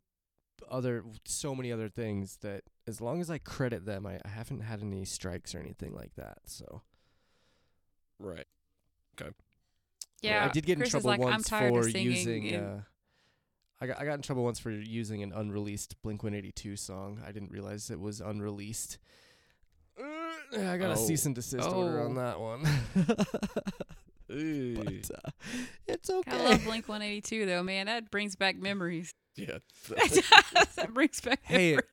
other 0.71 1.05
so 1.25 1.55
many 1.55 1.71
other 1.73 1.89
things 1.89 2.37
that 2.43 2.65
as 2.87 3.01
long 3.01 3.21
as 3.21 3.31
I 3.31 3.39
credit 3.39 3.85
them, 3.87 4.07
I, 4.07 4.21
I 4.25 4.29
haven't 4.29 4.61
had 4.61 4.81
any 4.81 5.05
strikes 5.05 5.55
or 5.55 5.59
anything 5.59 5.95
like 5.95 6.15
that. 6.17 6.39
So 6.47 6.83
right. 8.19 8.47
Okay. 9.21 9.31
Yeah, 10.23 10.45
I 10.45 10.49
did 10.49 10.67
get 10.67 10.73
in 10.75 10.79
Chris 10.81 10.89
is 10.89 10.93
trouble 11.03 11.11
like, 11.11 11.21
once 11.21 11.49
for 11.49 11.89
using. 11.89 12.49
and- 12.55 12.67
Uh, 12.67 12.81
I 13.81 13.87
got 13.87 14.01
I 14.01 14.05
got 14.05 14.15
in 14.15 14.23
trouble 14.23 14.43
once 14.43 14.59
for 14.59 14.71
using 14.71 15.23
an 15.23 15.33
unreleased 15.33 16.03
Blink 16.03 16.23
182 16.25 16.75
song. 16.77 17.21
I 17.25 17.31
didn't 17.31 17.53
realize 17.53 17.91
it 17.91 18.01
was 18.01 18.21
unreleased. 18.21 18.99
I 19.99 20.77
got 20.79 20.91
a 20.91 20.93
Oh. 20.93 20.95
cease 20.97 21.27
and 21.27 21.35
desist 21.35 21.69
order 21.69 22.03
on 22.03 22.19
Oh. 22.19 22.21
that 22.21 22.41
one. 22.41 22.65
Ooh. 24.31 24.74
but 24.74 25.11
uh, 25.24 25.31
it's 25.87 26.11
okay. 26.11 26.31
I 26.31 26.51
love 26.51 26.64
Blink 26.64 26.89
182 26.89 27.47
though, 27.47 27.62
man. 27.62 27.87
That 27.87 28.11
brings 28.11 28.37
back 28.37 28.57
memories. 28.57 29.14
yeah. 29.37 29.59
that 29.89 30.91
brings 30.93 31.20
back 31.20 31.41
Hey, 31.43 31.70
memories. 31.70 31.85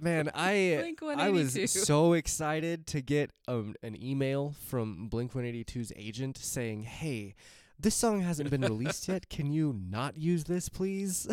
Man, 0.00 0.30
I 0.34 0.78
Blink 0.80 1.02
I 1.02 1.30
was 1.30 1.70
so 1.70 2.14
excited 2.14 2.86
to 2.88 3.00
get 3.00 3.30
um, 3.46 3.74
an 3.82 4.00
email 4.02 4.54
from 4.66 5.08
Blink 5.08 5.32
182's 5.32 5.92
agent 5.96 6.38
saying, 6.38 6.84
"Hey, 6.84 7.34
this 7.78 7.94
song 7.94 8.22
hasn't 8.22 8.50
been 8.50 8.62
released 8.62 9.08
yet. 9.08 9.28
Can 9.30 9.52
you 9.52 9.78
not 9.78 10.16
use 10.16 10.44
this, 10.44 10.68
please?" 10.68 11.28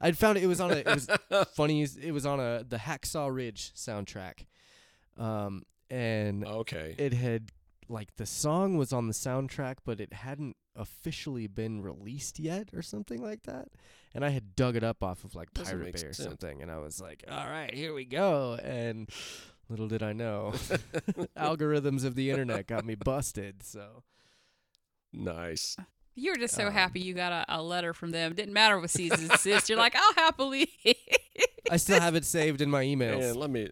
I'd 0.00 0.18
found 0.18 0.38
it, 0.38 0.44
it 0.44 0.46
was 0.46 0.60
on 0.60 0.72
a 0.72 0.76
it 0.76 0.86
was 0.86 1.08
funny. 1.54 1.82
It 1.82 2.12
was 2.12 2.26
on 2.26 2.38
a 2.38 2.64
the 2.68 2.76
Hacksaw 2.76 3.34
Ridge 3.34 3.72
soundtrack, 3.74 4.46
um, 5.16 5.64
and 5.90 6.44
okay. 6.44 6.94
it 6.98 7.12
had 7.12 7.50
like 7.88 8.16
the 8.16 8.26
song 8.26 8.76
was 8.76 8.92
on 8.92 9.06
the 9.08 9.14
soundtrack, 9.14 9.76
but 9.84 10.00
it 10.00 10.12
hadn't 10.12 10.56
officially 10.74 11.46
been 11.46 11.82
released 11.82 12.38
yet, 12.38 12.70
or 12.74 12.82
something 12.82 13.22
like 13.22 13.42
that. 13.42 13.68
And 14.14 14.24
I 14.24 14.30
had 14.30 14.54
dug 14.56 14.76
it 14.76 14.84
up 14.84 15.02
off 15.02 15.24
of 15.24 15.34
like 15.34 15.52
Doesn't 15.54 15.72
Pirate 15.78 15.84
make 15.84 15.94
Bay 16.00 16.08
or 16.08 16.12
sense. 16.12 16.28
something, 16.28 16.62
and 16.62 16.70
I 16.70 16.78
was 16.78 17.00
like, 17.00 17.24
"All 17.30 17.46
right, 17.48 17.72
here 17.74 17.92
we 17.94 18.04
go." 18.04 18.58
And 18.62 19.08
little 19.68 19.88
did 19.88 20.02
I 20.02 20.12
know, 20.12 20.52
algorithms 21.36 22.04
of 22.04 22.14
the 22.14 22.30
internet 22.30 22.66
got 22.66 22.84
me 22.84 22.94
busted. 22.94 23.62
So 23.62 24.02
nice. 25.12 25.76
You 26.14 26.32
were 26.32 26.36
just 26.36 26.54
so 26.54 26.66
Um, 26.66 26.72
happy 26.74 27.00
you 27.00 27.14
got 27.14 27.32
a, 27.48 27.56
a 27.58 27.62
letter 27.62 27.94
from 27.94 28.10
them. 28.10 28.34
Didn't 28.34 28.52
matter 28.52 28.78
what 28.78 28.90
season 28.90 29.30
it's 29.30 29.40
sis. 29.42 29.66
You're 29.70 29.78
like, 29.78 29.96
I'll 29.96 30.12
happily, 30.14 30.70
I 31.70 31.78
still 31.78 32.00
have 32.00 32.14
it 32.14 32.26
saved 32.26 32.60
in 32.60 32.68
my 32.70 32.84
emails. 32.84 33.30
And 33.30 33.36
let 33.36 33.48
me 33.48 33.70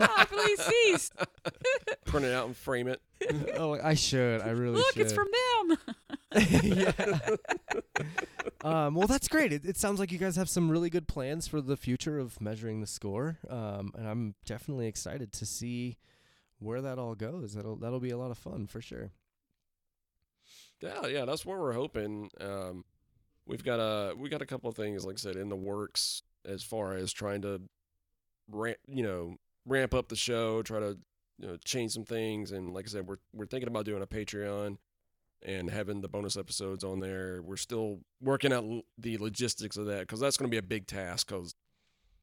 I'll 0.00 0.16
happily 0.16 0.56
cease. 0.56 1.10
print 2.04 2.26
it 2.26 2.32
out 2.32 2.46
and 2.46 2.56
frame 2.56 2.88
it. 2.88 3.00
oh, 3.56 3.78
I 3.82 3.94
should. 3.94 4.40
I 4.40 4.50
really 4.50 4.76
Look, 4.76 4.94
should. 4.94 5.02
it's 5.02 5.12
from 5.12 5.28
them. 5.32 5.78
yeah. 6.62 7.36
um, 8.64 8.94
well, 8.94 9.06
that's 9.06 9.28
great. 9.28 9.52
It, 9.52 9.64
it 9.64 9.76
sounds 9.76 10.00
like 10.00 10.12
you 10.12 10.18
guys 10.18 10.36
have 10.36 10.48
some 10.48 10.70
really 10.70 10.90
good 10.90 11.08
plans 11.08 11.46
for 11.46 11.60
the 11.60 11.76
future 11.76 12.18
of 12.18 12.40
measuring 12.40 12.80
the 12.80 12.86
score, 12.86 13.38
um, 13.48 13.92
and 13.96 14.08
I'm 14.08 14.34
definitely 14.44 14.86
excited 14.86 15.32
to 15.32 15.46
see 15.46 15.98
where 16.58 16.80
that 16.80 16.98
all 16.98 17.14
goes. 17.14 17.54
That'll 17.54 17.76
that'll 17.76 18.00
be 18.00 18.10
a 18.10 18.18
lot 18.18 18.30
of 18.30 18.38
fun 18.38 18.66
for 18.66 18.80
sure. 18.80 19.10
Yeah, 20.80 21.06
yeah, 21.06 21.24
that's 21.24 21.46
what 21.46 21.58
we're 21.58 21.72
hoping. 21.72 22.30
Um, 22.40 22.84
we've 23.46 23.64
got 23.64 23.78
a 23.78 24.14
we 24.16 24.28
got 24.28 24.42
a 24.42 24.46
couple 24.46 24.68
of 24.68 24.76
things, 24.76 25.04
like 25.04 25.16
I 25.16 25.18
said, 25.18 25.36
in 25.36 25.48
the 25.48 25.56
works 25.56 26.22
as 26.44 26.62
far 26.62 26.94
as 26.94 27.12
trying 27.12 27.42
to 27.42 27.62
ramp, 28.52 28.78
you 28.86 29.02
know, 29.02 29.36
ramp 29.66 29.94
up 29.94 30.08
the 30.08 30.16
show, 30.16 30.62
try 30.62 30.80
to 30.80 30.98
you 31.38 31.48
know 31.48 31.56
change 31.64 31.92
some 31.92 32.04
things, 32.04 32.52
and 32.52 32.72
like 32.72 32.86
I 32.86 32.88
said, 32.88 33.06
we're 33.06 33.18
we're 33.32 33.46
thinking 33.46 33.68
about 33.68 33.84
doing 33.84 34.02
a 34.02 34.06
Patreon 34.06 34.78
and 35.44 35.70
having 35.70 36.00
the 36.00 36.08
bonus 36.08 36.36
episodes 36.36 36.84
on 36.84 37.00
there. 37.00 37.42
We're 37.42 37.56
still 37.56 38.00
working 38.20 38.52
out 38.52 38.64
l- 38.64 38.82
the 38.98 39.18
logistics 39.18 39.76
of 39.76 39.86
that 39.86 40.00
because 40.00 40.20
that's 40.20 40.36
going 40.36 40.48
to 40.48 40.54
be 40.54 40.58
a 40.58 40.62
big 40.62 40.86
task. 40.86 41.28
Because 41.28 41.54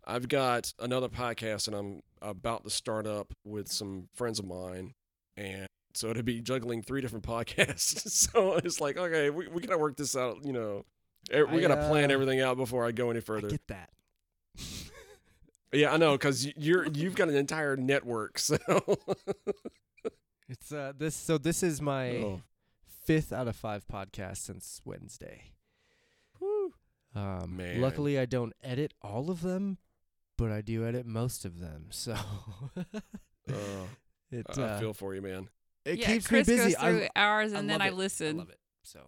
I've 0.05 0.29
got 0.29 0.73
another 0.79 1.09
podcast 1.09 1.67
and 1.67 1.75
I'm 1.75 2.01
about 2.21 2.63
to 2.63 2.69
start 2.69 3.05
up 3.05 3.33
with 3.43 3.69
some 3.69 4.07
friends 4.13 4.39
of 4.39 4.45
mine, 4.45 4.93
and 5.35 5.67
so 5.93 6.13
to 6.13 6.23
be 6.23 6.41
juggling 6.41 6.81
three 6.81 7.01
different 7.01 7.25
podcasts. 7.27 8.09
so 8.09 8.55
it's 8.55 8.79
like, 8.79 8.97
okay, 8.97 9.29
we, 9.29 9.47
we 9.47 9.61
gotta 9.61 9.77
work 9.77 9.97
this 9.97 10.15
out. 10.15 10.45
You 10.45 10.53
know, 10.53 10.85
we 11.31 11.59
I, 11.59 11.61
gotta 11.61 11.87
plan 11.87 12.11
uh, 12.11 12.13
everything 12.13 12.41
out 12.41 12.57
before 12.57 12.85
I 12.85 12.91
go 12.91 13.09
any 13.09 13.19
I 13.19 13.21
further. 13.21 13.49
get 13.49 13.67
that. 13.67 13.89
yeah, 15.71 15.93
I 15.93 15.97
know, 15.97 16.13
because 16.13 16.47
you're 16.57 16.87
you've 16.87 17.15
got 17.15 17.29
an 17.29 17.35
entire 17.35 17.75
network. 17.77 18.39
So 18.49 18.57
It's 20.47 20.71
uh 20.71 20.93
this 20.97 21.15
so 21.15 21.37
this 21.37 21.61
is 21.61 21.79
my 21.81 22.09
Oh. 22.17 22.41
fifth 23.05 23.31
out 23.31 23.47
of 23.47 23.55
five 23.55 23.85
podcasts 23.87 24.37
since 24.37 24.81
Wednesday. 24.83 25.51
Whew. 26.39 26.73
Um, 27.15 27.55
Man. 27.57 27.81
luckily 27.81 28.17
I 28.17 28.25
don't 28.25 28.53
edit 28.63 28.93
all 29.01 29.29
of 29.29 29.41
them, 29.41 29.77
but 30.37 30.51
I 30.51 30.61
do 30.61 30.85
edit 30.87 31.05
most 31.05 31.45
of 31.45 31.59
them. 31.59 31.87
So 31.91 32.15
Uh, 32.75 33.53
it 34.31 34.45
I 34.57 34.61
uh, 34.61 34.79
feel 34.79 34.93
for 34.93 35.13
you, 35.13 35.21
man. 35.21 35.49
it 35.85 35.99
yeah, 35.99 36.07
keeps 36.13 36.27
Chris 36.27 36.47
me 36.47 36.55
busy. 36.55 36.71
goes 36.73 36.81
through 36.81 37.03
I, 37.03 37.09
hours 37.15 37.53
I 37.53 37.59
and 37.59 37.69
then 37.69 37.81
I 37.81 37.87
it. 37.89 37.93
listen. 37.95 38.37
I 38.37 38.39
love 38.39 38.49
it. 38.49 38.59
So 38.83 39.01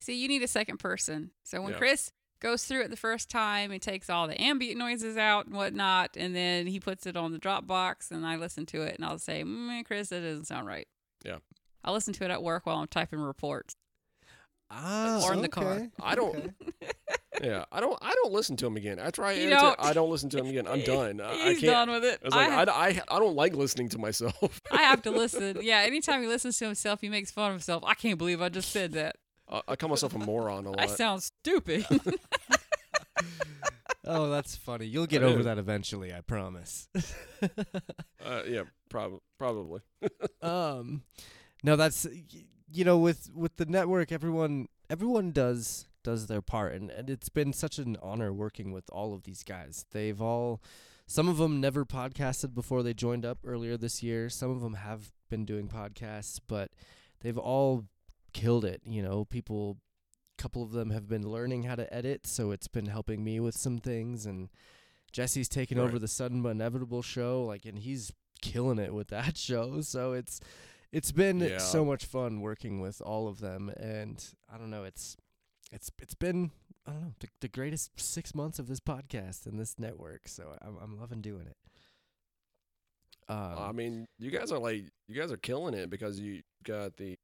See, 0.00 0.20
you 0.22 0.28
need 0.28 0.42
a 0.44 0.48
second 0.48 0.78
person. 0.78 1.32
So 1.42 1.60
when 1.60 1.72
Yeah. 1.72 1.78
Chris 1.78 2.12
goes 2.40 2.64
through 2.64 2.82
it 2.82 2.90
the 2.90 2.96
first 2.96 3.30
time, 3.30 3.70
he 3.70 3.78
takes 3.78 4.08
all 4.10 4.26
the 4.28 4.40
ambient 4.40 4.78
noises 4.78 5.16
out 5.16 5.46
and 5.46 5.54
whatnot, 5.54 6.16
and 6.16 6.34
then 6.34 6.66
he 6.66 6.78
puts 6.80 7.06
it 7.06 7.16
on 7.16 7.32
the 7.32 7.38
Dropbox, 7.38 8.10
and 8.10 8.26
I 8.26 8.36
listen 8.36 8.66
to 8.66 8.82
it, 8.82 8.96
and 8.96 9.04
I'll 9.04 9.18
say, 9.18 9.42
mm, 9.44 9.84
"Chris, 9.84 10.08
that 10.10 10.20
doesn't 10.20 10.46
sound 10.46 10.66
right." 10.66 10.86
Yeah. 11.24 11.38
I'll 11.84 11.94
listen 11.94 12.12
to 12.14 12.24
it 12.24 12.30
at 12.30 12.42
work 12.42 12.66
while 12.66 12.76
I'm 12.78 12.88
typing 12.88 13.20
reports. 13.20 13.74
ah, 14.70 15.22
Or 15.24 15.32
in 15.32 15.42
the 15.42 15.48
car. 15.48 15.88
I 16.00 16.14
don't- 16.14 16.36
okay. 16.36 16.50
Yeah, 17.40 17.66
I 17.70 17.78
don't. 17.78 17.96
I 18.02 18.12
don't 18.14 18.32
listen 18.32 18.56
to 18.56 18.66
him 18.66 18.76
again. 18.76 18.98
After 18.98 19.22
I 19.24 19.30
You 19.34 19.46
edit 19.46 19.58
don't? 19.60 19.76
I 19.78 19.92
don't 19.92 20.10
listen 20.10 20.28
to 20.30 20.38
him 20.38 20.46
again. 20.46 20.66
I'm 20.66 20.82
done. 20.84 21.20
I, 21.20 21.30
I 21.30 21.48
He's 21.50 21.60
can't. 21.60 21.70
done 21.70 21.90
with 21.90 22.04
it. 22.04 22.18
I 22.24 22.28
like, 22.36 22.48
I, 22.48 22.50
I, 22.86 22.90
have, 22.92 23.04
I, 23.08 23.16
I, 23.16 23.18
don't 23.20 23.36
like 23.36 23.54
listening 23.54 23.88
to 23.90 23.98
myself. 23.98 24.60
I 24.72 24.82
have 24.82 25.02
to 25.02 25.12
listen. 25.12 25.58
Yeah, 25.62 25.78
anytime 25.86 26.20
he 26.20 26.26
listens 26.26 26.58
to 26.58 26.64
himself, 26.64 27.00
he 27.00 27.08
makes 27.08 27.30
fun 27.30 27.46
of 27.50 27.52
himself. 27.52 27.84
I 27.86 27.94
can't 27.94 28.18
believe 28.18 28.42
I 28.42 28.48
just 28.48 28.72
said 28.72 28.90
that. 28.94 29.16
I, 29.50 29.62
I 29.68 29.76
call 29.76 29.88
myself 29.90 30.14
a 30.14 30.18
moron 30.18 30.66
a 30.66 30.70
I 30.72 30.74
lot. 30.74 30.80
I 30.80 30.86
sound 30.86 31.22
stupid. 31.22 31.86
Oh, 34.10 34.30
that's 34.30 34.56
funny. 34.56 34.86
You'll 34.86 35.06
get 35.06 35.22
I 35.22 35.26
over 35.26 35.38
do. 35.38 35.42
that 35.44 35.58
eventually, 35.58 36.14
I 36.14 36.20
promise. 36.22 36.88
Uh, 38.24 38.42
yeah, 38.48 38.62
prob- 38.90 39.20
probably. 39.38 39.80
um, 40.42 41.02
no, 41.62 41.76
that's 41.76 42.04
y- 42.04 42.44
you 42.70 42.84
know 42.84 42.98
with 42.98 43.30
with 43.34 43.56
the 43.56 43.64
network, 43.64 44.10
everyone 44.12 44.66
everyone 44.90 45.30
does 45.30 45.86
does 46.04 46.26
their 46.26 46.42
part, 46.42 46.74
and 46.74 46.90
and 46.90 47.08
it's 47.08 47.28
been 47.30 47.52
such 47.54 47.78
an 47.78 47.96
honor 48.02 48.32
working 48.32 48.70
with 48.72 48.84
all 48.90 49.14
of 49.14 49.22
these 49.22 49.42
guys. 49.44 49.86
They've 49.92 50.20
all, 50.20 50.60
some 51.06 51.26
of 51.28 51.38
them 51.38 51.58
never 51.60 51.84
podcasted 51.86 52.54
before 52.54 52.82
they 52.82 52.92
joined 52.92 53.24
up 53.24 53.38
earlier 53.44 53.76
this 53.78 54.02
year. 54.02 54.28
Some 54.28 54.50
of 54.50 54.60
them 54.60 54.74
have 54.74 55.10
been 55.30 55.44
doing 55.46 55.68
podcasts, 55.68 56.38
but 56.46 56.70
they've 57.20 57.38
all 57.38 57.84
killed 58.32 58.64
it. 58.64 58.82
You 58.84 59.02
know, 59.02 59.24
people. 59.24 59.78
Couple 60.36 60.62
of 60.62 60.70
them 60.70 60.90
have 60.90 61.08
been 61.08 61.28
learning 61.28 61.64
how 61.64 61.74
to 61.74 61.92
edit, 61.92 62.24
so 62.24 62.52
it's 62.52 62.68
been 62.68 62.86
helping 62.86 63.24
me 63.24 63.40
with 63.40 63.56
some 63.58 63.78
things. 63.78 64.24
And 64.24 64.48
Jesse's 65.10 65.48
taken 65.48 65.80
over 65.80 65.98
the 65.98 66.06
sudden 66.06 66.42
but 66.42 66.50
inevitable 66.50 67.02
show, 67.02 67.42
like, 67.42 67.64
and 67.64 67.76
he's 67.76 68.12
killing 68.40 68.78
it 68.78 68.94
with 68.94 69.08
that 69.16 69.36
show. 69.36 69.80
So 69.80 70.12
it's 70.12 70.38
it's 70.92 71.10
been 71.10 71.40
Yeah. 71.40 71.58
so 71.58 71.84
much 71.84 72.04
fun 72.04 72.40
working 72.40 72.80
with 72.80 73.00
all 73.00 73.26
of 73.26 73.40
them, 73.40 73.68
and 73.78 74.24
I 74.48 74.58
don't 74.58 74.70
know, 74.70 74.84
it's 74.84 75.16
it's 75.72 75.90
it's 76.00 76.14
been 76.14 76.52
I 76.86 76.92
don't 76.92 77.02
know 77.02 77.12
the, 77.18 77.26
the 77.40 77.48
greatest 77.48 77.90
six 78.00 78.32
months 78.32 78.60
of 78.60 78.68
this 78.68 78.78
podcast 78.78 79.44
and 79.44 79.58
this 79.58 79.74
network. 79.76 80.28
So 80.28 80.56
I'm 80.62 80.76
I'm 80.80 80.96
loving 81.00 81.20
doing 81.20 81.48
it. 81.48 81.56
Um, 83.28 83.54
I 83.58 83.72
mean, 83.72 84.06
you 84.20 84.30
guys 84.30 84.52
are 84.52 84.58
like, 84.60 84.84
you 85.08 85.20
guys 85.20 85.32
are 85.32 85.36
killing 85.36 85.74
it 85.74 85.90
because 85.90 86.18
you 86.20 86.42
got 86.64 86.96
the, 86.96 87.18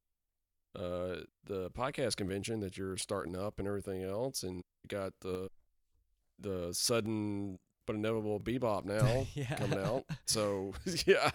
uh, 0.75 1.16
the 1.45 1.70
podcast 1.70 2.16
convention 2.16 2.61
that 2.61 2.77
you're 2.77 2.97
starting 2.97 3.37
up 3.37 3.59
and 3.59 3.68
everything 3.68 4.03
else, 4.03 4.43
and 4.43 4.57
you 4.57 4.89
got 4.89 5.12
the, 5.20 5.49
the 6.39 6.72
sudden 6.72 7.59
but 7.87 7.97
inevitable 7.97 8.41
bebop 8.41 8.85
now 8.85 9.27
yeah. 9.35 9.55
coming 9.57 9.79
out. 9.79 10.05
So 10.27 10.72
yeah, 11.07 11.31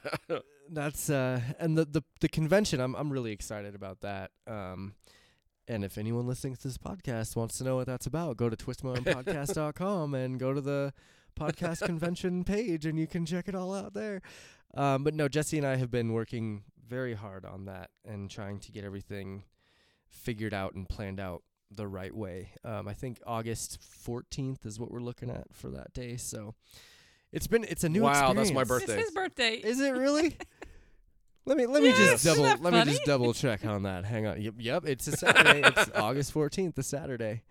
That's 0.69 1.09
uh 1.09 1.41
and 1.59 1.77
the, 1.77 1.85
the 1.85 2.03
the 2.21 2.29
convention 2.29 2.79
I'm 2.79 2.95
I'm 2.95 3.11
really 3.11 3.31
excited 3.31 3.75
about 3.75 4.01
that. 4.01 4.31
Um 4.47 4.95
and 5.67 5.83
if 5.83 5.97
anyone 5.97 6.25
listening 6.25 6.55
to 6.55 6.63
this 6.63 6.77
podcast 6.77 7.35
wants 7.35 7.59
to 7.59 7.63
know 7.63 7.75
what 7.75 7.85
that's 7.85 8.07
about, 8.07 8.37
go 8.37 8.49
to 8.49 8.57
twistmyarmpodcast.com 8.57 10.15
and 10.15 10.39
go 10.39 10.53
to 10.53 10.61
the 10.61 10.93
podcast 11.39 11.85
convention 11.85 12.43
page 12.43 12.85
and 12.87 12.97
you 12.97 13.05
can 13.05 13.25
check 13.25 13.47
it 13.47 13.55
all 13.55 13.73
out 13.73 13.93
there. 13.93 14.21
Um 14.75 15.03
but 15.03 15.13
no, 15.13 15.27
Jesse 15.27 15.57
and 15.57 15.67
I 15.67 15.75
have 15.75 15.91
been 15.91 16.13
working 16.13 16.63
very 16.89 17.13
hard 17.13 17.45
on 17.45 17.65
that 17.65 17.91
and 18.05 18.29
trying 18.29 18.59
to 18.59 18.71
get 18.71 18.83
everything 18.83 19.43
figured 20.09 20.53
out 20.53 20.73
and 20.73 20.89
planned 20.89 21.19
out 21.19 21.43
the 21.71 21.87
right 21.87 22.15
way. 22.15 22.51
Um 22.65 22.87
I 22.87 22.93
think 22.93 23.19
August 23.25 23.79
14th 24.05 24.65
is 24.65 24.79
what 24.79 24.91
we're 24.91 24.99
looking 24.99 25.29
at 25.29 25.53
for 25.53 25.69
that 25.69 25.93
day. 25.93 26.17
So 26.17 26.55
it's 27.31 27.47
been 27.47 27.63
it's 27.63 27.83
a 27.83 27.89
new 27.89 28.03
Wow, 28.03 28.33
that's 28.33 28.51
my 28.51 28.63
birthday. 28.63 28.93
It's 28.93 29.03
his 29.03 29.11
birthday. 29.11 29.53
Is 29.55 29.79
it 29.79 29.91
really? 29.91 30.35
let 31.45 31.57
me 31.57 31.65
let 31.65 31.83
me 31.83 31.91
just 31.91 32.23
double 32.23 32.43
Isn't 32.45 32.63
that 32.63 32.73
let 32.73 32.85
me 32.85 32.91
just 32.91 33.05
double 33.05 33.33
check 33.33 33.65
on 33.65 33.83
that. 33.83 34.05
Hang 34.05 34.25
on. 34.25 34.41
Yep, 34.41 34.55
yep 34.57 34.85
it's 34.85 35.07
a 35.07 35.11
Saturday. 35.15 35.61
it's 35.63 35.91
August 35.95 36.33
14th, 36.33 36.75
the 36.75 36.83
Saturday. 36.83 37.43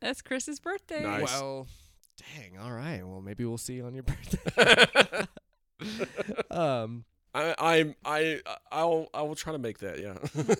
That's 0.00 0.20
Chris's 0.20 0.60
birthday. 0.60 1.02
Nice. 1.02 1.22
Well, 1.22 1.66
dang. 2.18 2.58
All 2.58 2.72
right. 2.72 3.06
Well, 3.06 3.22
maybe 3.22 3.44
we'll 3.44 3.58
see 3.58 3.74
you 3.74 3.86
on 3.86 3.94
your 3.94 4.02
birthday. 4.04 5.26
um 6.50 7.04
I, 7.36 7.54
I'm 7.76 7.94
I 8.04 8.40
I'll 8.72 9.08
I 9.12 9.22
will 9.22 9.34
try 9.34 9.52
to 9.52 9.58
make 9.58 9.78
that. 9.80 9.98
Yeah. 10.00 10.14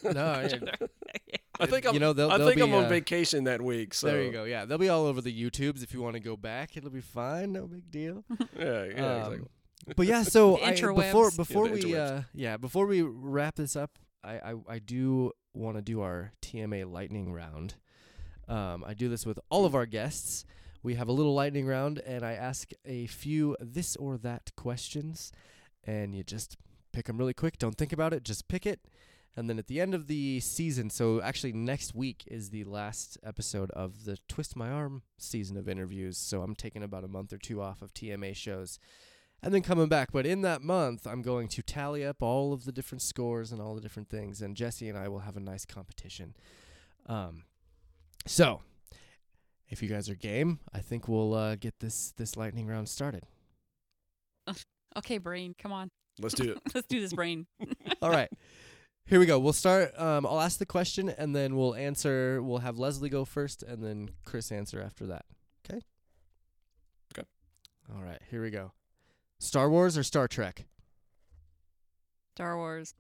no, 0.13 0.47
yeah, 0.47 0.87
I 1.61 1.67
think 1.67 1.87
I'm. 1.87 1.95
you 1.95 2.01
know 2.01 2.13
they'll, 2.13 2.31
I 2.31 2.37
they'll 2.39 2.49
think 2.49 2.59
be, 2.59 2.63
I'm 2.63 2.75
on 2.75 2.85
uh, 2.85 2.89
vacation 2.89 3.45
that 3.45 3.63
week. 3.63 3.95
So 3.95 4.09
There 4.09 4.23
you 4.23 4.31
go. 4.31 4.45
Yeah, 4.45 4.67
they'll 4.67 4.77
be 4.79 4.91
all 4.91 5.07
over 5.07 5.21
the 5.23 5.33
YouTubes 5.33 5.83
if 5.83 5.95
you 5.95 6.03
want 6.03 6.15
to 6.15 6.21
go 6.21 6.37
back. 6.37 6.77
It'll 6.77 6.91
be 6.91 7.01
fine. 7.01 7.53
No 7.53 7.67
big 7.67 7.91
deal. 7.91 8.25
Yeah, 8.59 8.85
yeah, 8.85 9.07
Um, 9.07 9.17
exactly. 9.33 9.49
But 9.97 10.07
yeah, 10.07 10.23
so 10.23 10.61
I, 10.61 10.73
interwebs. 10.73 10.97
before 10.97 11.31
Yeah, 11.31 11.37
before 11.37 11.69
we 11.69 11.97
uh, 11.97 12.21
yeah 12.35 12.57
before 12.57 12.87
we 12.87 13.03
wrap 13.03 13.57
this 13.57 13.75
up, 13.77 13.99
I 14.23 14.35
I, 14.39 14.55
I 14.69 14.79
do 14.79 15.33
want 15.55 15.77
to 15.77 15.83
do 15.83 16.03
our 16.03 16.33
TMA 16.43 16.91
lightning 16.91 17.33
round. 17.33 17.75
Um, 18.49 18.85
I 18.87 18.95
do 18.95 19.09
this 19.09 19.25
with 19.25 19.39
all 19.51 19.65
of 19.65 19.75
our 19.75 19.87
guests. 19.87 20.45
We 20.83 20.95
have 20.95 21.09
a 21.09 21.13
little 21.13 21.35
lightning 21.35 21.67
round, 21.67 21.99
and 22.01 22.25
I 22.25 22.33
ask 22.35 22.71
a 22.85 23.07
few 23.07 23.57
this 23.61 23.97
or 23.97 24.19
that 24.19 24.53
questions, 24.57 25.33
and 25.85 26.15
you 26.15 26.23
just 26.23 26.57
pick 26.97 27.07
them 27.07 27.19
really 27.19 27.35
quick. 27.35 27.59
Don't 27.59 27.77
think 27.77 27.93
about 27.93 28.15
it. 28.15 28.23
Just 28.25 28.49
pick 28.49 28.65
it. 28.65 28.81
And 29.37 29.51
then 29.51 29.59
at 29.59 29.67
the 29.67 29.83
end 29.83 29.95
of 29.95 30.07
the 30.07 30.41
season, 30.41 30.89
so 30.89 31.21
actually 31.21 31.53
next 31.53 31.95
week 31.95 32.25
is 32.27 32.49
the 32.49 32.65
last 32.65 33.19
episode 33.23 33.71
of 33.73 34.07
the 34.07 34.17
Twist 34.29 34.57
My 34.57 34.71
Arm 34.71 35.03
season 35.19 35.59
of 35.59 35.69
interviews. 35.69 36.17
So 36.17 36.41
I'm 36.41 36.55
taking 36.55 36.83
about 36.83 37.05
a 37.05 37.09
month 37.09 37.35
or 37.35 37.37
two 37.37 37.61
off 37.61 37.83
of 37.83 37.93
TMA 37.93 38.35
shows 38.35 38.79
and 39.43 39.53
then 39.53 39.61
coming 39.61 39.89
back. 39.89 40.11
But 40.11 40.25
in 40.25 40.41
that 40.41 40.63
month, 40.63 41.07
I'm 41.07 41.21
going 41.21 41.49
to 41.49 41.63
tally 41.63 42.03
up 42.03 42.23
all 42.23 42.55
of 42.55 42.65
the 42.65 42.73
different 42.73 43.03
scores 43.03 43.53
and 43.53 43.61
all 43.61 43.75
the 43.75 43.83
different 43.83 44.09
things, 44.09 44.41
and 44.41 44.57
Jesse 44.57 44.89
and 44.89 44.97
I 44.97 45.09
will 45.09 45.19
have 45.19 45.37
a 45.37 45.41
nice 45.41 45.67
competition. 45.67 46.35
Um, 47.05 47.43
so 48.25 48.63
if 49.69 49.83
you 49.83 49.91
guys 49.91 50.09
are 50.09 50.15
game, 50.15 50.61
I 50.73 50.79
think 50.79 51.09
we'll 51.09 51.35
uh, 51.35 51.57
get 51.57 51.81
this 51.81 52.15
this 52.17 52.39
lightning 52.39 52.67
round 52.67 52.89
started. 52.89 53.27
Okay, 54.97 55.19
brain, 55.19 55.55
come 55.59 55.73
on. 55.73 55.91
Let's 56.21 56.35
do 56.35 56.53
it. 56.53 56.59
Let's 56.75 56.87
do 56.87 57.01
this, 57.01 57.13
brain. 57.13 57.47
all 58.03 58.11
right. 58.11 58.31
Here 59.07 59.21
we 59.21 59.27
go. 59.27 59.39
We'll 59.39 59.53
start. 59.53 59.99
Um, 59.99 60.27
I'll 60.27 60.41
ask 60.41 60.59
the 60.59 60.67
question, 60.67 61.09
and 61.09 61.35
then 61.35 61.57
we'll 61.57 61.75
answer. 61.75 62.43
We'll 62.43 62.59
have 62.59 62.79
Leslie 62.79 63.09
go 63.09 63.25
first, 63.25 63.63
and 63.63 63.83
then 63.83 64.11
Chris 64.25 64.51
answer 64.51 64.81
after 64.81 65.07
that. 65.07 65.25
Okay. 65.65 65.81
Okay. 67.15 67.27
All 67.95 68.03
right. 68.03 68.21
Here 68.31 68.43
we 68.43 68.51
go. 68.51 68.73
Star 69.39 69.71
Wars 69.71 69.97
or 69.97 70.03
Star 70.03 70.27
Trek? 70.27 70.67
Star 72.35 72.57
Wars. 72.57 72.95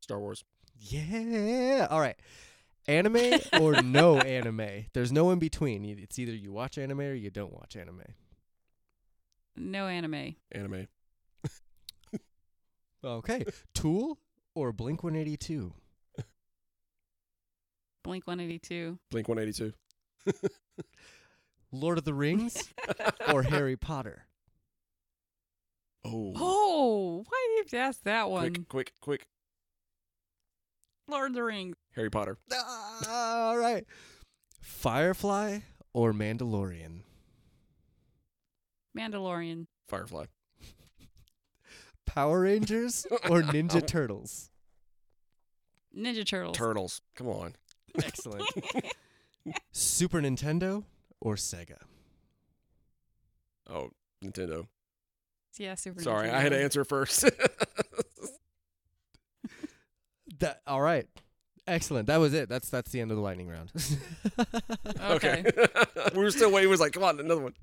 Star 0.00 0.18
Wars. 0.18 0.44
Yeah. 0.78 1.88
All 1.90 2.00
right. 2.00 2.16
Anime 2.86 3.38
or 3.60 3.82
no 3.82 4.18
anime? 4.18 4.86
There's 4.94 5.12
no 5.12 5.30
in 5.30 5.38
between. 5.38 5.84
It's 5.84 6.18
either 6.18 6.32
you 6.32 6.52
watch 6.52 6.78
anime 6.78 7.00
or 7.00 7.14
you 7.14 7.30
don't 7.30 7.52
watch 7.52 7.76
anime. 7.76 8.02
No 9.56 9.86
anime. 9.86 10.36
Anime. 10.52 10.88
Okay. 13.04 13.44
Tool 13.74 14.18
or 14.54 14.72
Blink 14.72 15.02
182? 15.02 15.72
Blink 18.04 18.26
182. 18.26 18.98
Blink 19.10 19.28
182. 19.28 19.72
Lord 21.72 21.98
of 21.98 22.04
the 22.04 22.14
Rings 22.14 22.68
or 23.32 23.42
Harry 23.42 23.76
Potter? 23.76 24.24
Oh. 26.04 26.32
Oh, 26.36 27.24
why 27.28 27.46
do 27.46 27.52
you 27.52 27.58
have 27.58 27.70
to 27.70 27.76
ask 27.76 28.02
that 28.04 28.30
one? 28.30 28.54
quick, 28.54 28.68
quick, 28.68 28.92
quick. 29.00 29.26
Lord 31.06 31.30
of 31.30 31.34
the 31.34 31.42
Rings. 31.42 31.76
Harry 31.94 32.10
Potter. 32.10 32.38
Ah, 32.52 33.48
all 33.48 33.58
right. 33.58 33.84
Firefly 34.60 35.60
or 35.92 36.12
Mandalorian? 36.12 37.00
Mandalorian. 38.96 39.66
Firefly. 39.88 40.26
Power 42.08 42.40
Rangers 42.40 43.06
or 43.28 43.42
Ninja 43.42 43.86
Turtles? 43.86 44.50
Ninja 45.96 46.26
Turtles. 46.26 46.56
Turtles. 46.56 47.00
Come 47.14 47.28
on. 47.28 47.54
Excellent. 48.02 48.44
Super 49.72 50.20
Nintendo 50.20 50.84
or 51.20 51.36
Sega? 51.36 51.78
Oh, 53.68 53.90
Nintendo. 54.24 54.66
yeah, 55.58 55.74
Super 55.74 56.02
Sorry, 56.02 56.28
Nintendo. 56.28 56.34
I 56.34 56.40
had 56.40 56.52
to 56.52 56.62
answer 56.62 56.84
first. 56.84 57.24
That 60.40 60.60
all 60.68 60.80
right. 60.80 61.04
Excellent. 61.66 62.06
That 62.06 62.18
was 62.18 62.32
it. 62.32 62.48
That's 62.48 62.70
that's 62.70 62.92
the 62.92 63.00
end 63.00 63.10
of 63.10 63.16
the 63.16 63.22
lightning 63.22 63.48
round. 63.48 63.72
Okay. 65.10 65.44
we 66.14 66.18
were 66.22 66.30
still 66.30 66.52
waiting. 66.52 66.68
It 66.68 66.70
was 66.70 66.78
like, 66.80 66.92
come 66.92 67.02
on, 67.02 67.18
another 67.18 67.40
one. 67.40 67.54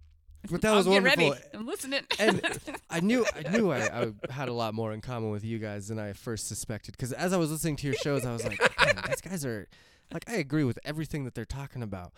But 0.49 0.61
that 0.61 0.71
I'll 0.71 0.77
was 0.77 0.87
wonderful. 0.87 1.29
ready. 1.31 1.41
I'm 1.53 1.65
listening. 1.65 2.01
And 2.19 2.41
I 2.89 2.99
knew 2.99 3.25
I 3.35 3.49
knew 3.49 3.71
I, 3.71 3.79
I 4.03 4.31
had 4.31 4.49
a 4.49 4.53
lot 4.53 4.73
more 4.73 4.91
in 4.93 5.01
common 5.01 5.31
with 5.31 5.43
you 5.43 5.59
guys 5.59 5.87
than 5.87 5.99
I 5.99 6.13
first 6.13 6.47
suspected. 6.47 6.91
Because 6.91 7.11
as 7.13 7.33
I 7.33 7.37
was 7.37 7.51
listening 7.51 7.75
to 7.77 7.87
your 7.87 7.95
shows, 7.95 8.25
I 8.25 8.33
was 8.33 8.43
like, 8.43 8.59
these 9.07 9.21
guys 9.21 9.45
are 9.45 9.67
like 10.13 10.29
I 10.29 10.33
agree 10.33 10.63
with 10.63 10.79
everything 10.85 11.25
that 11.25 11.33
they're 11.35 11.45
talking 11.45 11.81
about. 11.83 12.13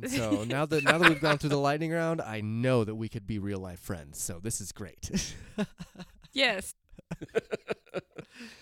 And 0.00 0.10
so 0.10 0.44
now 0.44 0.66
that 0.66 0.84
now 0.84 0.98
that 0.98 1.08
we've 1.08 1.20
gone 1.20 1.38
through 1.38 1.50
the 1.50 1.58
lightning 1.58 1.90
round, 1.90 2.20
I 2.20 2.40
know 2.42 2.84
that 2.84 2.94
we 2.94 3.08
could 3.08 3.26
be 3.26 3.38
real 3.38 3.58
life 3.60 3.80
friends. 3.80 4.20
So 4.20 4.38
this 4.42 4.60
is 4.60 4.72
great. 4.72 5.34
yes. 6.32 6.74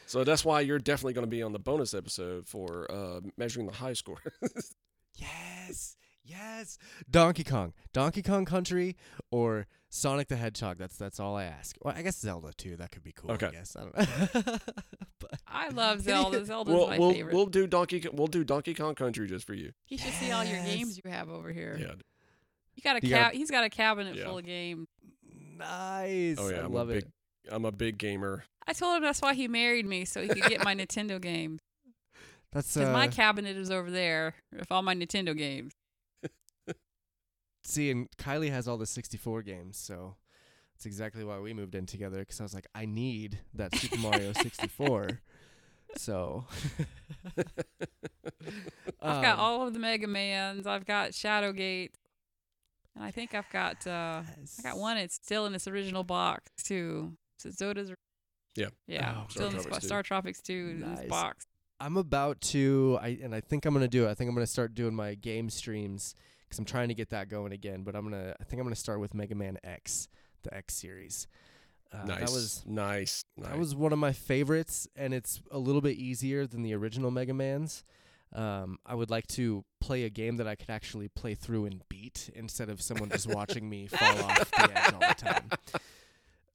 So 0.07 0.23
that's 0.23 0.45
why 0.45 0.61
you're 0.61 0.79
definitely 0.79 1.15
going 1.15 1.27
to 1.27 1.31
be 1.31 1.43
on 1.43 1.53
the 1.53 1.59
bonus 1.59 1.93
episode 1.95 2.47
for 2.47 2.87
uh, 2.91 3.21
measuring 3.37 3.67
the 3.67 3.73
high 3.73 3.95
score. 3.95 4.19
yes, 5.17 5.97
yes. 6.25 6.79
Donkey 7.11 7.45
Kong, 7.45 7.73
Donkey 7.93 8.23
Kong 8.23 8.45
Country, 8.45 8.97
or 9.31 9.67
Sonic 9.91 10.29
the 10.29 10.37
Hedgehog. 10.37 10.79
That's 10.79 10.97
that's 10.97 11.21
all 11.21 11.37
I 11.37 11.45
ask. 11.45 11.77
Well, 11.83 11.95
I 11.97 12.03
guess 12.03 12.19
Zelda 12.19 12.53
too. 12.57 12.77
That 12.77 12.91
could 12.91 13.03
be 13.03 13.13
cool. 13.13 13.31
Okay. 13.33 13.47
I 13.47 13.51
guess 13.51 13.77
I 13.77 13.81
don't 13.81 13.97
know. 13.97 14.57
but 15.21 15.31
I 15.47 15.69
love 15.69 16.01
Zelda. 16.03 16.45
Zelda's 16.45 16.75
we'll 16.75 16.89
my 16.89 16.99
we'll, 16.99 17.13
favorite. 17.13 17.35
we'll 17.35 17.47
do 17.47 17.67
Donkey 17.67 18.01
Ko- 18.01 18.11
we'll 18.13 18.27
do 18.27 18.43
Donkey 18.45 18.75
Kong 18.75 18.95
Country 18.95 19.27
just 19.29 19.47
for 19.47 19.55
you. 19.55 19.73
he 19.85 19.97
should 19.97 20.13
see 20.15 20.31
all 20.33 20.45
your 20.45 20.63
games 20.65 21.01
you 21.05 21.11
have 21.11 21.29
over 21.29 21.53
here. 21.53 21.77
Yeah. 21.81 21.93
You 22.75 22.83
got 22.83 22.97
a 23.03 23.07
You 23.07 23.13
ca- 23.15 23.21
got- 23.25 23.35
he's 23.35 23.51
got 23.51 23.63
a 23.65 23.71
cabinet 23.71 24.17
Yeah. 24.17 24.25
full 24.25 24.39
of 24.39 24.45
games. 24.45 24.89
nice. 25.57 26.37
Oh 26.39 26.49
yeah, 26.49 26.63
I 26.63 26.65
I'm 26.65 26.73
love 26.73 26.91
a 26.91 26.95
big 26.95 27.03
it. 27.05 27.11
I'm 27.51 27.65
a 27.65 27.73
big 27.73 27.99
gamer. 27.99 28.45
I 28.67 28.73
told 28.73 28.97
him 28.97 29.03
that's 29.03 29.21
why 29.21 29.35
he 29.35 29.47
married 29.47 29.87
me, 29.87 30.05
so 30.07 30.23
he 30.23 30.29
could 30.29 30.45
get 30.45 30.65
my 30.65 30.75
Nintendo 30.75 31.21
games. 31.21 31.61
That's 32.53 32.73
Because 32.75 32.89
uh, 32.89 32.93
my 32.93 33.09
cabinet 33.09 33.57
is 33.59 33.71
over 33.71 33.91
there 33.91 34.35
with 34.57 34.71
all 34.71 34.81
my 34.81 34.95
Nintendo 34.95 35.37
games. 35.37 35.73
See, 37.65 37.91
and 37.91 38.09
Kylie 38.19 38.51
has 38.51 38.69
all 38.69 38.77
the 38.78 38.86
64 38.86 39.43
games, 39.43 39.77
so 39.77 40.16
that's 40.74 40.86
exactly 40.86 41.24
why 41.24 41.39
we 41.41 41.53
moved 41.55 41.74
in 41.74 41.86
together. 41.86 42.19
Because 42.20 42.41
I 42.41 42.43
was 42.45 42.55
like, 42.55 42.66
I 42.74 42.85
need 42.86 43.39
that 43.55 43.74
Super 43.74 43.99
Mario 43.99 44.32
64. 44.41 45.20
So 45.97 46.47
I've 49.01 49.23
got 49.23 49.35
Um, 49.39 49.41
all 49.41 49.66
of 49.66 49.73
the 49.74 49.78
Mega 49.78 50.07
Mans. 50.07 50.66
I've 50.66 50.85
got 50.86 51.11
Shadowgate. 51.11 51.91
And 52.97 53.05
I 53.05 53.11
think 53.11 53.35
I've 53.35 53.49
got 53.51 53.86
uh 53.86 54.23
I 54.23 54.62
got 54.62 54.77
one. 54.78 54.97
It's 54.97 55.15
still 55.16 55.47
in 55.47 55.55
its 55.55 55.66
original 55.66 56.05
box 56.05 56.51
too. 56.62 57.12
So 57.39 57.51
Zoda's. 57.51 57.93
Yeah. 58.57 58.69
Yeah. 58.86 59.15
Oh, 59.19 59.27
still 59.28 59.47
in 59.49 59.53
Star 59.53 59.62
this 59.62 59.65
Tropics 59.65 59.77
bo- 59.77 59.81
2. 59.81 59.86
Star 59.86 60.03
Tropics 60.03 60.41
2 60.43 60.53
in 60.53 60.81
Nice. 60.81 60.99
this 61.01 61.09
box. 61.09 61.47
I'm 61.81 61.97
about 61.97 62.41
to, 62.43 62.99
I 63.03 63.19
and 63.23 63.35
I 63.35 63.41
think 63.41 63.66
I'm 63.66 63.74
gonna 63.74 63.89
do 63.89 64.07
it. 64.07 64.11
I 64.11 64.15
think 64.15 64.28
I'm 64.28 64.35
gonna 64.35 64.47
start 64.47 64.74
doing 64.74 64.95
my 64.95 65.15
game 65.16 65.51
streams 65.51 66.15
because 66.55 66.61
I'm 66.61 66.65
trying 66.67 66.89
to 66.89 66.95
get 66.95 67.11
that 67.11 67.29
going 67.29 67.53
again. 67.53 67.83
But 67.83 67.97
I'm 67.97 68.05
gonna, 68.05 68.35
I 68.41 68.45
think 68.45 68.61
I'm 68.61 68.67
gonna 68.67 68.77
start 68.77 69.01
with 69.01 69.15
Mega 69.15 69.35
Man 69.35 69.59
X, 69.65 70.09
the 70.43 70.55
X 70.55 70.75
series. 70.75 71.27
Uh, 71.93 72.05
nice. 72.07 72.19
That 72.21 72.31
was 72.31 72.63
nice. 72.67 73.25
nice. 73.37 73.49
that 73.49 73.59
was 73.59 73.75
one 73.75 73.93
of 73.93 73.99
my 73.99 74.13
favorites, 74.13 74.87
and 74.97 75.13
it's 75.13 75.43
a 75.51 75.59
little 75.59 75.81
bit 75.81 75.97
easier 75.97 76.47
than 76.47 76.63
the 76.63 76.75
original 76.75 77.11
Mega 77.11 77.35
Man's. 77.35 77.85
Um, 78.33 78.79
I 78.85 78.95
would 78.95 79.11
like 79.11 79.27
to 79.29 79.65
play 79.81 80.05
a 80.05 80.11
game 80.11 80.37
that 80.37 80.47
I 80.49 80.55
could 80.57 80.71
actually 80.71 81.09
play 81.09 81.35
through 81.35 81.67
and 81.67 81.83
beat 81.89 82.31
instead 82.35 82.69
of 82.69 82.83
someone 82.83 83.11
just 83.11 83.29
watching 83.29 83.69
me 83.69 83.87
fall 83.89 84.25
off 84.25 84.51
the 84.51 84.77
edge 84.77 84.93
all 84.93 85.01
the 85.01 85.15
time. 85.15 85.51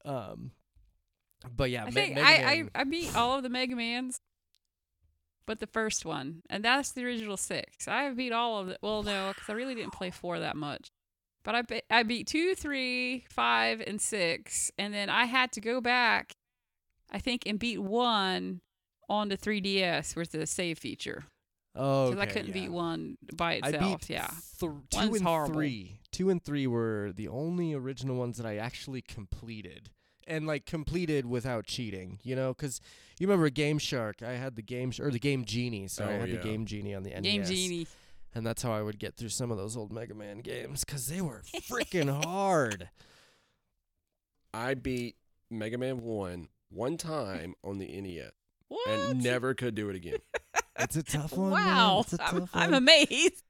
Um, 0.04 0.52
but 1.56 1.70
yeah, 1.70 1.84
I 1.84 1.86
Me- 1.88 1.92
think 1.92 2.16
Mega 2.16 2.28
I, 2.28 2.56
Man, 2.56 2.70
I 2.76 2.82
I 2.82 2.84
beat 2.86 3.16
all 3.16 3.38
of 3.38 3.44
the 3.44 3.50
Mega 3.50 3.76
Mans, 3.76 4.20
but 5.50 5.60
the 5.60 5.66
first 5.66 6.06
one, 6.06 6.44
and 6.48 6.64
that's 6.64 6.92
the 6.92 7.04
original 7.04 7.36
six. 7.36 7.88
I 7.88 8.12
beat 8.12 8.32
all 8.32 8.60
of 8.60 8.70
it. 8.70 8.78
Well, 8.84 9.02
no, 9.02 9.30
because 9.34 9.50
I 9.50 9.54
really 9.54 9.74
didn't 9.74 9.94
play 9.94 10.12
four 10.12 10.38
that 10.38 10.56
much. 10.56 10.92
But 11.44 11.56
I 11.56 11.62
be- 11.64 11.82
I 11.90 12.04
beat 12.04 12.28
two, 12.28 12.54
three, 12.54 13.26
five, 13.32 13.82
and 13.82 14.00
six, 14.00 14.70
and 14.78 14.94
then 14.94 15.10
I 15.10 15.26
had 15.26 15.52
to 15.54 15.60
go 15.60 15.82
back, 15.82 16.34
I 17.12 17.18
think, 17.18 17.48
and 17.48 17.58
beat 17.58 17.80
one 17.80 18.62
on 19.10 19.30
the 19.30 19.38
3DS 19.38 20.16
with 20.16 20.34
the 20.34 20.46
save 20.46 20.78
feature 20.78 21.24
oh, 21.76 22.12
because 22.12 22.22
I 22.22 22.28
couldn't 22.28 22.50
yeah. 22.50 22.54
beat 22.54 22.72
one 22.72 23.18
by 23.36 23.54
I 23.64 23.70
itself. 23.70 24.02
beat 24.02 24.10
yeah, 24.12 24.28
th- 24.60 24.72
two 24.92 24.98
One's 25.00 25.18
and 25.18 25.26
horrible. 25.26 25.56
three. 25.56 26.00
Two 26.12 26.30
and 26.30 26.44
three 26.44 26.68
were 26.68 27.12
the 27.16 27.28
only 27.28 27.74
original 27.74 28.18
ones 28.18 28.38
that 28.38 28.46
I 28.46 28.58
actually 28.58 29.02
completed, 29.02 29.90
and 30.30 30.48
like 30.48 30.66
completed 30.66 31.26
without 31.26 31.66
cheating. 31.66 32.20
You 32.24 32.36
know, 32.36 32.54
because 32.54 32.80
you 33.20 33.28
remember 33.28 33.50
GameShark? 33.50 34.24
I 34.24 34.34
had 34.34 34.56
the 34.56 34.62
game 34.62 34.92
Sh- 34.92 35.00
or 35.02 35.12
the 35.12 35.20
Game 35.20 35.44
Genie. 35.46 35.88
Sorry, 35.88 36.14
I 36.14 36.18
Oh, 36.18 36.20
had 36.22 36.30
yeah. 36.30 36.38
the 36.38 36.44
Game 36.44 36.66
Genie 36.66 36.96
on 36.96 37.04
the 37.04 37.10
NES. 37.12 37.22
Game 37.24 37.44
Genie. 37.46 37.88
and 38.34 38.46
that's 38.48 38.62
how 38.62 38.72
I 38.72 38.82
would 38.82 39.00
get 39.00 39.16
through 39.18 39.30
some 39.30 39.52
of 39.52 39.58
those 39.58 39.76
old 39.76 39.92
Mega 39.92 40.14
Man 40.14 40.40
games 40.40 40.86
because 40.86 41.08
they 41.08 41.20
were 41.22 41.42
freaking 41.70 42.24
hard. 42.26 42.90
I 44.54 44.74
beat 44.74 45.16
Mega 45.50 45.78
Man 45.78 46.02
One 46.02 46.48
one 46.70 46.98
time 46.98 47.56
on 47.64 47.78
the 47.80 47.88
NES 48.02 48.32
What? 48.68 48.88
and 48.90 49.24
never 49.24 49.54
could 49.54 49.76
do 49.76 49.90
it 49.90 49.96
again. 49.96 50.20
It's 50.80 50.96
a 50.96 51.04
tough 51.04 51.36
one. 51.36 51.50
man. 51.52 51.66
wow, 51.66 52.00
It's 52.02 52.14
a 52.14 52.24
I'm, 52.24 52.40
tough 52.42 52.50
I'm 52.54 52.72
one. 52.72 52.84
amazed. 52.84 53.44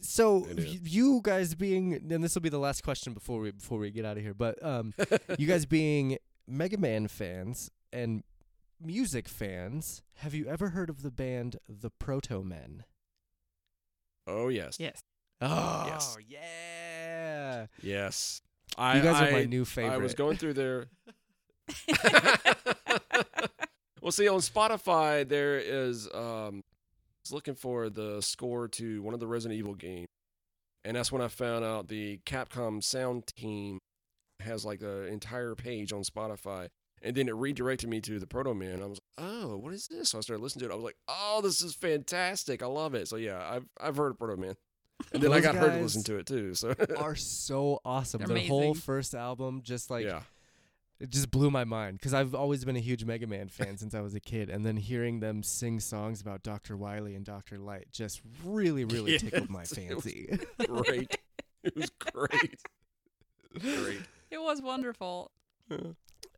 So 0.00 0.44
It 0.50 0.58
is. 0.58 0.64
y- 0.66 0.80
you 0.84 1.20
guys 1.22 1.54
being, 1.54 1.94
and 1.94 2.22
this 2.24 2.34
will 2.34 2.42
be 2.42 2.48
the 2.48 2.58
last 2.58 2.82
question 2.82 3.12
before 3.12 3.40
we 3.40 3.50
before 3.50 3.78
we 3.78 3.90
get 3.90 4.04
out 4.04 4.16
of 4.16 4.22
here, 4.22 4.34
but 4.34 4.62
um, 4.64 4.94
you 5.38 5.46
guys 5.46 5.66
being 5.66 6.18
Mega 6.46 6.76
Man 6.78 7.08
fans 7.08 7.70
and 7.92 8.22
music 8.80 9.28
fans, 9.28 10.02
have 10.16 10.34
you 10.34 10.46
ever 10.46 10.70
heard 10.70 10.90
of 10.90 11.02
the 11.02 11.10
band 11.10 11.56
The 11.68 11.90
Protomen? 11.90 12.80
oh 14.26 14.48
yes, 14.48 14.76
Yes. 14.80 15.00
Oh 15.40 15.84
Yes. 15.86 16.16
yeah, 16.28 17.66
yes. 17.82 18.42
I, 18.78 18.96
you 18.96 19.02
guys 19.02 19.16
I, 19.16 19.28
are 19.28 19.32
my 19.32 19.44
new 19.44 19.64
favorite. 19.64 19.94
I 19.94 19.98
was 19.98 20.14
going 20.14 20.36
through 20.36 20.54
their. 20.54 20.86
well, 24.02 24.12
see, 24.12 24.28
on 24.28 24.40
Spotify 24.40 25.26
there 25.28 25.58
is 25.58 26.08
um, 26.14 26.62
I 26.74 26.75
was 27.26 27.32
looking 27.32 27.54
for 27.54 27.90
the 27.90 28.20
score 28.20 28.68
to 28.68 29.02
one 29.02 29.14
of 29.14 29.20
the 29.20 29.26
Resident 29.26 29.58
Evil 29.58 29.74
games, 29.74 30.06
and 30.84 30.96
that's 30.96 31.10
when 31.10 31.22
I 31.22 31.28
found 31.28 31.64
out 31.64 31.88
the 31.88 32.20
Capcom 32.24 32.82
sound 32.82 33.26
team 33.36 33.78
has 34.40 34.64
like 34.64 34.80
an 34.82 35.06
entire 35.06 35.54
page 35.54 35.92
on 35.92 36.02
Spotify. 36.02 36.68
And 37.02 37.14
then 37.14 37.28
it 37.28 37.34
redirected 37.34 37.90
me 37.90 38.00
to 38.00 38.18
the 38.18 38.26
Proto 38.26 38.54
Man. 38.54 38.82
I 38.82 38.86
was 38.86 38.98
like, 39.18 39.28
"Oh, 39.28 39.56
what 39.58 39.74
is 39.74 39.86
this?" 39.88 40.10
So 40.10 40.18
I 40.18 40.20
started 40.22 40.42
listening 40.42 40.66
to 40.66 40.70
it. 40.70 40.72
I 40.72 40.76
was 40.76 40.84
like, 40.84 40.96
"Oh, 41.08 41.40
this 41.42 41.60
is 41.60 41.74
fantastic! 41.74 42.62
I 42.62 42.66
love 42.66 42.94
it." 42.94 43.06
So 43.06 43.16
yeah, 43.16 43.38
I've 43.38 43.66
I've 43.78 43.96
heard 43.96 44.12
of 44.12 44.18
Proto 44.18 44.40
Man, 44.40 44.54
and 45.12 45.22
then 45.22 45.32
I 45.32 45.40
got 45.40 45.56
her 45.56 45.68
to 45.68 45.82
listen 45.82 46.02
to 46.04 46.16
it 46.16 46.26
too. 46.26 46.54
So 46.54 46.74
are 46.96 47.14
so 47.14 47.80
awesome. 47.84 48.18
They're 48.18 48.28
Their 48.28 48.48
whole 48.48 48.74
first 48.74 49.14
album 49.14 49.60
just 49.62 49.90
like 49.90 50.06
yeah, 50.06 50.22
it 50.98 51.10
just 51.10 51.30
blew 51.30 51.50
my 51.50 51.64
mind 51.64 51.98
because 51.98 52.14
I've 52.14 52.34
always 52.34 52.64
been 52.64 52.76
a 52.76 52.80
huge 52.80 53.04
Mega 53.04 53.26
Man 53.26 53.48
fan 53.48 53.76
since 53.76 53.94
I 53.94 54.00
was 54.00 54.14
a 54.14 54.20
kid, 54.20 54.48
and 54.48 54.64
then 54.64 54.76
hearing 54.76 55.20
them 55.20 55.42
sing 55.42 55.78
songs 55.80 56.20
about 56.20 56.42
Doctor 56.42 56.76
Wily 56.76 57.14
and 57.14 57.24
Doctor 57.24 57.58
Light 57.58 57.88
just 57.92 58.20
really, 58.44 58.84
really 58.94 59.18
tickled 59.18 59.50
my 59.50 59.60
Yes, 59.60 59.72
it 59.72 59.94
was 59.94 60.04
fancy. 60.04 60.38
great. 60.66 61.18
it 61.62 61.76
was 61.76 61.90
great. 61.90 62.60
Great. 63.60 64.00
It 64.30 64.38
was 64.42 64.60
wonderful. 64.60 65.30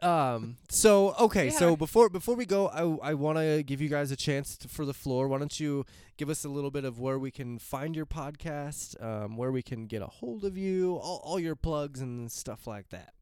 um. 0.03 0.57
So 0.69 1.15
okay. 1.19 1.51
So 1.51 1.75
before 1.75 2.09
before 2.09 2.37
we 2.37 2.47
go, 2.47 2.69
I 2.69 3.11
I 3.11 3.15
want 3.15 3.39
to 3.39 3.65
give 3.65 3.81
you 3.81 3.89
guys 3.89 4.13
a 4.13 4.17
chance 4.17 4.57
to, 4.59 4.69
for 4.69 4.85
the 4.85 4.95
floor. 4.95 5.27
Why 5.27 5.39
don't 5.39 5.59
you 5.59 5.85
give 6.17 6.31
us 6.31 6.45
a 6.45 6.49
little 6.49 6.71
bit 6.71 6.85
of 6.85 7.01
where 7.01 7.19
we 7.19 7.33
can 7.33 7.59
find 7.59 7.97
your 7.97 8.07
podcast, 8.07 9.03
um, 9.03 9.37
where 9.37 9.51
we 9.51 9.63
can 9.63 9.87
get 9.87 10.01
a 10.01 10.07
hold 10.07 10.45
of 10.45 10.57
you, 10.57 10.95
all 10.95 11.21
all 11.25 11.41
your 11.41 11.57
plugs 11.57 12.01
and 12.01 12.31
stuff 12.31 12.69
like 12.69 12.91
that. 12.91 13.15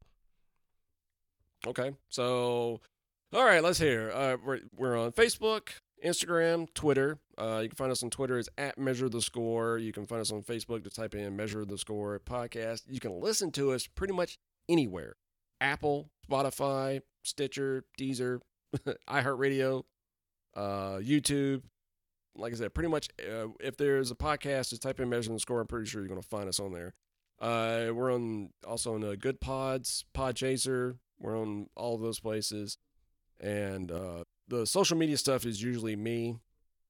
Okay. 1.65 1.93
So, 2.09 2.81
all 3.33 3.43
right, 3.43 3.63
let's 3.63 3.79
hear. 3.79 4.11
Uh, 4.11 4.37
we're, 4.43 4.59
we're 4.75 4.97
on 4.97 5.11
Facebook, 5.11 5.69
Instagram, 6.03 6.67
Twitter. 6.73 7.19
Uh, 7.37 7.59
you 7.63 7.69
can 7.69 7.75
find 7.75 7.91
us 7.91 8.03
on 8.03 8.09
Twitter 8.09 8.37
as 8.37 8.49
at 8.57 8.77
Measure 8.77 9.09
the 9.09 9.21
Score. 9.21 9.77
You 9.77 9.91
can 9.91 10.05
find 10.05 10.21
us 10.21 10.31
on 10.31 10.43
Facebook 10.43 10.83
to 10.83 10.89
type 10.89 11.15
in 11.15 11.35
Measure 11.35 11.65
the 11.65 11.77
Score 11.77 12.19
podcast. 12.19 12.83
You 12.87 12.99
can 12.99 13.19
listen 13.19 13.51
to 13.53 13.71
us 13.71 13.87
pretty 13.87 14.13
much 14.13 14.37
anywhere 14.69 15.15
Apple, 15.59 16.09
Spotify, 16.29 17.01
Stitcher, 17.23 17.83
Deezer, 17.99 18.39
iHeartRadio, 19.09 19.83
uh, 20.55 20.97
YouTube. 20.97 21.63
Like 22.35 22.53
I 22.53 22.55
said, 22.55 22.73
pretty 22.75 22.89
much 22.89 23.09
uh, 23.19 23.47
if 23.59 23.77
there's 23.77 24.11
a 24.11 24.15
podcast, 24.15 24.69
just 24.69 24.83
type 24.83 24.99
in 24.99 25.09
Measure 25.09 25.33
the 25.33 25.39
Score. 25.39 25.59
I'm 25.59 25.67
pretty 25.67 25.87
sure 25.87 26.01
you're 26.01 26.09
going 26.09 26.21
to 26.21 26.27
find 26.27 26.47
us 26.47 26.59
on 26.59 26.71
there. 26.71 26.93
Uh, 27.39 27.91
we're 27.93 28.13
on 28.13 28.49
also 28.65 28.93
on 28.95 29.03
uh, 29.03 29.13
Goodpods, 29.13 30.03
Podchaser. 30.15 30.97
We're 31.19 31.39
on 31.39 31.67
all 31.75 31.95
of 31.95 32.01
those 32.01 32.19
places, 32.19 32.77
and 33.39 33.91
uh, 33.91 34.23
the 34.47 34.65
social 34.65 34.97
media 34.97 35.17
stuff 35.17 35.45
is 35.45 35.61
usually 35.61 35.95
me. 35.95 36.37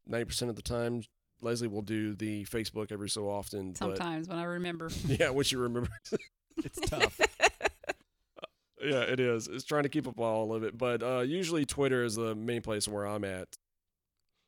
Ninety 0.05 0.25
percent 0.25 0.49
of 0.49 0.55
the 0.55 0.61
time, 0.61 1.03
Leslie 1.41 1.67
will 1.67 1.81
do 1.81 2.13
the 2.13 2.45
Facebook 2.45 2.91
every 2.91 3.09
so 3.09 3.29
often. 3.29 3.75
Sometimes 3.75 4.27
when 4.27 4.37
I 4.37 4.43
remember. 4.43 4.89
Yeah, 5.07 5.29
which 5.29 5.51
you 5.51 5.59
remember. 5.59 5.89
It's 6.65 6.79
tough. 6.89 7.21
yeah, 8.81 9.01
it 9.01 9.19
is. 9.19 9.47
It's 9.47 9.63
trying 9.63 9.83
to 9.83 9.89
keep 9.89 10.07
up 10.07 10.19
all 10.19 10.55
of 10.55 10.63
it, 10.63 10.75
but 10.75 11.03
uh, 11.03 11.19
usually 11.19 11.65
Twitter 11.67 12.03
is 12.03 12.15
the 12.15 12.33
main 12.33 12.63
place 12.63 12.87
where 12.87 13.05
I'm 13.05 13.23
at. 13.23 13.47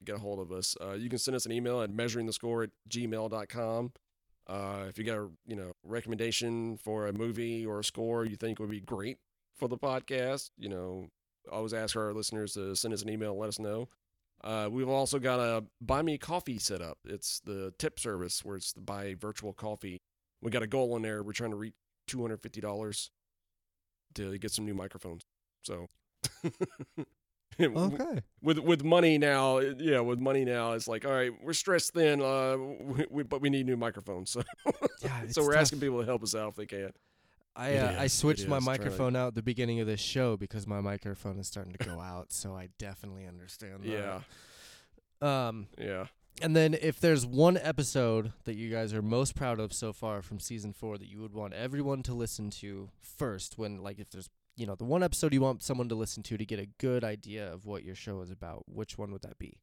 Get 0.04 0.16
a 0.16 0.18
hold 0.18 0.40
of 0.40 0.52
us. 0.52 0.76
Uh, 0.82 0.94
you 0.94 1.08
can 1.08 1.20
send 1.20 1.36
us 1.36 1.46
an 1.46 1.52
email 1.52 1.84
at 1.84 1.92
measuringthescore 1.92 2.64
at 2.64 2.70
gmail.com. 2.90 3.92
Uh, 4.48 4.86
if 4.90 4.98
you 4.98 5.04
got 5.04 5.18
a 5.20 5.30
you 5.46 5.56
know 5.56 5.72
recommendation 5.84 6.78
for 6.78 7.06
a 7.06 7.14
movie 7.14 7.64
or 7.64 7.80
a 7.80 7.84
score 7.84 8.26
you 8.26 8.36
think 8.36 8.60
would 8.60 8.72
be 8.72 8.82
great 8.82 9.20
for 9.60 9.68
the 9.68 9.78
podcast, 9.78 10.52
you 10.58 10.70
know, 10.70 11.08
always 11.52 11.74
ask 11.74 11.96
our 11.96 12.14
listeners 12.14 12.54
to 12.54 12.76
send 12.76 12.94
us 12.94 13.02
an 13.02 13.10
email, 13.10 13.32
and 13.32 13.40
let 13.40 13.50
us 13.50 13.60
know. 13.60 13.90
Uh, 14.44 14.70
we've 14.72 14.88
also 14.90 15.20
got 15.20 15.40
a 15.40 15.64
buy 15.82 16.02
me 16.02 16.18
coffee 16.18 16.58
set 16.58 16.82
up. 16.82 16.98
It's 17.06 17.42
the 17.42 17.74
tip 17.78 18.00
service 18.00 18.44
where 18.46 18.56
it's 18.56 18.72
the 18.74 18.82
buy 18.82 19.16
virtual 19.20 19.54
coffee. 19.54 20.02
We 20.42 20.50
got 20.52 20.64
a 20.64 20.68
goal 20.68 20.96
in 20.96 21.02
there. 21.02 21.22
We're 21.24 21.34
trying 21.34 21.52
to 21.52 21.58
reach 21.58 21.74
two 22.08 22.22
hundred 22.22 22.42
fifty 22.42 22.62
dollars 22.62 23.12
to 24.16 24.38
get 24.38 24.52
some 24.52 24.66
new 24.66 24.74
microphones. 24.74 25.24
So. 25.64 25.88
Okay. 27.62 28.22
with 28.42 28.58
with 28.60 28.86
money 28.86 29.18
now, 29.18 29.60
yeah, 29.60 30.00
with 30.00 30.20
money 30.20 30.46
now, 30.46 30.74
it's 30.74 30.88
like, 30.88 31.04
all 31.04 31.12
right, 31.12 31.32
we're 31.44 31.52
stressed 31.52 31.94
thin, 31.94 32.22
uh, 32.22 32.56
we, 32.58 33.06
we, 33.12 33.24
but 33.24 33.42
we 33.42 33.50
need 33.50 33.66
new 33.66 33.76
microphones. 33.76 34.30
So, 34.38 34.44
Yeah, 35.02 35.24
so 35.28 35.44
we're 35.44 35.54
tough. 35.54 35.62
asking 35.64 35.82
people 35.82 36.00
to 36.00 36.06
help 36.06 36.24
us 36.24 36.36
out 36.36 36.50
if 36.50 36.56
they 36.56 36.66
can. 36.66 36.92
I 37.56 37.76
uh, 37.78 37.92
I 38.00 38.06
is, 38.06 38.14
it 38.14 38.18
switched 38.18 38.48
my 38.48 38.58
is, 38.58 38.64
to- 38.64 38.70
microphone 38.70 39.16
out 39.16 39.30
at 39.30 39.36
the 39.36 39.42
beginning 39.42 39.80
of 39.80 39.88
this 39.88 40.00
show 40.00 40.38
because 40.38 40.66
my 40.68 40.82
microphone 40.82 41.40
is 41.40 41.48
starting 41.48 41.74
to 41.74 41.86
go 41.86 42.00
out. 42.00 42.32
So 42.32 42.56
I 42.56 42.70
definitely 42.78 43.26
understand. 43.28 43.84
Yeah, 43.84 44.22
That. 45.20 45.28
Um. 45.28 45.68
yeah. 45.78 46.06
And 46.42 46.56
then 46.56 46.74
if 46.74 47.02
there's 47.02 47.26
one 47.26 47.58
episode 47.58 48.32
that 48.46 48.56
you 48.56 48.70
guys 48.70 48.94
are 48.94 49.02
most 49.02 49.36
proud 49.36 49.60
of 49.60 49.74
so 49.74 49.92
far 49.92 50.22
from 50.22 50.40
season 50.40 50.72
four 50.72 50.98
that 50.98 51.10
you 51.10 51.20
would 51.20 51.34
want 51.34 51.54
everyone 51.54 52.02
to 52.04 52.14
listen 52.14 52.50
to 52.52 52.90
first, 53.02 53.58
when 53.58 53.84
like 53.84 54.00
if 54.00 54.10
there's 54.10 54.30
you 54.56 54.66
know 54.66 54.76
the 54.76 54.86
one 54.86 55.04
episode 55.04 55.34
you 55.34 55.42
want 55.42 55.64
someone 55.64 55.90
to 55.90 55.96
listen 55.96 56.24
to 56.24 56.38
to 56.38 56.46
get 56.46 56.60
a 56.60 56.68
good 56.78 57.04
idea 57.04 57.52
of 57.52 57.66
what 57.66 57.84
your 57.84 57.96
show 57.96 58.22
is 58.22 58.32
about, 58.32 58.64
which 58.68 58.98
one 58.98 59.12
would 59.12 59.24
that 59.24 59.38
be? 59.38 59.58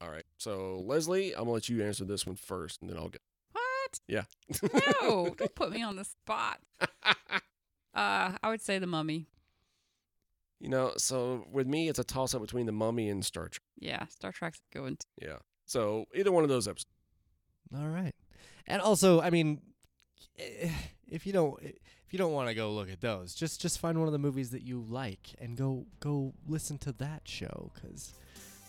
All 0.00 0.10
right. 0.10 0.26
So 0.36 0.80
Leslie, 0.84 1.32
I'm 1.32 1.40
gonna 1.44 1.52
let 1.52 1.68
you 1.68 1.82
answer 1.82 2.04
this 2.04 2.24
one 2.26 2.36
first, 2.36 2.80
and 2.82 2.90
then 2.90 2.96
I'll 2.98 3.08
get. 3.08 3.22
What? 3.82 4.00
Yeah. 4.08 4.24
No, 5.02 5.34
don't 5.38 5.54
put 5.54 5.70
me 5.70 5.82
on 5.82 5.96
the 5.96 6.04
spot. 6.04 6.60
Uh, 7.94 8.32
I 8.42 8.48
would 8.48 8.62
say 8.62 8.78
the 8.78 8.86
mummy. 8.86 9.26
you 10.58 10.70
know, 10.70 10.92
so 10.96 11.46
with 11.52 11.66
me, 11.66 11.90
it's 11.90 11.98
a 11.98 12.04
toss 12.04 12.34
up 12.34 12.40
between 12.40 12.64
the 12.64 12.72
Mummy 12.72 13.10
and 13.10 13.22
Star 13.22 13.48
Trek. 13.48 13.60
Yeah, 13.78 14.06
Star 14.06 14.32
Trek's 14.32 14.62
going. 14.72 14.96
To, 14.96 15.06
Yeah. 15.20 15.36
So 15.66 16.06
either 16.14 16.32
one 16.32 16.42
of 16.42 16.48
those 16.48 16.66
episodes. 16.66 16.86
All 17.76 17.88
right. 17.88 18.14
And 18.66 18.80
also, 18.80 19.20
I 19.20 19.28
mean, 19.28 19.60
if 21.06 21.26
you 21.26 21.34
don't 21.34 21.62
if 21.62 22.12
you 22.12 22.18
don't 22.18 22.32
want 22.32 22.48
to 22.48 22.54
go 22.54 22.72
look 22.72 22.90
at 22.90 23.02
those, 23.02 23.34
just 23.34 23.60
just 23.60 23.78
find 23.78 23.98
one 23.98 24.08
of 24.08 24.12
the 24.12 24.18
movies 24.18 24.48
that 24.52 24.62
you 24.62 24.80
like 24.88 25.34
and 25.38 25.54
go 25.54 25.84
go 26.00 26.32
listen 26.48 26.78
to 26.78 26.92
that 26.92 27.22
show 27.28 27.72
cuz 27.78 28.14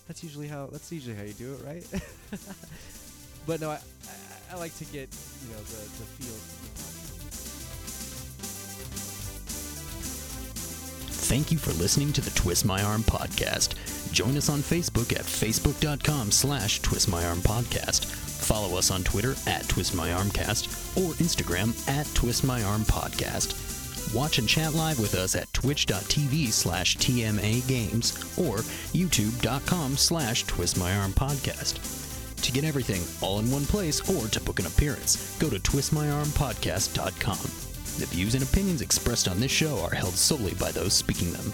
that's 0.06 0.22
usually 0.22 0.49
how 0.49 0.68
that's 0.68 0.91
usually 0.91 1.15
how 1.15 1.23
you 1.23 1.34
do 1.34 1.53
it, 1.53 1.64
right? 1.64 2.03
but 3.45 3.61
no, 3.61 3.71
I, 3.71 3.75
I 3.75 4.53
I 4.53 4.57
like 4.57 4.75
to 4.77 4.85
get, 4.85 5.09
you 5.41 5.49
know, 5.53 5.61
the 5.63 5.77
the 5.77 6.05
feel 6.17 6.35
Thank 11.25 11.51
you 11.51 11.57
for 11.57 11.71
listening 11.81 12.13
to 12.13 12.21
the 12.21 12.29
Twist 12.31 12.65
My 12.65 12.83
Arm 12.83 13.01
podcast. 13.01 13.75
Join 14.11 14.37
us 14.37 14.49
on 14.49 14.59
Facebook 14.59 15.13
at 15.13 15.25
facebook.com 15.25 16.31
slash 16.31 16.81
twistmyarmpodcast. 16.81 18.05
Follow 18.05 18.77
us 18.77 18.91
on 18.91 19.03
Twitter 19.03 19.31
at 19.47 19.63
twistmyarmcast 19.63 20.97
or 21.01 21.13
Instagram 21.13 21.69
at 21.87 22.05
twistmyarmpodcast. 22.07 24.13
Watch 24.13 24.37
and 24.37 24.47
chat 24.47 24.73
live 24.73 24.99
with 24.99 25.15
us 25.15 25.35
at 25.35 25.51
twitch.tv 25.53 26.51
slash 26.51 26.97
TMA 26.97 27.67
games 27.67 28.13
or 28.37 28.57
youtube.com 28.93 29.97
slash 29.97 30.45
twistmyarmpodcast. 30.45 32.02
To 32.43 32.51
get 32.51 32.65
everything 32.65 33.01
all 33.21 33.39
in 33.39 33.49
one 33.49 33.65
place 33.65 34.01
or 34.01 34.27
to 34.27 34.41
book 34.41 34.59
an 34.59 34.65
appearance, 34.65 35.37
go 35.39 35.49
to 35.49 35.59
twistmyarmpodcast.com. 35.59 37.37
The 37.99 38.05
views 38.07 38.35
and 38.35 38.43
opinions 38.43 38.81
expressed 38.81 39.29
on 39.29 39.39
this 39.39 39.51
show 39.51 39.79
are 39.79 39.95
held 39.95 40.13
solely 40.13 40.53
by 40.55 40.71
those 40.71 40.93
speaking 40.93 41.31
them. 41.31 41.53